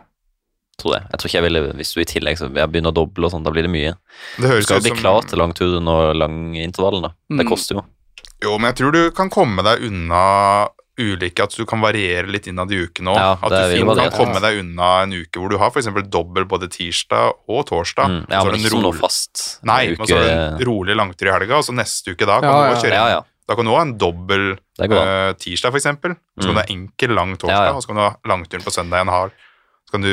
Tror 0.80 0.96
jeg. 0.98 1.08
Jeg 1.12 1.20
tror 1.20 1.30
ikke 1.30 1.40
jeg 1.40 1.48
ville, 1.48 1.62
Hvis 1.80 1.94
du 1.96 2.02
i 2.02 2.06
tillegg 2.08 2.38
så 2.40 2.50
jeg 2.54 2.72
begynner 2.72 2.92
å 2.94 2.98
doble, 3.00 3.26
og 3.28 3.32
sånt, 3.34 3.48
da 3.48 3.52
blir 3.56 3.64
det 3.68 3.72
mye. 3.74 3.96
Det 4.40 4.52
Du 4.60 4.62
skal 4.68 4.84
bli 4.84 4.92
som 4.94 5.00
klar 5.00 5.26
til 5.28 5.40
langturen 5.40 5.88
og 5.92 6.14
langintervallen. 6.16 7.02
da. 7.08 7.10
Det 7.30 7.46
Mm. 7.46 7.50
koster 7.50 7.76
jo. 7.80 7.86
Jo, 8.44 8.58
men 8.58 8.72
jeg 8.74 8.76
tror 8.80 8.92
du 8.94 9.12
kan 9.12 9.30
komme 9.30 9.64
deg 9.64 9.84
unna 9.84 10.68
ulike, 11.00 11.44
at 11.48 11.56
du 11.58 11.64
kan 11.70 11.82
variere 11.82 12.28
litt 12.30 12.46
innad 12.52 12.72
i 12.76 12.82
uken 12.86 13.08
òg. 13.14 13.18
Ja, 13.18 13.32
at 13.40 13.50
du 13.56 13.74
fint 13.78 13.96
kan 13.98 14.12
komme 14.18 14.42
deg 14.44 14.60
unna 14.62 14.90
en 15.06 15.16
uke 15.16 15.40
hvor 15.40 15.50
du 15.50 15.58
har 15.62 15.72
f.eks. 15.72 15.88
dobbel 16.12 16.46
både 16.52 16.70
tirsdag 16.70 17.34
og 17.50 17.66
torsdag. 17.72 18.12
Mm. 18.12 18.22
Ja, 18.30 18.42
så 18.44 18.52
men 18.52 18.60
ikke 18.60 18.74
rolig, 18.76 18.84
noe 18.90 19.00
fast 19.00 19.44
Nei, 19.64 19.82
uke. 19.94 19.98
men 20.04 20.08
så 20.12 20.18
er 20.20 20.28
det 20.28 20.38
en 20.38 20.64
rolig 20.70 20.96
langtur 21.00 21.32
i 21.32 21.34
helga, 21.34 21.58
og 21.62 21.66
så 21.70 21.76
neste 21.78 22.14
uke 22.14 22.28
da 22.30 22.40
kan 22.44 22.50
Ja, 22.52 22.74
du 22.76 22.82
kjøre 22.84 23.00
Ja, 23.00 23.08
ja. 23.18 23.22
Da 23.50 23.56
kan 23.58 23.66
du 23.66 23.72
ha 23.74 23.82
en 23.82 23.96
dobbel 23.98 24.44
eh, 24.78 25.34
tirsdag, 25.42 25.74
f.eks. 25.74 25.88
Så 25.90 25.96
kan 26.06 26.18
Mm. 26.38 26.46
du 26.46 26.54
ha 26.60 26.66
enkel 26.70 27.16
lang 27.18 27.32
torsdag, 27.36 27.50
Ja, 27.50 27.72
ja. 27.72 27.74
og 27.74 27.82
så 27.82 27.88
kan 27.90 27.96
du 27.98 28.02
ha 28.06 28.12
langturen 28.30 28.62
på 28.64 28.70
søndag 28.76 29.02
en 29.02 29.08
hard. 29.10 29.32
Så 29.88 29.92
kan 29.98 30.02
du 30.06 30.12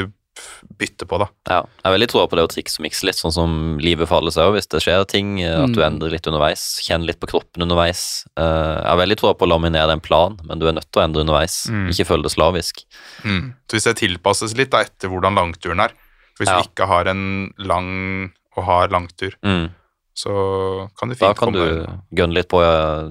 bytte 0.79 1.07
på, 1.09 1.19
da. 1.19 1.27
Ja, 1.49 1.61
jeg 1.63 1.85
har 1.85 1.93
veldig 1.99 2.09
troa 2.13 2.27
på 2.29 2.37
det 2.37 2.45
å 2.45 2.51
trikse 2.53 2.79
og 2.81 2.85
mikse 2.87 3.05
litt, 3.09 3.17
sånn 3.17 3.33
som 3.33 3.79
livet 3.79 4.09
faller 4.09 4.31
seg 4.35 4.45
òg, 4.49 4.57
hvis 4.57 4.69
det 4.69 4.83
skjer 4.85 5.07
ting. 5.09 5.41
eh, 5.43 5.63
At 5.65 5.73
du 5.73 5.81
Mm. 5.81 5.87
endrer 6.01 6.11
litt 6.11 6.27
underveis, 6.27 6.81
Kjenn 6.87 7.07
litt 7.07 7.21
på 7.21 7.27
kroppen 7.29 7.63
underveis. 7.63 8.27
Eh, 8.37 8.43
Jeg 8.43 8.85
har 8.87 8.97
veldig 8.97 9.17
troa 9.17 9.35
på 9.35 9.47
å 9.47 9.51
laminere 9.55 9.93
en 9.93 10.01
plan, 10.01 10.39
men 10.45 10.59
du 10.59 10.67
er 10.69 10.73
nødt 10.73 10.91
til 10.93 11.01
å 11.03 11.05
endre 11.05 11.23
underveis. 11.25 11.67
Mm. 11.71 11.89
Ikke 11.89 12.07
følge 12.07 12.23
det 12.25 12.33
slavisk. 12.37 12.85
Så 13.23 13.73
hvis 13.77 13.85
det 13.85 13.97
tilpasses 13.97 14.57
litt 14.57 14.71
da 14.71 14.79
etter 14.85 15.09
hvordan 15.09 15.35
langturen 15.35 15.81
er 15.81 15.93
For 16.37 16.45
Hvis 16.45 16.49
Ja. 16.53 16.61
du 16.63 16.69
ikke 16.69 16.87
har 16.87 17.09
en 17.09 17.55
lang 17.59 18.33
og 18.57 18.65
hard 18.65 18.91
langtur, 18.93 19.33
Mm. 19.43 19.71
så 20.15 20.91
kan 20.99 21.09
du 21.09 21.15
fint 21.15 21.35
komme 21.35 21.35
Da 21.35 21.35
kan 21.35 21.53
kan 21.53 21.53
du 21.53 21.87
gønne 22.15 22.35
litt 22.35 22.49
på 22.49 22.61
ja, 22.61 23.09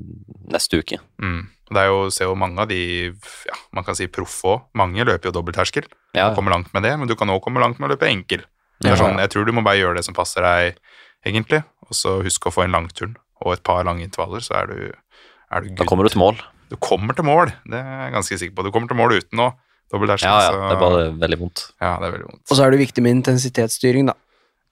neste 0.52 0.78
uke. 0.78 1.00
mm. 1.22 1.48
Det 1.66 1.82
er 1.82 1.88
jo, 1.90 2.10
ser 2.14 2.26
jo 2.30 2.36
mange 2.38 2.60
av 2.62 2.68
de 2.70 2.78
ja, 3.10 3.56
man 3.74 3.84
kan 3.84 3.96
si 3.98 4.06
proffe 4.08 4.46
òg. 4.52 4.66
Mange 4.78 5.06
løper 5.08 5.32
jo 5.32 5.36
dobbeltterskel. 5.40 5.88
Ja, 6.14 6.30
og 6.30 6.36
kommer 6.38 6.52
langt 6.54 6.72
med 6.74 6.84
det, 6.86 6.94
men 7.00 7.08
du 7.10 7.16
kan 7.18 7.28
òg 7.34 7.42
komme 7.42 7.60
langt 7.64 7.80
med 7.80 7.90
å 7.90 7.96
løpe 7.96 8.06
enkel. 8.10 8.44
Det 8.82 8.92
er 8.92 9.00
sånn, 9.00 9.18
jeg 9.18 9.30
tror 9.32 9.46
du 9.48 9.52
må 9.56 9.64
bare 9.66 9.80
gjøre 9.80 9.96
det 9.98 10.06
som 10.06 10.14
passer 10.14 10.44
deg, 10.46 10.78
egentlig. 11.26 11.64
Og 11.90 11.96
så 11.98 12.20
husk 12.26 12.46
å 12.46 12.54
få 12.54 12.66
en 12.66 12.76
langturn 12.76 13.16
og 13.42 13.54
et 13.54 13.64
par 13.64 13.84
lange 13.88 14.04
intervaller, 14.06 14.44
så 14.46 14.60
er 14.62 14.68
du, 14.68 14.94
er 15.52 15.62
du 15.66 15.70
da 15.80 15.86
kommer 15.90 16.04
du 16.06 16.10
til 16.14 16.20
mål. 16.22 16.38
Du 16.70 16.76
kommer 16.82 17.14
til 17.18 17.26
mål, 17.28 17.52
det 17.70 17.78
er 17.80 18.06
jeg 18.06 18.14
ganske 18.14 18.38
sikker 18.42 18.56
på. 18.58 18.64
Du 18.66 18.72
kommer 18.74 18.88
til 18.90 18.98
mål 18.98 19.16
uten 19.18 19.42
å 19.42 19.54
dobbeltterskel. 19.94 20.30
Ja, 20.30 20.42
ja, 20.42 20.52
så- 20.52 20.70
det 20.70 20.76
er 20.78 20.82
bare 20.82 21.04
veldig 21.26 21.40
vondt. 21.40 21.66
ja, 21.82 21.98
det 22.00 22.08
er 22.08 22.12
veldig 22.18 22.30
vondt. 22.30 22.42
Og 22.52 22.58
så 22.58 22.66
er 22.66 22.72
det 22.72 22.80
viktig 22.80 23.04
med 23.04 23.16
intensitetsstyring, 23.24 24.06
da. 24.08 24.14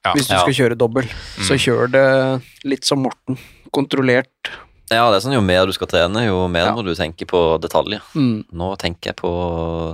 Ja. 0.06 0.14
Hvis 0.14 0.28
du 0.28 0.34
Ja. 0.36 0.40
skal 0.42 0.54
kjøre 0.54 0.78
dobbel, 0.78 1.04
så 1.40 1.54
Mm. 1.56 1.62
kjør 1.66 1.92
det 1.92 2.44
litt 2.66 2.84
som 2.84 3.00
Morten. 3.04 3.38
Kontrollert. 3.72 4.28
Ja, 4.94 5.08
det 5.12 5.18
er 5.20 5.26
sånn 5.26 5.36
jo 5.38 5.42
mer 5.46 5.66
du 5.70 5.74
skal 5.76 5.90
trene, 5.92 6.26
jo 6.28 6.48
mer 6.52 6.70
Ja. 6.70 6.76
må 6.76 6.84
du 6.86 6.94
tenke 6.96 7.26
på 7.30 7.60
detaljer. 7.62 8.02
Mm. 8.16 8.46
Nå 8.54 8.70
tenker 8.78 9.12
jeg 9.12 9.18
på 9.20 9.32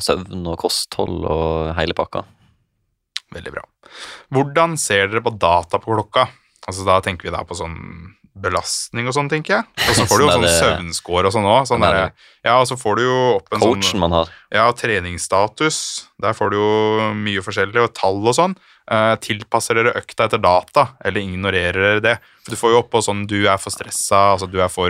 søvn 0.04 0.46
og 0.48 0.58
kosthold 0.62 1.26
og 1.26 1.76
hele 1.80 1.94
pakka. 1.98 2.26
Veldig 3.34 3.52
bra. 3.54 3.64
Hvordan 4.34 4.78
ser 4.78 5.08
dere 5.08 5.22
på 5.22 5.38
data 5.38 5.78
på 5.82 5.94
klokka? 5.94 6.28
Altså 6.68 6.86
Da 6.86 7.00
tenker 7.02 7.30
vi 7.30 7.34
da 7.36 7.44
på 7.44 7.56
sånn 7.58 7.76
belastning 8.40 9.08
og 9.10 9.14
sånn, 9.14 9.30
tenker 9.30 9.58
jeg. 9.58 9.64
Og 9.90 9.96
så 9.98 10.06
får 10.10 10.18
du 10.22 10.24
jo 10.26 10.30
Sånn 10.32 10.44
sånn 10.44 10.48
er 10.50 10.60
søvnscore 10.64 11.30
og 11.30 11.34
sånn 11.36 11.48
òg. 11.50 11.62
Sånn 11.70 11.84
Sånn 11.84 12.12
ja, 12.46 12.54
og 12.60 12.68
så 12.70 12.78
får 12.80 12.96
du 13.00 13.04
jo 13.04 13.18
opp 13.36 13.54
en 13.54 13.60
sånn 13.64 13.82
Coachen 13.82 14.00
man 14.00 14.16
har. 14.16 14.32
Ja, 14.54 14.70
treningsstatus. 14.72 15.80
Der 16.22 16.36
får 16.38 16.54
du 16.54 16.58
jo 16.60 16.70
mye 17.20 17.44
forskjellig, 17.46 17.84
og 17.84 17.94
tall 17.98 18.22
og 18.24 18.36
sånn. 18.38 18.56
Eh, 18.90 19.16
tilpasser 19.22 19.78
dere 19.78 19.92
økta 20.00 20.26
etter 20.26 20.40
data, 20.42 20.88
eller 21.06 21.22
ignorerer 21.22 21.76
dere 21.78 22.02
det? 22.02 22.14
For 22.42 22.56
Du 22.56 22.58
får 22.58 22.72
jo 22.74 22.80
oppå 22.82 23.02
sånn 23.06 23.28
du 23.30 23.44
er 23.46 23.60
for 23.62 23.70
stressa, 23.70 24.22
altså 24.34 24.48
du 24.50 24.58
er 24.64 24.72
for 24.74 24.90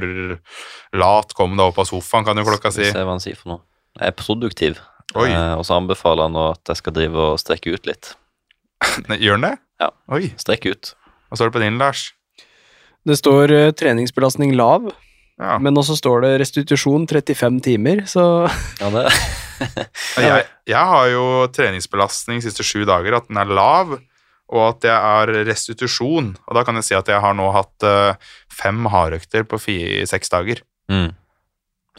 lat, 0.95 1.33
kom 1.35 1.57
deg 1.59 1.65
opp 1.65 1.81
av 1.83 1.89
sofaen, 1.89 2.23
kan 2.23 2.39
jo 2.39 2.45
klokka 2.47 2.71
si. 2.71 2.87
se 2.87 3.01
hva 3.03 3.17
han 3.17 3.19
sier 3.23 3.35
for 3.35 3.51
noe. 3.57 3.61
Jeg 3.99 4.13
er 4.13 4.15
produktiv, 4.15 4.79
Oi, 5.19 5.27
eh, 5.33 5.55
og 5.57 5.65
så 5.67 5.75
anbefaler 5.81 6.29
han 6.29 6.37
nå 6.37 6.45
at 6.53 6.71
jeg 6.71 6.79
skal 6.79 6.95
drive 6.95 7.25
og 7.33 7.41
strekke 7.41 7.73
ut 7.75 7.89
litt. 7.89 8.13
Gjør 9.25 9.35
han 9.35 9.47
det? 9.49 9.53
Ja. 9.83 9.91
Oi, 10.15 10.29
Strekke 10.39 10.71
ut. 10.71 10.93
hva 11.27 11.39
står 11.41 11.51
det 11.51 11.57
på 11.57 11.63
din, 11.65 11.81
Lars? 11.81 12.13
Det 13.07 13.17
står 13.19 13.51
uh, 13.51 13.71
treningsbelastning 13.75 14.53
lav, 14.55 14.87
Ja. 15.39 15.55
men 15.63 15.77
også 15.79 15.95
står 15.95 16.25
det 16.25 16.31
restitusjon 16.41 17.05
35 17.07 17.61
timer, 17.63 18.01
så 18.11 18.23
Ja, 18.81 18.89
det 18.91 19.05
Jeg, 20.19 20.45
jeg 20.67 20.85
har 20.91 21.07
jo 21.13 21.23
treningsbelastning 21.55 22.41
de 22.41 22.47
siste 22.49 22.63
sju 22.67 22.83
dager, 22.87 23.15
at 23.17 23.27
den 23.31 23.39
er 23.39 23.47
lav, 23.51 23.93
og 24.49 24.61
at 24.65 24.87
jeg 24.87 24.95
er 24.95 25.31
restitusjon. 25.47 26.29
Og 26.47 26.55
da 26.57 26.63
kan 26.67 26.75
jeg 26.79 26.87
si 26.87 26.95
at 26.97 27.07
jeg 27.11 27.19
har 27.23 27.35
nå 27.37 27.49
hatt 27.55 27.85
uh, 27.87 28.15
fem 28.51 28.87
hardøkter 28.91 29.43
på 29.47 29.59
fi- 29.61 30.05
seks 30.09 30.31
dager. 30.31 30.63
mm. 30.91 31.09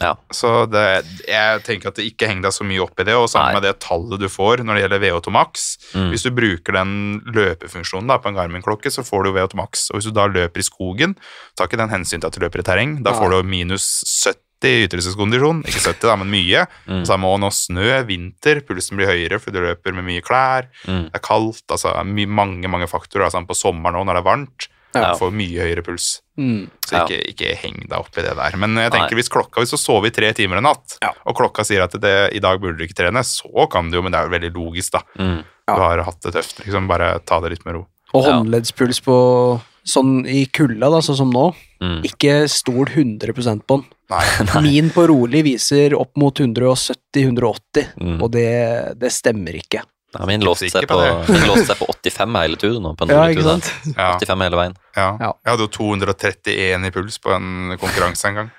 Ja. 0.01 0.15
Så 0.33 0.65
det, 0.71 0.83
jeg 1.29 1.63
tenker 1.67 1.91
at 1.91 1.99
det 1.99 2.07
ikke 2.09 2.29
henger 2.29 2.49
deg 2.49 2.55
så 2.55 2.67
mye 2.67 2.83
opp 2.83 2.99
i 3.01 3.07
det, 3.07 3.15
og 3.17 3.29
sammen 3.31 3.51
Nei. 3.53 3.59
med 3.59 3.67
det 3.67 3.75
tallet 3.83 4.21
du 4.21 4.27
får 4.31 4.65
når 4.65 4.77
det 4.77 4.85
gjelder 4.85 5.03
VO2 5.05 5.33
max. 5.35 5.67
Mm. 5.93 6.07
Hvis 6.13 6.27
du 6.27 6.31
bruker 6.35 6.77
den 6.79 6.93
løpefunksjonen 7.35 8.11
da, 8.11 8.19
på 8.21 8.31
en 8.31 8.39
Garmin-klokke, 8.39 8.93
så 8.93 9.05
får 9.07 9.27
du 9.27 9.33
VO2 9.37 9.59
max. 9.61 9.89
Og 9.91 9.99
hvis 9.99 10.09
du 10.09 10.15
da 10.15 10.27
løper 10.31 10.63
i 10.63 10.67
skogen, 10.67 11.17
tar 11.55 11.69
ikke 11.69 11.81
den 11.81 11.93
hensyn 11.93 12.19
til 12.19 12.31
at 12.31 12.37
du 12.37 12.43
løper 12.43 12.63
i 12.63 12.67
terreng, 12.67 12.97
da 13.05 13.15
får 13.17 13.35
du 13.35 13.51
minus 13.51 13.89
70 14.25 14.41
i 14.61 14.85
ytelseskondisjon. 14.85 15.63
Ikke 15.65 15.81
70, 15.81 16.03
da, 16.05 16.17
men 16.21 16.29
mye. 16.33 16.65
Mm. 16.85 16.99
Og 16.99 17.07
så 17.09 17.15
er 17.15 17.39
nå 17.41 17.49
snø, 17.55 17.87
vinter, 18.09 18.61
pulsen 18.67 18.99
blir 18.99 19.09
høyere 19.09 19.41
fordi 19.41 19.57
du 19.57 19.65
løper 19.65 19.95
med 19.97 20.07
mye 20.07 20.25
klær. 20.25 20.69
Mm. 20.85 21.07
Det 21.09 21.17
er 21.17 21.25
kaldt, 21.25 21.65
altså 21.69 21.95
my, 22.05 22.27
mange 22.29 22.71
mange 22.71 22.89
faktorer. 22.91 23.27
Altså, 23.27 23.41
på 23.47 23.57
sommeren 23.57 23.97
nå 23.97 24.05
når 24.05 24.19
det 24.19 24.23
er 24.23 24.29
varmt, 24.29 24.69
Ja. 24.93 25.13
du 25.13 25.19
får 25.19 25.31
mye 25.31 25.61
høyere 25.63 25.83
puls. 25.85 26.21
Mm. 26.37 26.69
Så 26.85 26.91
Ja. 26.97 27.05
ikke, 27.05 27.19
ikke 27.31 27.55
heng 27.61 27.79
deg 27.87 27.97
opp 27.99 28.17
i 28.17 28.21
det 28.21 28.35
der. 28.35 28.57
Men 28.57 28.75
jeg 28.75 28.91
tenker 28.91 29.11
Nei. 29.15 29.19
hvis 29.21 29.29
klokka, 29.31 29.61
hvis 29.61 29.71
du 29.71 29.77
sover 29.77 30.07
i 30.07 30.11
tre 30.11 30.33
timer 30.33 30.57
en 30.57 30.63
natt, 30.63 30.97
Ja. 31.01 31.11
og 31.25 31.35
klokka 31.37 31.63
sier 31.63 31.83
at 31.83 31.91
det, 32.01 32.33
i 32.35 32.39
dag 32.39 32.59
burde 32.59 32.77
du 32.77 32.83
ikke 32.87 32.97
trene, 32.99 33.23
så 33.23 33.69
kan 33.71 33.89
du 33.89 33.97
jo, 33.97 34.01
men 34.03 34.11
det 34.11 34.19
er 34.19 34.27
jo 34.29 34.35
veldig 34.39 34.53
logisk, 34.53 34.91
da. 34.91 35.01
Mm. 35.17 35.43
Ja. 35.67 35.75
Du 35.75 35.81
har 35.81 36.03
hatt 36.03 36.21
det 36.21 36.33
tøft, 36.33 36.59
liksom. 36.65 36.87
Bare 36.87 37.19
ta 37.25 37.39
det 37.39 37.51
litt 37.51 37.65
med 37.65 37.75
ro. 37.75 37.87
Og 38.13 38.25
håndleddspuls 38.25 38.99
på 39.01 39.61
sånn 39.87 40.27
i 40.27 40.45
kulda, 40.51 40.89
da, 40.91 40.99
sånn 40.99 41.15
som 41.17 41.31
nå. 41.31 41.55
Mm. 41.81 42.03
Ikke 42.03 42.47
stol 42.49 42.85
100% 42.85 43.63
på 43.65 43.77
den. 43.79 43.85
Nei. 44.11 44.61
Min 44.61 44.89
på 44.91 45.07
rolig 45.07 45.43
viser 45.45 45.93
opp 45.97 46.11
mot 46.17 46.35
170-180, 46.35 47.87
Mm. 47.99 48.21
og 48.21 48.31
det, 48.31 48.99
det 48.99 49.11
stemmer 49.11 49.55
ikke. 49.55 49.83
Ja, 50.11 50.25
min 50.27 50.43
låste 50.43 50.67
seg 50.71 50.87
på, 50.89 50.97
min 51.29 51.45
låste 51.51 51.71
seg 51.71 51.79
på 51.79 51.87
85 51.93 52.39
hele 52.41 52.59
turen. 52.59 52.89
På 52.97 53.07
en 53.07 53.13
Ja, 53.13 53.27
ikke 53.31 53.45
sant? 53.47 53.69
Ja. 53.95 54.15
85 54.19 54.47
hele 54.47 54.59
veien. 54.59 54.79
Ja. 54.97 55.11
Jeg 55.21 55.53
hadde 55.53 55.67
jo 55.67 55.71
231 55.77 56.89
i 56.89 56.91
puls 56.95 57.21
på 57.23 57.31
en 57.35 57.77
konkurranse 57.79 58.27
en 58.31 58.41
gang. 58.41 58.51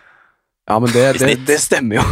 Ja, 0.71 0.77
men 0.79 0.93
det, 0.95 1.03
det, 1.19 1.33
det 1.47 1.57
stemmer 1.59 1.99
jo. 1.99 2.03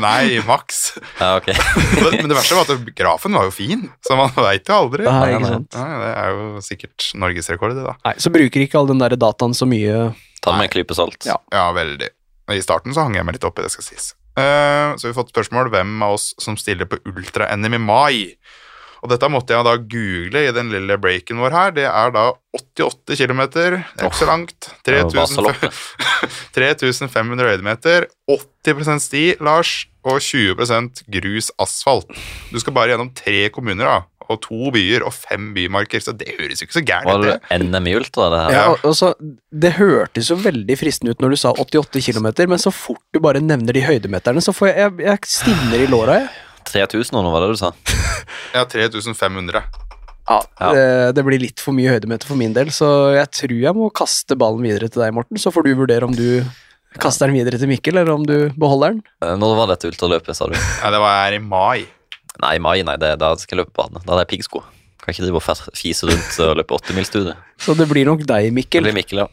Nei, 0.00 0.38
maks. 0.48 0.94
Ja, 1.20 1.34
ok. 1.36 1.50
Men 2.16 2.30
det 2.30 2.38
verste 2.38 2.56
var 2.56 2.70
at 2.72 2.86
grafen 2.96 3.36
var 3.36 3.44
jo 3.50 3.52
fin, 3.52 3.82
så 4.00 4.16
man 4.16 4.32
veit 4.46 4.70
jo 4.70 4.78
aldri. 4.78 5.04
Nei, 5.04 5.34
ikke 5.34 5.42
nei. 5.44 5.50
sant? 5.52 5.76
Nei, 5.76 5.98
det 6.00 6.12
er 6.14 6.30
jo 6.32 6.62
sikkert 6.64 7.08
norgesrekord, 7.20 7.76
det, 7.76 7.84
da. 7.84 7.94
Nei, 8.08 8.14
så 8.24 8.32
bruker 8.32 8.64
ikke 8.64 8.80
all 8.80 8.88
den 8.88 9.02
der 9.02 9.12
dataen 9.20 9.52
så 9.56 9.68
mye 9.68 10.08
Ta 10.40 10.54
det 10.54 10.56
med 10.56 10.70
en 10.70 10.72
klype 10.72 10.96
salt. 10.96 11.20
Ja. 11.28 11.36
Ja, 11.52 11.66
veldig. 11.76 12.08
I 12.54 12.64
starten 12.64 12.96
så 12.96 13.04
hang 13.04 13.18
jeg 13.18 13.28
meg 13.28 13.36
litt 13.36 13.44
opp 13.44 13.60
i 13.60 13.66
det, 13.66 13.74
skal 13.74 13.84
sies. 13.84 14.14
Uh, 14.38 14.96
så 14.96 15.04
vi 15.04 15.10
har 15.10 15.18
fått 15.18 15.34
spørsmål 15.34 15.68
hvem 15.74 15.98
av 16.06 16.16
oss 16.16 16.30
som 16.40 16.56
stiller 16.56 16.88
på 16.88 17.00
ultra-NM 17.10 17.76
i 17.76 17.82
mai. 17.82 18.18
Og 19.02 19.12
dette 19.12 19.28
måtte 19.30 19.54
jeg 19.54 19.66
da 19.66 19.76
google 19.78 20.40
i 20.48 20.52
den 20.56 20.72
lille 20.74 20.96
breaken 20.98 21.38
vår 21.42 21.54
her. 21.54 21.70
Det 21.76 21.84
er 21.86 22.10
da 22.14 22.24
88 22.58 23.14
km, 23.20 23.42
det 23.54 23.64
er 23.70 24.08
ikke 24.08 24.18
så 24.24 24.26
langt. 24.30 24.70
Det 24.82 24.96
var 24.96 25.10
3000 25.12 25.20
Vasaloppet. 25.22 25.80
3500 26.56 27.50
høydemeter, 27.52 28.08
80% 28.30 29.04
sti, 29.04 29.24
Lars, 29.44 29.72
og 30.08 30.20
20% 30.24 31.02
grus 31.12 31.50
asfalt. 31.60 32.10
Du 32.52 32.58
skal 32.62 32.74
bare 32.76 32.94
gjennom 32.94 33.10
tre 33.16 33.48
kommuner, 33.54 33.84
da, 33.84 33.98
og 34.28 34.40
to 34.44 34.70
byer 34.74 35.04
og 35.08 35.14
fem 35.16 35.52
bymarker, 35.56 36.02
så 36.04 36.12
det 36.16 36.34
høres 36.38 36.60
jo 36.60 36.66
ikke 36.68 36.76
så 36.78 36.84
gærent 36.84 37.08
ut, 37.14 37.24
det 37.24 37.36
det. 37.48 37.60
NM 37.68 37.86
i 37.88 37.94
ultra, 37.96 38.26
det 38.32 38.40
her? 38.42 38.50
Ja, 38.52 38.58
Ja. 38.58 38.66
og, 38.74 38.84
og 38.90 38.96
så, 38.98 39.14
Det 39.52 39.72
hørtes 39.78 40.28
jo 40.30 40.36
veldig 40.36 40.76
fristende 40.80 41.14
ut 41.14 41.22
når 41.24 41.30
du 41.36 41.36
sa 41.40 41.52
88 41.54 42.02
km, 42.10 42.28
men 42.48 42.58
så 42.60 42.72
fort 42.74 43.00
du 43.14 43.20
bare 43.24 43.40
nevner 43.40 43.72
de 43.76 43.84
høydemeterne, 43.86 44.42
så 44.44 44.52
får 44.56 44.72
jeg, 44.72 44.76
jeg, 44.84 45.06
jeg 45.06 45.18
stivner 45.38 45.80
i 45.84 45.88
låra. 45.88 46.20
jeg. 46.24 46.28
3000 46.68 47.16
nå, 47.16 47.30
var 47.32 47.46
det 47.46 47.54
du 47.56 47.60
sa? 47.62 47.72
Ja, 48.54 48.64
3500. 48.68 49.62
Ja, 50.28 50.38
Ja. 50.60 50.70
Det, 50.76 50.86
det 51.16 51.24
blir 51.24 51.40
litt 51.40 51.60
for 51.64 51.72
mye 51.72 51.94
høydemeter 51.94 52.28
for 52.28 52.36
min 52.36 52.52
del, 52.56 52.68
så 52.74 52.88
jeg 53.16 53.30
tror 53.32 53.54
jeg 53.62 53.76
må 53.78 53.88
kaste 53.96 54.36
ballen 54.36 54.60
videre 54.66 54.90
til 54.92 55.00
deg, 55.04 55.14
Morten. 55.16 55.40
Så 55.40 55.52
får 55.54 55.64
du 55.64 55.70
vurdere 55.78 56.04
om 56.04 56.12
du 56.16 56.42
kaster 57.00 57.30
den 57.30 57.38
videre 57.38 57.60
til 57.60 57.70
Mikkel, 57.70 57.96
eller 58.00 58.12
om 58.12 58.26
du 58.28 58.50
beholder 58.58 58.96
den. 58.96 59.02
Eh, 59.24 59.36
Når 59.40 59.54
var 59.56 59.70
dette 59.72 59.88
ultraløpet, 59.88 60.36
sa 60.36 60.50
du? 60.50 60.56
Ja, 60.56 60.90
det 60.92 61.00
var 61.00 61.22
her 61.24 61.38
i 61.38 61.40
mai. 61.40 61.86
Nei, 62.42 62.54
i 62.56 62.62
mai, 62.62 62.76
nei, 62.86 62.96
det, 63.00 63.14
da 63.22 63.32
skal 63.40 63.56
jeg 63.56 63.64
løpe 63.64 63.74
bane. 63.78 64.02
Da 64.04 64.12
hadde 64.12 64.26
jeg 64.26 64.32
piggsko. 64.36 64.62
Kan 65.02 65.14
ikke 65.14 65.24
drive 65.24 65.40
og 65.40 65.74
fise 65.78 66.06
rundt 66.10 66.36
og 66.44 66.56
løpe 66.60 66.76
åttemilsstudie. 66.76 67.34
Så 67.58 67.74
det 67.78 67.88
blir 67.90 68.06
nok 68.10 68.26
deg, 68.28 68.50
Mikkel. 68.54 68.84
Det 68.84 68.92
blir 68.92 68.98
Mikkel, 69.00 69.24
ja. 69.24 69.28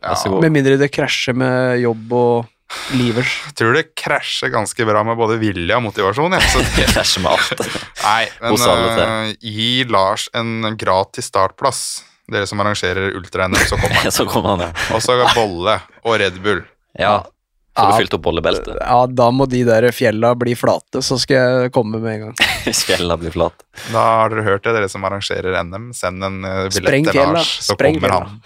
Ja. 0.00 0.14
Med 0.30 0.54
mindre 0.54 0.76
det 0.78 0.88
krasjer 0.94 1.34
med 1.36 1.80
jobb 1.82 2.12
og 2.14 2.46
livers. 2.96 3.30
jeg 3.46 3.54
tror 3.60 3.76
det 3.78 3.84
krasjer 3.98 4.52
ganske 4.52 4.86
bra 4.88 5.02
med 5.06 5.16
både 5.18 5.38
vilje 5.40 5.76
og 5.76 5.82
motivasjon. 5.88 6.36
Ja. 6.36 6.40
Så 6.52 6.62
det, 6.76 6.88
Krasjer 6.92 7.24
med 7.24 7.32
alt. 7.32 7.64
nei, 8.04 8.28
men 8.42 8.98
eh, 8.98 9.32
gi 9.40 9.70
Lars 9.88 10.28
en 10.36 10.76
gratis 10.80 11.30
startplass. 11.32 11.82
Dere 12.28 12.44
som 12.44 12.60
arrangerer 12.60 13.14
ultra-NM, 13.16 13.56
så 13.70 13.78
kommer 13.80 13.94
han. 14.02 14.12
Så 14.12 14.26
kommer 14.28 14.48
han, 14.56 14.66
ja. 14.68 14.72
Og 14.92 15.00
så 15.00 15.16
bolle 15.34 15.78
og 16.04 16.18
Red 16.20 16.36
Bull. 16.44 16.60
Ja. 16.98 17.22
Ja. 17.78 17.84
du 17.92 18.00
fylt 18.00 18.14
opp 18.16 18.22
bollebeltet 18.24 18.74
Ja, 18.80 19.04
da 19.06 19.28
må 19.30 19.44
de 19.46 19.60
der 19.62 19.84
fjella 19.94 20.32
bli 20.34 20.56
flate, 20.58 20.98
så 21.04 21.14
skal 21.20 21.36
jeg 21.62 21.72
komme 21.76 22.00
med 22.02 22.10
en 22.16 22.22
gang. 22.26 22.34
hvis 22.66 22.80
fjella 22.88 23.16
blir 23.20 23.30
flate. 23.32 23.64
Da 23.94 24.02
har 24.24 24.32
dere 24.34 24.42
hørt 24.48 24.64
det, 24.66 24.74
dere 24.74 24.88
som 24.90 25.04
arrangerer 25.06 25.60
NM. 25.62 25.92
Send 25.96 26.26
en 26.26 26.40
eh, 26.44 26.64
billett 26.74 27.12
til. 27.12 27.22
Lars, 27.38 27.52
så 27.64 27.76
Spreng 27.78 27.96
kommer 28.00 28.12
fjella. 28.16 28.32
han. 28.32 28.40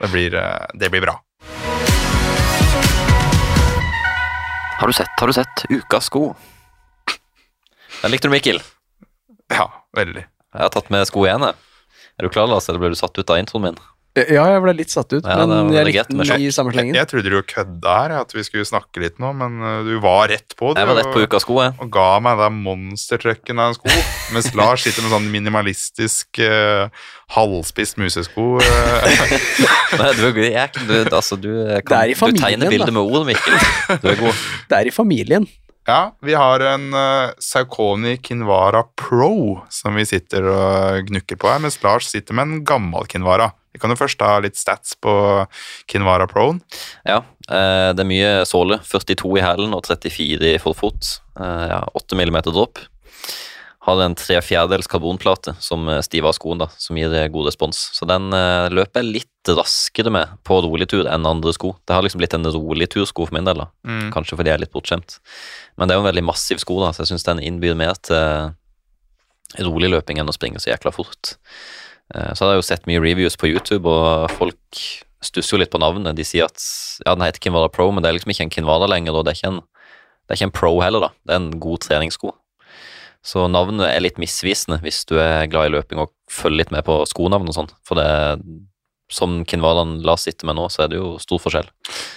Det 0.00 0.08
blir, 0.14 0.38
eh, 0.40 0.66
det 0.80 0.90
blir 0.94 1.04
bra. 1.04 1.18
Har 4.80 4.86
du 4.86 4.92
sett, 4.92 5.20
har 5.20 5.26
du 5.26 5.32
sett 5.32 5.64
Ukas 5.68 6.04
sko? 6.08 6.34
Den 8.02 8.10
likte 8.10 8.28
du, 8.28 8.32
Mikkel. 8.32 8.62
Ja, 9.52 9.66
veldig. 9.96 10.22
Jeg 10.24 10.62
har 10.62 10.70
tatt 10.72 10.88
med 10.88 11.04
sko 11.04 11.26
igjen, 11.26 11.44
jeg. 11.44 11.58
Er 12.16 12.24
du 12.24 12.32
klar, 12.32 12.48
Lars, 12.48 12.68
eller 12.68 12.80
ble 12.80 12.88
du 12.94 12.96
satt 12.96 13.18
ut 13.18 13.32
av 13.32 13.36
introen 13.42 13.66
min? 13.66 13.80
Ja, 14.18 14.42
jeg 14.50 14.62
ble 14.64 14.72
litt 14.74 14.90
satt 14.90 15.12
ut, 15.14 15.22
Ja, 15.22 15.44
men 15.46 15.68
jeg 15.70 15.86
likte 15.86 16.10
den 16.10 16.18
i 16.42 16.48
samme 16.50 16.72
Jeg, 16.72 16.80
slengen. 16.80 16.96
jeg 16.98 17.06
trodde 17.12 17.30
du 17.30 17.36
kødda 17.46 17.92
her, 17.94 18.14
at 18.24 18.32
vi 18.34 18.42
skulle 18.42 18.66
snakke 18.66 18.98
litt 19.04 19.20
nå, 19.22 19.30
men 19.38 19.60
eh, 19.62 19.84
du 19.86 19.92
var 20.02 20.26
rett 20.32 20.56
på 20.58 20.72
Du, 20.74 20.80
Jeg 20.80 20.88
var 20.88 20.98
rett 20.98 21.12
på 21.14 21.22
uka 21.22 21.28
Ukas 21.30 21.44
sko, 21.46 21.60
jeg. 21.62 21.76
og 21.78 21.92
ga 21.94 22.08
meg 22.26 22.40
den 22.42 22.56
monstertrucken 22.64 23.62
av 23.62 23.70
en 23.70 23.78
sko, 23.78 23.92
mens 24.34 24.50
Lars 24.58 24.82
sitter 24.82 25.06
med 25.06 25.14
sånn 25.14 25.28
minimalistisk 25.30 26.40
uh, 26.42 26.90
halvspist 27.36 28.00
musesko. 28.02 28.48
eh. 28.58 29.38
Nei, 30.00 30.10
du 30.18 30.24
er 30.26 30.34
god. 30.34 30.48
Jeg, 30.48 30.84
du, 30.90 30.96
altså, 31.06 31.38
du, 31.38 31.50
kan, 31.86 32.02
er 32.02 32.10
i 32.10 32.18
du 32.18 32.42
tegner 32.42 32.74
bildet 32.74 32.92
med 32.96 33.06
ord, 33.06 33.28
Mikkel. 33.30 33.62
Du 34.02 34.10
er 34.10 34.18
god. 34.18 34.42
Det 34.72 34.80
er 34.80 34.90
i 34.90 34.94
familien. 34.94 35.46
ja, 35.86 36.02
vi 36.22 36.34
har 36.34 36.66
en 36.74 36.90
uh, 36.94 37.30
Saucony 37.38 38.16
Kinvara 38.18 38.82
Pro 38.98 39.62
som 39.70 39.94
vi 39.94 40.04
sitter 40.10 40.50
og 40.50 41.06
gnukker 41.06 41.38
på 41.38 41.46
her, 41.54 41.62
mens 41.62 41.78
Lars 41.86 42.10
sitter 42.10 42.34
med 42.34 42.48
en 42.50 42.64
gammel 42.66 43.06
Kinvara. 43.06 43.52
Vi 43.70 43.78
kan 43.78 43.92
jo 43.92 43.98
først 43.98 44.18
ta 44.18 44.32
litt 44.42 44.58
stats 44.58 44.96
på 44.98 45.12
Kinvara 45.90 46.26
Proen. 46.30 46.58
Ja, 47.06 47.22
eh, 47.46 47.90
det 47.94 48.02
er 48.02 48.08
mye 48.08 48.30
såle. 48.48 48.80
42 48.86 49.36
i 49.38 49.44
hælen 49.44 49.76
og 49.76 49.84
34 49.86 50.56
i 50.56 50.62
forfot. 50.62 51.20
Eh, 51.38 51.66
ja, 51.70 51.84
8 51.94 52.18
mm 52.18 52.40
dropp. 52.50 52.82
Har 53.86 54.02
en 54.04 54.14
tre 54.18 54.36
fjerdedels 54.44 54.90
karbonplate 54.90 55.54
som 55.62 55.86
eh, 55.88 56.02
stiver 56.04 56.32
av 56.32 56.36
skoen, 56.36 56.60
da, 56.60 56.66
som 56.82 56.98
gir 56.98 57.14
god 57.32 57.46
respons. 57.48 57.78
Så 57.94 58.08
den 58.10 58.28
løper 58.74 59.04
jeg 59.04 59.14
litt 59.20 59.50
raskere 59.54 60.12
med 60.12 60.34
på 60.44 60.58
rolig 60.66 60.90
tur 60.90 61.06
enn 61.08 61.28
andre 61.28 61.54
sko. 61.54 61.76
Det 61.86 61.94
har 61.94 62.04
liksom 62.04 62.20
blitt 62.20 62.34
en 62.36 62.50
rolig 62.50 62.90
tursko 62.90 63.28
for 63.28 63.38
min 63.38 63.46
del, 63.46 63.62
da. 63.62 63.70
Mm. 63.86 64.08
kanskje 64.14 64.36
fordi 64.36 64.50
jeg 64.50 64.58
er 64.58 64.64
litt 64.66 64.74
bortskjemt. 64.74 65.20
Men 65.78 65.86
det 65.86 65.94
er 65.94 66.00
jo 66.00 66.04
en 66.04 66.10
veldig 66.10 66.26
massiv 66.26 66.58
sko, 66.60 66.82
da, 66.82 66.90
så 66.90 67.06
jeg 67.06 67.14
syns 67.14 67.28
den 67.28 67.44
innbyr 67.46 67.78
mer 67.78 67.94
til 68.02 68.50
rolig 69.66 69.90
løping 69.90 70.20
enn 70.20 70.30
å 70.30 70.34
springe 70.34 70.60
så 70.62 70.74
jækla 70.74 70.92
fort. 70.94 71.36
Eh, 72.14 72.32
Så 72.34 72.44
har 72.44 72.54
jeg 72.54 72.62
jo 72.62 72.68
sett 72.70 72.86
mye 72.90 73.02
reviews 73.02 73.36
på 73.40 73.50
YouTube, 73.50 73.86
og 73.90 74.30
folk 74.36 74.82
stusser 75.22 75.56
jo 75.56 75.60
litt 75.62 75.72
på 75.72 75.80
navnet. 75.82 76.16
De 76.16 76.24
sier 76.24 76.46
at 76.48 76.58
ja, 77.04 77.14
den 77.14 77.24
heter 77.26 77.42
Kinvara 77.44 77.68
Pro, 77.72 77.90
men 77.92 78.02
det 78.02 78.10
er 78.10 78.16
liksom 78.18 78.32
ikke 78.34 78.46
en 78.48 78.54
Kinvara 78.54 78.88
lenger, 78.90 79.18
og 79.20 79.26
det 79.28 79.36
er 79.36 79.48
en, 79.50 79.60
det 79.60 80.32
er 80.34 80.40
ikke 80.40 80.48
en 80.50 80.56
Pro 80.60 80.72
heller, 80.80 81.08
da. 81.08 81.10
Det 81.26 81.34
er 81.36 81.42
en 81.42 81.50
god 81.60 81.84
treningssko. 81.84 82.32
Så 83.20 83.44
navnet 83.52 83.84
er 83.84 84.00
litt 84.00 84.16
misvisende 84.16 84.78
hvis 84.80 85.02
du 85.04 85.18
er 85.20 85.44
glad 85.52 85.68
i 85.68 85.74
løping 85.74 86.00
og 86.00 86.14
følger 86.32 86.62
litt 86.62 86.70
med 86.72 86.86
på 86.86 87.02
skonavn 87.04 87.50
og 87.52 87.56
sånn, 87.58 87.68
for 87.84 88.00
det 88.00 88.06
som 89.10 89.40
Kinvaraen 89.44 89.98
la 90.06 90.14
sitte 90.16 90.46
med 90.46 90.54
nå, 90.56 90.68
så 90.70 90.84
er 90.84 90.92
det 90.92 91.00
jo 91.00 91.16
stor 91.20 91.40
forskjell. 91.42 91.66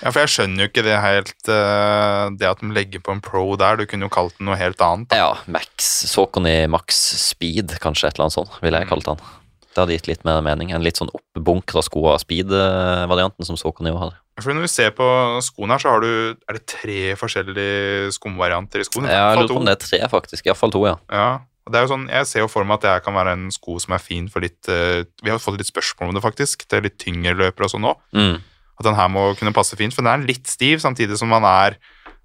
Ja, 0.03 0.11
for 0.13 0.21
jeg 0.21 0.29
skjønner 0.31 0.63
jo 0.63 0.69
ikke 0.69 0.83
det 0.85 0.99
helt 1.01 1.49
eh, 1.49 2.25
Det 2.37 2.45
at 2.45 2.61
de 2.61 2.69
legger 2.75 3.01
på 3.03 3.15
en 3.15 3.21
Pro 3.25 3.55
der, 3.57 3.79
du 3.81 3.87
kunne 3.89 4.05
jo 4.05 4.13
kalt 4.13 4.35
den 4.37 4.45
noe 4.47 4.59
helt 4.59 4.79
annet. 4.85 5.09
Da. 5.09 5.17
Ja, 5.17 5.31
Max 5.51 5.89
Saucony 6.11 6.67
Max 6.69 6.99
Speed, 7.25 7.73
kanskje 7.83 8.11
et 8.11 8.15
eller 8.19 8.27
annet 8.29 8.37
sånt, 8.37 8.59
ville 8.61 8.79
jeg 8.83 8.91
kalt 8.93 9.09
han. 9.09 9.25
Det 9.73 9.81
hadde 9.81 9.95
gitt 9.97 10.07
litt 10.11 10.25
mer 10.27 10.41
mening. 10.45 10.71
En 10.71 10.83
litt 10.85 10.99
sånn 10.99 11.09
oppbunkra 11.13 11.81
sko 11.85 12.05
av 12.11 12.19
speed-varianten 12.21 13.45
som 13.47 13.57
Saucony 13.57 13.93
har. 13.95 14.13
For 14.41 14.53
når 14.53 14.65
vi 14.65 14.71
ser 14.73 14.91
på 14.97 15.05
skoene 15.45 15.75
her, 15.75 15.81
så 15.83 15.89
har 15.93 16.01
du 16.01 16.35
Er 16.49 16.57
det 16.57 16.65
tre 16.69 17.13
forskjellige 17.19 18.13
skumvarianter 18.15 18.81
i 18.81 18.87
skoene? 18.87 19.09
Ja, 19.11 19.31
jeg 19.33 19.43
lurer 19.43 19.53
på 19.53 19.61
om 19.61 19.65
det 19.69 19.75
er 19.77 19.83
tre, 19.83 19.99
faktisk. 20.09 20.45
Iallfall 20.49 20.73
to, 20.73 20.85
ja. 20.89 20.95
Ja. 21.13 21.27
Og 21.65 21.71
det 21.71 21.79
er 21.79 21.85
jo 21.85 21.93
sånn, 21.93 22.09
Jeg 22.09 22.27
ser 22.27 22.39
jo 22.43 22.47
for 22.51 22.65
meg 22.67 22.81
at 22.81 22.87
det 22.87 23.03
kan 23.05 23.13
være 23.13 23.33
en 23.37 23.49
sko 23.53 23.77
som 23.79 23.93
er 23.93 24.01
fin 24.03 24.25
for 24.29 24.41
litt 24.43 24.67
eh, 24.67 25.05
Vi 25.23 25.29
har 25.29 25.39
fått 25.39 25.57
litt 25.61 25.69
spørsmål 25.69 26.09
om 26.11 26.17
det, 26.17 26.23
faktisk. 26.25 26.65
Det 26.67 26.79
er 26.79 26.87
litt 26.89 26.97
tyngre 26.99 27.35
løpere 27.39 27.69
og 27.69 27.71
sånn 27.75 27.85
nå. 27.85 27.93
Mm. 28.13 28.41
At 28.79 28.85
den 28.89 28.97
her 28.97 29.07
må 29.13 29.27
kunne 29.37 29.53
passe 29.53 29.77
fint, 29.79 29.93
for 29.93 30.01
den 30.03 30.11
er 30.11 30.27
litt 30.27 30.49
stiv, 30.49 30.81
samtidig 30.81 31.17
som 31.17 31.31
han 31.31 31.43
er 31.45 31.77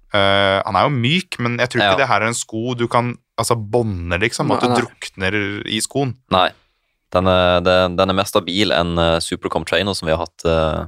Uh, 0.09 0.57
Han 0.65 0.73
er 0.73 0.87
jo 0.87 0.89
myk, 0.89 1.37
men 1.37 1.59
jeg 1.61 1.69
tror 1.69 1.81
ikke 1.83 1.91
Ja. 1.91 1.97
det 1.99 2.07
her 2.09 2.21
er 2.23 2.27
en 2.31 2.33
sko 2.33 2.73
du 2.73 2.87
kan 2.87 3.11
altså 3.37 3.53
bånde, 3.53 4.17
liksom. 4.19 4.49
At 4.49 4.63
Nei, 4.63 4.69
du 4.69 4.73
nei. 4.73 4.81
drukner 4.81 5.67
i 5.69 5.79
skoen. 5.85 6.15
Nei. 6.33 6.49
Den 7.11 7.27
er, 7.27 7.59
den 7.63 8.09
er 8.09 8.13
mer 8.13 8.27
stabil 8.29 8.71
enn 8.75 8.97
eh, 9.01 9.19
Supercom 9.19 9.65
Trainer, 9.65 9.95
som 9.97 10.05
vi 10.05 10.13
har 10.13 10.21
hatt 10.21 10.45
uh, 10.45 10.85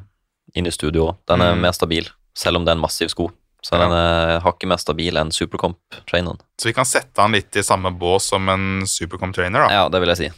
inne 0.54 0.70
i 0.70 0.76
studio 0.76 1.08
òg. 1.12 1.18
Den 1.28 1.42
er 1.42 1.56
Mm. 1.56 1.62
mer 1.62 1.72
stabil, 1.74 2.10
selv 2.38 2.58
om 2.60 2.66
det 2.66 2.72
er 2.74 2.78
en 2.78 2.84
massiv 2.84 3.10
sko. 3.10 3.32
Så 3.64 3.74
Ja. 3.78 3.80
den 3.86 3.92
er 3.94 4.40
hakket 4.42 4.68
mer 4.70 4.78
stabil 4.78 5.18
enn 5.18 5.32
Supercomp 5.32 5.78
Traineren. 6.10 6.40
Så 6.58 6.66
vi 6.70 6.74
kan 6.74 6.86
sette 6.86 7.18
han 7.22 7.32
litt 7.32 7.56
i 7.56 7.62
samme 7.62 7.92
bås 7.98 8.24
som 8.30 8.48
en 8.50 8.82
Supercomp-trainer, 8.86 9.68
da. 9.68 9.70
Ja, 9.74 9.90
det 9.90 10.00
vil 10.02 10.10
jeg 10.10 10.18
si. 10.18 10.30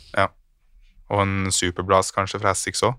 Og 1.10 1.22
en 1.22 1.52
Superblast 1.52 2.14
kanskje 2.16 2.40
fra 2.42 2.52
Assix 2.52 2.82
òg. 2.84 2.96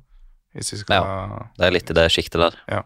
Ja, 0.89 1.49
Det 1.59 1.67
er 1.67 1.71
litt 1.73 1.91
i 1.91 1.95
det 1.95 2.11
sjiktet 2.13 2.39
der. 2.41 2.85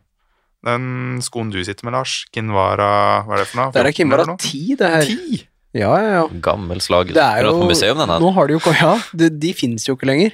Den 0.64 1.20
skoen 1.22 1.50
du 1.52 1.62
sitter 1.62 1.84
med, 1.84 1.92
Lars, 1.92 2.24
Kinvara 2.32 3.24
Hva 3.26 3.34
er 3.34 3.38
det 3.44 3.46
for 3.46 3.56
noe? 3.60 3.70
Det 3.72 3.78
er 3.80 3.84
14 3.92 3.94
Kimvara 3.94 4.22
eller 4.22 4.32
noe? 4.32 4.38
10, 4.38 4.76
det 4.76 4.88
her. 4.90 5.02
10? 5.04 5.47
Ja, 5.76 5.92
ja, 6.00 6.10
ja. 6.16 6.26
Gammel 6.42 6.80
slag. 6.80 7.10
Det 7.12 7.22
er 7.22 7.44
jo 7.44 7.52
på 7.60 7.68
museum, 7.68 7.98
den 8.00 8.08
her. 8.08 8.20
Nå 8.22 8.30
har 8.34 8.46
de 8.48 8.56
jo 8.56 8.72
Ja, 8.80 8.94
de, 9.20 9.28
de 9.30 9.52
fins 9.52 9.84
jo 9.88 9.94
ikke 9.98 10.08
lenger. 10.08 10.32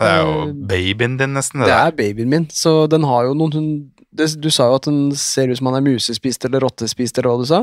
Det 0.00 0.08
er 0.08 0.20
jo 0.24 0.30
Eh, 0.48 0.52
babyen 0.70 1.18
din, 1.20 1.34
nesten. 1.36 1.60
Det, 1.60 1.66
Det 1.68 1.76
er 1.76 1.90
babyen 1.98 2.28
min, 2.32 2.46
så 2.48 2.88
den 2.88 3.02
har 3.04 3.24
jo 3.28 3.34
noen 3.34 3.52
hun- 3.52 3.90
det, 4.16 4.40
Du 4.40 4.48
sa 4.50 4.64
jo 4.70 4.74
at 4.80 4.82
den 4.88 5.12
ser 5.14 5.50
ut 5.50 5.58
som 5.58 5.66
han 5.66 5.76
er 5.76 5.84
musespist 5.90 6.44
eller 6.44 6.60
rottespist, 6.60 7.18
eller 7.18 7.28
hva 7.30 7.38
du 7.42 7.46
sa. 7.46 7.60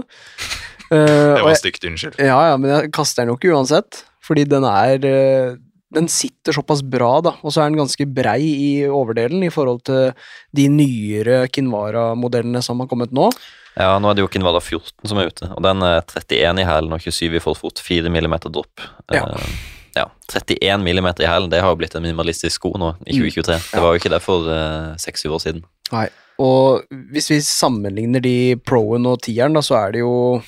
Uh, 0.91 1.33
det 1.35 1.43
var 1.43 1.55
stygt, 1.55 1.83
unnskyld. 1.83 2.15
ja, 2.19 2.37
ja, 2.51 2.57
men 2.57 2.69
jeg 2.69 2.91
kaster 2.93 3.25
den 3.25 3.33
jo 3.33 3.37
ikke 3.39 3.51
uansett, 3.57 4.03
fordi 4.23 4.45
den 4.47 4.63
er 4.63 5.03
eh, 5.03 5.55
Den 5.93 6.09
sitter 6.11 6.51
såpass 6.51 6.81
bra, 6.83 7.21
da, 7.23 7.31
og 7.41 7.53
så 7.53 7.61
er 7.63 7.69
den 7.71 7.79
ganske 7.79 8.03
brei 8.11 8.41
i 8.43 8.71
overdelen 8.91 9.45
i 9.47 9.51
forhold 9.53 9.85
til 9.87 10.09
de 10.57 10.65
nyere 10.67 11.45
Kinvara-modellene 11.47 12.59
som 12.65 12.81
har 12.83 12.89
kommet 12.91 13.13
nå. 13.15 13.29
Ja, 13.77 13.93
nå 14.01 14.09
er 14.09 14.17
det 14.17 14.25
jo 14.25 14.29
Kinvara 14.33 14.59
14 14.59 15.07
som 15.07 15.19
er 15.21 15.29
ute, 15.31 15.47
og 15.53 15.61
den 15.63 15.83
er 15.85 16.01
31 16.03 16.59
i 16.59 16.67
hælen 16.67 16.91
og 16.97 16.99
27 17.05 17.37
i 17.39 17.43
forfot. 17.43 17.79
4 17.85 18.11
millimeter 18.11 18.51
dropp. 18.51 18.83
Ja. 19.13 19.23
Uh, 19.31 19.57
ja. 19.95 20.05
31 20.33 20.83
millimeter 20.83 21.23
i 21.23 21.29
hælen, 21.31 21.49
det 21.53 21.61
har 21.63 21.71
jo 21.71 21.79
blitt 21.79 21.95
en 21.95 22.03
minimalistisk 22.03 22.57
sko 22.59 22.73
nå 22.75 22.95
i 23.07 23.15
Mm. 23.15 23.23
2023. 23.29 23.59
Det 23.71 23.81
var 23.85 23.93
jo 23.93 23.99
ikke 24.01 24.11
det 24.17 24.21
for 24.25 24.51
seks-syv 24.99 25.37
år 25.37 25.43
siden. 25.45 25.63
Nei, 25.93 26.07
Og 26.37 26.83
hvis 27.13 27.31
vi 27.31 27.39
sammenligner 27.41 28.21
de 28.21 28.55
Pro-en 28.61 29.07
og 29.09 29.21
tieren, 29.25 29.53
da, 29.57 29.61
så 29.65 29.73
er 29.87 29.91
det 29.95 30.03
jo 30.03 30.43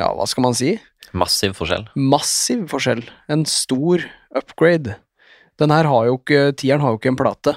Ja, 0.00 0.08
hva 0.16 0.26
skal 0.26 0.42
man 0.42 0.54
si? 0.58 0.72
Massiv 1.16 1.54
forskjell. 1.58 1.88
Massiv 1.96 2.66
forskjell. 2.70 3.02
En 3.32 3.44
stor 3.48 4.04
upgrade. 4.36 4.96
Den 5.60 5.70
her 5.74 5.84
har 5.90 6.06
jo 6.08 6.18
ikke 6.20 6.52
Tieren 6.56 6.80
har 6.84 6.94
jo 6.94 7.00
ikke 7.00 7.10
en 7.12 7.18
plate. 7.18 7.56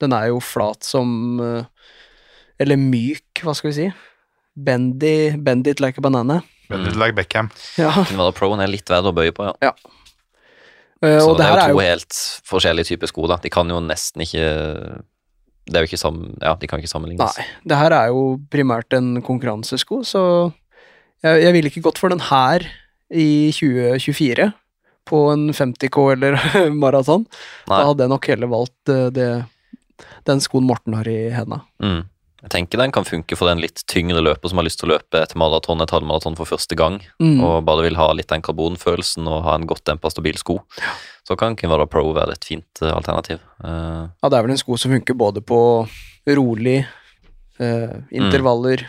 Den 0.00 0.12
er 0.16 0.28
jo 0.30 0.38
flat 0.44 0.84
som 0.86 1.40
eh, 1.40 1.64
Eller 2.60 2.76
myk, 2.80 3.40
hva 3.42 3.54
skal 3.56 3.70
vi 3.72 3.76
si? 3.78 3.88
Bendy, 4.60 5.32
bend 5.40 5.66
it 5.70 5.80
like 5.80 5.98
a 5.98 6.04
banana. 6.04 6.42
Veldig 6.70 6.92
Mm. 6.94 7.00
like 7.00 7.14
Beckham. 7.16 7.48
Ja. 7.80 7.90
Proen 8.38 8.60
er 8.62 8.68
litt 8.70 8.86
verre 8.92 9.10
å 9.10 9.14
bøye 9.16 9.32
på, 9.34 9.48
ja. 9.64 9.72
eh, 11.02 11.16
Så 11.18 11.32
og 11.32 11.38
det 11.40 11.46
det 11.46 11.46
er 11.46 11.50
jo 11.50 11.56
er 11.56 11.64
to 11.64 11.72
jo 11.72 11.80
helt 11.88 12.18
forskjellige 12.46 12.90
typer 12.92 13.10
sko, 13.10 13.24
da. 13.26 13.40
De 13.42 13.50
kan 13.50 13.68
jo 13.72 13.80
nesten 13.82 14.22
ikke 14.22 14.44
Det 15.70 15.76
er 15.78 15.82
jo 15.84 15.88
ikke 15.90 15.98
sammen... 16.02 16.36
Ja, 16.42 16.54
de 16.60 16.66
kan 16.70 16.78
ikke 16.82 16.90
sammenlignes. 16.92 17.36
Nei, 17.38 17.46
det 17.72 17.76
her 17.80 17.92
er 17.96 18.12
jo 18.12 18.22
primært 18.50 18.92
en 18.96 19.20
konkurransesko, 19.22 20.00
så 20.06 20.22
jeg, 21.22 21.42
jeg 21.44 21.52
ville 21.54 21.70
ikke 21.72 21.82
gått 21.88 21.98
for 22.00 22.10
den 22.10 22.22
her 22.30 22.64
i 23.10 23.50
2024 23.52 24.52
på 25.10 25.20
en 25.32 25.48
50K 25.56 26.12
eller 26.12 26.70
maraton. 26.82 27.24
Da 27.66 27.82
hadde 27.88 28.04
jeg 28.06 28.12
nok 28.12 28.26
heller 28.30 28.50
valgt 28.52 28.88
eh, 28.92 29.08
det, 29.14 29.28
den 30.28 30.40
skoen 30.44 30.66
Morten 30.68 30.94
har 30.94 31.08
i 31.10 31.30
henda. 31.34 31.62
Mm. 31.82 32.04
Jeg 32.40 32.50
tenker 32.54 32.80
den 32.80 32.92
kan 32.94 33.04
funke 33.04 33.36
for 33.36 33.50
den 33.50 33.58
litt 33.60 33.82
tyngre 33.90 34.22
løper 34.24 34.48
som 34.48 34.56
har 34.60 34.64
lyst 34.64 34.78
til 34.80 34.88
å 34.88 34.94
løpe 34.94 35.18
et 35.20 35.34
maraton, 35.36 35.82
et 35.84 35.90
halvmaraton 35.92 36.38
for 36.38 36.48
første 36.48 36.72
gang, 36.78 37.00
Mm. 37.20 37.42
og 37.44 37.64
bare 37.66 37.82
vil 37.84 37.98
ha 38.00 38.06
litt 38.16 38.30
den 38.32 38.40
karbonfølelsen 38.40 39.26
og 39.28 39.42
ha 39.44 39.56
en 39.58 39.66
godt 39.68 39.84
dempa, 39.90 40.08
stabil 40.08 40.38
sko. 40.40 40.56
Så 41.28 41.36
kan 41.36 41.52
Kinvada 41.58 41.84
Pro 41.90 42.06
være 42.16 42.32
et 42.38 42.46
fint 42.48 42.80
eh, 42.80 42.94
alternativ. 42.96 43.42
Uh, 43.60 44.08
Ja, 44.22 44.30
det 44.32 44.38
er 44.38 44.46
vel 44.46 44.54
en 44.54 44.62
sko 44.62 44.78
som 44.80 44.94
funker 44.94 45.18
både 45.20 45.42
på 45.44 45.60
rolig, 46.32 46.78
uh, 47.60 47.98
intervaller, 48.10 48.86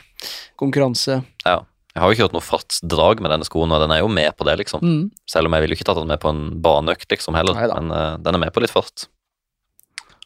konkurranse. 0.56 1.20
ja. 1.46 1.60
Jeg 1.92 2.00
har 2.00 2.08
jo 2.08 2.16
ikke 2.16 2.24
hørt 2.24 2.36
noe 2.38 2.46
fartsdrag 2.46 3.22
med 3.24 3.34
denne 3.34 3.46
skoen, 3.48 3.72
og 3.76 3.82
den 3.84 3.92
er 3.92 4.00
jo 4.00 4.12
med 4.12 4.32
på 4.40 4.48
det, 4.48 4.56
liksom. 4.62 4.84
Mm. 4.84 5.02
Selv 5.28 5.50
om 5.50 5.56
jeg 5.58 5.66
ville 5.66 5.76
ikke 5.76 5.88
tatt 5.90 6.00
den 6.00 6.12
med 6.12 6.22
på 6.24 6.32
en 6.32 6.46
baneøkt, 6.64 7.10
liksom, 7.12 7.36
heller. 7.36 7.58
Neida. 7.58 7.80
Men 7.82 7.92
uh, 7.92 8.20
den 8.24 8.38
er 8.38 8.44
med 8.46 8.54
på 8.56 8.64
litt 8.64 8.72
fart. 8.72 9.10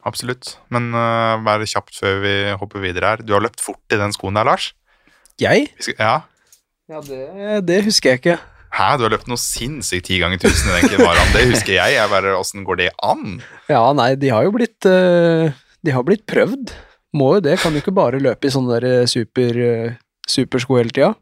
Absolutt. 0.06 0.60
Men 0.74 0.92
uh, 0.94 1.42
vær 1.42 1.66
kjapt 1.66 1.98
før 1.98 2.22
vi 2.22 2.36
hopper 2.62 2.86
videre 2.86 3.16
her. 3.16 3.26
Du 3.26 3.34
har 3.34 3.42
løpt 3.42 3.64
fort 3.66 3.82
i 3.96 3.98
den 3.98 4.14
skoen 4.14 4.38
der, 4.38 4.46
Lars. 4.46 4.76
Jeg? 5.42 5.72
Skal, 5.82 5.98
ja. 5.98 6.16
Ja, 6.92 7.02
det, 7.02 7.66
det 7.66 7.82
husker 7.88 8.14
jeg 8.14 8.22
ikke. 8.22 8.38
Hæ, 8.76 8.92
du 9.00 9.08
har 9.08 9.16
løpt 9.16 9.30
noe 9.32 9.42
sinnssykt 9.42 10.06
ti 10.12 10.22
ganger 10.22 10.38
tusen 10.46 10.70
i 10.70 10.78
den 10.78 10.94
Kinvaraen. 10.94 11.34
Det 11.34 11.48
husker 11.50 11.80
jeg. 11.80 11.98
Jeg 11.98 12.12
bare, 12.14 12.38
Åssen 12.38 12.68
går 12.68 12.84
det 12.84 12.92
an? 13.02 13.40
Ja, 13.72 13.88
nei, 13.98 14.12
de 14.22 14.30
har 14.36 14.46
jo 14.46 14.54
blitt 14.54 14.86
uh, 14.86 15.50
De 15.82 15.96
har 15.96 16.06
blitt 16.06 16.28
prøvd. 16.30 16.78
Må 17.18 17.38
jo 17.40 17.46
det. 17.48 17.58
Kan 17.64 17.74
jo 17.74 17.82
ikke 17.82 17.96
bare 17.96 18.22
løpe 18.22 18.46
i 18.46 18.54
sånne 18.54 18.78
der 18.78 19.10
super, 19.10 19.58
supersko 20.30 20.80
hele 20.80 20.94
tida. 20.96 21.14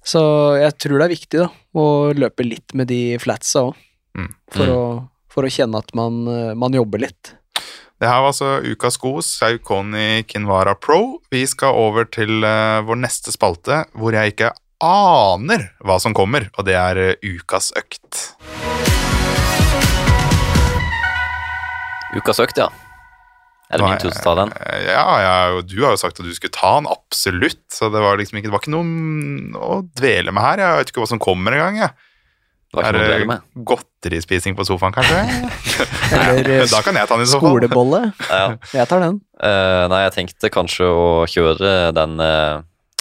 Så 0.00 0.20
jeg 0.56 0.72
tror 0.80 0.96
det 0.96 1.04
er 1.04 1.12
viktig, 1.12 1.40
da, 1.42 1.48
å 1.76 1.84
løpe 2.16 2.44
litt 2.46 2.72
med 2.74 2.88
de 2.88 3.18
flatsa 3.20 3.66
òg. 3.68 3.74
Mm. 4.16 4.30
For, 4.50 4.64
Mm. 4.66 5.02
for 5.28 5.44
å 5.44 5.50
kjenne 5.52 5.78
at 5.78 5.92
man, 5.94 6.26
eh, 6.26 6.54
man 6.54 6.72
jobber 6.72 6.98
litt. 7.04 7.34
Det 8.00 8.08
her 8.08 8.22
var 8.24 8.32
altså 8.32 8.62
ukas 8.64 8.94
sko, 8.96 9.20
Saukoni 9.20 10.24
Kinvara 10.26 10.74
Pro. 10.74 11.20
Vi 11.30 11.44
skal 11.46 11.76
over 11.76 12.06
til 12.08 12.42
uh, 12.42 12.80
vår 12.80 12.96
neste 12.96 13.30
spalte, 13.30 13.84
hvor 13.92 14.16
jeg 14.16 14.32
ikke 14.32 14.54
aner 14.80 15.68
hva 15.84 16.00
som 16.00 16.14
kommer, 16.16 16.48
og 16.56 16.64
det 16.64 16.74
er 16.80 16.96
eh, 16.96 17.14
ukas 17.20 17.70
økt. 17.76 18.32
Ukas 22.16 22.40
økt, 22.40 22.56
ja. 22.56 22.70
Er 23.70 23.78
det 23.78 23.86
min 23.86 24.00
tur 24.02 24.10
til 24.10 24.18
å 24.18 24.24
ta 24.24 24.36
den? 24.40 24.52
Ja, 24.88 25.06
ja, 25.22 25.34
du 25.62 25.76
har 25.84 25.94
jo 25.94 26.00
sagt 26.00 26.18
at 26.18 26.26
du 26.26 26.34
skulle 26.34 26.54
ta 26.54 26.72
den, 26.80 26.88
absolutt. 26.90 27.62
Så 27.70 27.90
det 27.94 28.02
var 28.02 28.18
liksom 28.18 28.40
ikke, 28.40 28.50
det 28.50 28.54
var 28.56 28.64
ikke 28.64 28.74
noe 28.74 29.62
å 29.62 29.80
dvele 29.98 30.34
med 30.34 30.42
her. 30.42 30.62
Jeg 30.64 30.80
vet 30.80 30.90
ikke 30.90 31.04
hva 31.04 31.10
som 31.12 31.22
kommer 31.22 31.54
engang. 31.54 31.78
jeg. 31.84 31.94
Det 32.70 32.82
Er 32.86 32.94
det 32.94 33.36
godterispising 33.66 34.54
på 34.54 34.62
sofaen, 34.66 34.94
kanskje? 34.94 35.22
Eller 36.20 36.68
da 36.70 36.82
kan 36.86 36.94
jeg 36.94 37.10
ta 37.10 37.16
den 37.18 37.26
i 37.26 37.30
skolebolle. 37.30 38.02
Ja. 38.28 38.44
Jeg 38.74 38.86
tar 38.90 39.02
den. 39.02 39.18
Uh, 39.42 39.86
nei, 39.90 40.04
jeg 40.04 40.14
tenkte 40.14 40.52
kanskje 40.54 40.86
å 40.86 41.08
kjøre 41.30 41.72
den 41.96 42.20
eh, 42.22 42.60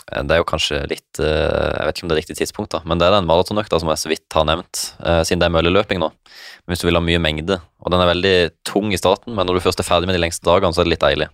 Det 0.09 0.33
er 0.35 0.41
jo 0.41 0.47
kanskje 0.47 0.81
litt 0.89 1.19
eh, 1.21 1.27
Jeg 1.27 1.85
vet 1.85 1.97
ikke 1.97 2.05
om 2.05 2.11
det 2.11 2.15
er 2.15 2.21
riktig 2.23 2.37
tidspunkt, 2.39 2.71
da, 2.73 2.81
men 2.87 3.01
det 3.01 3.07
er 3.07 3.13
den 3.17 3.27
maratonøkta 3.29 3.79
som 3.81 3.91
jeg 3.91 4.01
så 4.01 4.11
vidt 4.11 4.37
har 4.37 4.47
nevnt, 4.49 4.83
eh, 5.05 5.21
siden 5.27 5.43
det 5.43 5.49
er 5.49 5.53
mølleløping 5.53 6.01
nå. 6.01 6.09
Men 6.09 6.73
hvis 6.73 6.81
du 6.81 6.87
vil 6.89 6.97
ha 6.97 7.03
mye 7.03 7.21
mengde, 7.21 7.59
og 7.83 7.93
den 7.93 8.01
er 8.01 8.09
veldig 8.09 8.35
tung 8.67 8.93
i 8.93 8.99
starten, 8.99 9.35
men 9.37 9.45
når 9.45 9.59
du 9.59 9.65
først 9.67 9.83
er 9.83 9.87
ferdig 9.87 10.09
med 10.09 10.17
de 10.17 10.23
lengste 10.23 10.47
dagene, 10.47 10.73
så 10.73 10.81
er 10.81 10.89
det 10.89 10.95
litt 10.95 11.05
deilig. 11.05 11.29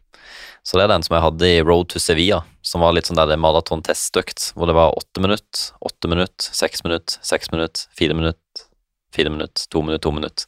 Så 0.65 0.79
det 0.79 0.87
er 0.87 0.95
den 0.95 1.05
som 1.05 1.13
jeg 1.13 1.25
hadde 1.27 1.49
i 1.53 1.61
Road 1.61 1.91
to 1.93 2.01
Sevilla, 2.01 2.41
som 2.65 2.81
var 2.81 2.95
litt 2.97 3.07
sånn 3.07 3.19
der 3.19 3.29
det 3.29 3.37
er 3.37 3.43
maratontestøkt, 3.43 4.49
hvor 4.57 4.69
det 4.69 4.75
var 4.77 4.95
åtte 4.97 5.21
minutt, 5.21 5.67
åtte 5.85 6.09
minutt, 6.09 6.47
seks 6.57 6.81
minutt, 6.87 7.19
seks 7.21 7.51
minutt, 7.53 7.85
fire 7.95 8.17
minutt, 8.17 8.65
fire 9.13 9.29
minutt, 9.29 9.67
to 9.69 9.83
minutt, 9.85 10.01
to 10.01 10.11
minutt. 10.15 10.47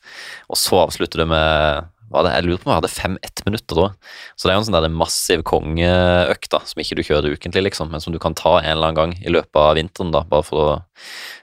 Og 0.49 0.57
så 0.59 0.81
avslutter 0.81 1.21
du 1.21 1.29
med 1.29 1.93
Jeg 2.07 2.45
lurer 2.45 2.61
på 2.61 2.69
om 2.69 2.71
jeg 2.71 2.79
hadde 2.79 2.91
fem 2.93 3.17
ett 3.25 3.41
minutter 3.45 3.79
da. 3.81 3.87
Så 4.35 4.47
det 4.47 4.53
er 4.53 4.57
jo 4.57 4.61
en 4.61 4.67
sånn 4.69 4.77
der 4.77 4.93
massiv 4.93 5.43
kongeøkt 5.47 6.49
da, 6.53 6.61
som 6.69 6.83
ikke 6.83 6.97
du 6.99 7.03
kjører 7.03 7.35
ukentlig, 7.35 7.65
liksom, 7.67 7.91
men 7.91 8.03
som 8.03 8.15
du 8.15 8.19
kan 8.23 8.37
ta 8.37 8.57
en 8.61 8.77
eller 8.77 8.91
annen 8.91 8.99
gang 8.99 9.15
i 9.19 9.33
løpet 9.33 9.59
av 9.59 9.75
vinteren, 9.75 10.13
da, 10.15 10.23
bare 10.27 10.47
for 10.47 10.63
å 10.63 10.69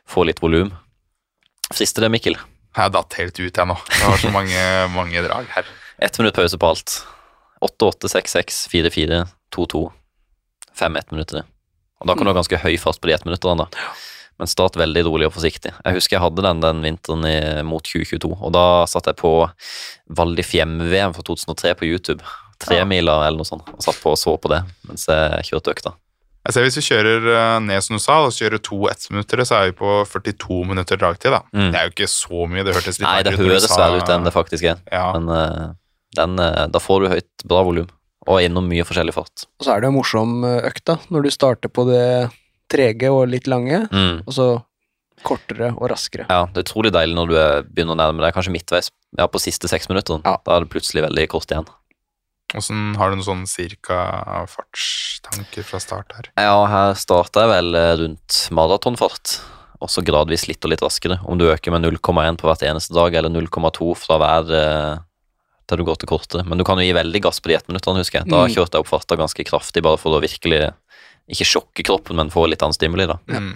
få 0.08 0.24
litt 0.28 0.40
volum. 0.44 0.72
Frister 1.74 2.06
det, 2.06 2.12
Mikkel? 2.14 2.38
Jeg 2.74 2.94
datt 2.94 3.18
helt 3.20 3.38
ut, 3.38 3.50
jeg 3.60 3.68
nå. 3.70 3.76
Det 3.90 4.06
var 4.08 4.22
så 4.22 4.32
mange, 4.34 4.62
mange 4.98 5.26
drag 5.26 5.52
her. 5.54 5.68
Ett 6.02 6.18
minutt 6.18 6.36
pause 6.38 6.58
på 6.58 6.72
alt. 6.72 6.96
8-8, 7.64 8.10
6-6, 8.16 8.64
4-4, 8.72 9.20
2-2. 9.54 9.84
5-1 10.74 11.12
minutter. 11.14 11.46
Og 12.02 12.08
da 12.10 12.16
kan 12.16 12.26
du 12.26 12.32
ha 12.32 12.36
ganske 12.36 12.58
høy 12.64 12.74
fart 12.80 12.98
på 13.00 13.08
de 13.08 13.14
ettminutterne, 13.16 13.64
da. 13.64 13.84
Men 14.40 14.50
start 14.50 14.78
veldig 14.80 15.04
rolig 15.06 15.28
og 15.28 15.36
forsiktig. 15.36 15.70
Jeg 15.70 15.96
husker 15.96 16.16
jeg 16.16 16.24
hadde 16.24 16.42
den 16.42 16.62
den 16.64 16.80
vinteren 16.82 17.26
i, 17.28 17.36
mot 17.66 17.84
2022, 17.86 18.32
og 18.34 18.54
da 18.54 18.64
satt 18.90 19.10
jeg 19.10 19.20
på 19.20 19.34
Val 20.18 20.34
di 20.34 20.46
Fiemme-VM 20.46 21.14
fra 21.14 21.22
2003 21.26 21.76
på 21.78 21.90
YouTube. 21.90 22.24
Tremila 22.64 23.20
eller 23.26 23.42
noe 23.42 23.48
sånt, 23.48 23.68
og 23.70 23.82
satt 23.82 24.00
på 24.00 24.14
og 24.14 24.18
så 24.18 24.36
på 24.40 24.50
det 24.52 24.62
mens 24.88 25.06
jeg 25.10 25.50
kjørte 25.50 25.74
økta. 25.74 25.94
Jeg 26.44 26.54
ser 26.54 26.66
Hvis 26.66 26.76
vi 26.76 26.84
kjører 26.90 27.26
eh, 27.32 27.58
ned 27.64 27.84
som 27.84 27.96
du 27.96 28.02
sa, 28.04 28.18
og 28.20 28.34
kjører 28.36 28.60
to 28.60 28.82
ettminuttere, 28.90 29.46
så 29.48 29.62
er 29.62 29.70
vi 29.70 29.76
på 29.78 29.92
42 30.10 30.58
minutter 30.68 31.00
dragtid. 31.00 31.32
da. 31.32 31.40
Mm. 31.56 31.70
Det 31.72 31.80
er 31.80 31.88
jo 31.88 31.94
ikke 31.94 32.10
så 32.12 32.44
mye. 32.52 32.64
Det 32.66 32.74
hørtes 32.76 33.00
litt 33.00 33.06
Nei, 33.08 33.22
det 33.24 33.36
høres 33.38 33.68
verre 33.72 34.02
ut 34.02 34.12
enn 34.12 34.28
det 34.28 34.34
faktisk 34.34 34.68
er, 34.68 34.82
Ja, 34.92 35.06
men 35.16 35.30
eh, 35.32 35.70
den, 36.18 36.36
eh, 36.44 36.66
da 36.68 36.82
får 36.82 37.00
du 37.00 37.12
høyt, 37.14 37.46
bra 37.48 37.62
volum. 37.64 37.88
Og 38.28 38.40
innom 38.44 38.68
mye 38.68 38.84
forskjellig 38.84 39.16
fart. 39.16 39.46
Og 39.60 39.66
så 39.66 39.72
er 39.72 39.80
det 39.80 39.88
jo 39.88 39.96
morsom 39.96 40.44
økt, 40.48 40.84
da, 40.88 40.98
når 41.12 41.26
du 41.26 41.32
starter 41.32 41.72
på 41.72 41.84
det 41.88 42.04
trege 42.70 43.10
og 43.12 43.28
litt 43.28 43.46
lange, 43.46 43.88
Mm. 43.92 44.22
og 44.26 44.32
så 44.32 44.46
kortere 45.24 45.70
og 45.78 45.88
raskere. 45.90 46.26
Ja, 46.28 46.44
det 46.52 46.58
er 46.60 46.66
utrolig 46.66 46.92
deilig 46.92 47.14
når 47.16 47.28
du 47.28 47.36
er, 47.38 47.62
begynner 47.62 47.94
å 47.94 48.00
nærme 48.00 48.20
deg 48.24 48.34
kanskje 48.34 48.52
midtveis 48.52 48.90
ja, 49.18 49.26
på 49.26 49.40
siste 49.40 49.68
seks 49.70 49.88
minutter. 49.88 50.20
Ja. 50.24 50.36
Da 50.44 50.56
er 50.56 50.60
det 50.64 50.70
plutselig 50.74 51.04
veldig 51.06 51.28
kort 51.32 51.46
igjen. 51.50 51.66
Åssen 52.54 52.94
Har 52.96 53.10
du 53.10 53.16
noen 53.16 53.24
sånn 53.26 53.46
cirka 53.48 53.96
fartstanker 54.46 55.64
fra 55.66 55.80
start 55.82 56.12
her? 56.16 56.28
Ja, 56.38 56.58
her 56.70 56.94
starter 56.98 57.44
jeg 57.46 57.52
vel 57.54 57.78
eh, 57.78 57.94
rundt 58.02 58.36
maratonfart, 58.54 59.38
og 59.82 59.90
så 59.90 60.04
gradvis 60.06 60.46
litt 60.48 60.64
og 60.64 60.70
litt 60.74 60.84
raskere. 60.84 61.18
Om 61.28 61.38
du 61.40 61.48
øker 61.50 61.74
med 61.74 61.82
0,1 61.86 62.38
på 62.40 62.48
hvert 62.48 62.62
eneste 62.68 62.94
dag, 62.96 63.14
eller 63.18 63.32
0,2 63.34 63.90
fra 63.98 64.18
hver 64.22 64.52
eh, 64.60 65.02
til 65.66 65.80
du 65.80 65.84
går 65.88 65.96
til 66.02 66.10
kortere. 66.10 66.44
Men 66.46 66.60
du 66.60 66.64
kan 66.68 66.76
jo 66.78 66.84
gi 66.84 66.92
veldig 66.96 67.22
gass 67.24 67.40
på 67.40 67.48
de 67.50 67.56
ettminuttene, 67.58 68.02
husker 68.04 68.20
jeg. 68.20 68.28
Da 68.28 68.44
Mm. 68.44 68.52
kjørte 68.54 68.76
jeg 68.76 68.84
opp 68.84 68.90
farta 68.92 69.16
ganske 69.16 69.44
kraftig, 69.48 69.82
bare 69.82 69.96
for 69.98 70.12
å 70.12 70.20
virkelig 70.22 70.74
ikke 71.30 71.46
sjokke 71.48 71.86
kroppen, 71.86 72.18
men 72.20 72.32
få 72.32 72.46
litt 72.50 72.62
annen 72.64 72.76
stimuli, 72.76 73.06
da. 73.08 73.18
Mm. 73.30 73.54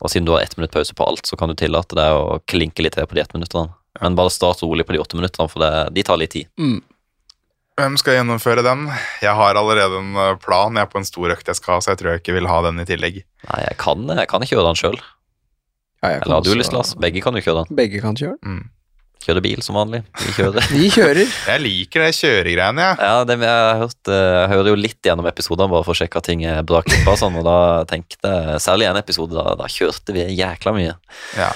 Og 0.00 0.12
siden 0.12 0.28
du 0.28 0.32
har 0.32 0.44
ett 0.44 0.56
minutt 0.56 0.72
pause 0.72 0.94
på 0.96 1.04
alt, 1.04 1.26
så 1.28 1.36
kan 1.36 1.50
du 1.50 1.56
tillate 1.58 1.96
deg 1.98 2.16
å 2.16 2.38
klinke 2.48 2.84
litt 2.84 2.96
til 2.96 3.08
på 3.08 3.18
de 3.18 3.24
ett 3.24 3.34
minuttene. 3.36 3.74
Men 4.00 4.16
bare 4.16 4.32
start 4.32 4.62
rolig 4.64 4.86
på 4.88 4.94
de 4.94 5.02
åtte 5.02 5.18
minuttene, 5.18 5.50
for 5.50 5.60
det, 5.60 5.90
de 5.96 6.04
tar 6.06 6.20
litt 6.20 6.32
tid. 6.36 6.48
Mm. 6.60 6.80
Hvem 7.80 7.96
skal 8.00 8.18
gjennomføre 8.18 8.64
den? 8.64 8.88
Jeg 9.24 9.32
har 9.36 9.56
allerede 9.56 10.00
en 10.00 10.16
eh, 10.16 10.34
plan. 10.40 10.76
Jeg 10.76 10.84
er 10.84 10.90
på 10.92 11.00
en 11.00 11.08
stor 11.08 11.32
økt 11.32 11.48
jeg 11.48 11.58
skal 11.58 11.76
ha, 11.76 11.84
så 11.84 11.92
jeg 11.92 12.00
tror 12.00 12.12
jeg 12.12 12.22
ikke 12.22 12.36
vil 12.36 12.48
ha 12.50 12.58
den 12.66 12.82
i 12.82 12.86
tillegg. 12.88 13.22
Nei, 13.48 13.60
jeg 13.64 13.78
kan, 13.80 14.04
jeg 14.08 14.30
kan 14.30 14.44
ikke 14.44 14.56
gjøre 14.56 14.72
den 14.72 14.80
sjøl. 14.80 14.98
Ja, 16.00 16.16
Eller 16.16 16.38
har 16.38 16.44
du 16.44 16.52
lyst, 16.56 16.72
Lars? 16.72 16.94
Begge 16.96 17.22
kan 17.24 17.36
jo 17.36 17.42
kjøre 17.44 17.64
den. 17.64 17.76
Begge 17.76 18.00
kan 18.00 18.16
kjøre. 18.16 18.36
Mm. 18.44 18.68
Kjøre 19.20 19.42
bil 19.44 19.60
som 19.60 19.76
vanlig. 19.76 20.00
Vi 20.16 20.32
kjører. 20.32 20.68
Vi 20.76 20.86
kjører. 20.94 21.26
Jeg 21.28 21.60
liker 21.60 22.06
det 22.06 22.12
kjøregreiene, 22.16 22.86
jeg. 22.86 23.00
Ja, 23.04 23.18
det, 23.28 23.36
jeg, 23.44 23.66
har 23.66 23.82
hørt, 23.82 24.00
eh, 24.08 24.28
jeg 24.38 24.52
hører 24.54 24.70
jo 24.72 24.78
litt 24.80 25.10
gjennom 25.10 25.28
episodene 25.28 25.68
bare 25.74 25.84
for 25.84 25.92
å 25.92 26.00
sjekke 26.00 26.22
at 26.22 26.28
ting 26.30 26.46
er 26.48 26.62
bra 26.64 26.80
klippa 26.86 27.18
sånn, 27.20 27.36
og 27.36 27.44
da 27.44 27.58
tenkte 27.90 28.32
jeg 28.32 28.62
Særlig 28.64 28.88
en 28.88 29.00
episode, 29.00 29.36
da, 29.36 29.52
da 29.60 29.68
kjørte 29.70 30.16
vi 30.16 30.24
jækla 30.38 30.72
mye. 30.76 30.96
Ja. 31.36 31.50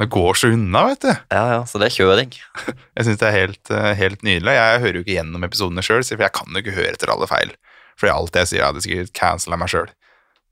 Det 0.00 0.06
går 0.14 0.38
så 0.38 0.52
unna, 0.54 0.84
vet 0.86 1.02
du. 1.02 1.10
Ja, 1.34 1.42
ja, 1.56 1.60
så 1.66 1.82
det 1.82 1.90
er 1.90 1.96
kjøring. 1.98 2.30
Jeg 2.96 3.08
syns 3.08 3.20
det 3.20 3.26
er 3.26 3.36
helt, 3.36 3.72
eh, 3.74 3.90
helt 3.98 4.22
nydelig. 4.24 4.54
Jeg 4.56 4.82
hører 4.84 5.00
jo 5.00 5.04
ikke 5.04 5.16
gjennom 5.18 5.44
episodene 5.50 5.84
sjøl, 5.84 6.06
for 6.06 6.24
jeg 6.24 6.36
kan 6.38 6.54
jo 6.54 6.62
ikke 6.62 6.76
høre 6.78 6.94
etter 6.94 7.12
alle 7.12 7.28
feil. 7.28 7.52
Fordi 8.00 8.14
alt 8.14 8.38
jeg 8.38 8.48
sier, 8.48 8.64
hadde 8.64 8.80
sikkert 8.86 9.12
cancela 9.18 9.58
meg 9.60 9.68
sjøl. 9.72 9.90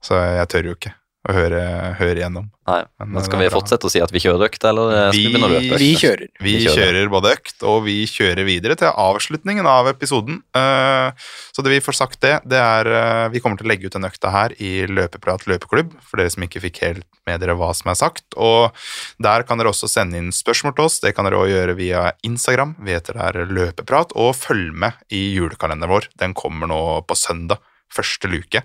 Så 0.05 0.19
jeg 0.21 0.51
tør 0.51 0.69
jo 0.69 0.75
ikke 0.77 0.93
å 1.27 1.33
høre, 1.35 1.59
høre 1.99 2.21
gjennom. 2.21 2.45
Nei, 2.69 2.83
Men 3.01 3.09
men 3.17 3.23
skal 3.25 3.39
vi 3.41 3.49
fortsette 3.51 3.83
å 3.83 3.91
si 3.91 3.99
at 3.99 4.11
vi 4.13 4.21
kjører 4.23 4.45
økt, 4.47 4.63
eller 4.63 4.91
eh, 4.93 5.11
skal 5.11 5.17
vi 5.17 5.25
Vi- 5.25 5.33
begynne 5.33 5.47
å 5.49 5.51
løpe? 5.51 5.73
økt? 5.75 5.81
Vi 5.81 5.89
kjører. 5.99 6.27
Vi 6.39 6.53
kjører. 6.63 7.09
både 7.11 7.31
økt, 7.35 7.63
og 7.67 7.83
vi 7.83 7.95
kjører 8.07 8.45
videre 8.47 8.75
til 8.79 8.87
avslutningen 8.87 9.67
av 9.67 9.87
episoden. 9.91 10.39
Eh, 10.55 11.11
Så 11.51 11.61
det 11.65 11.71
vi 11.73 11.79
får 11.83 11.95
sagt 11.97 12.19
det, 12.21 12.39
det 12.47 12.55
er 12.61 12.87
eh, 12.87 13.29
Vi 13.29 13.41
kommer 13.41 13.57
til 13.57 13.67
å 13.67 13.69
legge 13.73 13.85
ut 13.85 13.91
den 13.91 14.03
økta 14.07 14.31
her 14.31 14.49
i 14.61 14.85
Løpeprat 14.87 15.43
løpeklubb, 15.45 15.91
for 16.01 16.17
dere 16.17 16.29
som 16.31 16.43
ikke 16.43 16.61
fikk 16.61 16.79
helt 16.87 17.03
med 17.27 17.41
dere 17.41 17.57
hva 17.59 17.73
som 17.75 17.91
er 17.91 17.95
sagt. 17.99 18.23
Og 18.37 18.71
der 19.19 19.43
kan 19.43 19.57
dere 19.57 19.73
også 19.73 19.89
sende 19.89 20.15
inn 20.17 20.31
spørsmål 20.31 20.75
til 20.77 20.85
oss. 20.85 20.99
Det 21.03 21.13
kan 21.15 21.25
dere 21.25 21.35
også 21.35 21.51
gjøre 21.51 21.75
via 21.75 22.11
Instagram. 22.23 22.77
Vi 22.79 22.91
heter 22.95 23.13
der 23.19 23.43
Løpeprat. 23.45 24.13
Og 24.15 24.33
følg 24.39 24.71
med 24.73 24.93
i 25.11 25.35
julekalenderen 25.35 25.89
vår. 25.91 26.07
Den 26.17 26.33
kommer 26.33 26.65
nå 26.71 27.05
på 27.05 27.17
søndag. 27.19 27.57
Første 27.91 28.29
luke. 28.31 28.63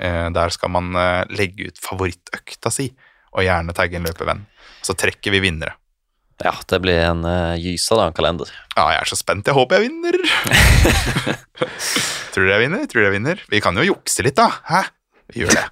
Eh, 0.00 0.28
Der 0.34 0.54
skal 0.54 0.72
man 0.72 0.94
eh, 0.96 1.24
legge 1.36 1.68
ut 1.70 1.78
favorittøkta 1.84 2.72
si, 2.72 2.90
og 3.34 3.44
gjerne 3.46 3.74
tagge 3.76 3.98
en 4.00 4.08
løpevenn. 4.08 4.46
Så 4.82 4.96
trekker 4.98 5.34
vi 5.36 5.42
vinnere. 5.44 5.76
Ja, 6.40 6.54
det 6.72 6.78
blir 6.80 6.96
en 7.04 7.20
uh, 7.20 7.52
gysa, 7.60 7.98
da, 7.98 8.06
en 8.08 8.14
kalender. 8.16 8.48
Ja, 8.72 8.86
jeg 8.94 9.02
er 9.02 9.08
så 9.10 9.16
spent. 9.20 9.44
Jeg 9.44 9.52
håper 9.52 9.76
jeg 9.76 9.90
vinner. 9.90 10.16
Tror 12.32 12.46
dere 12.46 12.54
jeg 12.54 12.62
vinner? 12.64 12.86
Tror 12.88 13.02
dere 13.02 13.10
jeg 13.10 13.16
vinner? 13.18 13.42
Vi 13.52 13.60
kan 13.60 13.76
jo 13.76 13.84
jukse 13.84 14.24
litt, 14.24 14.38
da. 14.40 14.46
Hæ? 14.70 14.80
Vi 15.34 15.42
gjør 15.42 15.52
det. 15.58 15.66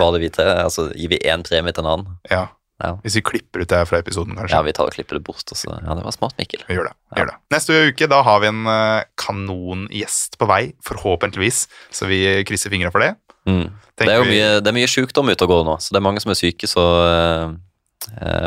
Bare 0.00 0.18
vi 0.18 0.24
hvite. 0.26 0.46
altså 0.64 0.88
gir 0.90 1.12
vi 1.12 1.20
én 1.22 1.44
premie 1.46 1.70
til 1.76 1.84
en 1.86 1.90
annen. 1.92 2.18
Ja. 2.32 2.48
Ja. 2.80 2.94
Hvis 3.04 3.16
vi 3.18 3.22
klipper 3.22 3.60
ut 3.62 3.68
det 3.68 3.76
her 3.76 3.84
fra 3.88 3.98
episoden, 4.00 4.34
kanskje. 4.38 4.54
Ja, 4.56 4.62
vi 4.64 4.72
tar 4.72 4.88
og 4.88 4.94
klipper 4.96 5.18
det 5.18 5.24
bort. 5.26 5.44
Også. 5.52 5.68
ja, 5.68 5.94
det 5.98 6.04
var 6.06 6.14
smart, 6.16 6.34
Mikkel. 6.40 6.62
Vi 6.68 6.74
gjør 6.78 6.88
det. 6.88 6.94
vi 6.96 7.16
Ja. 7.18 7.22
gjør 7.24 7.30
det. 7.32 7.36
Neste 7.54 7.80
uke 7.90 8.08
da 8.08 8.22
har 8.26 8.40
vi 8.40 8.46
en 8.48 8.66
eh, 8.66 9.04
kanongjest 9.20 10.38
på 10.40 10.48
vei, 10.48 10.62
forhåpentligvis. 10.86 11.66
Så 11.92 12.08
vi 12.10 12.20
krysser 12.48 12.70
fingra 12.72 12.90
for 12.92 13.00
det. 13.04 13.14
Mm. 13.48 13.66
Det 14.00 14.08
er 14.08 14.16
jo 14.20 14.28
mye, 14.28 14.48
det 14.60 14.68
er 14.70 14.76
mye 14.76 14.88
sykdom 14.88 15.28
ute 15.32 15.44
og 15.44 15.48
går 15.52 15.64
nå, 15.66 15.74
så 15.80 15.92
det 15.92 16.00
er 16.00 16.04
mange 16.04 16.20
som 16.22 16.30
er 16.32 16.38
syke, 16.38 16.68
så 16.68 16.84
eh, 17.04 17.52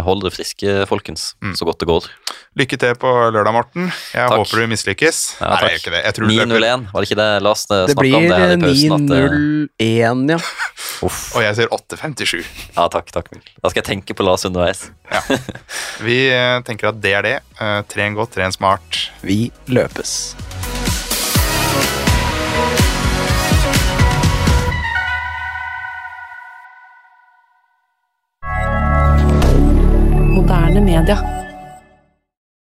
hold 0.04 0.24
dere 0.26 0.34
friske, 0.34 0.72
folkens, 0.90 1.34
Mm. 1.44 1.54
så 1.56 1.66
godt 1.66 1.80
det 1.80 1.88
går. 1.88 2.08
Lykke 2.58 2.78
til 2.82 2.96
på 3.02 3.10
lørdag, 3.34 3.54
Morten. 3.54 3.86
Jeg 4.14 4.30
Takk. 4.30 4.40
håper 4.44 4.62
du 4.64 4.68
mislykkes. 4.74 5.20
Ja, 5.42 5.48
Nei, 5.50 5.58
takk. 5.58 5.62
jeg 5.62 5.70
gjør 5.70 5.82
ikke 5.84 5.94
det. 5.96 6.02
Jeg 6.06 6.14
tror 6.14 6.28
du 6.28 6.34
løper 6.34 6.50
9-0-1, 6.54 6.86
var 6.94 7.02
det 7.02 7.10
ikke 7.10 7.20
det 7.22 7.42
Lars 7.44 7.64
eh, 7.72 7.86
Det 7.88 7.96
blir 7.98 8.16
om 8.16 8.24
det 8.28 8.38
her 8.40 8.54
i 8.54 8.58
pausen? 8.64 9.08
Det 9.08 9.20
blir 9.24 9.68
9-0-1, 9.80 10.30
ja. 10.34 10.40
Uff. 11.08 11.20
Og 11.36 11.42
jeg 11.44 11.56
sier 11.60 11.68
8.57. 11.74 12.46
Ja, 12.78 12.88
takk, 12.90 13.12
takk, 13.12 13.30
Da 13.34 13.70
skal 13.70 13.82
jeg 13.84 13.90
tenke 13.90 14.14
på 14.18 14.24
Lars 14.26 14.46
underveis. 14.46 14.90
Vi 16.06 16.20
eh, 16.32 16.60
tenker 16.66 16.90
at 16.94 17.02
det 17.02 17.14
er 17.14 17.22
det. 17.28 17.36
Eh, 17.60 17.82
Tren 17.90 18.14
godt, 18.16 18.34
tren 18.38 18.52
smart. 18.56 19.10
Vi 19.22 19.52
løpes. 19.68 20.36
Moderne 30.54 30.82
media. 30.82 31.33